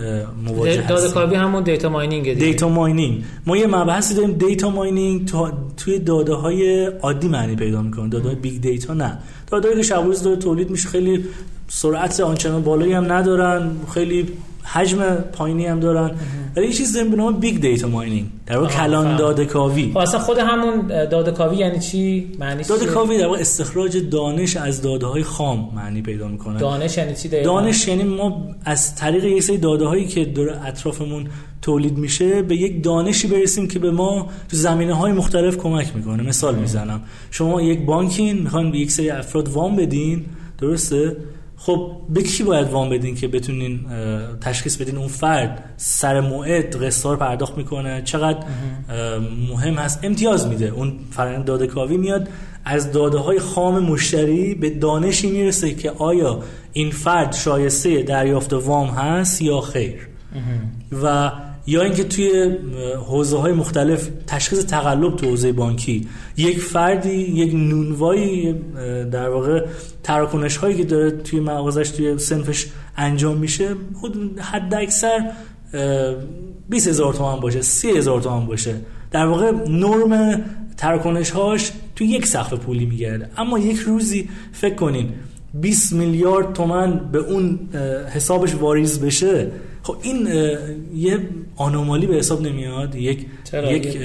مواجه 0.46 0.80
هستیم. 0.80 0.96
داده 0.96 1.14
کاوی 1.14 1.34
همون 1.34 1.62
data 1.62 1.88
mining 1.88 2.38
data 2.38 2.68
mining 2.68 3.24
ما 3.46 3.56
یه 3.56 3.66
مبحثی 3.66 4.14
داریم 4.14 4.32
data 4.32 4.70
mining 4.70 5.30
توی 5.76 5.98
داده 5.98 6.34
های 6.34 6.86
عادی 6.86 7.28
معنی 7.28 7.56
پیدا 7.56 7.82
می‌کنه. 7.82 8.08
داده 8.08 8.28
های 8.28 8.36
big 8.36 8.60
data 8.60 8.94
نه. 8.94 9.18
داده 9.46 9.76
که 9.76 9.82
شب 9.82 10.02
روز 10.04 10.22
داره 10.22 10.36
تولید 10.36 10.70
میشه 10.70 10.88
خیلی 10.88 11.24
سرعت 11.68 12.20
آنچنان 12.20 12.62
بالایی 12.62 12.92
هم 12.92 13.12
ندارن. 13.12 13.70
خیلی 13.94 14.28
حجم 14.72 15.14
پایینی 15.32 15.66
هم 15.66 15.80
دارن. 15.80 16.10
ولی 16.56 16.66
یه 16.66 16.72
چیز 16.72 16.92
داریم 16.92 17.10
به 17.10 17.16
نام 17.16 17.40
big 17.40 17.60
data 17.60 17.88
mining 17.88 18.26
در 18.46 18.58
واقع 18.58 18.68
کلان 18.70 19.16
داده 19.16 19.44
کاوی 19.44 19.90
خب 19.92 19.98
اصلا 19.98 20.20
خود 20.20 20.38
همون 20.38 20.86
داده 20.86 21.30
کاوی 21.30 21.56
یعنی 21.56 21.78
چی؟ 21.78 22.32
معنی 22.38 22.62
داده 22.62 22.86
کاوی 22.86 23.18
در 23.18 23.26
واقع 23.26 23.38
استخراج 23.38 23.96
دانش 24.10 24.56
از 24.56 24.82
داده 24.82 25.06
های 25.06 25.22
خام 25.22 25.70
معنی 25.74 26.02
پیدا 26.02 26.28
می‌کنه. 26.28 26.58
دانش 26.58 26.96
یعنی 26.98 27.14
چی؟ 27.14 27.28
دانش 27.28 27.88
یعنی 27.88 28.02
ما 28.02 28.46
از 28.64 28.96
طریق 28.96 29.24
یک 29.24 29.42
سری 29.42 29.58
داده 29.58 29.86
هایی 29.86 30.06
که 30.06 30.24
دور 30.24 30.60
اطرافمون 30.66 31.26
تولید 31.62 31.98
میشه 31.98 32.42
به 32.42 32.56
یک 32.56 32.84
دانشی 32.84 33.28
برسیم 33.28 33.68
که 33.68 33.78
به 33.78 33.90
ما 33.90 34.28
تو 34.48 34.56
زمینه 34.56 34.94
های 34.94 35.12
مختلف 35.12 35.56
کمک 35.56 35.96
می‌کنه. 35.96 36.22
مثال 36.22 36.54
می‌زنم. 36.54 37.00
شما 37.30 37.62
یک 37.62 37.86
بانکین 37.86 38.38
می‌خوان 38.38 38.70
به 38.70 38.78
یک 38.78 38.90
سری 38.90 39.10
افراد 39.10 39.48
وام 39.48 39.76
بدین 39.76 40.24
درسته؟ 40.58 41.16
خب 41.60 41.92
به 42.08 42.22
کی 42.22 42.42
باید 42.42 42.68
وام 42.70 42.88
بدین 42.88 43.14
که 43.14 43.28
بتونین 43.28 43.80
تشخیص 44.40 44.76
بدین 44.76 44.96
اون 44.96 45.08
فرد 45.08 45.74
سر 45.76 46.20
موعد 46.20 46.84
قسطا 46.84 47.16
پرداخت 47.16 47.56
می‌کنه؟ 47.56 48.02
چقدر 48.02 48.38
مهم. 49.52 49.74
هست؟ 49.74 50.00
امتیاز 50.02 50.46
میده. 50.46 50.66
اون 50.66 50.92
فرآیند 51.10 51.44
داده 51.44 51.66
کاوی 51.66 51.96
میاد 51.96 52.28
از 52.64 52.92
داده 52.92 53.18
های 53.18 53.38
خام 53.38 53.78
مشتری 53.78 54.54
به 54.54 54.70
دانشی 54.70 55.30
می‌رسه 55.30 55.74
که 55.74 55.90
آیا 55.90 56.40
این 56.72 56.90
فرد 56.90 57.32
شایسته 57.32 58.02
دریافت 58.02 58.52
وام 58.52 58.88
هست 58.88 59.42
یا 59.42 59.60
خیر. 59.60 60.08
و 61.02 61.32
یا 61.68 61.82
اینکه 61.82 62.04
توی 62.04 62.56
حوزه 63.06 63.36
های 63.36 63.52
مختلف 63.52 64.08
تشخیص 64.26 64.66
تقلب 64.66 65.16
تو 65.16 65.26
حوزه 65.26 65.52
بانکی 65.52 66.08
یک 66.36 66.60
فردی 66.60 67.14
یک 67.14 67.54
نونوایی 67.54 68.54
در 69.12 69.28
واقع 69.28 69.66
تراکنش 70.02 70.56
هایی 70.56 70.76
که 70.76 70.84
داره 70.84 71.10
توی 71.10 71.40
مغازش 71.40 71.90
توی 71.90 72.18
سنفش 72.18 72.66
انجام 72.96 73.36
میشه 73.36 73.74
حد 74.38 74.74
اکثر 74.74 75.30
20 76.68 76.88
هزار 76.88 77.14
تومان 77.14 77.40
باشه 77.40 77.62
30 77.62 77.90
هزار 77.90 78.20
تومان 78.20 78.46
باشه. 78.46 78.74
در 79.10 79.26
واقع 79.26 79.52
نرم 79.68 80.44
تراکنش 80.76 81.30
هاش 81.30 81.72
توی 81.96 82.06
یک 82.06 82.26
سقف 82.26 82.54
پولی 82.54 82.86
میگرده. 82.86 83.30
اما 83.36 83.58
یک 83.58 83.78
روزی 83.78 84.28
فکر 84.52 84.74
کنین 84.74 85.12
20 85.54 85.92
میلیارد 85.92 86.52
تومن 86.52 87.00
به 87.12 87.18
اون 87.18 87.58
حسابش 88.14 88.54
واریز 88.54 89.00
بشه 89.00 89.50
خب 89.82 89.96
این 90.02 90.28
یه 90.94 91.18
آنومالی 91.58 92.06
به 92.06 92.14
حساب 92.14 92.42
نمیاد 92.42 92.94
یک 92.94 93.26
یک, 93.54 93.96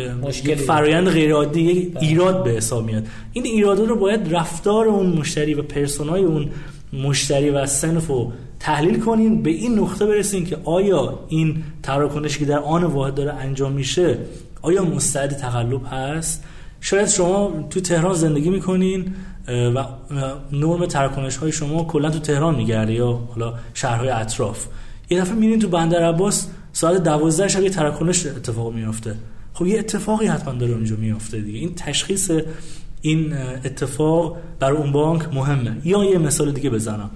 یک 0.46 0.56
فرایند 0.56 1.10
غیر 1.10 1.34
عادی 1.34 1.62
یک 1.62 1.94
بله. 1.94 2.04
ایراد 2.04 2.44
به 2.44 2.52
حساب 2.52 2.86
میاد. 2.86 3.04
این 3.34 3.46
ایرادا 3.46 3.84
رو 3.84 3.96
باید 3.96 4.36
رفتار 4.36 4.88
اون 4.88 5.06
مشتری 5.06 5.54
و 5.54 5.62
پرسونای 5.62 6.24
اون 6.24 6.50
مشتری 6.94 7.50
و 7.50 7.66
سنف 7.66 8.08
رو 8.08 8.32
تحلیل 8.60 9.00
کنین 9.00 9.44
به 9.44 9.50
این 9.50 9.80
نقطه 9.80 10.06
برسین 10.06 10.46
که 10.46 10.58
آیا 10.64 11.20
این 11.28 11.64
تراکنشی 11.84 12.40
که 12.40 12.46
در 12.46 12.60
آن 12.60 12.84
واحد 12.84 13.16
داره 13.16 13.34
انجام 13.34 13.72
میشه 13.72 14.18
آیا 14.62 14.84
مستعد 14.84 15.38
تقلب 15.38 15.82
هست؟ 15.92 16.44
شاید 16.82 17.08
شما 17.08 17.68
تو 17.70 17.82
تهران 17.82 18.14
زندگی 18.14 18.50
می‌کنین 18.50 19.14
و 19.48 19.86
نرم 20.52 20.86
تراکنش 20.86 21.38
های 21.38 21.52
شما 21.52 21.84
کلا 21.84 22.10
تو 22.10 22.20
تهران 22.20 22.56
میگرده 22.56 22.94
یا 22.94 23.20
حالا 23.36 23.54
شهرهای 23.74 24.10
اطراف. 24.10 24.66
یه 25.10 25.22
دفعه 25.22 25.36
میرین 25.36 25.60
تو 25.60 25.68
بندر 25.68 26.04
عباس 26.04 26.48
ساعت 26.74 27.04
12 27.04 27.48
شب 27.48 27.64
یه 27.64 27.70
تراکنش 27.70 28.26
اتفاق 28.26 28.74
میفته 28.74 29.16
خب 29.54 29.66
یه 29.66 29.80
اتفاقی 29.80 30.28
حتما 30.28 30.54
داره 30.54 30.74
اونجا 30.74 30.96
میفته 30.96 31.42
دیگه. 31.42 31.60
این 31.60 31.76
تشخیص 31.76 32.32
این 33.02 33.34
اتفاق 33.66 34.38
برای 34.60 34.78
اون 34.78 34.92
بانک 34.92 35.34
مهمه. 35.34 35.78
یا 35.86 36.04
یه 36.04 36.18
مثال 36.18 36.52
دیگه 36.52 36.70
بزنم. 36.70 37.10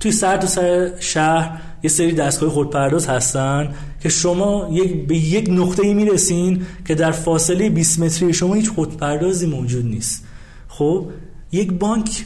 توی 0.00 0.12
سر 0.12 0.36
تو 0.36 0.46
سر 0.46 0.92
شهر 1.00 1.60
یه 1.82 1.90
سری 1.90 2.12
دستگاه 2.12 2.50
خودپرداز 2.50 3.06
هستن 3.06 3.74
که 4.02 4.08
شما 4.08 4.68
یک 4.72 5.06
به 5.06 5.16
یک 5.16 5.48
نقطه 5.50 5.82
ای 5.82 5.94
می‌رسین 5.94 6.66
که 6.84 6.94
در 6.94 7.10
فاصله 7.10 7.70
20 7.70 8.00
متری 8.00 8.34
شما 8.34 8.54
هیچ 8.54 8.70
خودپردازی 8.70 9.46
موجود 9.46 9.84
نیست. 9.84 10.24
خب 10.68 11.06
یک 11.52 11.72
بانک 11.72 12.24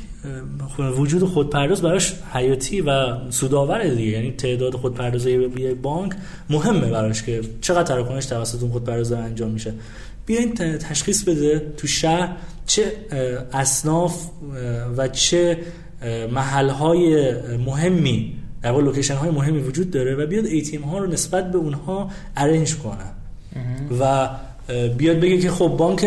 وجود 0.99 1.25
خودپرداز 1.25 1.83
براش 1.83 2.15
حیاتی 2.33 2.81
و 2.81 3.17
سودآوره 3.31 3.95
دیگه. 3.95 4.11
یعنی 4.11 4.31
تعداد 4.31 4.75
خودپردازی 4.75 5.31
یک 5.31 5.77
بانک 5.77 6.13
مهمه 6.51 6.91
براش 6.91 7.23
که 7.23 7.41
چقدر 7.61 7.83
تراکنش 7.83 8.27
توسط 8.27 8.63
اون 8.63 8.73
خودپرداز 8.73 9.13
انجام 9.13 9.51
میشه. 9.51 9.75
بیاین 10.27 10.55
تشخیص 10.55 11.25
بده 11.25 11.73
تو 11.77 11.87
شهر 11.87 12.37
چه 12.67 12.93
اصناف 13.53 14.27
و 14.97 15.09
چه 15.09 15.59
محل 16.33 16.71
مهمی 17.67 18.37
در 18.63 18.71
واقع 18.71 18.83
location 18.83 19.15
های 19.15 19.31
مهمی 19.31 19.59
وجود 19.59 19.91
داره 19.91 20.15
و 20.15 20.27
بیاد 20.27 20.47
ATM 20.47 20.83
ها 20.83 20.99
رو 20.99 21.07
نسبت 21.07 21.51
به 21.51 21.59
اونها 21.59 22.11
arrange 22.37 22.77
کنه. 22.77 23.13
و 24.01 24.29
بیاد 24.99 25.21
بگه 25.21 25.39
که 25.39 25.51
خب 25.51 25.69
بانک 25.69 26.07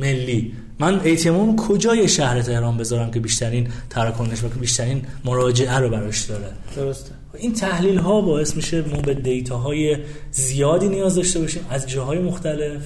ملی 0.00 0.52
من 0.84 1.00
ATM 1.04 1.43
م 1.43 1.56
کجای 1.56 2.08
شهر 2.08 2.42
تهران 2.42 2.76
بذارم 2.76 3.10
که 3.10 3.20
بیشترین 3.20 3.68
تراکنش 3.90 4.44
و 4.44 4.48
که 4.48 4.54
بیشترین 4.54 5.02
مراجعه 5.24 5.78
رو 5.78 5.88
براش 5.88 6.22
داره؟ 6.22 6.46
درسته. 6.76 7.10
این 7.34 7.52
تحلیل 7.52 7.98
ها 7.98 8.20
باعث 8.20 8.56
میشه 8.56 8.82
ما 8.82 9.00
به 9.00 9.14
دیتا 9.14 9.56
های 9.56 9.96
زیادی 10.30 10.88
نیاز 10.88 11.14
داشته 11.14 11.40
باشیم 11.40 11.66
از 11.70 11.88
جاهای 11.88 12.18
مختلف 12.18 12.82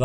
و 0.00 0.04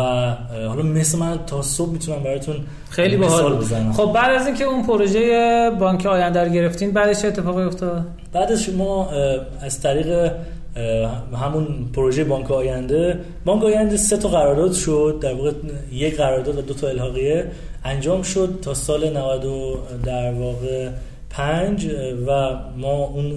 حالا 0.68 0.82
مثل 0.82 1.18
من 1.18 1.38
تا 1.46 1.62
صبح 1.62 1.90
می‌تونم 1.90 2.22
براتون 2.22 2.56
خیلی 2.90 3.16
باحال 3.16 3.56
بزنم. 3.56 3.92
خب 3.92 4.12
بعد 4.14 4.40
از 4.40 4.46
اینکه 4.46 4.64
اون 4.64 4.86
پروژه 4.86 5.70
بانک 5.80 6.06
آینده 6.06 6.44
رو 6.44 6.50
گرفتین 6.50 6.90
بعدش 6.90 7.22
چه 7.22 7.28
اتفاقی 7.28 7.62
افتاد؟ 7.62 8.06
بعدش 8.32 8.68
ما 8.68 9.10
از 9.60 9.80
طریق 9.80 10.32
همون 11.34 11.66
پروژه 11.92 12.24
بانک 12.24 12.50
آینده. 12.50 13.18
بانک 13.44 13.64
آینده 13.64 13.96
سه 13.96 14.16
تا 14.16 14.28
قرارداد 14.28 14.72
شد 14.72 15.18
در 15.22 15.34
واقع 15.34 15.52
یک 15.92 16.16
قرارداد 16.16 16.58
و 16.58 16.62
دو 16.62 16.74
تا 16.74 16.88
الحاقیه 16.88 17.46
انجام 17.84 18.22
شد 18.22 18.58
تا 18.62 18.74
سال 18.74 19.16
90 19.16 19.46
در 20.04 20.32
واقع 20.32 20.88
پنج 21.30 21.86
و 22.26 22.30
ما 22.76 23.04
اون 23.04 23.32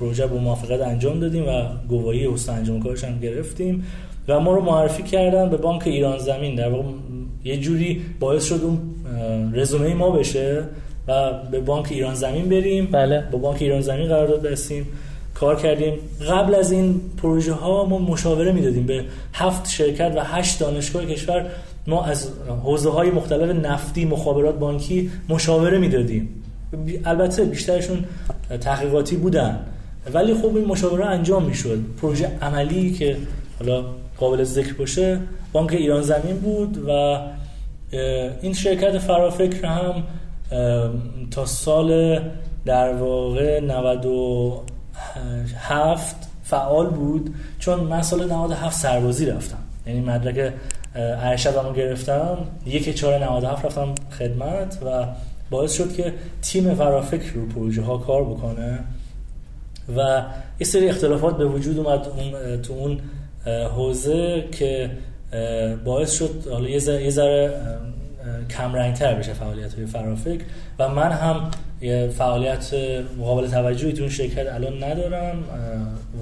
پروژه 0.00 0.26
با 0.26 0.36
موافقت 0.36 0.80
انجام 0.80 1.20
دادیم 1.20 1.48
و 1.48 1.62
گواهی 1.88 2.26
حسن 2.26 2.52
انجام 2.52 2.82
کارش 2.82 3.04
هم 3.04 3.18
گرفتیم. 3.18 3.86
و 4.28 4.40
ما 4.40 4.52
رو 4.52 4.62
معرفی 4.62 5.02
کردن 5.02 5.50
به 5.50 5.56
بانک 5.56 5.86
ایران 5.86 6.18
زمین. 6.18 6.54
در 6.54 6.68
واقع 6.68 6.88
یه 7.44 7.56
جوری 7.56 8.02
باعث 8.20 8.44
شد 8.44 8.60
اون 8.62 8.78
رزومه 9.54 9.94
ما 9.94 10.10
بشه 10.10 10.64
و 11.08 11.32
به 11.50 11.60
بانک 11.60 11.86
ایران 11.90 12.14
زمین 12.14 12.48
بریم. 12.48 12.88
بله. 12.92 13.24
با 13.32 13.38
بانک 13.38 13.62
ایران 13.62 13.80
زمین 13.80 14.08
قرارداد 14.08 14.42
بستیم. 14.42 14.86
کار 15.34 15.56
کردیم. 15.56 15.94
قبل 16.28 16.54
از 16.54 16.72
این 16.72 17.00
پروژه 17.22 17.52
ها 17.52 17.84
ما 17.84 17.98
مشاوره 17.98 18.52
می‌دادیم 18.52 18.86
به 18.86 19.04
هفت 19.32 19.70
شرکت 19.70 20.12
و 20.16 20.24
هشت 20.24 20.60
دانشگاه 20.60 21.04
کشور. 21.06 21.46
ما 21.86 22.04
از 22.04 22.28
حوزه 22.62 22.90
های 22.90 23.10
مختلف 23.10 23.56
نفتی 23.66 24.04
مخابرات 24.04 24.58
بانکی 24.58 25.10
مشاوره 25.28 25.78
می‌دادیم. 25.78 26.28
البته 27.04 27.44
بیشترشون 27.44 28.04
تحقیقاتی 28.60 29.16
بودن. 29.16 29.60
ولی 30.14 30.34
خب 30.34 30.56
این 30.56 30.64
مشاوره 30.64 31.06
انجام 31.06 31.44
می‌شد. 31.44 31.78
پروژه 32.02 32.30
عملی 32.42 32.92
که 32.92 33.16
حالا 33.58 33.84
قابل 34.18 34.44
ذکر 34.44 34.74
باشه 34.74 35.18
بانک 35.52 35.72
ایران 35.72 36.02
زمین 36.02 36.36
بود 36.36 36.78
و 36.88 37.18
این 38.42 38.52
شرکت 38.52 38.98
فرافکر 38.98 39.66
هم 39.66 40.02
تا 41.30 41.46
سال 41.46 42.20
در 42.64 42.92
واقع 42.92 43.60
97 45.16 46.16
فعال 46.44 46.86
بود 46.86 47.34
چون 47.58 47.80
من 47.80 48.02
سال 48.02 48.32
97 48.32 48.76
سربازی 48.76 49.26
رفتم. 49.26 49.58
یعنی 49.86 50.00
مدرک 50.00 50.52
ارشد 50.94 51.50
رو 51.50 51.72
گرفتم. 51.72 52.38
یک 52.66 52.94
چهار 52.94 53.24
97 53.24 53.64
رفتم 53.64 53.94
خدمت 54.18 54.78
و 54.86 55.06
باعث 55.50 55.72
شد 55.72 55.94
که 55.94 56.14
تیم 56.42 56.74
فرافکر 56.74 57.32
رو 57.32 57.46
پروژه 57.46 57.82
ها 57.82 57.98
کار 57.98 58.24
بکنه 58.24 58.78
و 59.96 60.22
یه 60.60 60.66
سری 60.66 60.88
اختلافات 60.88 61.36
به 61.36 61.44
وجود 61.44 61.78
اومد 61.78 62.06
اون 62.08 62.62
تو 62.62 62.72
اون 62.72 63.00
حوزه 63.76 64.48
که 64.52 64.90
باعث 65.84 66.12
شد 66.12 66.48
حالا 66.50 66.68
یه 66.68 67.10
ذره 67.10 67.50
کم 68.50 68.74
رنگتر 68.74 69.14
بشه 69.14 69.32
فعالیت 69.32 69.74
های 69.74 69.86
فرافکر 69.86 70.44
و 70.78 70.88
من 70.88 71.12
هم 71.12 71.50
یه 71.80 72.08
فعالیت 72.18 72.74
مقابل 73.18 73.48
توجهی 73.48 73.92
تو 73.92 74.02
اون 74.02 74.10
شرکت 74.10 74.54
الان 74.54 74.84
ندارم 74.84 75.44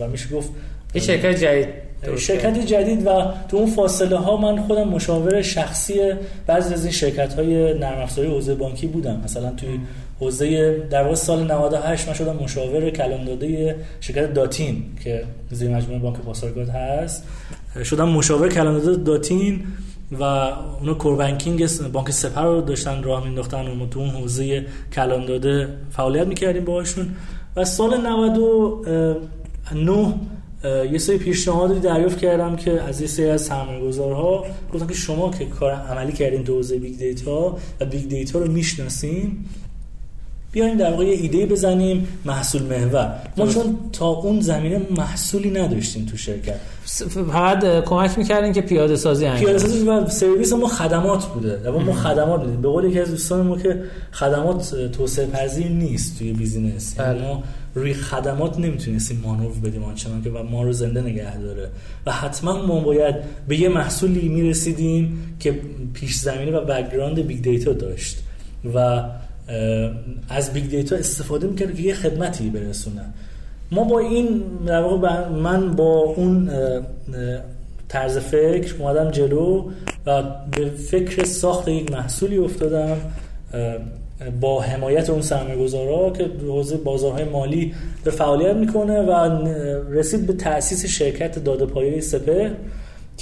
و 0.00 0.08
میشه 0.08 0.28
گفت 0.28 0.50
یه 0.94 1.00
شرکت 1.02 1.36
جدید 1.36 1.90
شرکت 2.16 2.66
جدید 2.66 3.06
و 3.06 3.10
تو 3.48 3.56
اون 3.56 3.70
فاصله 3.70 4.16
ها 4.16 4.36
من 4.36 4.62
خودم 4.62 4.88
مشاور 4.88 5.42
شخصی 5.42 5.94
بعضی 6.46 6.74
از 6.74 6.84
این 6.84 6.92
شرکت 6.92 7.34
های 7.34 7.78
نرم 7.78 7.98
افزاری 7.98 8.28
حوزه 8.28 8.54
بانکی 8.54 8.86
بودم. 8.86 9.20
مثلا 9.24 9.50
توی 9.50 9.78
حوزه 10.20 10.78
در 10.90 11.02
واقع 11.02 11.14
سال 11.14 11.52
98 11.52 12.08
من 12.08 12.14
شدم 12.14 12.36
مشاور 12.36 12.90
کلان 12.90 13.24
داده 13.24 13.76
شرکت 14.00 14.34
داتین 14.34 14.82
که 15.04 15.24
زیر 15.50 15.70
مجموعه 15.70 15.98
بانک 15.98 16.16
پاسارگاد 16.16 16.68
هست. 16.68 17.24
شدم 17.84 18.08
مشاور 18.08 18.48
کلان 18.48 18.78
داده 18.78 19.02
داتین. 19.02 19.62
و 20.12 20.22
اونا 20.22 20.94
کوربانکینگ 20.94 21.66
بانک 21.92 22.10
سپر 22.10 22.44
رو 22.44 22.60
داشتن 22.60 23.02
راه 23.02 23.24
مینداختن 23.24 23.66
و 23.66 23.86
تو 23.86 24.00
اون 24.00 24.08
حوزه 24.08 24.66
کلان 24.92 25.26
داده 25.26 25.68
فعالیت 25.90 26.26
می‌کردیم 26.26 26.64
باهاشون. 26.64 27.08
و 27.56 27.64
سال 27.64 27.96
99 27.96 30.14
یه 30.92 30.98
سری 30.98 31.18
پیشنهادی 31.18 31.80
دریافت 31.80 32.18
کردم 32.18 32.56
که 32.56 32.82
از 32.82 33.00
یه 33.00 33.06
سری 33.06 33.30
از 33.30 33.42
سرمایه‌گذارها 33.42 34.44
گفتن 34.74 34.86
که 34.86 34.94
شما 34.94 35.30
که 35.30 35.46
کار 35.46 35.72
عملی 35.72 36.12
کردین 36.12 36.44
تو 36.44 36.54
حوزه 36.54 36.78
big 36.78 36.98
data 36.98 37.56
و 37.80 37.84
big 37.84 38.08
data 38.08 38.38
رو 38.38 38.52
می‌شناسین 38.52 39.44
بیایم 40.52 40.76
در 40.76 40.90
واقع 40.90 41.04
یه 41.04 41.12
ایده 41.12 41.46
بزنیم 41.46 42.08
محصول 42.24 42.62
محور. 42.62 43.14
ما 43.36 43.46
چون 43.46 43.78
تا 43.92 44.06
اون 44.06 44.40
زمینه 44.40 44.80
محصولی 44.96 45.50
نداشتیم 45.50 46.06
تو 46.06 46.16
شرکت. 46.16 46.56
فقط 47.30 47.84
کمک 47.84 48.18
می‌کردین 48.18 48.52
که 48.52 48.60
پیاده 48.60 48.96
سازی 48.96 49.26
انجام 49.26 49.44
پیاده 49.44 49.58
سازی 49.58 49.88
و 49.88 50.06
سرویس 50.06 50.52
ما 50.52 50.68
خدمات 50.68 51.24
بوده. 51.24 51.70
ما 51.70 51.92
خدمات 51.92 52.40
بودیم. 52.40 52.62
به 52.62 52.68
قول 52.68 52.84
یکی 52.84 53.00
از 53.00 53.10
دوستان 53.10 53.46
ما 53.46 53.58
که 53.58 53.82
خدمات 54.12 54.74
توسعه 54.92 55.26
پذیر 55.26 55.68
نیست 55.68 56.18
توی 56.18 56.32
business. 56.32 56.96
یعنی 56.98 57.18
بله. 57.18 57.28
ما 57.28 57.42
روی 57.74 57.94
خدمات 57.94 58.58
نمی‌تونستیم 58.58 59.20
مانور 59.24 59.52
بدیم 59.64 59.84
آنچنان 59.84 60.22
که 60.22 60.30
و 60.30 60.42
ما 60.42 60.62
رو 60.62 60.72
زنده 60.72 61.00
نگه 61.00 61.38
داره. 61.38 61.68
و 62.06 62.12
حتما 62.12 62.66
ما 62.66 62.80
باید 62.80 63.14
به 63.48 63.60
یه 63.60 63.68
محصولی 63.68 64.28
می‌رسیدیم 64.28 65.36
که 65.40 65.60
پیش 65.94 66.14
زمینه 66.14 66.58
و 66.58 66.64
background 66.64 67.26
big 67.26 67.42
data 67.42 67.72
داشت. 67.72 68.16
و 68.74 69.02
از 70.28 70.52
big 70.52 70.70
data 70.70 70.96
استفاده 70.96 71.46
می‌کرد 71.46 71.74
که 71.74 71.82
یه 71.82 71.94
خدمتی 71.94 72.50
برسونه. 72.50 73.02
ما 73.72 73.84
با 73.84 73.98
این 73.98 74.42
در 74.66 74.82
واقع 74.82 75.28
من 75.28 75.76
با 75.76 75.98
اون 75.98 76.50
طرز 77.88 78.18
فکر 78.18 78.74
اومدم 78.78 79.10
جلو 79.10 79.70
و 80.06 80.22
به 80.56 80.70
فکر 80.70 81.24
ساخت 81.24 81.68
یک 81.68 81.92
محصولی 81.92 82.38
افتادم 82.38 82.96
با 84.40 84.60
حمایت 84.60 85.10
اون 85.10 85.22
سرمایه‌گذارا 85.22 86.10
که 86.10 86.30
حوزه 86.46 86.76
بازارهای 86.76 87.24
مالی 87.24 87.74
به 88.04 88.10
فعالیت 88.10 88.56
می‌کنه 88.56 89.00
و 89.00 89.12
رسید 89.90 90.26
به 90.26 90.32
تأسیس 90.32 90.86
شرکت 90.86 91.44
داده 91.44 91.66
پایه 91.66 92.00
سپه 92.00 92.50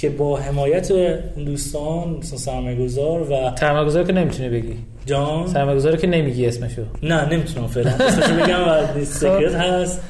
که 0.01 0.09
با 0.09 0.37
حمایت 0.37 0.91
اون 0.91 1.45
دوستان 1.45 2.17
مثلا 2.19 2.37
سرمایه‌گذار 2.37 3.21
و 3.21 3.55
سرمایه‌گذار 3.59 4.03
که 4.03 4.13
نمی‌تونی 4.13 4.49
بگی. 4.49 4.73
جان؟ 5.05 5.47
سرمایه‌گذار 5.47 5.95
که 5.95 6.07
نمیگی 6.07 6.45
اسمشو. 6.45 6.81
نه 7.03 7.33
نمی‌تونم 7.33 7.67
فعلا. 7.67 7.91
اسمشو 7.91 8.35
بگم 8.35 8.67
و 8.67 9.05
سکرت 9.05 9.55
هست 9.55 10.01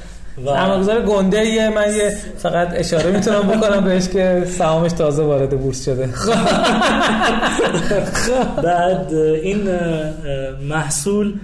و 0.46 0.46
سرمایه‌گذار 0.46 1.02
گنده 1.02 1.46
یه 1.46 1.68
من 1.68 1.96
یه 1.96 2.16
فقط 2.38 2.68
اشاره 2.74 3.10
می‌تونم 3.10 3.42
بکنم 3.42 3.84
بهش 3.84 4.08
که 4.08 4.44
سهامش 4.58 4.92
تازه 4.92 5.22
وارد 5.22 5.60
بورس 5.60 5.84
شده. 5.84 6.08
بعد 8.64 9.14
این 9.14 9.68
محصول 10.68 11.34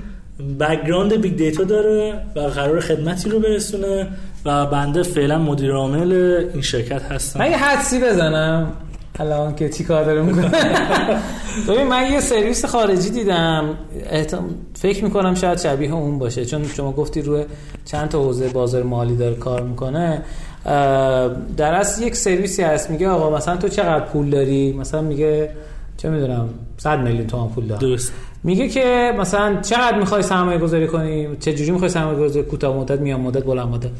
background 0.61 1.20
big 1.20 1.36
data 1.36 1.65
داره 1.64 2.14
و 2.36 2.40
قراره 2.40 2.81
خدمتی 2.81 3.31
رو 3.31 3.40
برسونه. 3.40 4.06
و 4.47 4.66
بنده 4.66 5.02
فعلا 5.02 5.39
مدیر 5.39 5.73
عامل 5.73 6.12
این 6.52 6.62
شرکت 6.62 7.02
هستم. 7.02 7.40
من 7.40 7.51
یه 7.51 7.56
حدسی 7.56 8.01
بزنم. 8.01 8.73
الان 9.18 9.55
که 9.55 9.68
چی 9.68 9.85
کار 9.85 10.05
داره 10.05 10.23
می‌کنه. 10.23 10.51
ببین 11.68 11.86
من 11.86 12.12
یه 12.12 12.20
سرویس 12.20 12.64
خارجی 12.64 13.10
دیدم. 13.10 13.64
احتم... 14.10 14.44
فکر 14.74 15.05
می‌کنم 15.05 15.35
شاید 15.35 15.59
شبیه 15.59 15.93
اون 15.93 16.18
باشه. 16.18 16.44
چون 16.44 16.64
شما 16.64 16.93
گفتی 16.93 17.23
روی 17.23 17.44
چند 17.85 18.09
تا 18.09 18.23
حوزه 18.23 18.48
بازار 18.48 18.82
مالی 18.82 19.16
داره 19.16 19.35
کار 19.35 19.62
می‌کنه. 19.62 20.23
در 21.56 21.74
اصل 21.74 22.02
یک 22.02 22.16
سرویسی 22.16 22.62
هست. 22.62 22.90
میگه 22.90 23.09
آقا 23.09 23.36
مثلا 23.36 23.56
تو 23.56 23.68
چقدر 23.68 24.05
پول 24.05 24.31
داری؟ 24.31 24.73
مثلا 24.73 25.01
میگه 25.01 25.51
چه 25.97 26.10
می‌دونم 26.10 26.48
100 26.77 27.01
میلیون 27.01 27.27
تومان 27.27 27.48
پول 27.48 27.66
دارم. 27.66 27.81
درست. 27.81 28.12
میگه 28.44 28.68
که 28.68 29.14
مثلا 29.18 29.60
چقدر 29.62 29.98
می‌خوای 29.98 30.23
سرمایه 30.23 30.59
گذاری 30.59 30.86
کنی؟ 30.86 31.28
چه 31.40 31.55
جوری 31.55 31.70
می‌خوای 31.70 31.90
سرمایه 31.90 32.18
گذاری 32.18 32.47
کوتاه 32.47 32.77
مدت 32.77 33.01
میان 33.01 33.20
مدت 33.20 33.44
بلند 33.44 33.68
مدت. 33.68 33.90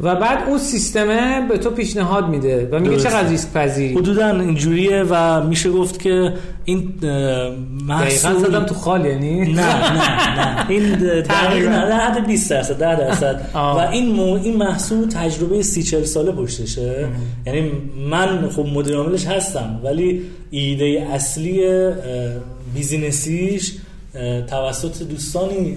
و 0.00 0.14
بعد 0.14 0.48
اون 0.48 0.58
سیستمه 0.58 1.48
به 1.48 1.58
تو 1.58 1.70
پیشنهاد 1.70 2.28
میده 2.28 2.68
و 2.72 2.78
میگه. 2.78 2.96
چقدر 2.96 3.28
ریسک 3.28 3.52
پذیری 3.52 3.94
حدودا 3.94 4.40
اینجوریه 4.40 5.02
و 5.10 5.42
میشه 5.46 5.70
گفت 5.70 5.98
که 5.98 6.32
این 6.64 6.78
اه، 6.78 7.08
دقیقا 7.08 7.54
محصول 7.86 8.38
زدم 8.38 8.64
تو 8.64 8.74
خال 8.74 9.06
یعنی 9.06 9.52
نه 9.52 9.92
نه 9.92 10.36
نه 10.36 10.70
این 10.70 10.96
تقریباً. 11.22 11.70
در 11.70 12.00
حد 12.00 12.26
20 12.26 12.50
درصد 12.50 12.78
10 12.78 12.96
درصد. 12.96 13.40
و 13.54 13.78
این 13.78 14.12
مو 14.12 14.34
این 14.34 14.56
محصول 14.56 15.08
تجربه 15.08 15.62
30 15.62 15.82
40 15.82 16.04
ساله 16.04 16.32
پشتشه 16.32 17.08
یعنی 17.46 17.72
من 18.10 18.48
خب 18.50 18.66
مدیر 18.66 18.96
عاملش 18.96 19.26
هستم 19.26 19.80
ولی 19.84 20.22
ایده 20.50 21.08
اصلی 21.12 21.60
business 22.74 23.45
یش 23.45 23.72
توسط 24.46 25.02
دوستانی 25.02 25.76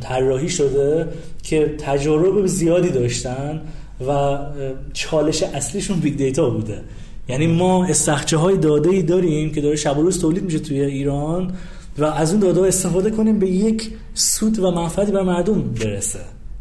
طراحی 0.00 0.48
شده 0.48 1.08
که 1.42 1.74
تجارب 1.78 2.46
زیادی 2.46 2.90
داشتن 2.90 3.60
و 4.08 4.38
چالش 4.92 5.42
اصلیشون 5.42 6.00
big 6.00 6.16
data 6.16 6.50
بوده. 6.50 6.80
یعنی 7.28 7.46
ما 7.46 7.84
استخرچه 7.84 8.36
های 8.36 8.56
داده 8.56 8.90
ای 8.90 9.02
داریم 9.02 9.52
که 9.52 9.60
داره 9.60 9.76
شب 9.76 9.98
و 9.98 10.02
روز 10.02 10.20
تولید 10.20 10.44
میشه 10.44 10.58
توی 10.58 10.80
ایران 10.80 11.52
و 11.98 12.04
از 12.04 12.30
اون 12.30 12.40
داده 12.40 12.60
ها 12.60 12.66
استفاده 12.66 13.10
کنیم 13.10 13.38
به 13.38 13.50
یک 13.50 13.90
سود 14.14 14.58
و 14.58 14.70
منفعتی 14.70 15.12
بر 15.12 15.22
مردم 15.22 15.62
برسه. 15.62 16.18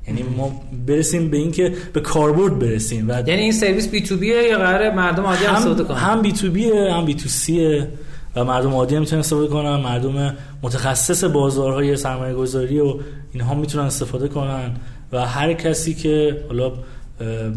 یعنی 0.07 0.23
ما 0.37 0.61
برسیم 0.87 1.29
به 1.29 1.37
اینکه 1.37 1.73
به 1.93 1.99
کاربرد 1.99 2.59
برسیم 2.59 3.09
و 3.09 3.23
یعنی 3.27 3.41
این 3.41 3.51
سرویس 3.51 3.87
بی 3.87 4.01
تو 4.01 4.17
بیه 4.17 4.43
یا 4.43 4.57
قراره 4.57 4.95
مردم 4.95 5.23
عادی 5.23 5.45
هم 5.45 5.55
استفاده 5.55 5.83
کنن؟ 5.83 5.97
هم 5.97 6.21
بی 6.21 6.31
تو 6.31 6.51
بیه 6.51 6.93
هم 6.93 7.05
بی 7.05 7.13
تو 7.13 7.29
سیه 7.29 7.87
و 8.35 8.43
مردم 8.43 8.73
عادی 8.73 8.95
هم 8.95 9.01
می‌تونن 9.01 9.19
استفاده 9.19 9.47
کنن. 9.47 9.75
مردم 9.75 10.37
متخصص 10.65 11.23
بازارهای 11.23 11.97
سرمایه 11.97 12.33
گذاری 12.33 12.79
و 12.79 12.95
اینها 13.33 13.53
می‌تونن 13.53 13.85
استفاده 13.85 14.27
کنن 14.27 14.71
و 15.11 15.25
هر 15.25 15.53
کسی 15.53 15.93
که 15.93 16.43
حالا 16.47 16.71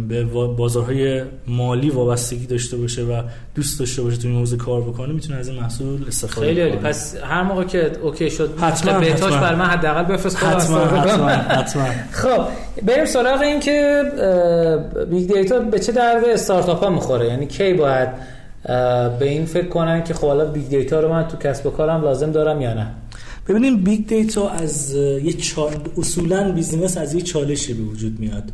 به 0.08 0.24
بازارهای 0.56 1.22
مالی 1.46 1.90
وابستگی 1.90 2.46
داشته 2.46 2.76
باشه 2.76 3.02
و 3.02 3.22
دوست 3.54 3.80
داشته 3.80 4.02
باشه 4.02 4.16
تو 4.16 4.28
این 4.28 4.36
حوزه 4.36 4.56
کار 4.56 4.80
بکنه 4.80 5.12
می‌تونه 5.12 5.38
از 5.38 5.48
این 5.48 5.60
محصول 5.60 6.04
استفاده 6.08 6.46
خیلی 6.46 6.60
عالی 6.60 6.76
پس 6.76 7.16
هر 7.22 7.42
موقع 7.42 7.64
که 7.64 7.92
اوکی 8.02 8.30
شد 8.30 8.58
حتما، 8.58 9.00
بهتاش. 9.00 9.32
بر 9.32 9.54
من 9.54 9.64
حداقل 9.64 10.02
بفرست 10.02 10.38
خودم 10.38 10.56
حتما 10.56 10.78
حتما. 10.78 11.28
حتما 11.28 11.84
خب 12.12 12.44
بریم 12.82 13.04
سراغ 13.04 13.40
این 13.40 13.60
که 13.60 14.02
big 15.10 15.32
data 15.32 15.58
به 15.58 15.78
چه 15.78 15.92
درد 15.92 16.24
استارتاپ 16.24 16.84
ها 16.84 16.90
می‌خوره 16.90 17.26
یعنی 17.26 17.46
کی 17.46 17.72
باید 17.72 18.37
به 19.18 19.28
این 19.28 19.44
فکر 19.44 19.68
کنن 19.68 20.04
که 20.04 20.14
خب 20.14 20.26
حالا 20.26 20.44
big 20.44 20.68
data 20.68 21.00
رو 21.00 21.08
من 21.08 21.28
تو 21.28 21.36
کسب 21.36 21.66
و 21.66 21.70
کارم 21.70 22.02
لازم 22.02 22.32
دارم 22.32 22.60
یا 22.60 22.74
نه؟ 22.74 22.86
ببینیم 23.48 23.76
big 23.76 24.06
data 24.06 24.48
از 24.48 24.94
یه 24.94 25.32
چال... 25.32 25.70
اصولا 25.98 26.52
business 26.52 26.98
از 26.98 27.14
یه 27.14 27.20
چالشی 27.20 27.74
به 27.74 27.82
وجود 27.82 28.20
میاد. 28.20 28.44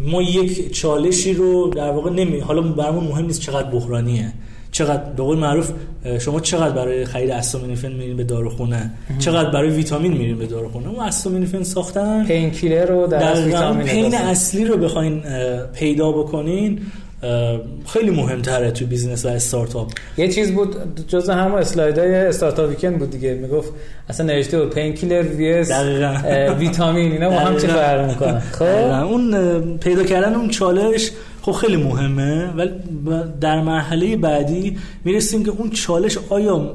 ما 0.00 0.22
یک 0.22 0.72
چالشی 0.72 1.34
رو 1.34 1.68
در 1.68 1.90
واقع 1.90 2.10
نمی 2.10 2.38
حالا 2.38 2.62
برامون 2.62 3.04
مهم 3.04 3.26
نیست 3.26 3.40
چقدر 3.40 3.70
بحرانیه. 3.70 4.32
چقدر 4.72 5.02
به 5.02 5.22
قول 5.22 5.38
معروف 5.38 5.72
شما 6.20 6.40
چقدر 6.40 6.70
برای 6.70 7.04
خرید 7.04 7.30
استامینوفن 7.30 7.92
میرین 7.92 8.16
به 8.16 8.24
داروخونه 8.24 8.90
چقدر 9.18 9.50
برای 9.50 9.70
ویتامین 9.70 10.12
میرین 10.12 10.38
به 10.38 10.46
داروخونه 10.46 10.88
اون 10.88 11.00
استامینوفن 11.00 11.62
ساختن. 11.62 12.26
pain 12.26 12.50
killer 12.50 12.86
رو 12.86 13.06
در 13.06 13.18
در 13.18 13.44
ویتامین 13.44 13.86
pain. 13.86 14.14
اصلی 14.14 14.64
رو 14.64 14.76
بخواین 14.76 15.22
پیدا 15.74 16.12
بکنین. 16.12 16.80
خیلی 17.86 18.10
مهمتره 18.10 18.70
تو 18.70 18.86
business 18.86 19.24
و 19.24 19.28
استارتاپ. 19.28 19.92
یه 20.16 20.28
چیز 20.28 20.52
بود 20.52 20.76
جز 21.08 21.30
همه 21.30 21.54
اسلایدهای 21.54 22.14
startup 22.14 22.68
weekend 22.70 22.98
بود 22.98 23.10
دیگه. 23.10 23.34
می‌گفت 23.34 23.72
اصلا 24.08 24.26
نوشته 24.26 24.60
بود 24.60 24.74
pain 24.74 24.94
killer 24.94 25.22
vs 25.22 25.70
دقیقاً. 25.70 26.54
ویتامین 26.58 27.12
اینا 27.12 27.30
با 27.30 27.38
هم 27.38 27.56
چه. 27.56 27.66
فرق 27.66 28.06
دقیقاً. 28.06 28.40
خب؟ 28.52 28.64
اون 29.12 29.78
پیدا 29.78 30.04
کردن 30.04 30.34
اون 30.34 30.48
چالش 30.50 31.10
خب 31.42 31.52
خیلی 31.52 31.76
مهمه. 31.76 32.46
ولی 32.56 32.70
در 33.40 33.60
مرحله 33.62 34.16
بعدی 34.16 34.76
می‌رسیم 35.04 35.44
که 35.44 35.50
اون 35.50 35.70
چالش 35.70 36.18
آیا 36.28 36.74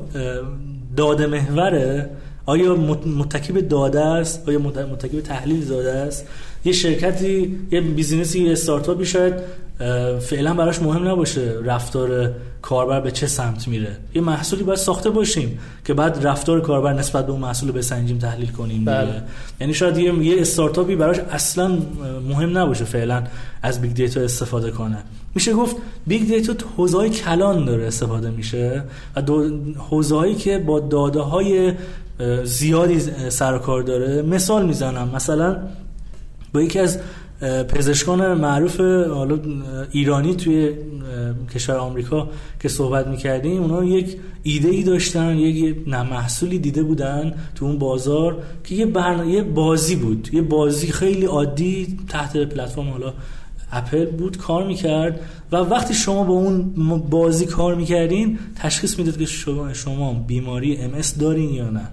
داده 0.98 1.28
محوره؟ 1.28 2.10
آیا 2.46 2.76
مت- 2.76 3.08
متکی 3.08 3.54
به 3.54 3.62
داده 3.62 4.00
است؟ 4.02 4.50
آیا 4.50 4.60
مت- 4.60 4.78
متکی 4.78 5.16
به 5.16 5.22
تحلیل 5.22 5.66
داده 5.66 5.92
است؟ 5.92 6.26
یه 6.66 6.74
شرکتی 6.74 7.58
یه 7.72 7.82
بیزینسی 7.82 8.44
یه 8.44 8.52
استارتاپی 8.52 9.06
شاید 9.06 9.34
فعلا 10.20 10.54
براش 10.54 10.82
مهم 10.82 11.08
نباشه 11.08 11.54
رفتار 11.66 12.32
کاربر 12.62 13.02
به 13.02 13.12
چه 13.12 13.28
سمت 13.28 13.68
میره. 13.68 13.98
یه 14.16 14.22
محصولی 14.22 14.64
باید 14.64 14.80
ساخته 14.80 15.10
باشیم 15.10 15.60
که 15.86 15.94
بعد 15.94 16.28
رفتار 16.28 16.62
کاربر 16.62 16.94
نسبت 16.94 17.26
به 17.26 17.32
اون 17.32 17.42
محصول 17.42 17.72
بسنجیم 17.72 18.18
تحلیل 18.18 18.52
کنیم 18.52 18.86
بله. 18.86 19.24
یعنی 19.62 19.74
شاید 19.74 19.98
یه, 19.98 20.26
یه 20.26 20.42
استارتاپی 20.42 20.96
براش 20.96 21.20
اصلا 21.20 21.78
مهم 22.30 22.58
نباشه 22.58 22.86
فعلا 22.86 23.24
از 23.62 23.82
big 23.82 23.94
data 23.94 24.22
استفاده 24.22 24.72
کنه. 24.72 24.98
میشه 25.36 25.54
گفت 25.54 25.76
big 26.08 26.28
data 26.28 26.54
تو 26.54 26.68
حوزه‌های 26.78 27.10
کلان 27.10 27.66
داره 27.66 27.88
استفاده 27.88 28.30
میشه 28.30 28.84
و 29.16 29.22
حوزه‌هایی 29.90 30.36
که 30.36 30.60
با 30.60 30.80
داده 30.80 31.20
های 31.20 31.74
زیادی 32.44 33.00
سر 33.30 33.58
کار 33.58 33.82
داره. 33.82 34.22
مثال 34.22 34.66
می‌زنم. 34.66 35.10
مثلا 35.16 35.58
با 36.54 36.62
یکی 36.62 36.80
از 36.80 37.00
پزشکان 37.44 38.34
معروف 38.34 38.80
حالا 39.10 39.40
ایرانی 39.92 40.36
توی 40.36 40.74
کشور 41.56 41.76
آمریکا 41.76 42.30
که 42.60 42.70
صحبت 42.70 43.08
می‌کردیم 43.08 43.62
اونا 43.62 43.84
یک 43.84 44.18
ایده 44.44 44.70
ای 44.70 44.84
داشتن 44.84 45.38
یک 45.38 45.88
محصولی 45.88 46.60
دیده 46.60 46.84
بودن 46.84 47.34
تو 47.56 47.66
اون 47.66 47.80
بازار 47.80 48.44
که 48.64 48.76
یه, 48.76 48.86
برنا... 48.86 49.26
یه 49.26 49.44
بازی 49.44 49.96
بود. 49.96 50.30
یه 50.34 50.42
بازی 50.42 50.88
خیلی 50.88 51.26
عادی 51.26 51.98
تحت 52.10 52.38
پلتفرم 52.38 52.90
حالا 52.90 53.14
اپل 53.72 54.06
بود 54.06 54.38
کار 54.38 54.68
می‌کرد. 54.68 55.20
و 55.52 55.56
وقتی 55.56 55.94
شما 55.94 56.24
با 56.24 56.34
اون 56.34 56.74
بازی 57.10 57.46
کار 57.46 57.76
می‌کردین 57.76 58.40
تشخیص 58.56 59.00
می‌داد 59.00 59.18
که 59.18 59.26
شما, 59.26 59.74
شما 59.74 60.14
بیماری 60.14 60.78
ام 60.78 60.85
اس 60.85 60.92
دارین 61.20 61.50
یا 61.50 61.70
نه. 61.70 61.88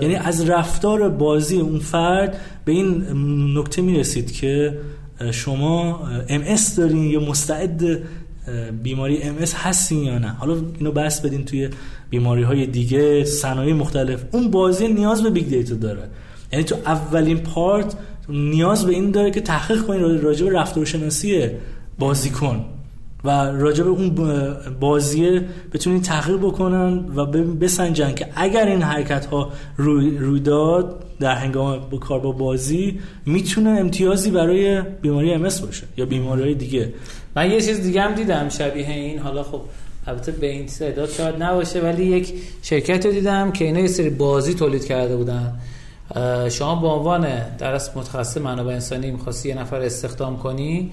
یعنی 0.00 0.14
از 0.14 0.48
رفتار 0.48 1.08
بازی 1.08 1.60
اون 1.60 1.78
فرد 1.78 2.40
به 2.64 2.72
این 2.72 3.04
نکته 3.58 3.82
می‌رسید 3.82 4.32
که 4.32 4.78
شما 5.30 6.00
ام 6.28 6.42
اس 6.46 6.76
دارین 6.76 7.10
یا 7.10 7.20
مستعد 7.20 7.82
بیماری 8.82 9.22
ام 9.22 9.36
اس 9.38 9.54
هستین 9.54 10.02
یا 10.02 10.18
نه؟ 10.18 10.28
حالا 10.28 10.56
اینو 10.78 10.92
بسط 10.92 11.20
بدین 11.20 11.44
توی 11.44 11.68
بیماری 12.10 12.42
های 12.42 12.66
دیگه 12.66 13.24
صنایع 13.24 13.74
مختلف. 13.74 14.24
اون 14.32 14.50
بازی 14.50 14.88
نیاز 14.88 15.22
به 15.22 15.30
big 15.30 15.48
data 15.48 15.74
داره. 15.74 16.02
یعنی 16.52 16.64
تو 16.64 16.76
اولین 16.86 17.38
پارت 17.38 17.96
نیاز 18.28 18.86
به 18.86 18.92
این 18.92 19.10
داره 19.10 19.30
که 19.30 19.40
تحقیق 19.40 19.82
کنین 19.82 20.20
راجع 20.20 20.46
به 20.46 20.52
رفتارشناسی 20.58 21.48
بازیکن. 21.98 22.64
و 23.24 23.30
راجع 23.30 23.84
به 23.84 23.90
اون 23.90 24.14
بازیه 24.80 25.44
بتونین 25.72 26.02
تحقیق 26.02 26.36
بکنن 26.36 27.04
و 27.14 27.26
بسنجن 27.26 28.14
که 28.14 28.26
اگر 28.36 28.66
این 28.66 28.82
حرکت 28.82 29.26
ها 29.26 29.50
روی, 29.76 30.40
داد 30.40 31.04
در 31.20 31.34
هنگام 31.34 31.78
با 31.90 31.98
کار 31.98 32.20
با 32.20 32.32
بازی 32.32 32.98
می‌تونه 33.26 33.70
امتیازی 33.70 34.30
برای 34.30 34.82
بیماری 34.82 35.32
امس 35.34 35.60
باشه 35.60 35.86
یا 35.96 36.06
بیماری 36.06 36.42
های 36.42 36.54
دیگه. 36.54 36.92
من 37.36 37.50
یه 37.50 37.60
چیز 37.60 37.82
دیگه 37.82 38.02
هم 38.02 38.14
دیدم 38.14 38.48
شبیه 38.48 38.90
این. 38.90 39.18
حالا 39.18 39.42
خب 39.42 39.60
البته 40.06 40.32
به 40.32 40.50
این 40.50 40.66
تعداد 40.66 41.08
شاید 41.08 41.42
نباشه 41.42 41.80
ولی 41.80 42.04
یک 42.04 42.34
شرکت 42.62 43.06
رو 43.06 43.12
دیدم 43.12 43.52
که 43.52 43.64
اینا 43.64 43.80
یه 43.80 43.86
سری 43.86 44.10
بازی 44.10 44.54
تولید 44.54 44.84
کرده 44.84 45.16
بودن. 45.16 45.52
شما 46.50 46.74
به 46.74 46.86
عنوان 46.86 47.26
درس 47.58 47.96
متخصص 47.96 48.36
منابع 48.36 48.72
انسانی 48.72 49.10
می‌خواستی 49.10 49.48
یه 49.48 49.60
نفر 49.60 49.80
استخدام 49.80 50.38
کنی 50.38 50.90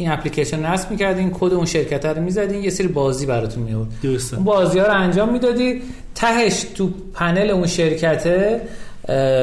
این 0.00 0.10
اپلیکیشن 0.10 0.66
نصب 0.66 0.90
می‌کردین 0.90 1.30
کد 1.30 1.52
اون 1.52 1.66
شرکت 1.66 2.06
رو 2.06 2.22
می‌زدین 2.22 2.64
یه 2.64 2.70
سری 2.70 2.88
بازی 2.88 3.26
براتون 3.26 3.62
میورد 3.62 3.88
اون 4.32 4.44
بازی 4.44 4.78
ها 4.78 4.86
رو 4.86 4.92
انجام 4.94 5.32
می‌دادی 5.32 5.82
تهش 6.14 6.64
تو 6.74 6.90
پنل 7.14 7.50
اون 7.50 7.66
شرکته 7.66 8.60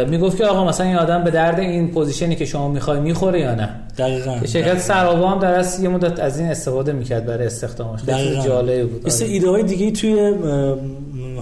می‌گفت 0.09 0.37
که 0.37 0.45
آقا 0.45 0.65
مثلا 0.65 0.85
این 0.85 0.95
آدم 0.95 1.23
به 1.23 1.31
درد 1.31 1.59
این 1.59 1.91
position 1.91 2.31
ی 2.31 2.35
که 2.35 2.45
شما 2.45 2.67
می‌خوای 2.67 2.99
می‌خوره 2.99 3.39
یا 3.39 3.55
نه؟ 3.55 3.69
دقیقاً. 3.97 4.45
شرکت 4.45 4.79
سرابا 4.79 5.29
هم 5.29 5.39
در 5.39 5.65
یه 5.81 5.89
مدت 5.89 6.19
از 6.19 6.39
این 6.39 6.49
استفاده 6.49 6.91
می‌کرد 6.91 7.25
برای 7.25 7.45
استخدامش. 7.45 7.99
خیلی 8.03 8.41
جالب 8.41 8.89
بود. 8.89 9.07
مثل 9.07 9.25
ایده 9.25 9.49
های 9.49 9.63
دیگه 9.63 9.91
توی 9.91 10.33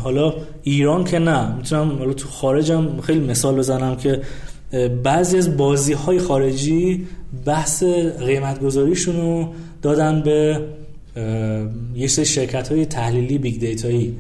حالا 0.04 0.34
ایران 0.64 1.04
که 1.04 1.20
نه. 1.20 1.56
می‌تونم 1.56 1.98
حالا 1.98 2.14
تو 2.14 2.28
خارجم 2.28 3.02
خیلی 3.02 3.20
مثال 3.20 3.56
بزنم 3.56 3.96
که 3.96 4.22
بعضی 5.04 5.38
از 5.38 5.58
بازی 5.58 5.94
های 5.94 6.20
خارجی 6.20 7.08
بحث 7.46 7.84
قیمت 8.20 8.60
گذاریشون 8.60 9.16
رو 9.16 9.54
دادن 9.82 10.24
به 10.24 10.62
یه 11.96 12.08
سری 12.08 12.26
شرکت 12.26 12.72
های 12.72 12.86
تحلیلی 12.86 13.38
big 13.38 13.60
data 13.60 13.99
یی 13.99 14.18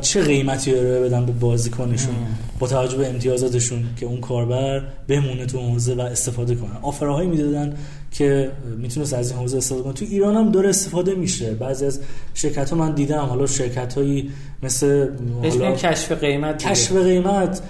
چه 0.00 0.22
قیمتی 0.22 0.74
رو 0.74 1.04
بدن 1.04 1.26
به 1.26 1.32
بازیکنشون؟ 1.32 2.14
با 2.58 2.66
توجه 2.66 2.96
به 2.96 3.08
امتیازاتشون 3.08 3.84
که 3.96 4.06
اون 4.06 4.20
کاربر 4.20 4.82
بمونه 5.08 5.46
تو 5.46 5.58
حوزه 5.58 5.94
و 5.94 6.00
استفاده 6.00 6.54
کنه. 6.54 6.70
offer 6.82 7.11
هایی 7.11 7.28
می‌دادن 7.28 7.76
که 8.10 8.50
می‌تونست 8.78 9.14
از 9.14 9.30
این 9.30 9.40
حوزه 9.40 9.56
استفاده 9.56 9.82
کنه. 9.82 9.92
تو 9.92 10.04
ایران 10.10 10.34
هم 10.36 10.50
داره 10.50 10.68
استفاده 10.68 11.14
میشه. 11.14 11.54
بعضی 11.54 11.86
از 11.86 12.00
شرکت 12.34 12.70
ها 12.70 12.76
من 12.76 12.94
دیدم. 12.94 13.18
حالا 13.18 13.46
شرکت 13.46 13.94
هایی 13.94 14.30
مثل 14.62 15.08
حالا 15.42 15.72
کشف 15.72 16.12
قیمت 16.12 16.66
کشف 16.66 16.92
قیمت. 16.92 17.62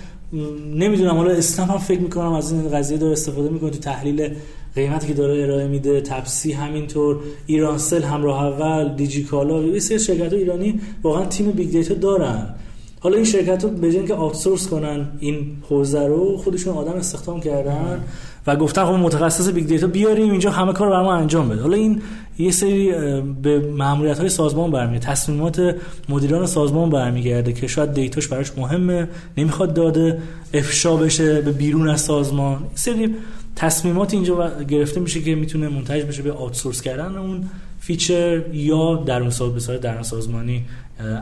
نمی‌دونم 0.75 1.17
حالا 1.17 1.31
اسنپ 1.31 1.71
هم 1.71 1.79
فکر 1.79 2.01
می‌کنم 2.01 2.33
از 2.33 2.53
این 2.53 2.71
قضیه 2.71 2.99
داره 2.99 3.13
استفاده 3.13 3.49
می‌کنه 3.49 3.71
تو 3.71 3.79
تحلیل 3.79 4.31
قیمتی 4.75 5.07
که 5.07 5.15
داره 5.15 5.43
ارائه 5.43 5.67
میده 5.67 6.01
تپسی 6.01 6.53
همینطور 6.53 7.17
ایرانسل 7.47 8.03
همراه 8.03 8.45
اول 8.45 8.95
دیجیکالا 8.97 9.63
یه 9.63 9.79
سری 9.79 9.99
شرکت 9.99 10.33
ایرانی 10.33 10.81
واقعا 11.03 11.25
تیم 11.25 11.51
big 11.51 11.71
data 11.71 11.95
دارن. 11.95 12.55
حالا 13.01 13.17
این 13.17 13.25
شرکت 13.25 13.65
ها 13.65 13.71
به 13.71 14.03
که 14.03 14.15
outsource 14.15 14.69
کنن 14.69 15.09
این 15.19 15.57
حوزه 15.69 16.07
رو 16.07 16.37
خودشون 16.37 16.75
آدم 16.75 16.93
استخدام 16.93 17.41
کردن 17.41 18.05
و 18.47 18.57
گفتن 18.57 18.85
خب 18.85 18.93
متخصص 18.93 19.49
big 19.49 19.67
data 19.67 19.87
بیاریم 19.87 20.31
اینجا 20.31 20.51
همه 20.51 20.73
کار 20.73 21.03
ما 21.03 21.15
انجام 21.15 21.49
بده. 21.49 21.63
حالا 21.63 21.77
این 21.77 22.03
یه 22.39 22.51
سری 22.51 22.93
به 23.43 23.59
ماموریت 23.59 24.19
های 24.19 24.29
سازمان 24.29 24.71
برمیگرده 24.71 25.07
تصمیمات 25.07 25.77
مدیران 26.09 26.47
سازمان 26.47 26.91
برمیگرده 26.91 27.53
که 27.53 27.67
شاید 27.67 27.93
data 27.93 28.17
ش 28.17 28.29
براش 28.29 28.53
مهمه 28.57 29.09
نمی‌خواد 29.37 29.75
داده 29.75 30.19
افشا 30.55 30.97
بشه 30.97 31.41
به 31.41 31.53
بیرون 31.53 31.89
از 31.89 32.01
سازمان. 32.01 32.65
سری 32.75 33.15
تصمیمات 33.57 34.15
اینجا 34.15 34.51
گرفته 34.69 35.01
میشه 35.01 35.23
که 35.23 35.35
می‌تونه 35.35 35.69
منتج 35.69 36.03
بشه 36.03 36.23
به 36.23 36.33
outsource 36.33 36.83
کردن 36.83 37.17
اون 37.17 37.45
feature 37.81 38.43
یا 38.53 38.95
درون 38.95 39.31
ساز 39.31 39.69
به 39.69 39.79
درون 39.79 40.03
سازمانی 40.03 40.65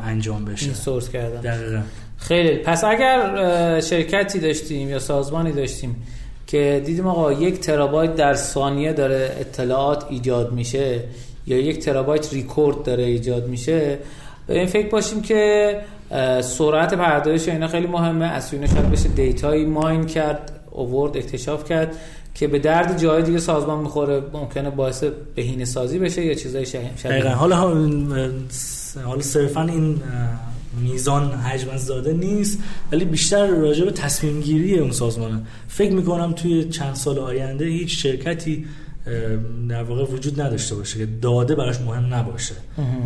انجام 0.05 0.45
بشه. 0.45 0.65
insource 0.67 1.09
کردن. 1.09 1.41
دقیقا. 1.41 1.81
خیلی. 2.17 2.57
پس 2.57 2.85
اگر 2.85 3.81
شرکتی 3.81 4.39
داشتیم 4.39 4.89
یا 4.89 4.99
سازمانی 4.99 5.53
داشتیم 5.53 5.97
که 6.53 6.83
دیدیم 6.87 7.07
آقا 7.07 7.33
یک 7.33 7.61
ترابایت 7.61 8.17
در 8.17 8.35
ثانیه 8.35 8.93
داره 8.93 9.37
اطلاعات 9.41 10.05
ایجاد 10.11 10.53
میشه 10.53 11.01
یا 11.47 11.59
یک 11.59 11.79
ترابایت 11.79 12.33
ریکورد 12.33 12.83
داره 12.83 13.03
ایجاد 13.03 13.49
میشه. 13.49 13.99
به 14.47 14.59
این 14.59 14.67
فکر 14.67 14.89
باشیم 14.89 15.23
که 15.23 15.77
سرعت 16.41 16.95
پردازش 16.95 17.49
اینا 17.49 17.69
خیلی 17.69 17.87
مهمه. 17.87 18.25
از 18.25 18.55
اینا 18.55 18.67
شاید 18.67 18.91
بشه 18.91 19.09
data 19.09 19.65
یی 19.65 19.79
mine 19.79 20.07
کرد 20.07 20.61
اوورد 20.71 21.17
اکتشاف 21.17 21.69
کرد 21.69 21.97
که 22.35 22.47
به 22.47 22.59
درد 22.59 22.99
جای 22.99 23.23
دیگه 23.23 23.39
سازمان 23.39 23.79
می‌خوره. 23.79 24.23
ممکنه 24.33 24.71
باعث 24.71 25.05
بهینه 25.35 25.65
سازی 25.65 25.99
بشه 25.99 26.25
یا 26.25 26.35
چیزای 26.35 26.67
شبیه 26.67 27.29
حالا 27.29 27.57
حالا 27.57 29.21
صرفا 29.21 29.63
این 29.63 30.03
میزان 30.81 31.33
حجم 31.33 31.77
داده 31.77 32.13
نیست 32.13 32.59
ولی 32.93 33.05
بیشتر 33.05 33.47
راجع 33.47 33.85
به 33.85 33.91
تصمیم 33.91 34.41
گیری 34.41 34.79
اون 34.79 34.93
سازمانه. 34.93 35.41
فکر 35.69 35.93
می‌کنم 35.93 36.33
توی 36.33 36.65
چند 36.65 36.95
سال 36.95 37.19
آینده 37.19 37.65
هیچ 37.65 38.03
شرکتی 38.03 38.67
در 39.69 39.83
واقع 39.83 40.05
وجود 40.05 40.41
نداشته 40.41 40.75
باشه 40.75 40.99
که 40.99 41.09
داده 41.23 41.55
براش 41.55 41.81
مهم 41.81 42.15
نباشه 42.15 42.55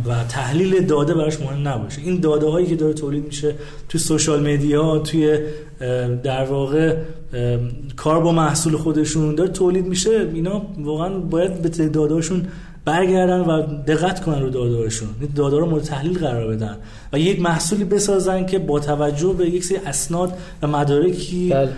و 0.07 0.25
تحلیل 0.25 0.87
داده 0.87 1.15
براش 1.15 1.41
مهم 1.41 1.69
نباشه. 1.69 2.03
این 2.03 2.21
داده 2.21 2.47
هایی 2.47 2.67
که 2.67 2.77
داره 2.77 2.93
تولید 2.93 3.25
میشه 3.25 3.55
توی 3.89 4.01
سوشال 4.01 4.53
مدیا 4.53 4.99
توی 4.99 5.39
در 6.23 6.45
واقع 6.45 6.97
کار 7.97 8.21
با 8.21 8.33
محصول 8.33 8.77
خودشون 8.77 9.35
داره 9.35 9.51
تولید 9.51 9.87
میشه. 9.87 10.31
اینا 10.35 10.63
واقعا 10.79 11.19
باید 11.19 11.63
به 11.63 11.69
تعدادشون 11.69 12.47
برگردن 12.87 13.41
و 13.41 13.63
دقت 13.87 14.25
کنن 14.25 14.43
رو 14.43 14.51
دادارشون. 14.51 15.09
داده 15.37 15.59
رو 15.59 15.67
مورد 15.67 15.85
تحلیل 15.85 16.19
قرار 16.19 16.55
بدن 16.55 16.77
و 17.13 17.19
یک 17.19 17.41
محصولی 17.41 17.85
بسازن 17.85 18.47
که 18.47 18.59
با 18.59 18.81
توجه 18.81 19.33
به 19.33 19.51
یک 19.51 19.65
سری 19.65 19.79
اسناد 19.87 20.33
و 20.63 20.67
مدارکی 20.67 21.49
بله. 21.49 21.69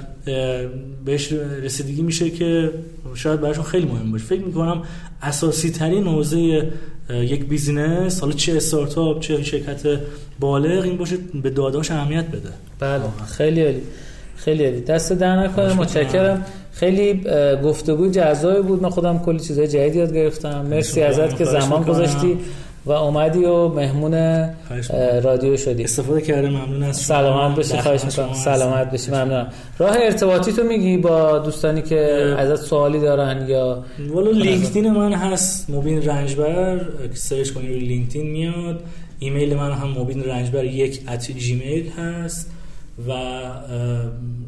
بهش 1.05 1.33
رسیدگی 1.63 2.03
میشه 2.03 2.31
که 2.31 2.71
شاید 3.15 3.41
براشون 3.41 3.65
خیلی 3.65 3.87
مهم 3.87 4.13
باشه. 4.13 4.25
فکر 4.25 4.41
می‌کنم 4.41 4.83
اساسی 5.23 5.71
ترین 5.71 6.07
حوزه 6.07 6.71
یک 7.11 7.45
بیزینس 7.45 8.21
حالا 8.21 8.33
چه 8.33 8.57
استارتاپ 8.57 9.21
چه 9.21 9.43
شرکت 9.43 10.01
بالغ 10.41 10.85
این 10.85 10.97
باشه 10.97 11.17
به 11.43 11.51
داداش 11.51 11.91
اهمیت 11.91 12.27
بده. 12.29 12.49
بله. 12.79 13.01
خیلی 13.37 13.63
عالی. 13.63 13.83
خیلی 14.37 14.65
عالی. 14.65 14.81
دست 14.81 15.13
در 15.13 15.37
نکنه. 15.37 15.75
متشکرم. 15.75 16.45
خیلی 16.79 17.21
گفتگو 17.65 18.11
جذابی 18.11 18.63
بود. 18.63 18.83
من 18.83 18.91
خودم 18.91 19.19
کلی 19.19 19.41
چیزای 19.41 19.69
جدید 19.69 19.97
یاد 19.97 20.15
گرفتم. 20.15 20.67
مرسی 20.71 21.03
ازت 21.03 21.37
که 21.37 21.45
زمان 21.45 21.83
گذاشتی 21.83 22.39
و 22.87 22.93
اومدی 22.93 23.45
و 23.45 23.69
مهمون 23.69 24.15
رادیو 25.23 25.57
شدی. 25.57 25.85
استفاده 25.85 26.21
کرده 26.21 26.49
ممنون 26.49 26.83
از 26.83 26.97
سلامت 26.97 27.57
باشی. 27.57 27.79
خواهش 27.79 28.05
می‌کنم. 28.05 28.33
سلامت 28.33 28.91
باشی. 28.91 29.11
ممنونم. 29.11 29.47
راه 29.79 29.97
ارتباطی 30.01 30.53
تو 30.53 30.63
میگی 30.63 30.97
با 30.97 31.39
دوستانی 31.39 31.83
که 31.83 32.35
ازت 32.39 32.63
سوالی 32.63 33.01
دارن 33.01 33.49
یا 33.49 33.85
والا 34.11 34.31
لینکدین 34.31 34.91
من 34.91 35.13
هست. 35.13 35.71
مبین 35.71 36.03
رنجبر. 36.03 36.81
search 37.15 37.51
کنید 37.51 37.71
روی 37.71 37.79
لینکدین 37.79 38.31
میاد. 38.31 38.81
ایمیل 39.19 39.57
من 39.57 39.73
هم 39.73 39.89
مبین 39.99 40.25
رنجبر 40.25 40.65
یک 40.65 41.01
at 41.09 41.33
جیمیل 41.33 41.89
هست. 41.89 42.51
و 43.09 43.13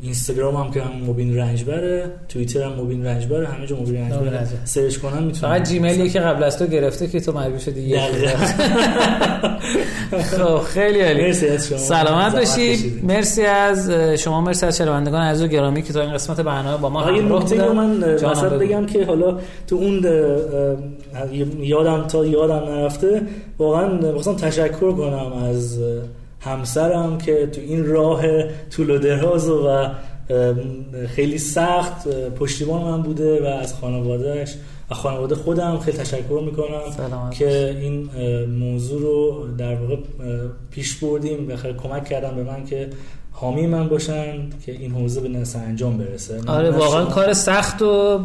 اینستاگرام 0.02 0.56
هم 0.56 0.70
که 0.70 0.82
هم 0.82 1.10
مبین 1.10 1.36
رنجبره 1.36 2.12
توییتر 2.28 2.62
هم 2.62 2.72
مبین 2.72 3.06
رنجبره 3.06 3.48
همه 3.48 3.66
جا 3.66 3.77
مبین 3.77 3.97
رنجبره. 3.97 4.48
search 4.65 4.97
کنن 4.97 5.22
می‌تونن. 5.22 5.52
فقط 5.52 5.68
جیمیلی 5.68 6.10
که 6.10 6.20
قبل 6.20 6.43
از 6.43 6.59
تو 6.59 6.66
گرفته 6.66 7.06
که 7.06 7.20
تو 7.20 7.32
مجبور 7.32 7.59
شدی 7.59 7.81
یه 7.81 8.01
خب 10.10 10.59
خیلی 10.59 11.01
عالی. 11.01 11.22
مرسی 11.22 11.48
از 11.48 11.68
شما. 11.68 11.78
سلامت 11.78 12.36
باشید 12.36 13.05
مرسی 13.05 13.43
از 13.43 13.90
شما 14.18 14.40
مرسی 14.40 14.66
از 14.66 14.78
شنوندگان 14.78 15.22
عزیز 15.22 15.44
و 15.44 15.48
گرامی 15.48 15.82
که 15.82 15.93
تا 15.93 16.01
این 16.01 16.12
قسمت 16.12 16.40
برنامه 16.40 16.82
با 16.82 16.89
ما 16.89 17.01
همراه 17.01 17.44
بودن. 17.44 17.72
من 17.72 18.14
مثلا 18.14 18.59
بگم 18.59 18.86
که 18.86 19.05
حالا 19.05 19.39
تو 19.66 19.77
اون 19.77 20.06
یادم 21.60 22.06
تا 22.06 22.27
یادم 22.27 22.72
نرفته 22.72 23.22
واقعا 23.59 24.12
مثلا 24.18 24.35
تشکر 24.35 24.93
کنم 24.93 25.32
از 25.32 25.78
همسرم 26.41 27.19
که 27.19 27.47
تو 27.47 27.61
این 27.61 27.87
راه 27.87 28.23
طول 28.71 28.91
و 28.91 28.99
دراز 28.99 29.49
و 29.49 29.89
خیلی 31.09 31.39
سخت 31.39 32.09
پشتیبان 32.09 32.83
من 32.83 33.03
بوده 33.03 33.43
و 33.43 33.47
از 33.47 33.75
خانوادهش 33.75 34.55
و 34.91 34.95
خانواده 34.95 35.35
خودم 35.35 35.79
خیلی 35.79 35.99
تشکر 35.99 36.43
می‌کنم 36.47 36.91
سلامت 36.97 37.35
که 37.35 37.77
این 37.81 38.09
موضوع 38.47 39.01
رو 39.01 39.47
در 39.59 39.75
واقع 39.75 39.97
پیش 40.71 40.97
بردیم. 40.97 41.47
بخیر 41.47 41.73
کمک 41.73 42.05
کردم 42.05 42.37
به 42.37 42.43
من 42.43 42.65
که 42.65 42.91
حامی 43.33 43.67
من 43.67 43.89
باشن 43.89 44.51
که 44.67 44.73
این 44.73 44.93
حوزه 44.93 45.21
به 45.21 45.29
نصر 45.29 45.59
انجام 45.59 45.99
برسه. 45.99 46.41
آره 46.47 46.71
واقعا 46.71 47.05
شما- 47.05 47.15
کار 47.15 47.33
سخت 47.33 47.83
و 47.83 48.19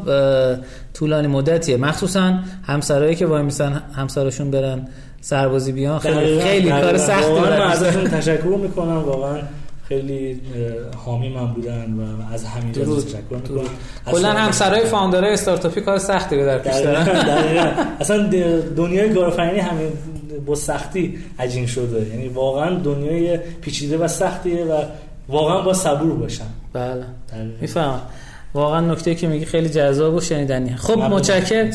طولانی 0.93 1.27
مدتیه. 1.27 1.77
مخصوصا 1.77 2.39
همسرایی 2.63 3.15
که 3.15 3.25
وای 3.25 3.41
میسن 3.43 3.83
همسرشون 3.93 4.51
برن 4.51 4.87
سربازی 5.25 5.71
بیان 5.71 5.99
خیلی 5.99 6.39
خیلی 6.41 6.69
کار. 6.69 6.97
سختی 6.97 7.31
من 7.31 7.61
ازشون 7.61 8.07
تشکر 8.07 8.57
می‌کنم 8.63 9.03
واقعا 9.03 9.39
خیلی 9.87 10.41
حامی 11.05 11.29
من 11.29 11.47
بودن 11.53 11.93
و 11.93 12.33
از 12.33 12.45
همینجا 12.45 12.81
درود. 12.83 13.05
تشکر. 13.05 13.19
می‌کنم 13.31 13.63
کلا 14.11 14.31
همسرای 14.31 14.85
فاوندرهای 14.85 15.33
استارتاپی 15.33 15.81
کار 15.81 15.97
سختی 15.97 16.35
رو 16.35 16.45
در 16.45 16.57
پیش 16.57 16.75
دارن 16.75 17.07
اصلا 17.99 18.29
دنیای 18.77 19.13
کارآفرینی 19.13 19.59
همین 19.59 19.89
با 20.45 20.55
سختی 20.55 21.17
عجین 21.39 21.65
شده 21.65 22.07
یعنی 22.09 22.27
واقعا 22.27 22.75
دنیای 22.75 23.37
پیچیده 23.37 23.97
و 23.97 24.07
سختیه 24.07 24.65
و 24.65 24.81
واقعا 25.29 25.61
با 25.61 25.73
صبور 25.73 26.15
باشن 26.15 26.45
بله. 26.73 27.05
می‌فهمم 27.61 28.01
واقعا 28.55 28.81
نکته 28.81 29.15
که 29.15 29.27
میگی 29.27 29.45
خیلی 29.45 29.69
جذاب 29.69 30.13
و 30.13 30.21
شنیدنیه. 30.21 30.75
خب. 30.75 30.97
متشکرم. 30.97 31.69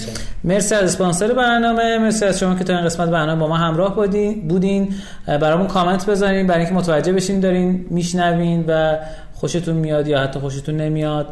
مرسی 0.45 0.75
از 0.75 0.83
اسپانسر 0.83 1.33
برنامه. 1.33 1.99
مرسی 1.99 2.25
از 2.25 2.39
شما 2.39 2.55
که 2.55 2.65
تا 2.65 2.77
این 2.77 2.85
قسمت 2.85 3.09
برنامه 3.09 3.41
با 3.41 3.49
ما 3.49 3.57
همراه 3.57 3.97
بودین 3.97 4.49
بودین. 4.49 4.95
برامون 5.27 5.67
کامنت 5.67 6.07
بذارین. 6.07 6.47
برای 6.47 6.61
اینکه 6.61 6.75
متوجه 6.75 7.13
بشین 7.13 7.41
دارین 7.41 7.87
میشنوین 7.91 8.65
و 8.69 8.99
خوشتون 9.35 9.75
میاد 9.75 10.09
یا 10.09 10.21
حتی 10.21 10.41
خوشتون 10.41 10.77
نمیاد 10.77 11.27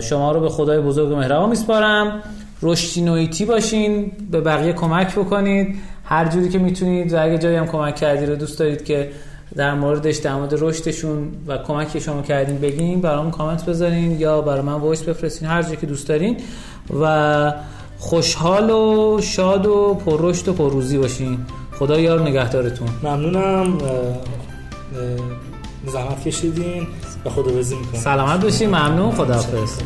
شما 0.00 0.32
رو 0.32 0.40
به 0.40 0.48
خدای 0.48 0.80
بزرگ 0.80 1.12
و 1.12 1.16
مهربان 1.16 1.48
میسپارم. 1.48 2.22
رشدی 2.62 3.00
نویتی 3.00 3.44
باشین. 3.44 4.12
به 4.30 4.40
بقیه 4.40 4.72
کمک 4.72 5.14
بکنید. 5.14 5.76
هر 6.04 6.28
جوری 6.28 6.48
که 6.48 6.58
می‌تونید 6.58 7.12
و 7.12 7.22
اگه 7.24 7.38
جایی 7.38 7.56
هم 7.56 7.66
کمک 7.66 7.96
کردی 7.96 8.26
رو 8.26 8.36
دوست 8.36 8.58
دارید 8.58 8.84
که 8.84 9.10
در 9.56 9.74
موردش 9.74 10.16
در 10.16 10.34
مورد 10.34 10.54
رشدشون 10.58 11.32
و 11.46 11.58
کمکی 11.58 11.92
که 11.92 12.00
شما 12.00 12.22
کردین 12.22 12.58
بگین 12.58 13.00
برامون 13.00 13.30
کامنت 13.30 13.64
بذارین 13.66 14.20
یا 14.20 14.40
برای 14.40 14.62
من 14.62 14.72
voice 14.72 15.02
بفرستین 15.02 15.48
هر 15.48 15.62
جایی 15.62 15.76
که 15.76 15.86
دوست 15.86 16.08
دارین. 16.08 16.36
و 17.00 17.52
خوشحال 17.98 18.70
و 18.70 19.20
شاد 19.22 19.66
و 19.66 20.00
پررشد 20.06 20.48
و 20.48 20.52
پرروزی 20.52 20.98
باشین. 20.98 21.38
خدا 21.78 22.00
یار 22.00 22.20
نگهدارتون. 22.20 22.88
ممنونم. 23.02 23.78
زحمت 25.86 26.24
کشیدین. 26.24 26.86
و 27.24 27.30
خداویسی 27.30 27.74
می‌کنم. 27.74 28.00
سلامت 28.00 28.40
باشین. 28.40 28.68
ممنون. 28.68 29.10
خداحافظ. 29.10 29.78